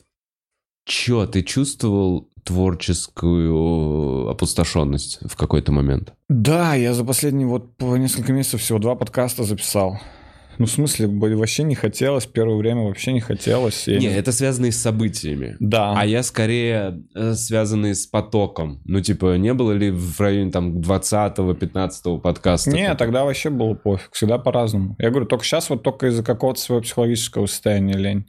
Чё, 0.86 1.28
ты 1.28 1.44
чувствовал 1.44 2.30
творческую 2.44 4.30
опустошенность 4.30 5.20
в 5.22 5.36
какой-то 5.36 5.72
момент? 5.72 6.14
Да, 6.30 6.76
я 6.76 6.94
за 6.94 7.04
последние 7.04 7.48
вот 7.48 7.76
по 7.78 7.98
несколько 7.98 8.32
месяцев 8.34 8.62
всего 8.62 8.80
два 8.80 8.96
подкаста 8.96 9.44
записал. 9.44 10.00
Ну, 10.58 10.66
в 10.66 10.72
смысле, 10.72 11.08
вообще 11.08 11.64
не 11.64 11.76
хотелось, 11.76 12.26
первое 12.26 12.56
время 12.56 12.82
вообще 12.84 13.14
не 13.14 13.20
хотелось. 13.20 13.88
Я 13.88 14.00
Не, 14.00 14.08
это 14.08 14.32
связано 14.32 14.68
и 14.68 14.72
с 14.72 14.82
событиями. 14.82 15.56
Да. 15.60 15.94
А 15.96 16.06
я 16.06 16.24
скорее 16.24 17.04
э, 17.16 17.34
связанный 17.34 17.94
с 17.94 18.08
потоком. 18.08 18.82
Ну, 18.86 19.02
типа, 19.02 19.38
не 19.38 19.54
было 19.54 19.72
ли 19.72 19.92
в 19.92 20.20
районе 20.20 20.52
там 20.52 20.80
20-15 20.80 22.22
подкаста? 22.22 22.72
Не, 22.72 22.94
тогда 22.96 23.24
вообще 23.24 23.50
было 23.50 23.74
пофиг, 23.74 24.10
всегда 24.14 24.38
по-разному. 24.38 24.96
Я 25.00 25.10
говорю, 25.10 25.28
только 25.28 25.46
сейчас 25.46 25.70
вот 25.70 25.84
только 25.84 26.08
из-за 26.08 26.24
какого-то 26.24 26.60
своего 26.60 26.82
психологического 26.82 27.46
состояния 27.46 27.98
лень. 27.98 28.26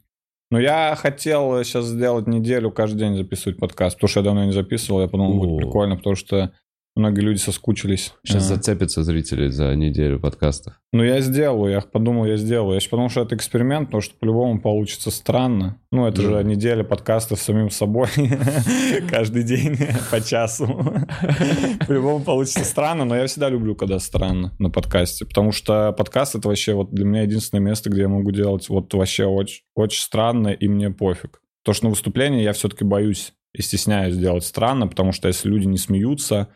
Но 0.50 0.59
я 0.59 0.96
хотел 0.96 1.62
сейчас 1.62 1.86
сделать 1.86 2.26
неделю, 2.26 2.70
каждый 2.70 2.98
день 2.98 3.16
записывать 3.16 3.59
подкаст, 3.59 3.96
потому 3.96 4.09
что 4.09 4.20
я 4.20 4.24
давно 4.24 4.44
не 4.44 4.52
записывал, 4.52 5.02
я 5.02 5.09
подумал, 5.09 5.34
будет 5.34 5.59
прикольно, 5.59 5.96
потому 5.96 6.16
что 6.16 6.52
многие 6.98 7.20
люди 7.20 7.38
соскучились. 7.38 8.12
Сейчас 8.24 8.44
А. 8.50 8.54
зацепятся 8.56 9.02
зрители 9.02 9.48
за 9.48 9.74
неделю 9.74 10.20
подкастов. 10.20 10.74
Ну, 10.92 11.02
я 11.02 11.20
сделаю, 11.20 11.72
я 11.72 11.80
подумал, 11.80 12.24
я 12.26 12.36
сделаю. 12.36 12.78
Я 12.80 12.88
подумал, 12.90 13.08
что 13.10 13.22
это 13.22 13.34
эксперимент, 13.36 13.88
потому 13.88 14.00
что 14.02 14.14
по-любому 14.18 14.60
получится 14.60 15.10
странно. 15.10 15.80
Ну, 15.92 16.06
это 16.06 16.20
Ну. 16.22 16.28
же 16.38 16.44
неделя 16.44 16.82
подкастов 16.84 17.38
с 17.38 17.42
самим 17.42 17.70
собой 17.70 18.08
каждый 19.10 19.42
день 19.44 19.76
по 20.10 20.20
часу. 20.20 20.66
По-любому 21.86 22.20
получится 22.24 22.64
странно, 22.64 23.04
но 23.04 23.16
я 23.16 23.26
всегда 23.26 23.48
люблю, 23.48 23.74
когда 23.74 23.98
странно 23.98 24.52
на 24.58 24.70
подкасте, 24.70 25.24
потому 25.24 25.52
что 25.52 25.92
подкаст— 25.92 26.34
это 26.36 26.48
вообще 26.48 26.74
вот 26.74 26.92
для 26.92 27.04
меня 27.04 27.22
единственное 27.22 27.62
место, 27.62 27.90
где 27.90 28.02
я 28.02 28.08
могу 28.08 28.30
делать 28.30 28.68
вот 28.68 28.92
вообще 28.94 29.24
очень, 29.24 29.62
очень 29.74 30.00
странно, 30.02 30.48
и 30.48 30.68
мне 30.68 30.90
пофиг. 30.90 31.40
То, 31.64 31.72
что 31.72 31.84
на 31.86 31.90
выступлении 31.90 32.42
я 32.42 32.52
все-таки 32.52 32.84
боюсь 32.84 33.32
и 33.54 33.62
стесняюсь 33.62 34.16
делать 34.16 34.44
странно, 34.44 34.86
потому 34.86 35.12
что 35.12 35.28
если 35.28 35.48
люди 35.48 35.66
не 35.66 35.78
смеются, 35.78 36.48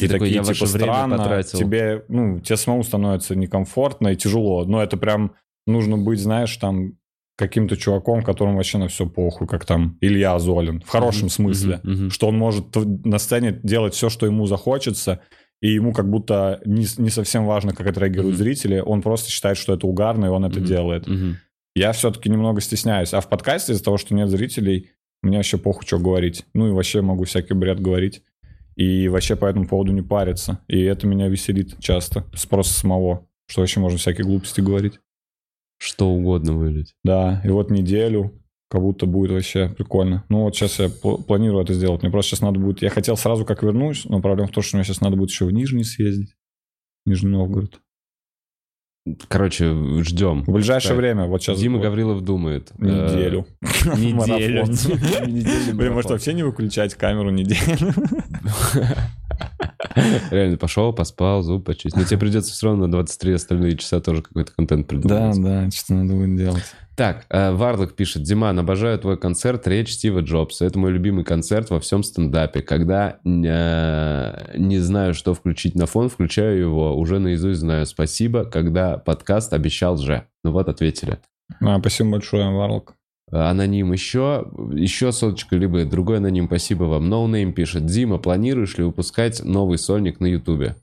Ты 0.00 0.06
и 0.06 0.08
такой, 0.08 0.18
такие, 0.28 0.34
«Я 0.36 0.42
типа, 0.42 0.48
ваше 0.64 0.64
время 0.66 0.92
странно, 0.92 1.16
потратил». 1.18 1.58
тебе, 1.58 2.04
ну, 2.08 2.40
тебе 2.40 2.56
самому 2.56 2.82
становится 2.82 3.34
некомфортно 3.36 4.08
и 4.08 4.16
тяжело. 4.16 4.64
Но 4.64 4.82
это 4.82 4.96
прям 4.96 5.34
нужно 5.66 5.96
быть, 5.96 6.18
знаешь, 6.20 6.56
там, 6.56 6.94
каким-то 7.36 7.76
чуваком, 7.76 8.22
которому 8.22 8.56
вообще 8.56 8.76
на 8.78 8.88
все 8.88 9.06
похуй, 9.06 9.46
как 9.46 9.64
там 9.64 9.96
Илья 10.02 10.38
Золин, 10.38 10.80
в 10.82 10.88
хорошем 10.88 11.22
Мгм, 11.24 11.30
смысле. 11.30 11.80
мгм, 11.82 11.92
мгм. 11.94 12.10
Что 12.10 12.28
он 12.28 12.36
может 12.36 12.66
на 12.76 13.18
сцене 13.18 13.58
делать 13.62 13.94
все, 13.94 14.10
что 14.10 14.26
ему 14.26 14.46
захочется, 14.46 15.20
и 15.62 15.68
ему 15.72 15.92
как 15.92 16.10
будто 16.10 16.60
не, 16.66 16.86
не 16.98 17.08
совсем 17.10 17.46
важно, 17.46 17.72
как 17.74 17.86
отреагируют 17.86 18.34
Мгм. 18.36 18.44
зрители, 18.44 18.80
он 18.84 19.00
просто 19.02 19.30
считает, 19.30 19.56
что 19.56 19.72
это 19.74 19.86
угарно, 19.86 20.26
и 20.26 20.28
он 20.28 20.44
это 20.44 20.58
Мгм. 20.58 20.66
делает. 20.68 21.06
Мгм. 21.06 21.36
Я 21.74 21.92
все-таки 21.92 22.28
немного 22.28 22.60
стесняюсь. 22.60 23.14
А 23.14 23.20
в 23.20 23.28
подкасте 23.28 23.72
из-за 23.72 23.84
того, 23.84 23.96
что 23.96 24.14
нет 24.14 24.28
зрителей, 24.28 24.90
мне 25.22 25.36
вообще 25.36 25.56
похуй, 25.56 25.86
что 25.86 25.98
говорить. 25.98 26.44
Ну 26.54 26.66
и 26.68 26.72
вообще 26.72 27.00
могу 27.00 27.24
всякий 27.24 27.54
бред 27.54 27.80
говорить. 27.80 28.22
И 28.80 29.08
вообще 29.08 29.36
по 29.36 29.44
этому 29.44 29.68
поводу 29.68 29.92
не 29.92 30.00
париться. 30.00 30.60
И 30.66 30.80
это 30.80 31.06
меня 31.06 31.28
веселит 31.28 31.78
часто. 31.80 32.24
С 32.34 32.46
просто 32.46 32.72
самого. 32.72 33.28
Что 33.46 33.60
вообще 33.60 33.78
можно 33.78 33.98
всякие 33.98 34.24
глупости 34.24 34.62
говорить. 34.62 35.00
Что 35.76 36.08
угодно 36.08 36.54
вылить. 36.54 36.94
Да, 37.04 37.42
и 37.44 37.50
вот 37.50 37.70
неделю 37.70 38.40
как 38.70 38.80
будто 38.80 39.04
будет 39.04 39.32
вообще 39.32 39.68
прикольно. 39.68 40.24
Ну 40.30 40.44
вот 40.44 40.56
сейчас 40.56 40.78
я 40.78 40.86
пл- 40.86 41.22
планирую 41.22 41.62
это 41.62 41.74
сделать. 41.74 42.00
Мне 42.00 42.10
просто 42.10 42.30
сейчас 42.30 42.40
надо 42.40 42.58
будет... 42.58 42.80
Я 42.80 42.88
хотел 42.88 43.18
сразу 43.18 43.44
как 43.44 43.62
вернусь, 43.62 44.06
но 44.06 44.22
проблема 44.22 44.48
в 44.48 44.52
том, 44.52 44.62
что 44.62 44.78
мне 44.78 44.84
сейчас 44.84 45.02
надо 45.02 45.16
будет 45.16 45.28
еще 45.28 45.44
в 45.44 45.52
Нижний 45.52 45.84
съездить. 45.84 46.34
Нижний 47.04 47.28
Новгород. 47.28 47.82
Короче, 49.28 49.72
ждем. 50.02 50.42
В 50.42 50.52
ближайшее 50.52 50.90
Так. 50.90 50.98
время. 50.98 51.26
Вот 51.26 51.42
сейчас... 51.42 51.58
Дима 51.58 51.78
вот 51.78 51.84
Гаврилов 51.84 52.22
думает. 52.22 52.70
э, 52.78 52.84
Неделю. 52.84 53.46
Неделю. 53.96 55.74
Блин, 55.74 55.92
может 55.94 56.10
вообще 56.10 56.32
не 56.34 56.42
выключать 56.42 56.94
камеру 56.94 57.30
неделю? 57.30 57.92
Реально, 60.30 60.56
пошел, 60.56 60.92
поспал, 60.92 61.42
зуб 61.42 61.64
почистил. 61.64 62.00
Но 62.00 62.04
тебе 62.04 62.18
придется 62.18 62.52
все 62.52 62.66
равно 62.66 62.86
на 62.86 62.92
23 62.92 63.34
остальные 63.34 63.76
часа 63.76 64.00
тоже 64.00 64.22
какой-то 64.22 64.52
контент 64.52 64.86
придумать. 64.86 65.40
да, 65.42 65.70
что 65.70 65.94
надо 65.94 66.14
будет 66.14 66.36
делать. 66.36 66.64
Так, 66.96 67.24
э, 67.30 67.52
Варлок 67.52 67.94
пишет. 67.94 68.24
Диман, 68.24 68.58
обожаю 68.58 68.98
твой 68.98 69.16
концерт 69.16 69.66
«Речь 69.66 69.92
Стива 69.92 70.20
Джобса». 70.20 70.66
Это 70.66 70.78
мой 70.78 70.90
любимый 70.92 71.24
концерт 71.24 71.70
во 71.70 71.80
всем 71.80 72.02
стендапе. 72.02 72.60
Когда 72.60 73.20
э, 73.24 74.58
не 74.58 74.78
знаю, 74.80 75.14
что 75.14 75.32
включить 75.32 75.74
на 75.74 75.86
фон, 75.86 76.10
включаю 76.10 76.58
его. 76.60 76.94
Уже 76.94 77.18
наизусть 77.18 77.60
знаю. 77.60 77.86
Спасибо, 77.86 78.44
когда 78.44 78.98
подкаст 78.98 79.54
обещал 79.54 79.96
же. 79.96 80.26
Ну 80.44 80.52
вот, 80.52 80.68
ответили. 80.68 81.18
А, 81.60 81.78
спасибо 81.80 82.10
большое, 82.10 82.50
Warlock. 82.50 82.94
Аноним 83.30 83.92
еще, 83.92 84.46
еще 84.72 85.12
соточка, 85.12 85.56
либо 85.56 85.84
другой 85.84 86.18
аноним, 86.18 86.46
спасибо 86.46 86.84
вам. 86.84 87.08
Noname 87.08 87.52
пишет, 87.52 87.86
Дима, 87.86 88.18
планируешь 88.18 88.76
ли 88.78 88.84
выпускать 88.84 89.42
новый 89.44 89.78
сольник 89.78 90.20
на 90.20 90.26
Ютубе? 90.26 90.76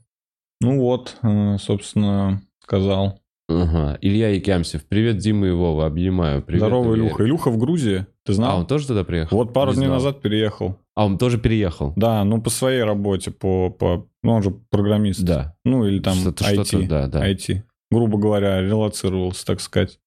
Ну 0.60 0.80
вот, 0.80 1.16
э, 1.22 1.56
собственно, 1.58 2.42
сказал. 2.62 3.20
Ага. 3.50 3.96
Илья 4.02 4.28
Якямсев, 4.30 4.84
привет, 4.84 5.16
Дима 5.18 5.46
и 5.48 5.50
Вова, 5.52 5.86
обнимаю. 5.86 6.42
Привет, 6.42 6.62
Здорово, 6.62 6.94
Илья. 6.94 7.06
Илюха. 7.06 7.24
Илюха 7.24 7.50
в 7.50 7.56
Грузии, 7.58 8.06
ты 8.24 8.32
А, 8.32 8.34
знал? 8.34 8.58
он 8.60 8.66
тоже 8.66 8.86
туда 8.88 9.04
приехал? 9.04 9.36
Вот 9.38 9.52
пару 9.54 9.70
Не 9.70 9.76
дней 9.76 9.86
знал. 9.86 9.96
назад 9.98 10.20
переехал. 10.20 10.76
А, 10.94 11.06
он 11.06 11.16
тоже 11.16 11.38
переехал? 11.38 11.92
Да, 11.96 12.24
ну 12.24 12.42
по 12.42 12.50
своей 12.50 12.82
работе, 12.82 13.30
по, 13.30 13.70
по... 13.70 14.06
Ну 14.22 14.32
он 14.32 14.42
же 14.42 14.50
программист. 14.70 15.22
Да. 15.22 15.54
Ну 15.64 15.86
или 15.86 16.00
там 16.00 16.14
Что-то- 16.16 16.44
IT. 16.44 16.64
что-то, 16.66 16.88
да, 16.88 17.06
да. 17.06 17.26
IT. 17.30 17.62
Грубо 17.90 18.18
говоря, 18.18 18.60
релацировался, 18.60 19.46
так 19.46 19.60
сказать. 19.62 19.98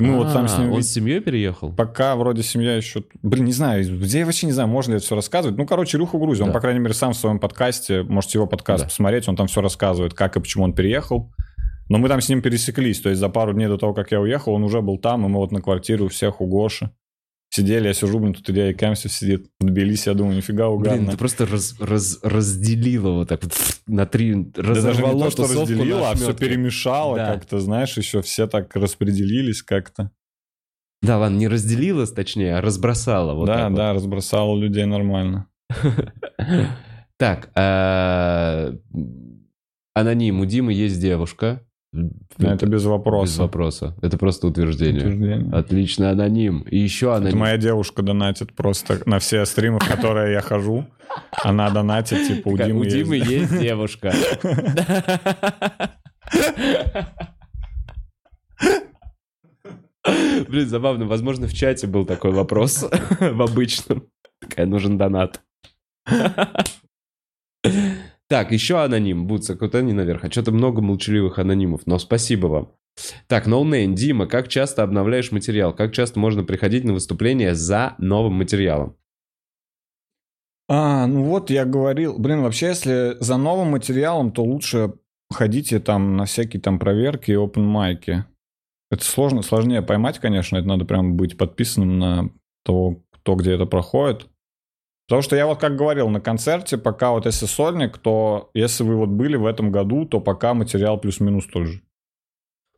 Ну 0.00 0.16
вот 0.16 0.32
там 0.32 0.48
с 0.48 0.58
А, 0.58 0.62
ним... 0.62 0.72
Он 0.72 0.82
с 0.82 0.88
семьей 0.88 1.20
переехал? 1.20 1.72
Пока 1.72 2.16
вроде 2.16 2.42
семья 2.42 2.76
еще... 2.76 3.04
Блин, 3.22 3.44
не 3.44 3.52
знаю, 3.52 3.84
где 4.00 4.20
я 4.20 4.26
вообще 4.26 4.46
не 4.46 4.52
знаю, 4.52 4.68
можно 4.68 4.92
ли 4.92 4.96
это 4.96 5.06
все 5.06 5.14
рассказывать. 5.14 5.56
Ну, 5.56 5.66
короче, 5.66 5.96
Илюха 5.96 6.16
в 6.16 6.20
Грузии, 6.20 6.42
он, 6.42 6.52
по 6.52 6.60
крайней 6.60 6.80
мере, 6.80 6.94
сам 6.94 7.12
в 7.12 7.16
своем 7.16 7.38
подкасте, 7.38 8.02
можете 8.02 8.38
его 8.38 8.46
подкаст 8.46 8.84
посмотреть, 8.84 9.28
он 9.28 9.36
там 9.36 9.46
все 9.46 9.60
рассказывает, 9.60 10.14
как 10.14 10.36
и 10.36 10.40
почему 10.40 10.64
он 10.64 10.72
переехал. 10.72 11.32
Но 11.88 11.98
мы 11.98 12.08
там 12.08 12.20
с 12.20 12.28
ним 12.28 12.40
пересеклись, 12.40 13.00
то 13.00 13.08
есть 13.08 13.18
за 13.18 13.28
пару 13.28 13.52
дней 13.52 13.66
до 13.66 13.76
того, 13.76 13.94
как 13.94 14.12
я 14.12 14.20
уехал, 14.20 14.52
он 14.52 14.62
уже 14.62 14.80
был 14.80 14.96
там, 14.96 15.26
и 15.26 15.28
мы 15.28 15.38
вот 15.38 15.50
на 15.50 15.60
квартире 15.60 16.04
у 16.04 16.08
всех 16.08 16.40
у 16.40 16.46
Гоши. 16.46 16.90
Сидели, 17.50 17.88
я 17.88 17.94
сижу, 17.94 18.18
блин, 18.18 18.32
тут 18.34 18.48
Илья 18.50 18.72
Икамсев 18.72 19.12
сидит 19.12 19.46
в 19.60 19.64
Тбилиси, 19.64 20.08
я 20.08 20.14
думаю, 20.14 20.36
нифига 20.36 20.68
Блин, 20.70 20.80
угадно. 20.94 21.10
ты 21.12 21.16
просто 21.18 21.46
раз, 21.46 21.78
раз- 21.80 22.18
разделил 22.22 23.08
его 23.08 23.24
так 23.26 23.42
вот 23.42 23.52
на 23.86 24.06
три, 24.06 24.34
Да 24.34 24.74
даже 24.74 25.02
не 25.04 25.20
то, 25.20 25.30
что 25.30 25.42
разделила, 25.42 26.10
а 26.10 26.14
все 26.14 26.32
перемешало 26.32 27.16
Да. 27.16 27.34
как-то, 27.34 27.58
знаешь, 27.60 27.96
еще 27.96 28.22
все 28.22 28.46
так 28.46 28.74
распределились 28.76 29.62
как-то. 29.62 30.10
Да, 31.02 31.18
ладно, 31.18 31.36
не 31.38 31.48
разделилось, 31.48 32.12
точнее, 32.12 32.56
а 32.56 32.60
разбросало. 32.60 33.34
Вот 33.34 33.46
да, 33.46 33.54
так 33.56 33.70
вот. 33.70 33.76
да, 33.76 33.92
разбросало 33.94 34.56
людей 34.58 34.84
нормально. 34.86 35.46
Так, 37.18 37.50
а, 37.54 38.74
аноним, 39.94 40.40
у 40.40 40.46
Димы 40.46 40.72
есть 40.72 40.98
девушка. 41.00 41.62
Это 42.38 42.66
без 42.66 42.84
вопроса. 42.84 43.32
Без 43.32 43.38
вопроса. 43.38 43.96
Это 44.00 44.16
просто 44.16 44.46
утверждение. 44.46 45.00
Утверждение. 45.00 45.52
Отлично, 45.52 46.10
аноним. 46.10 46.60
И 46.62 46.78
еще 46.78 47.06
Это 47.06 47.16
аноним. 47.16 47.38
моя 47.38 47.56
девушка 47.56 48.02
донатит 48.02 48.54
просто 48.54 49.00
на 49.06 49.18
все 49.18 49.44
стримы, 49.44 49.80
в 49.80 49.88
которые 49.88 50.32
я 50.32 50.40
хожу. 50.40 50.86
Она 51.42 51.68
донатит, 51.70 52.28
типа, 52.28 52.48
у 52.48 52.56
Димы 52.56 52.80
у 52.80 52.84
Димы 52.84 53.16
есть 53.16 53.58
девушка. 53.58 54.12
Блин, 60.48 60.68
забавно. 60.68 61.06
Возможно, 61.06 61.46
в 61.46 61.52
чате 61.54 61.86
был 61.86 62.04
такой 62.04 62.32
вопрос 62.32 62.82
в 63.20 63.42
обычном. 63.42 64.06
Такая, 64.40 64.66
нужен 64.66 64.96
донат. 64.96 65.42
Так, 68.30 68.52
еще 68.52 68.80
аноним. 68.80 69.26
Бутса, 69.26 69.56
крутани 69.56 69.92
наверх. 69.92 70.24
А 70.24 70.30
что-то 70.30 70.52
много 70.52 70.80
молчаливых 70.80 71.40
анонимов, 71.40 71.80
но 71.86 71.98
спасибо 71.98 72.46
вам. 72.46 72.72
Так, 73.26 73.48
noname. 73.48 73.96
Дима, 73.96 74.26
как 74.26 74.46
часто 74.46 74.84
обновляешь 74.84 75.32
материал? 75.32 75.74
Как 75.74 75.92
часто 75.92 76.20
можно 76.20 76.44
приходить 76.44 76.84
на 76.84 76.92
выступление 76.92 77.56
за 77.56 77.96
новым 77.98 78.34
материалом? 78.34 78.96
А, 80.68 81.08
ну 81.08 81.24
вот 81.24 81.50
я 81.50 81.64
говорил, 81.64 82.16
блин, 82.20 82.42
вообще, 82.42 82.68
если 82.68 83.16
за 83.18 83.36
новым 83.36 83.72
материалом, 83.72 84.30
то 84.30 84.44
лучше 84.44 84.94
ходите 85.28 85.80
там 85.80 86.16
на 86.16 86.26
всякие 86.26 86.62
там 86.62 86.78
проверки 86.78 87.32
и 87.32 87.34
open 87.34 87.62
майки. 87.62 88.24
Это 88.92 89.04
сложно, 89.04 89.42
сложнее 89.42 89.82
поймать, 89.82 90.20
конечно, 90.20 90.56
это 90.56 90.68
надо 90.68 90.84
прям 90.84 91.16
быть 91.16 91.36
подписанным 91.36 91.98
на 91.98 92.30
того, 92.64 93.02
кто 93.10 93.34
где 93.34 93.54
это 93.54 93.66
проходит. 93.66 94.28
Потому 95.10 95.22
что 95.22 95.34
я 95.34 95.48
вот 95.48 95.58
как 95.58 95.74
говорил, 95.74 96.08
на 96.08 96.20
концерте, 96.20 96.78
пока 96.78 97.10
вот 97.10 97.26
если 97.26 97.46
сольник, 97.46 97.98
то 97.98 98.48
если 98.54 98.84
вы 98.84 98.94
вот 98.94 99.08
были 99.08 99.34
в 99.34 99.44
этом 99.44 99.72
году, 99.72 100.06
то 100.06 100.20
пока 100.20 100.54
материал 100.54 101.00
плюс-минус 101.00 101.48
тот 101.52 101.66
же. 101.66 101.82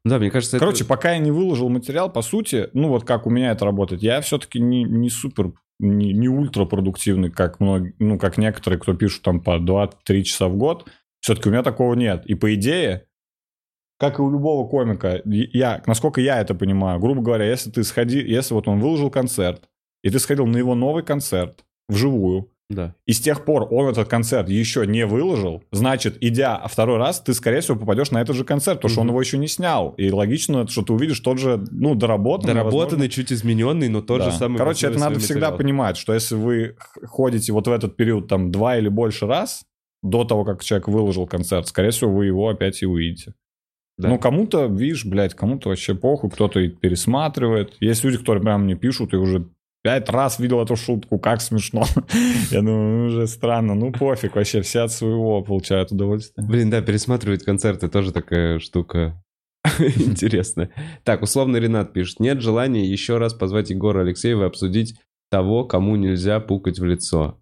Да, 0.03 0.19
мне 0.19 0.31
кажется, 0.31 0.57
это- 0.57 0.65
Короче, 0.65 0.87
пока 0.87 1.13
я 1.13 1.19
не 1.19 1.31
выложил 1.31 1.69
материал, 1.69 2.11
по 2.11 2.23
сути, 2.23 2.71
ну 2.73 2.89
вот 2.89 3.05
как 3.05 3.27
у 3.27 3.31
меня 3.31 3.51
это 3.51 3.67
работает, 3.67 4.03
я 4.03 4.23
все-таки 4.23 4.61
не, 4.61 4.83
не 4.83 5.11
супер, 5.11 5.53
не, 5.79 6.15
не 6.15 6.27
ультрапродуктивный, 6.27 7.31
как 7.31 7.61
многие, 7.61 7.95
ну 7.99 8.19
как 8.19 8.39
некоторые, 8.39 8.81
кто 8.81 8.95
пишут 8.95 9.21
там 9.25 9.43
по 9.43 9.59
2-3 9.59 10.23
часа 10.23 10.49
в 10.49 10.57
год. 10.57 10.89
Все-таки 11.21 11.51
у 11.51 11.53
меня 11.53 11.63
такого 11.63 11.93
нет. 11.93 12.25
И 12.25 12.35
по 12.35 12.55
идее, 12.55 13.09
как 13.99 14.19
и 14.19 14.23
у 14.23 14.31
любого 14.31 14.67
комика, 14.67 15.21
я, 15.27 15.83
насколько 15.87 16.23
я 16.23 16.41
это 16.41 16.55
понимаю, 16.55 16.99
грубо 16.99 17.21
говоря, 17.21 17.45
если 17.45 17.71
ты 17.71 17.85
сходи, 17.85 18.21
если 18.21 18.55
вот 18.55 18.69
он 18.69 18.81
выложил 18.81 19.11
концерт, 19.11 19.69
и 20.03 20.09
ты 20.09 20.19
сходил 20.19 20.47
на 20.47 20.57
его 20.57 20.75
новый 20.75 21.03
концерт 21.03 21.63
вживую, 21.89 22.49
Да. 22.71 22.95
и 23.07 23.13
с 23.13 23.21
тех 23.21 23.45
пор 23.45 23.69
он 23.71 23.89
этот 23.91 24.09
концерт 24.09 24.49
еще 24.49 24.87
не 24.87 25.05
выложил, 25.07 25.63
значит, 25.73 26.17
идя 26.23 26.63
второй 26.67 26.97
раз, 26.99 27.21
ты, 27.21 27.35
скорее 27.35 27.61
всего, 27.61 27.79
попадешь 27.79 28.11
на 28.11 28.21
этот 28.23 28.35
же 28.37 28.45
концерт, 28.45 28.79
потому 28.79 28.91
что 28.93 29.01
он 29.03 29.09
его 29.09 29.21
еще 29.21 29.37
не 29.39 29.49
снял. 29.49 29.91
И 29.99 30.11
логично, 30.11 30.67
что 30.67 30.83
ты 30.83 30.93
увидишь 30.93 31.21
тот 31.21 31.39
же, 31.39 31.63
ну, 31.71 31.95
доработанный. 31.95 32.55
Доработанный, 32.55 33.09
чуть 33.09 33.33
измененный, 33.33 33.89
но 33.89 34.01
тот 34.01 34.21
возможно. 34.21 34.33
же 34.33 34.39
Да. 34.39 34.39
самый. 34.47 34.59
Короче, 34.59 34.87
это 34.87 34.99
надо 34.99 35.19
всегда 35.21 35.51
материал. 35.51 35.59
понимать, 35.59 35.97
что 35.99 36.15
если 36.15 36.35
вы 36.37 36.77
ходите 37.05 37.53
вот 37.53 37.67
в 37.69 37.71
этот 37.73 37.97
период 37.97 38.29
там 38.29 38.51
два 38.51 38.79
или 38.79 38.89
больше 38.89 39.27
раз, 39.27 39.63
до 40.03 40.25
того, 40.25 40.45
как 40.45 40.65
человек 40.65 40.89
выложил 40.89 41.27
концерт, 41.27 41.69
скорее 41.69 41.91
всего, 41.91 42.11
вы 42.13 42.27
его 42.27 42.49
опять 42.49 42.83
и 42.83 42.87
увидите. 42.87 43.35
Да. 43.99 44.09
Ну, 44.09 44.19
кому-то, 44.19 44.65
видишь, 44.67 45.05
блядь, 45.05 45.35
кому-то 45.35 45.69
вообще 45.69 45.95
похуй, 45.95 46.31
кто-то 46.31 46.59
и 46.59 46.69
пересматривает. 46.71 47.75
Есть 47.81 48.03
люди, 48.03 48.17
которые 48.17 48.43
прям 48.43 48.65
мне 48.65 48.75
пишут 48.75 49.13
и 49.13 49.17
уже 49.17 49.49
пять 49.83 50.09
раз 50.09 50.39
видел 50.39 50.63
эту 50.63 50.77
шутку, 50.77 51.19
как 51.19 51.41
смешно. 51.41 51.85
Я 52.51 52.61
думаю, 52.61 52.99
ну, 52.99 53.07
уже 53.07 53.27
странно, 53.27 53.75
ну 53.75 53.93
пофиг, 53.93 54.37
вообще 54.37 54.63
все 54.63 54.81
от 54.81 54.93
своего 54.93 55.43
получают 55.43 55.91
удовольствие. 55.93 56.47
Блин, 56.47 56.71
да, 56.71 56.81
пересматривать 56.83 57.45
концерты 57.45 57.89
тоже 57.89 58.13
такая 58.13 58.59
штука 58.59 59.23
интересная. 59.79 60.71
Так, 61.05 61.23
условно 61.23 61.57
Ренат 61.57 61.93
пишет. 61.93 62.21
Нет 62.21 62.41
желания 62.41 62.85
еще 62.87 63.19
раз 63.19 63.35
позвать 63.35 63.71
Егора 63.71 64.01
Алексеева 64.03 64.45
и 64.45 64.47
обсудить 64.47 64.97
того, 65.31 65.65
кому 65.65 65.97
нельзя 65.97 66.41
пукать 66.41 66.79
в 66.79 66.85
лицо. 66.85 67.39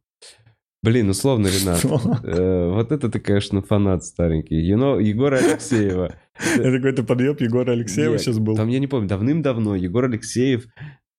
Блин, 0.83 1.11
условно 1.11 1.49
Ренат. 1.49 1.85
Э, 2.25 2.71
Вот 2.73 2.91
это 2.93 3.11
ты, 3.11 3.21
конечно, 3.21 3.61
фанат 3.61 4.03
старенький. 4.05 4.57
Ено- 4.57 4.99
Егора 4.99 5.37
Алексеева. 5.37 6.15
Это 6.57 6.73
какой-то 6.77 7.03
подъеб 7.03 7.39
Егора 7.43 7.73
Алексеева 7.73 8.13
Нет, 8.13 8.23
сейчас 8.23 8.39
был. 8.39 8.57
Там, 8.57 8.69
я 8.69 8.79
не 8.79 8.87
помню, 8.87 9.07
давным-давно 9.09 9.77
Егор 9.77 10.05
Алексеев 10.07 10.65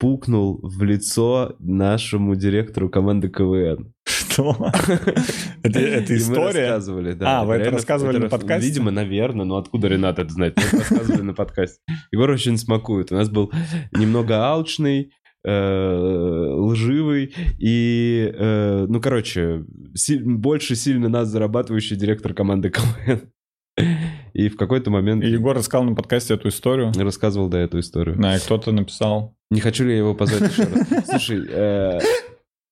пукнул 0.01 0.59
в 0.63 0.81
лицо 0.83 1.55
нашему 1.59 2.35
директору 2.35 2.89
команды 2.89 3.29
КВН. 3.29 3.93
Что? 4.03 4.55
Это 5.63 5.79
это 5.79 6.13
И 6.13 6.15
мы 6.15 6.17
история? 6.17 6.61
рассказывали, 6.69 7.13
да. 7.13 7.41
А, 7.41 7.45
вы 7.45 7.53
это 7.53 7.59
реально- 7.65 7.77
рассказывали 7.77 8.17
на 8.17 8.27
подкасте? 8.29 8.67
Видимо, 8.67 8.89
наверное, 8.89 9.45
но 9.45 9.57
откуда 9.57 9.87
Ренат 9.87 10.17
это 10.17 10.33
знает? 10.33 10.57
Мы 10.73 10.79
рассказывали 10.79 11.21
на 11.21 11.33
подкасте. 11.35 11.79
Егор 12.11 12.29
очень 12.31 12.57
смакует. 12.57 13.11
У 13.11 13.15
нас 13.15 13.29
был 13.29 13.51
немного 13.91 14.43
алчный, 14.47 15.11
э, 15.45 16.53
лживый 16.57 17.33
и, 17.59 18.31
э, 18.33 18.85
ну, 18.89 18.99
короче, 19.01 19.65
си- 19.93 20.17
больше 20.23 20.75
сильно 20.75 21.09
нас 21.09 21.27
зарабатывающий 21.27 21.95
директор 21.95 22.33
команды 22.33 22.71
КВН. 22.71 23.29
И 24.33 24.49
в 24.49 24.57
какой-то 24.57 24.89
момент 24.89 25.23
И 25.23 25.27
Егор 25.29 25.55
рассказал 25.55 25.85
на 25.85 25.93
подкасте 25.95 26.33
эту 26.33 26.49
историю. 26.49 26.91
рассказывал, 26.97 27.49
да, 27.49 27.59
эту 27.59 27.79
историю. 27.79 28.15
Да, 28.19 28.35
и 28.35 28.39
кто-то 28.39 28.71
написал. 28.71 29.35
Не 29.51 29.59
хочу 29.59 29.83
ли 29.83 29.91
я 29.91 29.97
его 29.99 30.15
позвать 30.15 30.51
еще 30.51 30.63
раз? 30.63 31.05
Слушай, 31.09 31.45
э, 31.47 31.99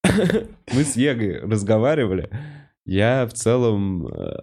мы 0.74 0.84
с 0.84 0.96
Егой 0.96 1.42
разговаривали. 1.42 2.30
Я 2.86 3.28
в 3.28 3.34
целом 3.34 4.08
э, 4.08 4.34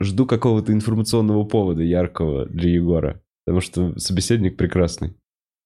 жду 0.00 0.24
какого-то 0.24 0.72
информационного 0.72 1.44
повода 1.44 1.82
яркого 1.82 2.46
для 2.46 2.70
Егора. 2.70 3.20
Потому 3.44 3.60
что 3.60 3.98
собеседник 3.98 4.56
прекрасный. 4.56 5.16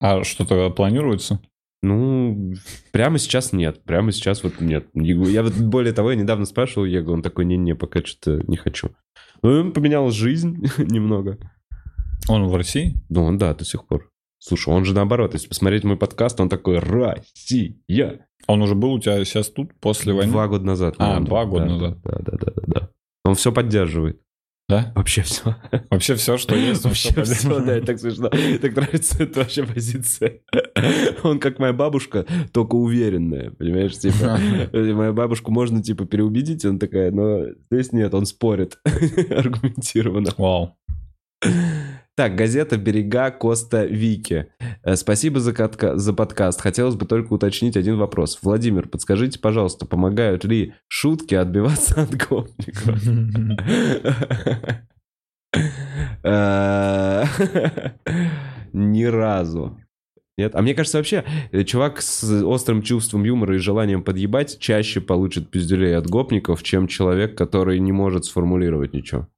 А 0.00 0.24
что-то 0.24 0.70
планируется? 0.70 1.40
Ну, 1.82 2.54
прямо 2.90 3.18
сейчас 3.18 3.52
нет. 3.52 3.82
Прямо 3.84 4.12
сейчас 4.12 4.42
вот 4.42 4.60
нет. 4.60 4.88
Я 4.94 5.42
вот, 5.42 5.52
более 5.58 5.92
того, 5.92 6.10
я 6.10 6.16
недавно 6.16 6.46
спрашивал 6.46 6.86
Егу, 6.86 7.12
он 7.12 7.22
такой, 7.22 7.44
не-не, 7.44 7.74
пока 7.74 8.02
что-то 8.02 8.42
не 8.50 8.56
хочу. 8.56 8.92
Ну, 9.42 9.50
ему 9.50 9.72
поменялась 9.72 10.14
жизнь 10.14 10.66
немного. 10.78 11.38
Он 12.28 12.48
в 12.48 12.56
России? 12.56 12.94
Ну, 13.10 13.24
он, 13.24 13.36
да, 13.36 13.54
до 13.54 13.66
сих 13.66 13.86
пор. 13.86 14.10
Слушай, 14.38 14.72
он 14.74 14.84
же 14.84 14.94
наоборот, 14.94 15.32
если 15.34 15.48
посмотреть 15.48 15.84
мой 15.84 15.96
подкаст, 15.96 16.40
он 16.40 16.48
такой 16.48 16.78
«Россия». 16.78 18.26
Он 18.46 18.62
уже 18.62 18.74
был 18.74 18.92
у 18.92 19.00
тебя 19.00 19.24
сейчас 19.24 19.50
тут, 19.50 19.74
после 19.80 20.12
войны? 20.12 20.30
Два 20.30 20.46
года 20.46 20.64
назад. 20.64 20.94
А, 20.98 21.18
два 21.20 21.44
года 21.46 21.64
Да, 21.64 21.70
назад. 21.72 21.98
Да, 22.04 22.18
да, 22.20 22.32
да, 22.38 22.52
да, 22.54 22.62
да. 22.66 22.90
Он 23.24 23.34
все 23.34 23.50
поддерживает. 23.50 24.20
Да? 24.68 24.92
Вообще 24.96 25.22
все. 25.22 25.56
Вообще 25.90 26.16
все, 26.16 26.36
что 26.36 26.54
есть, 26.56 26.84
Вообще 26.84 27.10
все, 27.10 27.20
поддерживает. 27.22 27.66
да, 27.66 27.76
это 27.76 27.86
так 27.86 27.98
смешно. 28.00 28.28
Так 28.28 28.76
нравится 28.76 29.22
эта 29.22 29.40
вообще 29.40 29.64
позиция. 29.64 30.40
Он 31.22 31.38
как 31.40 31.58
моя 31.58 31.72
бабушка, 31.72 32.26
только 32.52 32.74
уверенная, 32.74 33.50
понимаешь, 33.52 33.96
типа. 33.98 34.38
Мою 34.72 35.12
бабушку 35.14 35.50
можно, 35.52 35.82
типа, 35.82 36.04
переубедить, 36.04 36.64
он 36.64 36.78
такая, 36.78 37.10
но 37.12 37.46
здесь 37.70 37.92
нет, 37.92 38.12
он 38.14 38.26
спорит 38.26 38.78
аргументированно. 38.84 40.30
Вау. 40.36 40.76
Так, 42.16 42.34
газета 42.34 42.78
«Берега 42.78 43.30
Коста 43.30 43.84
Вики». 43.84 44.46
Э, 44.82 44.96
Спасибо 44.96 45.38
за, 45.38 45.52
катка- 45.52 45.96
за 45.96 46.14
подкаст. 46.14 46.62
Хотелось 46.62 46.94
бы 46.94 47.04
только 47.04 47.34
уточнить 47.34 47.76
один 47.76 47.98
вопрос. 47.98 48.38
Владимир, 48.40 48.88
подскажите, 48.88 49.38
пожалуйста, 49.38 49.84
помогают 49.84 50.42
ли 50.44 50.72
шутки 50.88 51.34
отбиваться 51.34 52.02
от 52.02 52.14
гопников? 52.16 53.02
Э, 56.24 57.24
Ни 58.72 59.04
разу. 59.04 59.78
Нет? 60.38 60.54
А 60.54 60.62
мне 60.62 60.74
кажется, 60.74 60.96
вообще, 60.98 61.22
э, 61.52 61.64
чувак 61.64 62.00
с 62.00 62.24
острым 62.42 62.80
чувством 62.80 63.24
юмора 63.24 63.56
и 63.56 63.58
желанием 63.58 64.02
подъебать 64.02 64.58
чаще 64.58 65.02
получит 65.02 65.50
пиздюлей 65.50 65.94
от 65.96 66.06
гопников, 66.06 66.62
чем 66.62 66.88
человек, 66.88 67.36
который 67.36 67.78
не 67.78 67.92
может 67.92 68.24
сформулировать 68.24 68.94
ничего. 68.94 69.28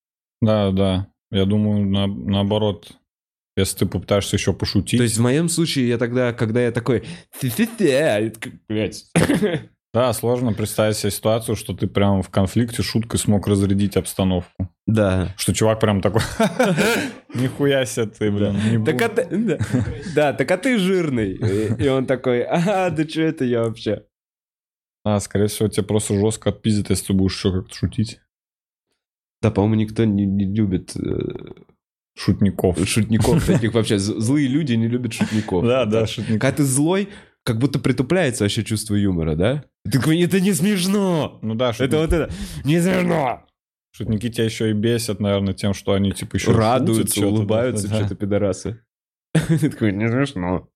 Да, 0.40 0.70
да. 0.70 1.08
Я 1.30 1.44
думаю, 1.44 1.86
на- 1.86 2.06
наоборот, 2.06 2.92
если 3.56 3.78
ты 3.78 3.86
попытаешься 3.86 4.36
еще 4.36 4.52
пошутить. 4.52 4.98
То 4.98 5.02
есть 5.02 5.18
в 5.18 5.22
моем 5.22 5.48
случае 5.48 5.88
я 5.88 5.98
тогда, 5.98 6.32
когда 6.32 6.62
я 6.62 6.72
такой... 6.72 7.04
А 7.32 7.36
Да, 9.94 10.12
сложно 10.12 10.52
представить 10.52 10.98
себе 10.98 11.10
ситуацию, 11.10 11.56
что 11.56 11.72
ты 11.72 11.86
прям 11.86 12.22
в 12.22 12.28
конфликте 12.28 12.82
шуткой 12.82 13.18
смог 13.18 13.48
разрядить 13.48 13.96
обстановку. 13.96 14.70
Да. 14.86 15.34
Что 15.38 15.54
чувак 15.54 15.80
прям 15.80 16.02
такой, 16.02 16.20
нихуя 17.34 17.86
себе 17.86 18.06
ты, 18.06 18.30
блин, 18.30 18.56
а 18.64 18.78
буду». 18.78 18.98
ты, 19.08 19.58
да, 20.14 20.34
так 20.34 20.50
а 20.50 20.58
ты 20.58 20.78
жирный. 20.78 21.32
И, 21.32 21.84
и 21.84 21.88
он 21.88 22.04
такой, 22.04 22.42
а, 22.42 22.90
да 22.90 23.08
что 23.08 23.22
это 23.22 23.46
я 23.46 23.62
вообще? 23.62 24.04
А, 25.04 25.20
скорее 25.20 25.46
всего, 25.46 25.68
тебя 25.68 25.84
просто 25.84 26.14
жестко 26.14 26.50
отпиздят, 26.50 26.90
если 26.90 27.06
ты 27.06 27.12
будешь 27.14 27.36
еще 27.36 27.50
как-то 27.50 27.74
шутить. 27.74 28.20
Да, 29.42 29.50
по-моему, 29.50 29.76
никто 29.76 30.04
не, 30.04 30.26
не 30.26 30.46
любит 30.52 30.96
э, 30.96 31.18
Шутников. 32.16 32.78
шутников 32.88 33.44
таких 33.46 33.72
вообще. 33.74 33.98
Злые 33.98 34.48
люди 34.48 34.72
не 34.72 34.88
любят 34.88 35.12
шутников. 35.12 35.64
Да, 35.64 35.84
да, 35.84 36.06
шутников. 36.06 36.40
Когда 36.40 36.56
ты 36.56 36.64
злой, 36.64 37.08
как 37.44 37.58
будто 37.58 37.78
притупляется 37.78 38.44
вообще 38.44 38.64
чувство 38.64 38.96
юмора, 38.96 39.36
да? 39.36 39.64
Ты 39.84 39.92
такой, 39.98 40.20
это 40.20 40.40
не 40.40 40.52
смешно. 40.52 41.38
Ну 41.42 41.54
да, 41.54 41.70
Это 41.70 41.76
шутники, 41.84 42.00
вот 42.00 42.12
это, 42.12 42.32
не 42.64 42.80
смешно. 42.80 43.46
шутники 43.92 44.28
тебя 44.30 44.44
еще 44.44 44.70
и 44.70 44.74
бесят, 44.74 45.20
наверное, 45.20 45.54
тем, 45.54 45.74
что 45.74 45.92
они 45.92 46.10
типа 46.10 46.36
еще 46.36 46.50
Радуются, 46.52 47.26
улыбаются, 47.26 47.86
что-то 47.86 48.16
пидорасы. 48.16 48.80
Ты 49.32 49.70
такой, 49.70 49.92
не 49.92 50.08
смешно. 50.08 50.68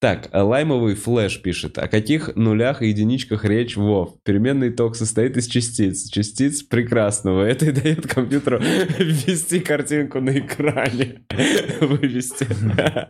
Так, 0.00 0.28
а 0.30 0.44
лаймовый 0.44 0.94
флэш 0.94 1.42
пишет. 1.42 1.76
О 1.78 1.88
каких 1.88 2.36
нулях 2.36 2.82
и 2.82 2.88
единичках 2.88 3.44
речь, 3.44 3.76
Вов? 3.76 4.14
Переменный 4.22 4.70
ток 4.70 4.94
состоит 4.94 5.36
из 5.36 5.48
частиц. 5.48 6.08
Частиц 6.08 6.62
прекрасного. 6.62 7.42
Это 7.42 7.66
и 7.66 7.72
дает 7.72 8.06
компьютеру 8.06 8.58
ввести 8.98 9.58
картинку 9.58 10.20
на 10.20 10.38
экране. 10.38 11.22
Вывести. 11.80 12.46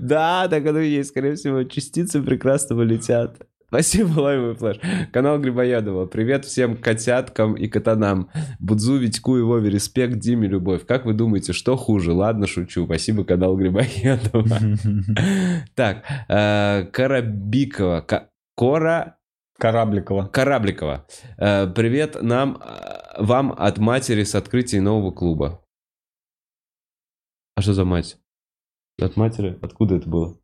Да, 0.00 0.48
так 0.48 0.66
оно 0.66 0.80
и 0.80 0.88
есть. 0.88 1.10
Скорее 1.10 1.34
всего, 1.34 1.62
частицы 1.64 2.22
прекрасного 2.22 2.80
летят. 2.80 3.46
Спасибо, 3.68 4.20
лаймовый 4.20 4.54
флэш. 4.54 4.78
Канал 5.12 5.40
Грибоедова. 5.40 6.06
Привет 6.06 6.44
всем 6.44 6.76
котяткам 6.76 7.54
и 7.54 7.66
катанам. 7.66 8.30
Будзу, 8.60 8.96
Витьку 8.96 9.36
и 9.38 9.42
Вове, 9.42 9.70
респект, 9.70 10.18
Диме, 10.18 10.46
любовь. 10.46 10.86
Как 10.86 11.04
вы 11.04 11.14
думаете, 11.14 11.52
что 11.52 11.76
хуже? 11.76 12.12
Ладно, 12.12 12.46
шучу. 12.46 12.84
Спасибо, 12.84 13.24
канал 13.24 13.56
Грибоедова. 13.56 14.46
Так, 15.74 16.04
э, 16.28 16.84
Карабикова. 16.92 18.00
Ка- 18.02 18.30
Кора... 18.56 19.18
Корабликова. 19.58 20.26
Корабликова. 20.28 21.06
Э, 21.36 21.66
Привет 21.66 22.22
нам, 22.22 22.58
э, 22.62 23.22
вам 23.22 23.52
от 23.56 23.78
матери 23.78 24.22
с 24.22 24.34
открытия 24.36 24.80
нового 24.80 25.10
клуба. 25.10 25.62
А 27.56 27.62
что 27.62 27.72
за 27.72 27.84
мать? 27.84 28.16
От 29.00 29.16
матери? 29.16 29.58
Откуда 29.60 29.96
это 29.96 30.08
было? 30.08 30.38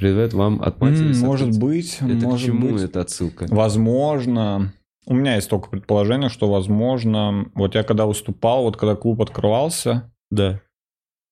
Привет 0.00 0.32
вам 0.32 0.62
от 0.62 0.76
с 0.78 1.20
Может 1.20 1.60
быть, 1.60 1.98
Это 2.00 2.20
к 2.20 2.22
может 2.22 2.46
чему 2.46 2.70
быть. 2.72 2.82
это 2.82 3.02
отсылка? 3.02 3.46
Возможно, 3.50 4.72
у 5.04 5.12
меня 5.12 5.34
есть 5.34 5.50
только 5.50 5.68
предположение, 5.68 6.30
что 6.30 6.50
возможно, 6.50 7.50
вот 7.54 7.74
я 7.74 7.82
когда 7.82 8.06
выступал, 8.06 8.62
вот 8.62 8.78
когда 8.78 8.96
клуб 8.96 9.20
открывался, 9.20 10.10
Да. 10.30 10.62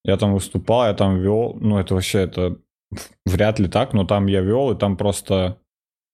я 0.05 0.19
там 0.19 0.35
выступал, 0.35 0.85
я 0.85 0.93
там 0.93 1.19
вел, 1.19 1.57
ну 1.59 1.79
это 1.79 1.95
вообще 1.95 2.19
это 2.19 2.59
вряд 3.25 3.59
ли 3.59 3.69
так, 3.69 3.95
но 3.95 4.05
там 4.05 4.27
я 4.27 4.43
вел, 4.43 4.71
и 4.73 4.77
там 4.79 4.99
просто 4.99 5.57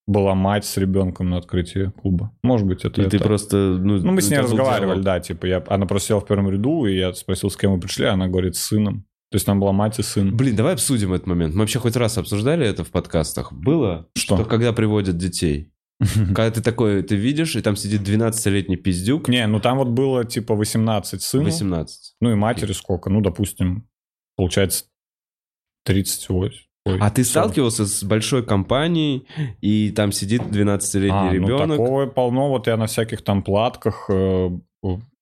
была 0.07 0.37
мать 0.37 0.65
с 0.65 0.77
ребенком 0.77 1.31
на 1.31 1.39
открытии 1.39 1.91
клуба. 2.01 2.31
Может 2.45 2.69
быть, 2.69 2.85
это 2.85 3.03
И 3.03 3.09
ты 3.09 3.17
это. 3.17 3.25
просто... 3.25 3.57
Ну, 3.57 3.99
Ну, 3.99 4.13
мы 4.13 4.21
с 4.21 4.31
ней 4.31 4.39
разговаривали, 4.39 5.01
диалог. 5.03 5.05
да, 5.05 5.19
типа, 5.19 5.47
я, 5.47 5.65
она 5.67 5.87
просто 5.87 6.09
села 6.09 6.21
в 6.21 6.27
первом 6.27 6.51
ряду, 6.51 6.87
и 6.87 6.97
я 6.99 7.13
спросил, 7.15 7.51
с 7.51 7.57
кем 7.57 7.73
вы 7.73 7.81
пришли, 7.81 8.05
она 8.07 8.29
говорит, 8.29 8.55
с 8.55 8.61
сыном. 8.61 9.07
То 9.35 9.37
есть 9.37 9.47
там 9.47 9.59
была 9.59 9.73
мать 9.73 9.99
и 9.99 10.03
сын. 10.05 10.33
Блин, 10.37 10.55
давай 10.55 10.75
обсудим 10.75 11.13
этот 11.13 11.27
момент. 11.27 11.55
Мы 11.55 11.63
вообще 11.63 11.81
хоть 11.81 11.97
раз 11.97 12.17
обсуждали 12.19 12.65
это 12.65 12.85
в 12.85 12.93
подкастах. 12.93 13.53
Было? 13.53 14.07
Что? 14.17 14.45
когда 14.45 14.73
приводят 14.73 15.17
детей. 15.17 15.73
Когда 16.15 16.53
ты 16.53 16.63
такой, 16.63 17.03
ты 17.03 17.17
видишь, 17.17 17.57
и 17.57 17.61
там 17.61 17.75
сидит 17.75 18.03
12-летний 18.03 18.77
пиздюк, 18.77 19.27
Не, 19.27 19.49
ну 19.49 19.59
там 19.59 19.79
вот 19.79 19.89
было 19.89 20.25
типа 20.25 20.55
18 20.55 21.21
сыну, 21.21 21.47
18. 21.47 22.15
ну 22.21 22.31
и 22.31 22.37
матери 22.37 22.71
сколько, 22.71 23.11
ну, 23.11 23.21
допустим, 23.23 23.89
получается 24.37 24.85
38. 25.87 26.57
Ой, 26.87 26.99
А 27.01 27.11
ты 27.11 27.25
40. 27.25 27.27
сталкивался 27.27 27.87
с 27.87 28.05
большой 28.05 28.47
компанией, 28.47 29.27
и 29.61 29.91
там 29.91 30.13
сидит 30.13 30.43
12-летний 30.43 31.11
А, 31.11 31.25
ну 31.25 31.33
ребенок? 31.33 31.71
такого 31.79 32.07
полно, 32.07 32.51
вот 32.51 32.69
я 32.69 32.77
на 32.77 32.87
всяких 32.87 33.23
там 33.23 33.43
платках, 33.43 34.09
э, 34.11 34.51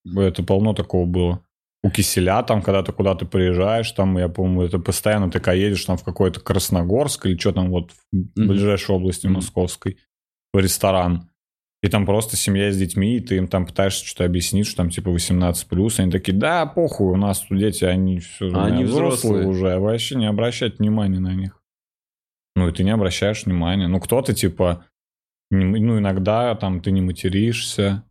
это 0.05 0.43
полно 0.43 0.74
такого 0.74 1.06
было. 1.06 1.43
У 1.84 1.90
Киселя 1.90 2.42
там, 2.44 2.62
когда 2.62 2.82
ты 2.84 2.92
куда-то 2.92 3.26
приезжаешь, 3.26 3.90
там, 3.92 4.16
я 4.16 4.28
помню, 4.28 4.62
это 4.66 4.78
постоянно 4.78 5.30
ты 5.30 5.40
когда 5.40 5.54
едешь 5.54 5.84
там 5.84 5.96
в 5.96 6.04
какой-то 6.04 6.38
Красногорск 6.40 7.26
или 7.26 7.36
что 7.36 7.52
там 7.52 7.70
вот 7.70 7.90
в 7.90 7.96
Мгм. 8.12 8.48
ближайшей 8.48 8.94
области 8.94 9.26
Мгм. 9.26 9.36
московской, 9.36 9.98
в 10.52 10.59
ресторан. 10.59 11.28
И 11.82 11.88
там 11.88 12.06
просто 12.06 12.36
семья 12.36 12.70
с 12.70 12.76
детьми, 12.78 13.16
и 13.16 13.20
ты 13.20 13.36
им 13.38 13.48
там 13.48 13.66
пытаешься 13.66 14.06
что-то 14.06 14.24
объяснить, 14.26 14.66
что 14.68 14.76
там 14.76 14.90
типа 14.90 15.10
18 15.10 15.66
плюс, 15.68 15.98
они 15.98 16.12
такие, 16.12 16.32
да, 16.38 16.64
похуй, 16.66 17.09
у 17.12 17.16
нас 17.16 17.40
тут 17.40 17.59
дети, 17.59 17.84
они 17.84 18.20
все 18.20 18.48
А 18.54 18.66
они 18.66 18.84
взрослые. 18.84 19.48
уже, 19.48 19.72
а 19.72 19.80
вообще 19.80 20.14
не 20.14 20.26
обращать 20.26 20.78
внимания 20.78 21.18
на 21.18 21.34
них. 21.34 21.60
Ну, 22.54 22.68
и 22.68 22.72
ты 22.72 22.84
не 22.84 22.90
обращаешь 22.92 23.44
внимания. 23.44 23.88
Ну, 23.88 23.98
кто-то, 23.98 24.32
типа, 24.34 24.84
ну, 25.50 25.98
иногда 25.98 26.54
там 26.54 26.80
ты 26.80 26.92
не 26.92 27.00
материшься. 27.00 28.04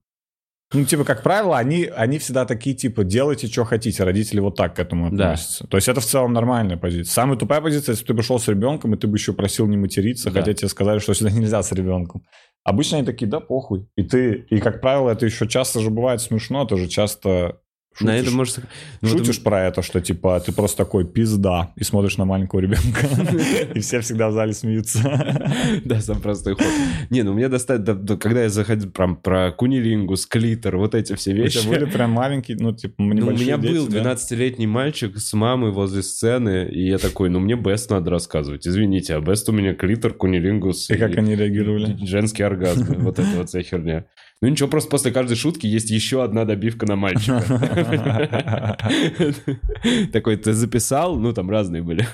Ну, 0.74 0.86
типа, 0.86 1.04
как 1.04 1.22
правило, 1.22 1.58
они, 1.58 1.84
они 1.86 2.18
всегда 2.18 2.46
такие, 2.46 2.76
типа, 2.76 3.04
делайте, 3.04 3.48
что 3.48 3.66
хотите. 3.66 4.04
Родители 4.04 4.40
вот 4.40 4.56
так 4.56 4.76
к 4.76 4.80
этому 4.80 5.10
Да. 5.10 5.32
относятся. 5.32 5.68
То 5.68 5.78
есть 5.78 5.88
это 5.90 6.00
в 6.00 6.06
целом 6.06 6.32
нормальная 6.34 6.78
позиция. 6.78 7.12
Самая 7.12 7.38
тупая 7.38 7.60
позиция, 7.62 7.94
если 7.94 8.06
ты 8.06 8.14
пришел 8.14 8.40
с 8.40 8.48
ребенком, 8.48 8.94
и 8.94 8.98
ты 8.98 9.08
бы 9.08 9.18
еще 9.18 9.34
просил 9.34 9.68
не 9.68 9.76
материться, 9.78 10.32
Да. 10.32 10.40
хотя 10.40 10.54
тебе 10.54 10.70
сказали, 10.70 11.00
что 11.00 11.14
сюда 11.14 11.32
нельзя 11.32 11.62
с 11.62 11.72
ребенком. 11.74 12.24
Обычно 12.64 12.98
они 13.00 13.06
такие, 13.06 13.28
да, 13.28 13.40
похуй. 13.40 13.88
И 13.98 14.04
ты, 14.04 14.46
и, 14.50 14.60
как 14.60 14.82
правило, 14.82 15.10
это 15.10 15.26
еще 15.26 15.48
часто 15.48 15.80
же 15.82 15.90
бывает 15.90 16.22
смешно, 16.22 16.64
ты 16.66 16.78
же 16.78 16.88
На 18.00 18.14
шутишь, 18.14 18.28
это 18.28 18.36
может... 18.36 18.60
Ну, 19.02 19.10
шутишь 19.10 19.44
про 19.44 19.68
это, 19.68 19.82
что, 19.82 20.00
типа, 20.02 20.40
ты 20.40 20.54
просто 20.54 20.78
такой 20.78 21.06
пизда, 21.06 21.74
и 21.76 21.84
смотришь 21.84 22.18
на 22.18 22.26
маленького 22.26 22.62
ребенка, 22.62 23.08
и 23.76 23.80
все 23.82 24.00
всегда 24.00 24.30
в 24.30 24.34
зале 24.34 24.54
смеются. 24.54 25.00
Да, 25.86 26.00
сам 26.02 26.22
простой 26.22 26.56
ход. 26.56 26.66
Не, 27.10 27.24
ну 27.24 27.34
мне 27.34 27.50
достаточно, 27.50 27.94
да, 27.94 28.02
да, 28.02 28.18
когда 28.18 28.44
я 28.44 28.50
заходил 28.50 28.92
прям 28.92 29.16
про 29.16 29.52
кунилингус, 29.52 30.26
клитор, 30.26 30.78
вот 30.78 30.96
эти 30.96 31.16
все 31.16 31.34
вещи. 31.34 31.60
тебя 31.60 31.70
были 31.70 31.86
прям 31.86 32.12
маленькие, 32.12 32.58
ну, 32.58 32.74
типа, 32.74 32.96
Ну, 32.98 33.28
у 33.28 33.32
меня 33.32 33.58
был 33.58 33.88
да? 33.88 34.14
12-летний 34.14 34.68
мальчик 34.68 35.18
с 35.18 35.34
мамой 35.34 35.72
возле 35.72 36.02
сцены, 36.02 36.70
и 36.72 36.88
я 36.88 36.98
такой, 36.98 37.30
ну 37.30 37.40
мне 37.40 37.56
Бест 37.56 37.90
надо 37.90 38.10
рассказывать. 38.10 38.68
Извините, 38.68 39.16
а 39.16 39.22
Бест 39.22 39.50
у 39.50 39.52
меня 39.52 39.74
клитор, 39.74 40.14
кунилингус 40.14 40.90
И 40.90 40.98
как 40.98 41.18
они 41.18 41.36
реагировали? 41.36 41.98
женский 42.06 42.44
оргазм. 42.44 43.02
Вот 43.02 43.20
это 43.20 43.30
вот 43.36 43.50
вся 43.50 43.62
херня. 43.62 44.06
Ну 44.42 44.48
ничего, 44.48 44.68
просто 44.70 44.90
после 44.90 45.12
каждой 45.12 45.36
шутки 45.36 45.68
есть 45.68 45.92
еще 45.92 46.24
одна 46.24 46.46
добивка 46.46 46.88
на 46.88 46.96
мальчика. 46.96 47.42
Такой, 50.12 50.38
ты 50.38 50.54
записал? 50.54 51.16
Ну, 51.20 51.32
там 51.32 51.50
разные 51.52 51.84
были. 51.84 52.08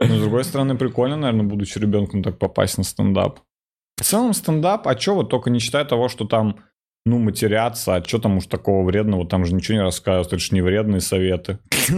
Но, 0.00 0.16
с 0.16 0.20
другой 0.20 0.42
стороны, 0.42 0.76
прикольно, 0.76 1.16
наверное, 1.16 1.46
будучи 1.46 1.78
ребенком, 1.78 2.24
так 2.24 2.40
попасть 2.40 2.76
на 2.76 2.82
стендап. 2.82 3.38
В 3.96 4.02
целом, 4.02 4.32
стендап, 4.32 4.88
а 4.88 4.98
что 4.98 5.14
вот 5.14 5.30
только 5.30 5.50
не 5.50 5.60
считая 5.60 5.84
того, 5.84 6.08
что 6.08 6.24
там, 6.24 6.56
ну, 7.04 7.18
матерятся, 7.18 7.96
а 7.96 8.04
что 8.04 8.18
там 8.18 8.36
уж 8.36 8.46
такого 8.46 8.84
вредного, 8.84 9.26
там 9.26 9.44
же 9.44 9.54
ничего 9.54 9.78
не 9.78 9.82
рассказывают, 9.82 10.28
это 10.28 10.38
же 10.38 10.54
не 10.54 10.60
вредные 10.60 11.00
советы. 11.00 11.58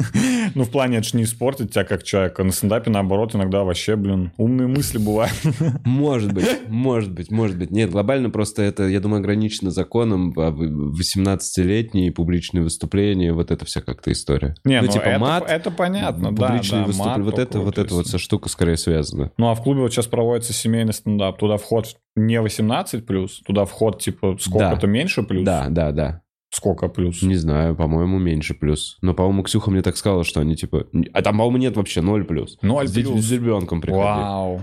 Ну, 0.54 0.64
в 0.64 0.70
плане, 0.70 0.98
это 0.98 1.08
же 1.08 1.16
не 1.16 1.24
испортит 1.24 1.72
тебя 1.72 1.84
как 1.84 2.04
человека. 2.04 2.44
На 2.44 2.52
стендапе, 2.52 2.90
наоборот, 2.90 3.34
иногда 3.34 3.64
вообще, 3.64 3.96
блин, 3.96 4.30
умные 4.36 4.68
мысли 4.68 4.98
бывают. 4.98 5.34
Может 5.84 6.32
быть, 6.32 6.46
может 6.68 7.10
быть, 7.12 7.30
может 7.30 7.58
быть. 7.58 7.70
Нет, 7.70 7.90
глобально 7.90 8.30
просто 8.30 8.62
это, 8.62 8.84
я 8.84 9.00
думаю, 9.00 9.20
ограничено 9.20 9.70
законом. 9.70 10.32
а 10.36 10.50
в- 10.50 10.94
18-летние 11.00 12.12
публичные 12.12 12.62
выступления, 12.62 13.32
вот 13.32 13.50
это 13.50 13.64
вся 13.64 13.80
как-то 13.80 14.12
история. 14.12 14.54
Не, 14.64 14.80
ну, 14.80 14.86
ну, 14.86 14.92
типа 14.92 15.18
мат, 15.18 15.44
это 15.48 15.70
понятно, 15.70 16.30
да, 16.32 16.46
публичные 16.46 16.84
выступления. 16.84 17.22
Вот 17.22 17.38
это, 17.38 17.58
вот 17.60 17.78
эта 17.78 17.94
вот 17.94 18.06
вся 18.06 18.18
штука 18.18 18.48
скорее 18.48 18.76
связана. 18.76 19.32
Ну, 19.38 19.48
а 19.48 19.54
в 19.54 19.62
клубе 19.62 19.80
вот 19.80 19.92
сейчас 19.92 20.06
проводится 20.06 20.52
семейный 20.52 20.92
стендап. 20.92 21.38
Туда 21.38 21.56
вход 21.56 21.96
не 22.16 22.40
18 22.40 23.06
плюс, 23.06 23.40
туда 23.44 23.64
вход 23.64 24.00
типа 24.00 24.36
сколько-то 24.38 24.86
меньше 24.86 25.22
плюс. 25.22 25.44
Да, 25.44 25.66
да, 25.68 25.92
да. 25.92 26.22
Сколько 26.50 26.86
плюс? 26.86 27.20
Не 27.22 27.34
знаю, 27.34 27.74
по-моему, 27.74 28.20
меньше 28.20 28.54
плюс. 28.54 28.96
Но, 29.02 29.12
по-моему, 29.12 29.42
Ксюха 29.42 29.72
мне 29.72 29.82
так 29.82 29.96
сказала, 29.96 30.22
что 30.22 30.40
они 30.40 30.54
типа... 30.54 30.86
А 31.12 31.20
там, 31.20 31.36
по-моему, 31.36 31.56
нет 31.56 31.76
вообще 31.76 32.00
ноль 32.00 32.24
плюс. 32.24 32.58
Ноль 32.62 32.86
С, 32.86 32.92
деть- 32.92 33.08
плюс. 33.08 33.24
с 33.24 33.32
ребенком 33.32 33.80
приходи. 33.80 34.00
Вау. 34.04 34.62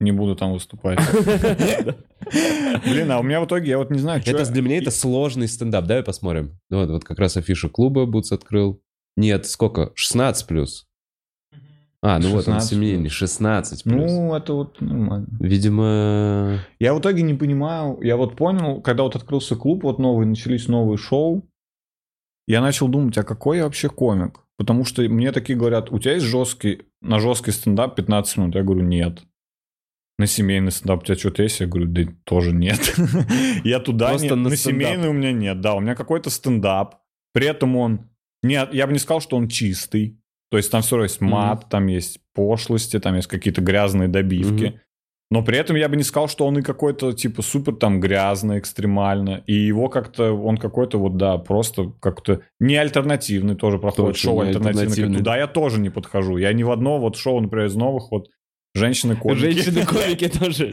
Не 0.00 0.10
буду 0.10 0.34
там 0.34 0.52
выступать. 0.52 0.98
Блин, 2.84 3.10
а 3.12 3.20
у 3.20 3.22
меня 3.22 3.40
в 3.40 3.46
итоге, 3.46 3.70
я 3.70 3.78
вот 3.78 3.90
не 3.90 4.00
знаю, 4.00 4.20
что... 4.20 4.32
Это 4.32 4.50
для 4.50 4.62
меня 4.62 4.78
это 4.78 4.90
сложный 4.90 5.46
стендап. 5.46 5.86
Давай 5.86 6.02
посмотрим. 6.02 6.58
Вот, 6.70 6.88
вот 6.90 7.04
как 7.04 7.20
раз 7.20 7.36
афишу 7.36 7.70
клуба 7.70 8.04
Бутс 8.06 8.32
открыл. 8.32 8.82
Нет, 9.16 9.46
сколько? 9.46 9.92
16 9.94 10.46
плюс. 10.46 10.87
А, 12.00 12.18
ну 12.18 12.28
вот 12.30 12.46
он 12.48 12.54
16 12.54 12.70
семейный, 12.70 13.08
16 13.08 13.84
плюс. 13.84 14.10
Ну, 14.10 14.34
это 14.34 14.52
вот 14.52 14.80
нормально. 14.80 15.26
Видимо... 15.40 16.60
Я 16.78 16.94
в 16.94 17.00
итоге 17.00 17.22
не 17.22 17.34
понимаю, 17.34 17.98
я 18.02 18.16
вот 18.16 18.36
понял, 18.36 18.80
когда 18.80 19.02
вот 19.02 19.16
открылся 19.16 19.56
клуб, 19.56 19.82
вот 19.82 19.98
новый, 19.98 20.26
начались 20.26 20.68
новые 20.68 20.96
шоу, 20.96 21.48
я 22.46 22.60
начал 22.60 22.88
думать, 22.88 23.18
а 23.18 23.24
какой 23.24 23.58
я 23.58 23.64
вообще 23.64 23.88
комик? 23.88 24.44
потому 24.58 24.84
что 24.84 25.02
мне 25.02 25.32
такие 25.32 25.56
говорят, 25.56 25.90
у 25.90 25.98
тебя 25.98 26.14
есть 26.14 26.26
жесткий, 26.26 26.82
на 27.00 27.20
жесткий 27.20 27.52
стендап 27.52 27.94
15 27.94 28.36
минут? 28.36 28.54
Я 28.56 28.62
говорю, 28.62 28.82
нет. 28.82 29.22
На 30.18 30.26
семейный 30.26 30.72
стендап 30.72 31.02
у 31.02 31.06
тебя 31.06 31.16
что-то 31.16 31.44
есть? 31.44 31.60
Я 31.60 31.68
говорю, 31.68 31.86
да 31.86 32.02
тоже 32.24 32.52
нет. 32.52 32.80
Я 33.64 33.78
туда 33.78 34.08
Просто 34.08 34.34
не... 34.34 34.42
на 34.42 34.50
На 34.50 34.56
семейный 34.56 35.08
у 35.08 35.12
меня 35.12 35.32
нет. 35.32 35.60
Да, 35.60 35.74
у 35.74 35.80
меня 35.80 35.94
какой-то 35.94 36.28
стендап. 36.28 36.96
При 37.32 37.46
этом 37.46 37.76
он... 37.76 38.10
Нет, 38.42 38.74
я 38.74 38.88
бы 38.88 38.92
не 38.92 38.98
сказал, 38.98 39.20
что 39.20 39.36
он 39.36 39.48
чистый. 39.48 40.17
То 40.50 40.56
есть 40.56 40.70
там 40.70 40.82
все 40.82 40.96
равно 40.96 41.04
есть 41.04 41.20
мат, 41.20 41.66
там 41.68 41.86
есть 41.86 42.20
пошлости, 42.34 42.98
там 42.98 43.16
есть 43.16 43.28
какие-то 43.28 43.60
грязные 43.60 44.08
добивки. 44.08 44.64
Мгм. 44.64 44.80
Но 45.30 45.42
при 45.42 45.58
этом 45.58 45.76
я 45.76 45.90
бы 45.90 45.96
не 45.96 46.02
сказал, 46.02 46.26
что 46.28 46.46
он 46.46 46.58
и 46.58 46.62
какой-то 46.62 47.12
типа 47.12 47.42
супер 47.42 47.74
там 47.74 48.00
грязный, 48.00 48.58
экстремально. 48.58 49.42
И 49.46 49.52
его 49.52 49.90
как-то, 49.90 50.32
он 50.32 50.56
какой-то 50.56 50.98
вот, 50.98 51.18
да, 51.18 51.36
просто 51.36 51.92
как-то 52.00 52.40
не 52.60 52.76
альтернативный 52.76 53.54
тоже 53.54 53.78
проходит. 53.78 54.14
Точно, 54.14 54.30
шоу 54.30 54.40
альтернативный. 54.40 54.82
альтернативный. 54.84 55.18
Туда 55.18 55.36
я 55.36 55.46
тоже 55.46 55.80
не 55.80 55.90
подхожу. 55.90 56.38
Я 56.38 56.52
ни 56.54 56.62
в 56.62 56.70
одно 56.70 56.98
вот 56.98 57.16
шоу, 57.16 57.40
например, 57.40 57.66
из 57.66 57.74
новых 57.74 58.10
вот 58.10 58.28
женщины-комики. 58.74 59.40
Женщины-комики 59.40 60.28
тоже. 60.38 60.72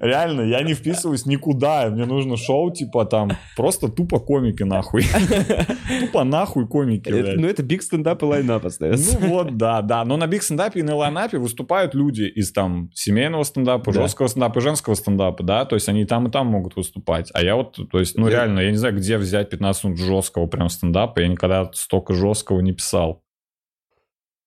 Реально, 0.00 0.42
я 0.42 0.62
не 0.62 0.74
вписываюсь 0.74 1.26
никуда. 1.26 1.88
Мне 1.88 2.04
нужно 2.04 2.36
шоу, 2.36 2.72
типа 2.72 3.04
там, 3.04 3.30
просто 3.56 3.88
тупо 3.88 4.18
комики 4.18 4.62
нахуй. 4.62 5.04
Тупо 6.00 6.24
нахуй 6.24 6.66
комики, 6.66 7.08
блядь. 7.08 7.36
Ну, 7.38 7.46
это 7.48 7.62
биг 7.62 7.82
стендап 7.82 8.22
и 8.22 8.26
лайнап 8.26 8.64
остается. 8.66 9.18
Ну 9.20 9.28
вот, 9.28 9.56
да, 9.56 9.82
да. 9.82 10.04
Но 10.04 10.16
на 10.16 10.26
биг 10.26 10.42
стендапе 10.42 10.80
и 10.80 10.82
на 10.82 10.94
лайнапе 10.96 11.38
выступают 11.38 11.94
люди 11.94 12.24
из 12.24 12.52
там 12.52 12.90
семейного 12.94 13.44
стендапа, 13.44 13.92
Да. 13.92 14.02
жесткого 14.02 14.26
стендапа 14.28 14.58
и 14.58 14.62
женского 14.62 14.94
стендапа, 14.94 15.42
да, 15.42 15.64
то 15.64 15.74
есть 15.76 15.88
они 15.88 16.02
и 16.02 16.04
там, 16.06 16.26
и 16.26 16.30
там 16.30 16.46
могут 16.48 16.76
выступать. 16.76 17.30
А 17.34 17.42
я 17.42 17.56
вот, 17.56 17.78
то 17.90 17.98
есть, 17.98 18.16
ну 18.16 18.28
реально, 18.28 18.60
я 18.60 18.70
не 18.70 18.76
знаю, 18.76 18.96
где 18.96 19.16
взять 19.18 19.50
15 19.50 19.84
минут 19.84 19.98
жесткого 19.98 20.46
прям 20.46 20.68
стендапа, 20.68 21.20
я 21.20 21.28
никогда 21.28 21.70
столько 21.72 22.14
жесткого 22.14 22.60
не 22.60 22.72
писал. 22.72 23.22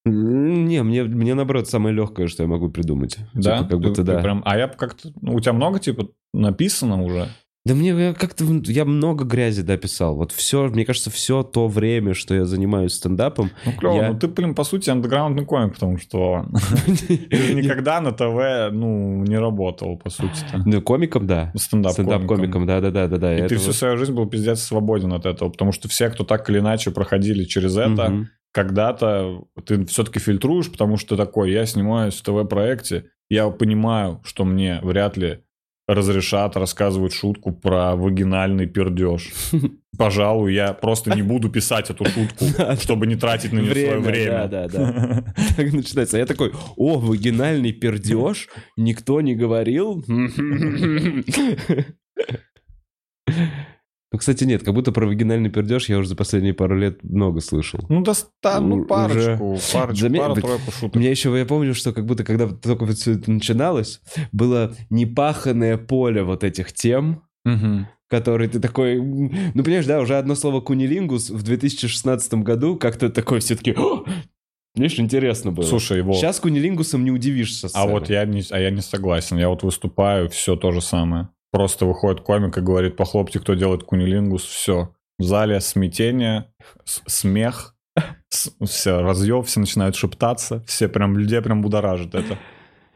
Не, 0.05 0.81
мне, 0.83 1.03
мне 1.03 1.33
наоборот 1.35 1.67
самое 1.67 1.93
легкое, 1.93 2.27
что 2.27 2.43
я 2.43 2.49
могу 2.49 2.69
придумать. 2.69 3.17
Да? 3.33 3.57
Типа, 3.57 3.59
как 3.59 3.69
Ты- 3.69 3.77
будто 3.77 3.95
ты 3.95 4.03
да. 4.03 4.21
прям- 4.21 4.41
а 4.45 4.57
я 4.57 4.67
как-то, 4.67 5.09
ну, 5.21 5.35
у 5.35 5.39
тебя 5.39 5.53
много, 5.53 5.79
типа, 5.79 6.07
написано 6.33 7.03
уже? 7.03 7.27
Да 7.65 7.75
мне 7.75 8.13
как-то, 8.13 8.45
я 8.65 8.85
много 8.85 9.25
грязи 9.25 9.61
дописал. 9.61 10.15
Вот 10.15 10.31
все, 10.31 10.69
мне 10.69 10.85
кажется, 10.85 11.11
все 11.11 11.43
то 11.43 11.67
время, 11.67 12.13
что 12.13 12.33
я 12.33 12.45
занимаюсь 12.45 12.93
стендапом. 12.93 13.51
Ну, 13.65 13.73
клево. 13.73 13.93
Я- 13.95 14.11
Ну, 14.13 14.17
ты, 14.17 14.27
блин, 14.29 14.55
по 14.55 14.63
сути, 14.63 14.89
андеграундный 14.89 15.45
комик, 15.45 15.73
потому 15.73 15.97
что 15.97 16.45
никогда 17.29 17.99
на 18.01 18.11
ТВ, 18.11 18.71
ну, 18.73 19.23
не 19.23 19.37
работал, 19.37 19.97
по 19.97 20.09
сути-то. 20.09 20.63
Ну, 20.65 20.81
комиком, 20.81 21.27
да. 21.27 21.51
Стендап-комиком, 21.55 22.65
да-да-да-да. 22.65 23.37
И 23.37 23.47
ты 23.47 23.57
всю 23.57 23.73
свою 23.73 23.97
жизнь 23.97 24.13
был 24.13 24.25
пиздец 24.27 24.61
свободен 24.61 25.11
от 25.13 25.25
этого, 25.25 25.49
потому 25.49 25.71
что 25.71 25.89
все, 25.89 26.09
кто 26.09 26.23
так 26.23 26.49
или 26.49 26.59
иначе 26.59 26.91
проходили 26.91 27.43
через 27.43 27.75
это, 27.77 28.25
когда-то 28.51 29.43
ты 29.65 29.85
все-таки 29.85 30.19
фильтруешь, 30.19 30.71
потому 30.71 30.97
что 30.97 31.15
такой, 31.15 31.51
я 31.51 31.65
снимаюсь 31.65 32.15
в 32.15 32.23
ТВ-проекте, 32.23 33.05
я 33.29 33.49
понимаю, 33.49 34.21
что 34.23 34.43
мне 34.45 34.79
вряд 34.81 35.17
ли 35.17 35.43
разрешат 35.87 36.55
рассказывать 36.55 37.13
шутку 37.13 37.51
про 37.51 37.95
вагинальный 37.95 38.67
пердеж. 38.67 39.31
Пожалуй, 39.97 40.53
я 40.53 40.73
просто 40.73 41.15
не 41.15 41.23
буду 41.23 41.49
писать 41.49 41.89
эту 41.89 42.05
шутку, 42.05 42.45
чтобы 42.81 43.07
не 43.07 43.15
тратить 43.15 43.51
на 43.51 43.59
нее 43.59 43.71
свое 43.71 43.99
время. 43.99 44.47
Да, 44.47 44.67
да, 44.67 44.67
да. 44.67 45.33
Так 45.57 45.73
начинается. 45.73 46.17
Я 46.17 46.27
такой, 46.27 46.53
о, 46.77 46.99
вагинальный 46.99 47.71
пердеж? 47.71 48.49
Никто 48.77 49.19
не 49.21 49.35
говорил? 49.35 50.03
Ну, 54.11 54.17
кстати, 54.17 54.43
нет, 54.43 54.63
как 54.63 54.73
будто 54.73 54.91
про 54.91 55.05
вагинальный 55.05 55.51
пердеж 55.51 55.87
я 55.87 55.99
уже 55.99 56.09
за 56.09 56.15
последние 56.15 56.55
пару 56.55 56.75
лет 56.75 57.03
много 57.03 57.41
слышал. 57.41 57.79
Ну, 57.89 58.01
доста, 58.01 58.59
ну, 58.59 58.77
У- 58.77 58.85
парочку, 58.85 59.59
парочку, 59.71 60.05
Заме- 60.07 60.17
пару-тройку 60.17 60.71
шуток. 60.71 60.95
Мне 60.95 61.11
еще, 61.11 61.37
я 61.37 61.45
помню, 61.45 61.75
что 61.75 61.93
как 61.93 62.05
будто 62.07 62.23
когда 62.23 62.47
только 62.47 62.85
вот 62.85 62.97
все 62.97 63.13
это 63.13 63.29
начиналось, 63.29 64.01
было 64.31 64.75
непаханное 64.89 65.77
поле 65.77 66.23
вот 66.23 66.43
этих 66.43 66.73
тем, 66.73 67.21
Мгм. 67.45 67.87
который 68.09 68.47
ты 68.47 68.59
такой... 68.59 68.99
Ну, 68.99 69.63
понимаешь, 69.63 69.85
да, 69.85 69.99
уже 69.99 70.17
одно 70.17 70.33
слово 70.33 70.59
«кунилингус» 70.61 71.29
в 71.29 71.43
2016 71.43 72.33
году 72.43 72.77
как-то 72.77 73.09
такой 73.09 73.41
все-таки... 73.41 73.75
Видишь, 74.75 74.99
интересно 74.99 75.51
было. 75.51 75.65
Слушай, 75.65 75.99
его... 75.99 76.13
Сейчас 76.13 76.39
кунилингусом 76.39 77.03
не 77.03 77.11
удивишься. 77.11 77.69
А 77.73 77.85
вот 77.85 78.09
я 78.09 78.23
не, 78.25 78.41
а 78.49 78.59
я 78.59 78.69
не 78.71 78.81
согласен. 78.81 79.37
Я 79.37 79.49
вот 79.49 79.61
выступаю, 79.63 80.29
все 80.29 80.55
то 80.55 80.71
же 80.71 80.81
самое. 80.81 81.29
Просто 81.51 81.85
выходит 81.85 82.21
комик 82.21 82.57
и 82.57 82.61
говорит, 82.61 82.95
похлопьте, 82.95 83.39
кто 83.39 83.55
делает 83.55 83.83
кунилингус, 83.83 84.43
все. 84.43 84.93
В 85.17 85.23
зале 85.23 85.59
смятение, 85.59 86.53
смех, 86.85 87.75
все, 88.29 89.01
разъев, 89.01 89.47
все 89.47 89.59
начинают 89.59 89.95
шептаться, 89.95 90.63
все 90.65 90.87
прям, 90.87 91.17
людей 91.17 91.41
прям 91.41 91.61
будоражит 91.61 92.15
это. 92.15 92.37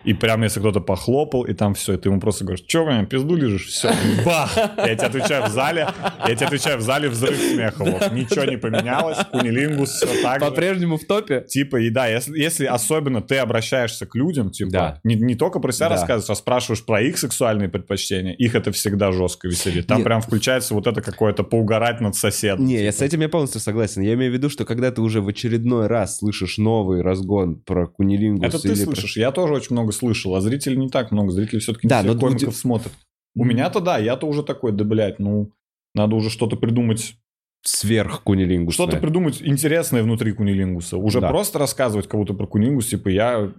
И 0.03 0.13
прям 0.13 0.43
если 0.43 0.59
кто-то 0.59 0.81
похлопал, 0.81 1.43
и 1.43 1.53
там 1.53 1.73
все, 1.75 1.93
и 1.93 1.97
ты 1.97 2.09
ему 2.09 2.19
просто 2.19 2.43
говоришь, 2.43 2.65
что, 2.67 2.85
блин, 2.85 3.05
пизду 3.05 3.35
лежишь? 3.35 3.67
Все, 3.67 3.91
бах! 4.25 4.55
Я 4.77 4.95
тебе 4.95 5.07
отвечаю 5.07 5.45
в 5.45 5.49
зале, 5.49 5.87
я 6.27 6.35
тебе 6.35 6.47
отвечаю 6.47 6.77
в 6.77 6.81
зале 6.81 7.09
взрыв 7.09 7.37
смеха. 7.39 7.83
вот. 7.83 8.11
Ничего 8.11 8.43
не 8.45 8.57
поменялось, 8.57 9.17
кунилингус, 9.31 9.89
все 9.91 10.07
так. 10.21 10.39
По-прежнему 10.41 10.97
в 10.97 11.05
топе? 11.05 11.41
Типа, 11.47 11.77
и 11.77 11.89
да, 11.89 12.07
если, 12.07 12.37
если 12.37 12.65
особенно 12.65 13.21
ты 13.21 13.37
обращаешься 13.37 14.05
к 14.05 14.15
людям, 14.15 14.51
типа, 14.51 14.71
Да. 14.71 14.99
не, 15.03 15.15
не 15.15 15.35
только 15.35 15.59
про 15.59 15.71
себя 15.71 15.87
Да. 15.89 15.95
рассказываешь, 15.95 16.29
а 16.29 16.35
спрашиваешь 16.35 16.83
про 16.85 17.01
их 17.01 17.17
сексуальные 17.17 17.69
предпочтения, 17.69 18.33
их 18.33 18.55
это 18.55 18.71
всегда 18.73 19.11
жестко 19.13 19.47
веселит. 19.47 19.87
Там 19.87 19.99
Нет. 19.99 20.05
прям 20.05 20.21
включается 20.21 20.73
вот 20.73 20.85
это 20.87 21.01
какое-то 21.01 21.43
поугарать 21.43 22.01
над 22.01 22.15
соседом. 22.15 22.65
Не, 22.65 22.73
типа. 22.75 22.83
я 22.83 22.91
с 22.91 23.01
этим 23.01 23.21
я 23.21 23.29
полностью 23.29 23.61
согласен. 23.61 24.01
Я 24.01 24.15
имею 24.15 24.31
в 24.31 24.33
виду, 24.33 24.49
что 24.49 24.65
когда 24.65 24.91
ты 24.91 25.01
уже 25.01 25.21
в 25.21 25.27
очередной 25.29 25.87
раз 25.87 26.17
слышишь 26.17 26.57
новый 26.57 27.01
разгон 27.01 27.55
про 27.61 27.87
кунилингус 27.87 28.47
Это 28.47 28.61
ты 28.61 28.67
или 28.69 28.75
про- 28.83 28.93
слышишь, 28.95 29.15
я 29.17 29.31
тоже 29.31 29.53
очень 29.53 29.73
много 29.73 29.92
слышал, 29.93 30.35
а 30.35 30.41
зрителей 30.41 30.75
не 30.77 30.89
так 30.89 31.11
много, 31.11 31.31
зрители 31.31 31.59
все-таки 31.59 31.87
Да, 31.87 32.01
не 32.01 32.09
всех 32.09 32.19
комиков 32.19 32.41
люди- 32.43 32.53
смотрят. 32.55 32.91
У 33.35 33.45
меня-то 33.45 33.79
да, 33.79 33.97
я-то 33.97 34.27
уже 34.27 34.43
такой, 34.43 34.73
да, 34.73 34.83
блядь, 34.83 35.19
ну, 35.19 35.51
надо 35.95 36.15
уже 36.15 36.29
что-то 36.29 36.55
придумать, 36.57 37.15
сверх 37.65 38.23
кунилингуса. 38.23 38.73
что-то 38.75 38.97
придумать 38.97 39.41
интересное 39.41 40.03
внутри 40.03 40.33
кунилингуса. 40.33 40.97
Уже 40.97 41.21
Да. 41.21 41.29
просто 41.29 41.59
рассказывать 41.59 42.09
кому-то 42.09 42.33
про 42.33 42.45
кунилингус, 42.45 42.87
типа, 42.87 43.07
я, 43.07 43.53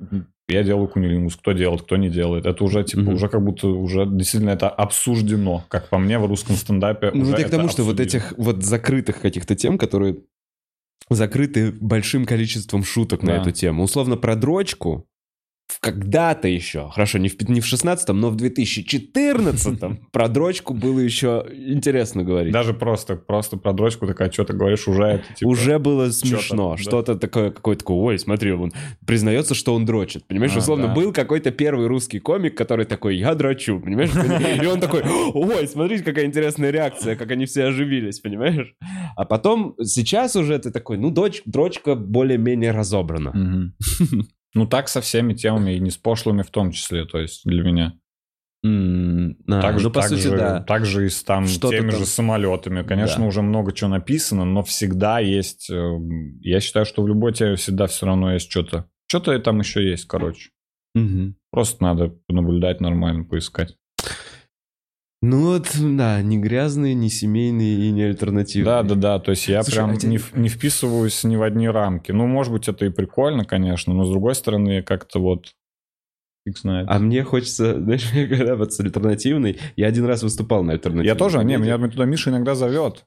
я 0.47 0.63
делаю 0.63 0.89
кунилингус, 0.89 1.37
кто 1.37 1.53
делает, 1.53 1.81
кто 1.83 1.97
не 1.97 2.11
делает. 2.11 2.45
Это 2.45 2.63
уже, 2.65 2.85
типа, 2.85 3.01
Мгм. 3.03 3.15
уже 3.15 3.29
как 3.31 3.43
будто 3.43 3.67
уже 3.69 4.05
действительно 4.07 4.51
это 4.51 4.69
обсуждено, 4.69 5.65
как 5.69 5.89
по 5.89 5.97
мне 5.99 6.19
в 6.19 6.27
русском 6.27 6.55
стендапе 6.57 7.13
Ну, 7.15 7.25
вот 7.25 7.39
я 7.39 7.47
к 7.47 7.51
тому, 7.51 7.69
что 7.71 7.83
вот 7.83 7.99
этих 7.99 8.35
вот 8.37 8.63
закрытых 8.63 9.21
каких-то 9.23 9.57
тем, 9.57 9.79
которые 9.79 10.19
закрыты 11.11 11.73
большим 11.73 12.25
количеством 12.27 12.85
шуток 12.85 13.23
на 13.23 13.37
Да. 13.37 13.41
эту 13.43 13.51
тему. 13.53 13.83
Условно, 13.85 14.17
про 14.17 14.37
дрочку 14.37 15.07
в- 15.67 15.81
когда-то 15.81 16.47
еще, 16.49 16.91
хорошо, 16.91 17.19
не 17.19 17.29
в, 17.29 17.41
не 17.49 17.61
в 17.61 17.65
16-м, 17.73 18.19
но 18.21 18.31
в 18.31 18.37
2014-м 18.37 19.97
про 20.13 20.29
дрочку 20.29 20.75
было 20.75 20.99
еще 21.01 21.45
интересно 21.51 22.23
говорить. 22.23 22.53
Даже 22.53 22.75
просто, 22.75 23.17
просто 23.17 23.57
про 23.57 23.73
дрочку 23.73 24.07
такая, 24.07 24.31
что 24.31 24.45
ты 24.45 24.53
говоришь, 24.53 24.87
уже 24.89 25.03
это, 25.05 25.25
типа... 25.35 25.49
Уже 25.49 25.79
было 25.79 26.11
смешно. 26.11 26.73
да. 26.77 26.77
Что-то 26.83 27.15
такое, 27.17 27.51
какой-то 27.51 27.81
такой, 27.81 27.97
ой, 27.97 28.19
смотри, 28.19 28.53
он 28.53 28.73
признается, 29.07 29.55
что 29.55 29.75
он 29.75 29.85
дрочит. 29.85 30.27
Понимаешь, 30.27 30.53
А, 30.55 30.59
условно, 30.59 30.89
да. 30.89 30.95
был 30.95 31.13
какой-то 31.13 31.51
первый 31.51 31.87
русский 31.87 32.19
комик, 32.19 32.57
который 32.57 32.85
такой, 32.85 33.17
я 33.17 33.35
дрочу, 33.35 33.81
понимаешь? 33.81 34.11
И 34.63 34.67
он 34.67 34.81
такой, 34.81 35.03
ой, 35.33 35.67
смотрите, 35.67 36.05
какая 36.05 36.27
интересная 36.27 36.71
реакция, 36.71 37.17
как 37.17 37.31
они 37.31 37.47
все 37.47 37.65
оживились, 37.65 38.21
понимаешь? 38.21 38.75
А 39.17 39.25
потом, 39.25 39.75
сейчас 39.83 40.37
уже 40.37 40.59
ты 40.59 40.71
такой, 40.71 40.99
ну, 40.99 41.11
доч- 41.11 41.43
дрочка 41.47 41.95
более-менее 41.95 42.71
разобрана. 42.73 43.73
Ну, 44.55 44.67
так 44.67 44.89
со 44.89 45.01
всеми 45.01 45.35
темами, 45.35 45.73
и 45.73 45.81
не 45.81 45.91
с 45.91 45.97
пошлыми 45.97 46.43
в 46.43 46.51
том 46.51 46.71
числе, 46.71 47.05
то 47.05 47.19
есть 47.19 47.43
для 47.45 47.63
меня. 47.63 47.99
М, 48.65 49.37
а, 49.47 49.61
так 49.61 49.79
же, 49.79 49.89
ну, 49.89 49.93
по 49.93 50.01
так 50.01 50.09
сути, 50.09 50.21
же, 50.23 50.37
да. 50.37 50.61
так 50.63 50.87
же 50.87 51.05
и 51.07 51.11
с 51.11 51.23
там, 51.23 51.47
Что-то 51.47 51.77
теми 51.77 51.91
там- 51.91 51.99
же 52.01 52.07
самолетами. 52.07 52.83
Конечно, 52.83 53.19
Да. 53.23 53.27
уже 53.27 53.43
много 53.43 53.73
чего 53.73 53.91
написано, 53.91 54.45
но 54.47 54.63
всегда 54.63 55.19
есть... 55.19 55.69
э, 55.71 55.99
Я 56.41 56.61
считаю, 56.61 56.87
что 56.87 57.03
в 57.03 57.09
любой 57.09 57.35
теме 57.35 57.57
всегда 57.57 57.87
все 57.89 58.07
равно 58.07 58.33
есть 58.33 58.51
что-то. 58.51 58.89
Что-то 59.07 59.39
там 59.41 59.59
еще 59.61 59.87
есть, 59.87 60.07
короче. 60.07 60.51
Мгм. 60.95 61.37
Просто 61.51 61.83
надо 61.83 62.15
наблюдать 62.29 62.81
нормально, 62.81 63.25
поискать. 63.25 63.77
Ну 65.27 65.47
вот, 65.47 65.71
да, 65.81 66.21
не 66.21 66.37
грязные, 66.37 66.93
не 66.93 67.09
семейные 67.09 67.87
и 67.87 67.91
не 67.93 68.03
альтернативные. 68.03 68.67
Да, 68.67 68.83
да, 68.83 68.95
да. 68.95 69.19
То 69.19 69.31
есть 69.31 69.49
я 69.49 69.63
Слушай, 69.63 69.77
прям 69.77 69.91
а 69.91 69.97
те- 69.97 70.07
не, 70.07 70.21
не 70.35 70.49
вписываюсь 70.51 71.25
ни 71.25 71.37
в 71.37 71.43
одни 71.43 71.67
рамки. 71.67 72.13
Ну, 72.13 72.27
может 72.27 72.53
быть, 72.53 72.69
это 72.69 72.85
и 72.85 72.91
прикольно, 72.91 73.47
конечно, 73.47 73.95
но 73.95 74.05
с 74.05 74.11
другой 74.11 74.35
стороны, 74.35 74.83
как-то 74.83 75.21
вот... 75.21 75.55
Фиг 76.47 76.59
знает. 76.59 76.89
А 76.91 76.99
мне 76.99 77.25
хочется, 77.25 77.81
знаешь, 77.81 78.13
мне 78.13 78.27
когда 78.27 78.55
вот 78.55 78.75
с 78.75 78.81
альтернативной, 78.81 79.59
я 79.77 79.87
один 79.87 80.05
раз 80.05 80.23
выступал 80.23 80.63
на 80.63 80.75
альтернативной. 80.75 81.07
Я 81.07 81.15
тоже, 81.15 81.39
не, 81.39 81.55
комедии. 81.55 81.73
меня 81.73 81.89
туда 81.89 82.05
Миша 82.05 82.29
иногда 82.29 82.55
зовет. 82.55 83.07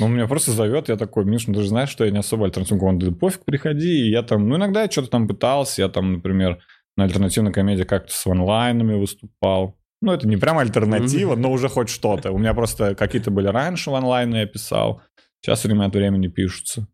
Он 0.00 0.12
меня 0.12 0.26
просто 0.26 0.50
зовет, 0.50 0.88
я 0.88 0.96
такой, 0.96 1.24
Миш, 1.24 1.46
ну 1.46 1.54
ты 1.54 1.60
же 1.60 1.68
знаешь, 1.68 1.88
что 1.88 2.04
я 2.04 2.10
не 2.10 2.18
особо 2.18 2.46
альтернативный. 2.46 2.88
Он 2.88 2.98
говорит, 2.98 3.20
пофиг, 3.20 3.44
приходи. 3.44 4.08
И 4.08 4.10
я 4.10 4.24
там, 4.24 4.48
ну 4.48 4.56
иногда 4.56 4.82
я 4.82 4.90
что-то 4.90 5.10
там 5.10 5.28
пытался, 5.28 5.82
я 5.82 5.88
там, 5.88 6.14
например, 6.14 6.58
на 6.96 7.04
альтернативной 7.04 7.52
комедии 7.52 7.84
как-то 7.84 8.12
с 8.12 8.26
ванлайнами 8.26 8.98
выступал. 8.98 9.76
Ну, 10.02 10.12
это 10.12 10.28
не 10.28 10.36
прям 10.36 10.58
альтернатива, 10.58 11.34
но 11.34 11.50
уже 11.50 11.68
хоть 11.68 11.88
что-то. 11.88 12.32
У 12.32 12.38
меня 12.38 12.52
просто 12.54 12.94
какие-то 12.94 13.30
были 13.30 13.48
раньше 13.48 13.90
ванлайны, 13.90 14.36
я 14.36 14.46
писал. 14.46 15.02
Сейчас 15.40 15.64
время 15.64 15.86
от 15.86 15.94
времени 15.94 16.28
пишутся. 16.28 16.86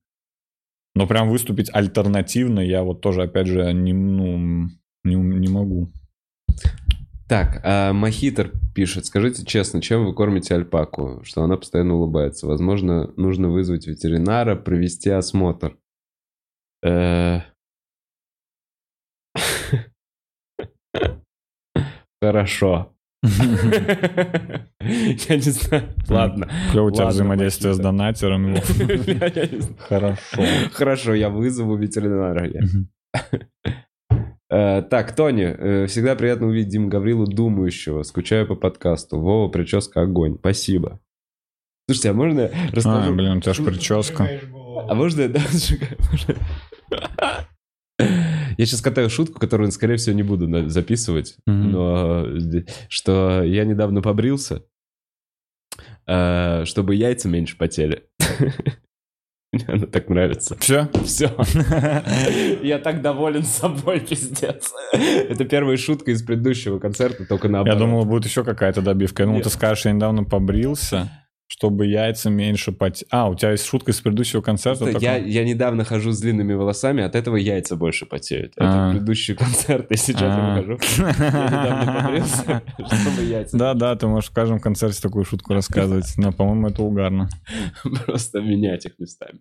Но 0.94 1.06
прям 1.06 1.28
выступить 1.28 1.70
альтернативно 1.72 2.60
я 2.60 2.82
вот 2.82 3.00
тоже, 3.00 3.22
опять 3.22 3.46
же, 3.46 3.72
не, 3.72 3.92
ну, 3.92 4.68
не, 5.04 5.14
не 5.14 5.48
могу. 5.48 5.90
Так, 7.28 7.60
а 7.62 7.92
Махитер 7.92 8.50
пишет, 8.74 9.06
скажите 9.06 9.44
честно, 9.46 9.80
чем 9.80 10.04
вы 10.04 10.14
кормите 10.14 10.52
альпаку, 10.56 11.22
что 11.22 11.44
она 11.44 11.56
постоянно 11.56 11.94
улыбается? 11.94 12.48
Возможно, 12.48 13.12
нужно 13.16 13.50
вызвать 13.50 13.86
ветеринара, 13.86 14.56
провести 14.56 15.10
осмотр. 15.10 15.78
Э. 16.84 17.42
Хорошо. 22.22 22.92
Я 23.22 23.36
не 25.36 25.40
знаю. 25.40 25.84
Ладно. 26.08 26.48
Клево 26.72 26.86
у 26.86 26.90
тебя 26.90 27.06
взаимодействие 27.06 27.74
с 27.74 27.78
донатером. 27.78 28.54
Я 28.54 29.46
не 29.46 29.60
знаю. 29.60 29.76
Хорошо. 29.78 30.42
Хорошо, 30.72 31.14
я 31.14 31.28
вызову 31.30 31.76
ветеринара. 31.76 32.50
Э, 34.52 34.82
Так, 34.82 35.14
Тони, 35.14 35.44
э, 35.44 35.86
всегда 35.86 36.16
приятно 36.16 36.48
увидеть 36.48 36.72
Диму 36.72 36.88
Гаврилу 36.88 37.24
думающего. 37.24 38.02
Скучаю 38.02 38.48
по 38.48 38.56
подкасту. 38.56 39.20
Вова, 39.20 39.48
прическа 39.48 40.02
огонь. 40.02 40.34
Спасибо. 40.40 40.98
Слушайте, 41.88 42.10
а 42.10 42.14
можно 42.14 42.40
я 42.40 42.46
А, 42.46 42.74
расскажу? 42.74 43.14
блин, 43.14 43.36
у 43.36 43.40
тебя 43.40 43.54
же 43.54 43.62
прическа. 43.62 44.28
А 44.88 44.94
можно 44.96 45.20
я 45.22 45.28
да, 45.28 45.38
сжигаю? 45.52 45.96
Можно? 46.10 46.34
Я 48.60 48.66
сейчас 48.66 48.82
катаю 48.82 49.08
шутку, 49.08 49.40
которую, 49.40 49.70
скорее 49.72 49.96
всего, 49.96 50.14
не 50.14 50.22
буду 50.22 50.68
записывать, 50.68 51.36
Мгм. 51.46 51.70
но 51.72 52.26
э, 52.26 52.64
что 52.90 53.42
я 53.42 53.64
недавно 53.64 54.02
побрился, 54.02 54.64
э, 56.06 56.66
чтобы 56.66 56.94
яйца 56.94 57.26
меньше 57.28 57.56
потели. 57.56 58.04
Мне 59.54 59.64
она 59.66 59.86
так 59.86 60.10
нравится. 60.10 60.58
Все? 60.60 60.90
Все. 61.06 61.34
Я 62.62 62.78
так 62.80 63.00
доволен 63.00 63.44
собой, 63.44 64.00
пиздец. 64.00 64.74
Это 64.92 65.46
первая 65.46 65.78
шутка 65.78 66.10
из 66.10 66.22
предыдущего 66.22 66.78
концерта, 66.78 67.24
только 67.24 67.48
Я 67.48 67.52
наоборот. 67.52 67.78
думал, 67.78 68.04
будет 68.04 68.26
еще 68.26 68.44
какая-то 68.44 68.82
добивка. 68.82 69.22
Я 69.22 69.26
думал, 69.28 69.38
Нет. 69.38 69.44
ты 69.44 69.50
скажешь, 69.50 69.86
я 69.86 69.92
недавно 69.92 70.22
побрился, 70.24 71.10
чтобы 71.50 71.86
яйца 71.86 72.30
меньше 72.30 72.70
пот... 72.70 73.02
А, 73.10 73.28
у 73.28 73.34
тебя 73.34 73.50
есть 73.50 73.66
шутка 73.66 73.90
из 73.90 74.00
предыдущего 74.00 74.40
концерта? 74.40 74.84
Просто 74.84 75.00
я, 75.00 75.16
я 75.16 75.44
недавно 75.44 75.84
хожу 75.84 76.12
с 76.12 76.20
длинными 76.20 76.54
волосами, 76.54 77.02
от 77.02 77.16
этого 77.16 77.34
яйца 77.34 77.74
больше 77.74 78.06
потеют. 78.06 78.54
А. 78.56 78.90
Это 78.90 78.92
предыдущий 78.92 79.34
концерт, 79.34 79.90
и 79.90 79.96
сейчас 79.96 80.22
я 80.22 80.54
А. 80.54 80.60
выхожу. 80.60 80.78
Я 80.96 81.46
недавно 81.48 82.02
побрился, 82.02 82.62
чтобы 83.02 83.22
яйца 83.24 83.58
Да, 83.58 83.74
да, 83.74 83.96
ты 83.96 84.06
можешь 84.06 84.30
в 84.30 84.32
каждом 84.32 84.60
концерте 84.60 85.02
такую 85.02 85.24
шутку 85.24 85.52
рассказывать. 85.52 86.14
Но, 86.16 86.30
по-моему, 86.30 86.68
это 86.68 86.82
угарно. 86.82 87.28
просто 88.06 88.40
менять 88.40 88.86
их 88.86 89.00
местами. 89.00 89.40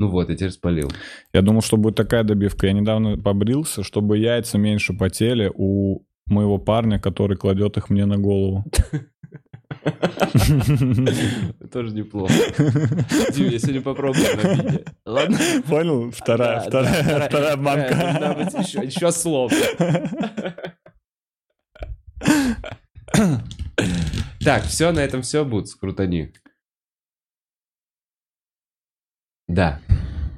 Ну 0.00 0.10
вот, 0.10 0.28
я 0.28 0.34
теперь 0.34 0.50
спалил. 0.50 0.90
Я 1.32 1.42
думал, 1.42 1.62
что 1.62 1.76
будет 1.76 1.94
такая 1.94 2.24
добивка. 2.24 2.66
Я 2.66 2.72
недавно 2.72 3.16
побрился, 3.16 3.84
чтобы 3.84 4.18
яйца 4.18 4.58
меньше 4.58 4.94
потели 4.94 5.50
у 5.54 6.04
моего 6.26 6.58
парня, 6.58 6.98
который 6.98 7.36
кладет 7.36 7.76
их 7.76 7.88
мне 7.88 8.04
на 8.04 8.18
голову. 8.18 8.64
Тоже 11.72 11.94
неплохо. 11.94 12.32
Дим, 13.32 13.48
я 13.48 13.58
сегодня 13.58 13.82
попробую 13.82 14.24
на. 14.36 14.80
Ладно? 15.04 15.38
Понял? 15.68 16.10
Вторая, 16.10 16.60
вторая, 16.60 17.28
вторая 17.28 17.52
обманка. 17.54 17.94
быть 18.36 18.54
еще, 18.54 18.84
слов. 19.12 19.52
Так, 24.44 24.62
все, 24.64 24.92
на 24.92 25.00
этом 25.00 25.22
все 25.22 25.44
будет, 25.44 25.68
скрутани. 25.68 26.32
Да. 29.48 29.80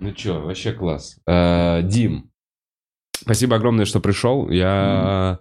Ну 0.01 0.13
чё, 0.13 0.43
вообще 0.43 0.73
класс. 0.73 1.19
Э, 1.27 1.83
Дим, 1.83 2.31
спасибо 3.15 3.57
огромное, 3.57 3.85
что 3.85 4.01
пришел. 4.01 4.49
Я, 4.51 5.41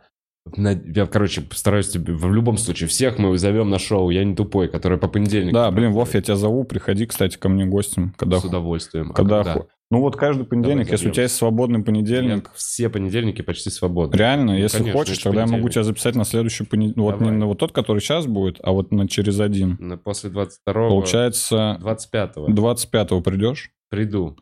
я, 0.56 1.06
короче, 1.06 1.42
постараюсь 1.42 1.90
тебе 1.90 2.14
в 2.14 2.32
любом 2.34 2.58
случае 2.58 2.88
всех 2.88 3.18
мы 3.18 3.38
зовем 3.38 3.70
на 3.70 3.80
шоу. 3.80 4.10
Я 4.10 4.24
не 4.24 4.36
тупой, 4.36 4.68
который 4.68 4.98
по 4.98 5.08
понедельникам. 5.08 5.54
Да, 5.54 5.72
блин, 5.72 5.92
Вов, 5.92 6.14
я 6.14 6.22
тебя 6.22 6.36
зову, 6.36 6.64
приходи, 6.64 7.06
кстати, 7.06 7.38
ко 7.38 7.50
мне 7.50 7.66
гостем, 7.66 8.14
когда 8.18 8.40
С 8.40 8.46
удовольствием. 8.46 9.12
А 9.12 9.14
Когда 9.14 9.44
когда? 9.44 9.54
хо- 9.62 9.68
Ну 9.90 10.02
вот 10.02 10.18
каждый 10.18 10.46
понедельник, 10.46 10.86
Давай 10.88 10.92
если 10.92 11.10
у 11.10 11.12
тебя 11.14 11.24
есть 11.24 11.36
свободный 11.36 11.82
понедельник, 11.82 12.52
Все 12.56 12.90
понедельники 12.90 13.42
почти 13.42 13.70
свободны. 13.70 14.18
реально, 14.18 14.52
если 14.60 14.80
конечно, 14.80 15.00
хочешь, 15.00 15.18
тогда 15.20 15.40
я 15.42 15.46
могу 15.46 15.52
понедельник. 15.54 15.74
тебя 15.74 15.84
записать 15.86 16.16
на 16.16 16.26
следующий 16.26 16.66
понедельник. 16.66 16.98
Вот 16.98 17.22
не 17.22 17.32
на 17.32 17.46
вот 17.46 17.58
тот, 17.60 17.72
который 17.72 18.00
сейчас 18.00 18.26
будет, 18.28 18.58
а 18.64 18.72
вот 18.74 18.92
на 18.92 19.08
через 19.08 19.40
один. 19.40 19.78
На- 19.80 19.98
После 19.98 20.30
22 20.30 20.90
Получается, 20.90 21.78
25 21.80 22.36
25-го 22.50 23.22
придешь? 23.22 23.72
приду. 23.90 24.36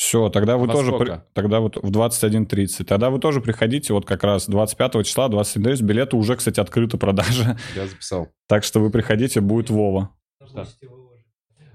Все, 0.00 0.30
тогда 0.30 0.56
вы 0.56 0.66
Во 0.66 0.72
тоже... 0.72 0.92
сколько? 0.92 1.04
при- 1.04 1.34
Тогда 1.34 1.60
вот 1.60 1.76
в 1.76 1.90
21.30. 1.90 2.84
Тогда 2.84 3.10
вы 3.10 3.18
тоже 3.18 3.42
приходите 3.42 3.92
вот 3.92 4.06
как 4.06 4.24
раз 4.24 4.46
25 4.46 5.04
числа, 5.04 5.28
21.30. 5.28 5.82
Билеты 5.82 6.16
уже, 6.16 6.36
кстати, 6.36 6.58
открыты 6.58 6.96
продажа. 6.96 7.58
Я 7.76 7.86
записал. 7.86 8.28
Так 8.48 8.64
что 8.64 8.80
вы 8.80 8.88
приходите, 8.88 9.42
будет 9.42 9.68
Вова. 9.68 10.08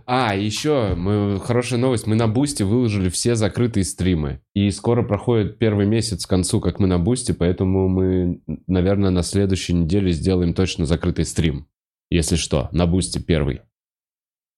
А, 0.07 0.35
еще 0.35 0.95
мы, 0.95 1.39
хорошая 1.39 1.79
новость. 1.79 2.07
Мы 2.07 2.15
на 2.15 2.27
Бусти 2.27 2.63
выложили 2.63 3.09
все 3.09 3.35
закрытые 3.35 3.83
стримы. 3.83 4.41
И 4.55 4.71
скоро 4.71 5.03
проходит 5.03 5.59
первый 5.59 5.85
месяц 5.85 6.25
к 6.25 6.29
концу, 6.29 6.59
как 6.59 6.79
мы 6.79 6.87
на 6.87 6.97
Бусти, 6.97 7.31
поэтому 7.31 7.87
мы, 7.87 8.41
наверное, 8.65 9.11
на 9.11 9.21
следующей 9.21 9.73
неделе 9.73 10.11
сделаем 10.11 10.55
точно 10.55 10.87
закрытый 10.87 11.25
стрим. 11.25 11.67
Если 12.09 12.37
что, 12.37 12.69
на 12.71 12.87
Бусти 12.87 13.19
первый. 13.19 13.61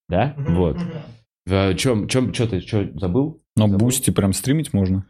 Да? 0.08 0.36
Вот. 0.38 0.78
Чем, 1.78 2.08
чем, 2.08 2.34
что 2.34 2.48
ты, 2.48 2.62
что, 2.62 2.90
забыл? 2.98 3.44
Но 3.58 3.68
Забыл? 3.68 3.80
Бусти 3.80 4.12
прям 4.12 4.32
стримить 4.34 4.72
можно? 4.72 5.06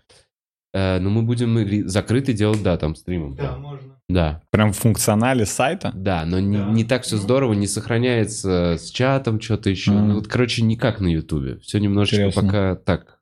Э, 0.74 1.00
ну, 1.00 1.10
мы 1.10 1.22
будем 1.22 1.88
закрытый 1.88 2.34
делать, 2.34 2.64
да, 2.64 2.78
там, 2.78 2.96
стримом. 2.96 3.36
Да, 3.36 3.58
можно. 3.58 4.00
Да. 4.10 4.42
Прям 4.52 4.72
в 4.74 4.78
функционале 4.78 5.46
сайта? 5.46 5.92
Да, 5.94 6.26
но 6.26 6.40
не, 6.40 6.58
Да. 6.58 6.66
не 6.72 6.84
так 6.86 7.04
все 7.04 7.18
здорово, 7.18 7.54
не 7.54 7.68
сохраняется 7.68 8.78
с 8.80 8.90
чатом 8.90 9.40
что-то 9.42 9.70
еще. 9.70 9.92
Мгм. 9.92 10.08
Ну, 10.08 10.16
вот, 10.16 10.28
короче, 10.28 10.64
никак 10.64 11.00
на 11.02 11.08
Ютубе. 11.08 11.60
Все 11.60 11.80
немножечко 11.80 12.24
Интересно. 12.28 12.42
пока 12.42 12.76
так. 12.76 13.20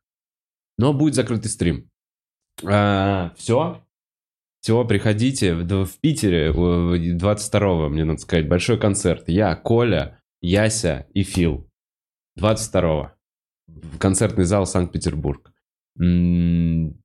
Но 0.78 0.94
будет 0.94 1.16
закрытый 1.16 1.50
стрим. 1.50 1.90
все. 2.62 3.82
Все, 4.62 4.84
приходите. 4.86 5.54
В, 5.54 5.86
в 5.86 6.00
Питере 6.00 6.48
э, 6.48 6.52
22-го, 6.52 7.88
мне 7.90 8.04
надо 8.04 8.20
сказать, 8.20 8.48
большой 8.48 8.80
концерт. 8.80 9.26
Я, 9.28 9.56
Коля, 9.56 10.20
Яся 10.42 11.06
и 11.14 11.22
Фил. 11.24 11.70
22-го. 12.40 13.12
В 13.68 13.98
концертный 13.98 14.46
зал 14.46 14.66
Санкт-Петербург. 14.66 15.54
М, 16.00 17.02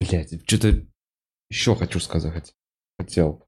Блядь, 0.00 0.46
что-то 0.46 0.86
еще 1.50 1.74
хочу 1.76 2.00
сказать. 2.00 2.54
Хотел. 2.98 3.46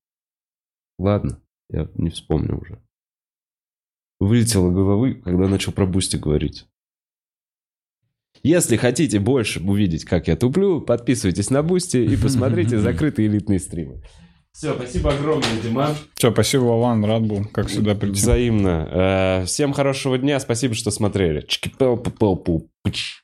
Ладно, 0.98 1.42
я 1.68 1.88
не 1.94 2.10
вспомню 2.10 2.58
уже. 2.58 2.82
Вылетело 4.18 4.70
головы, 4.70 5.16
когда 5.16 5.48
начал 5.48 5.72
про 5.72 5.86
Бусти 5.86 6.16
говорить. 6.16 6.66
Если 8.42 8.76
хотите 8.76 9.18
больше 9.18 9.60
увидеть, 9.62 10.04
как 10.04 10.28
я 10.28 10.36
туплю, 10.36 10.80
подписывайтесь 10.80 11.50
на 11.50 11.62
Бусти 11.62 11.98
и 11.98 12.16
посмотрите 12.16 12.78
закрытые 12.80 13.28
элитные 13.28 13.58
стримы. 13.58 14.02
Все, 14.56 14.72
спасибо 14.74 15.12
огромное, 15.12 15.60
Диман. 15.62 15.94
Все, 16.14 16.32
спасибо, 16.32 16.62
Вован, 16.62 17.04
рад 17.04 17.26
был, 17.26 17.44
как 17.44 17.66
всегда, 17.66 17.94
прийти. 17.94 18.14
Взаимно. 18.18 18.88
Э, 18.90 19.44
Всем 19.44 19.74
хорошего 19.74 20.16
дня, 20.16 20.40
спасибо, 20.40 20.74
что 20.74 20.90
смотрели. 20.90 21.44
Чики-пау-пау-пау. 21.46 22.66
Пыч. 22.82 23.22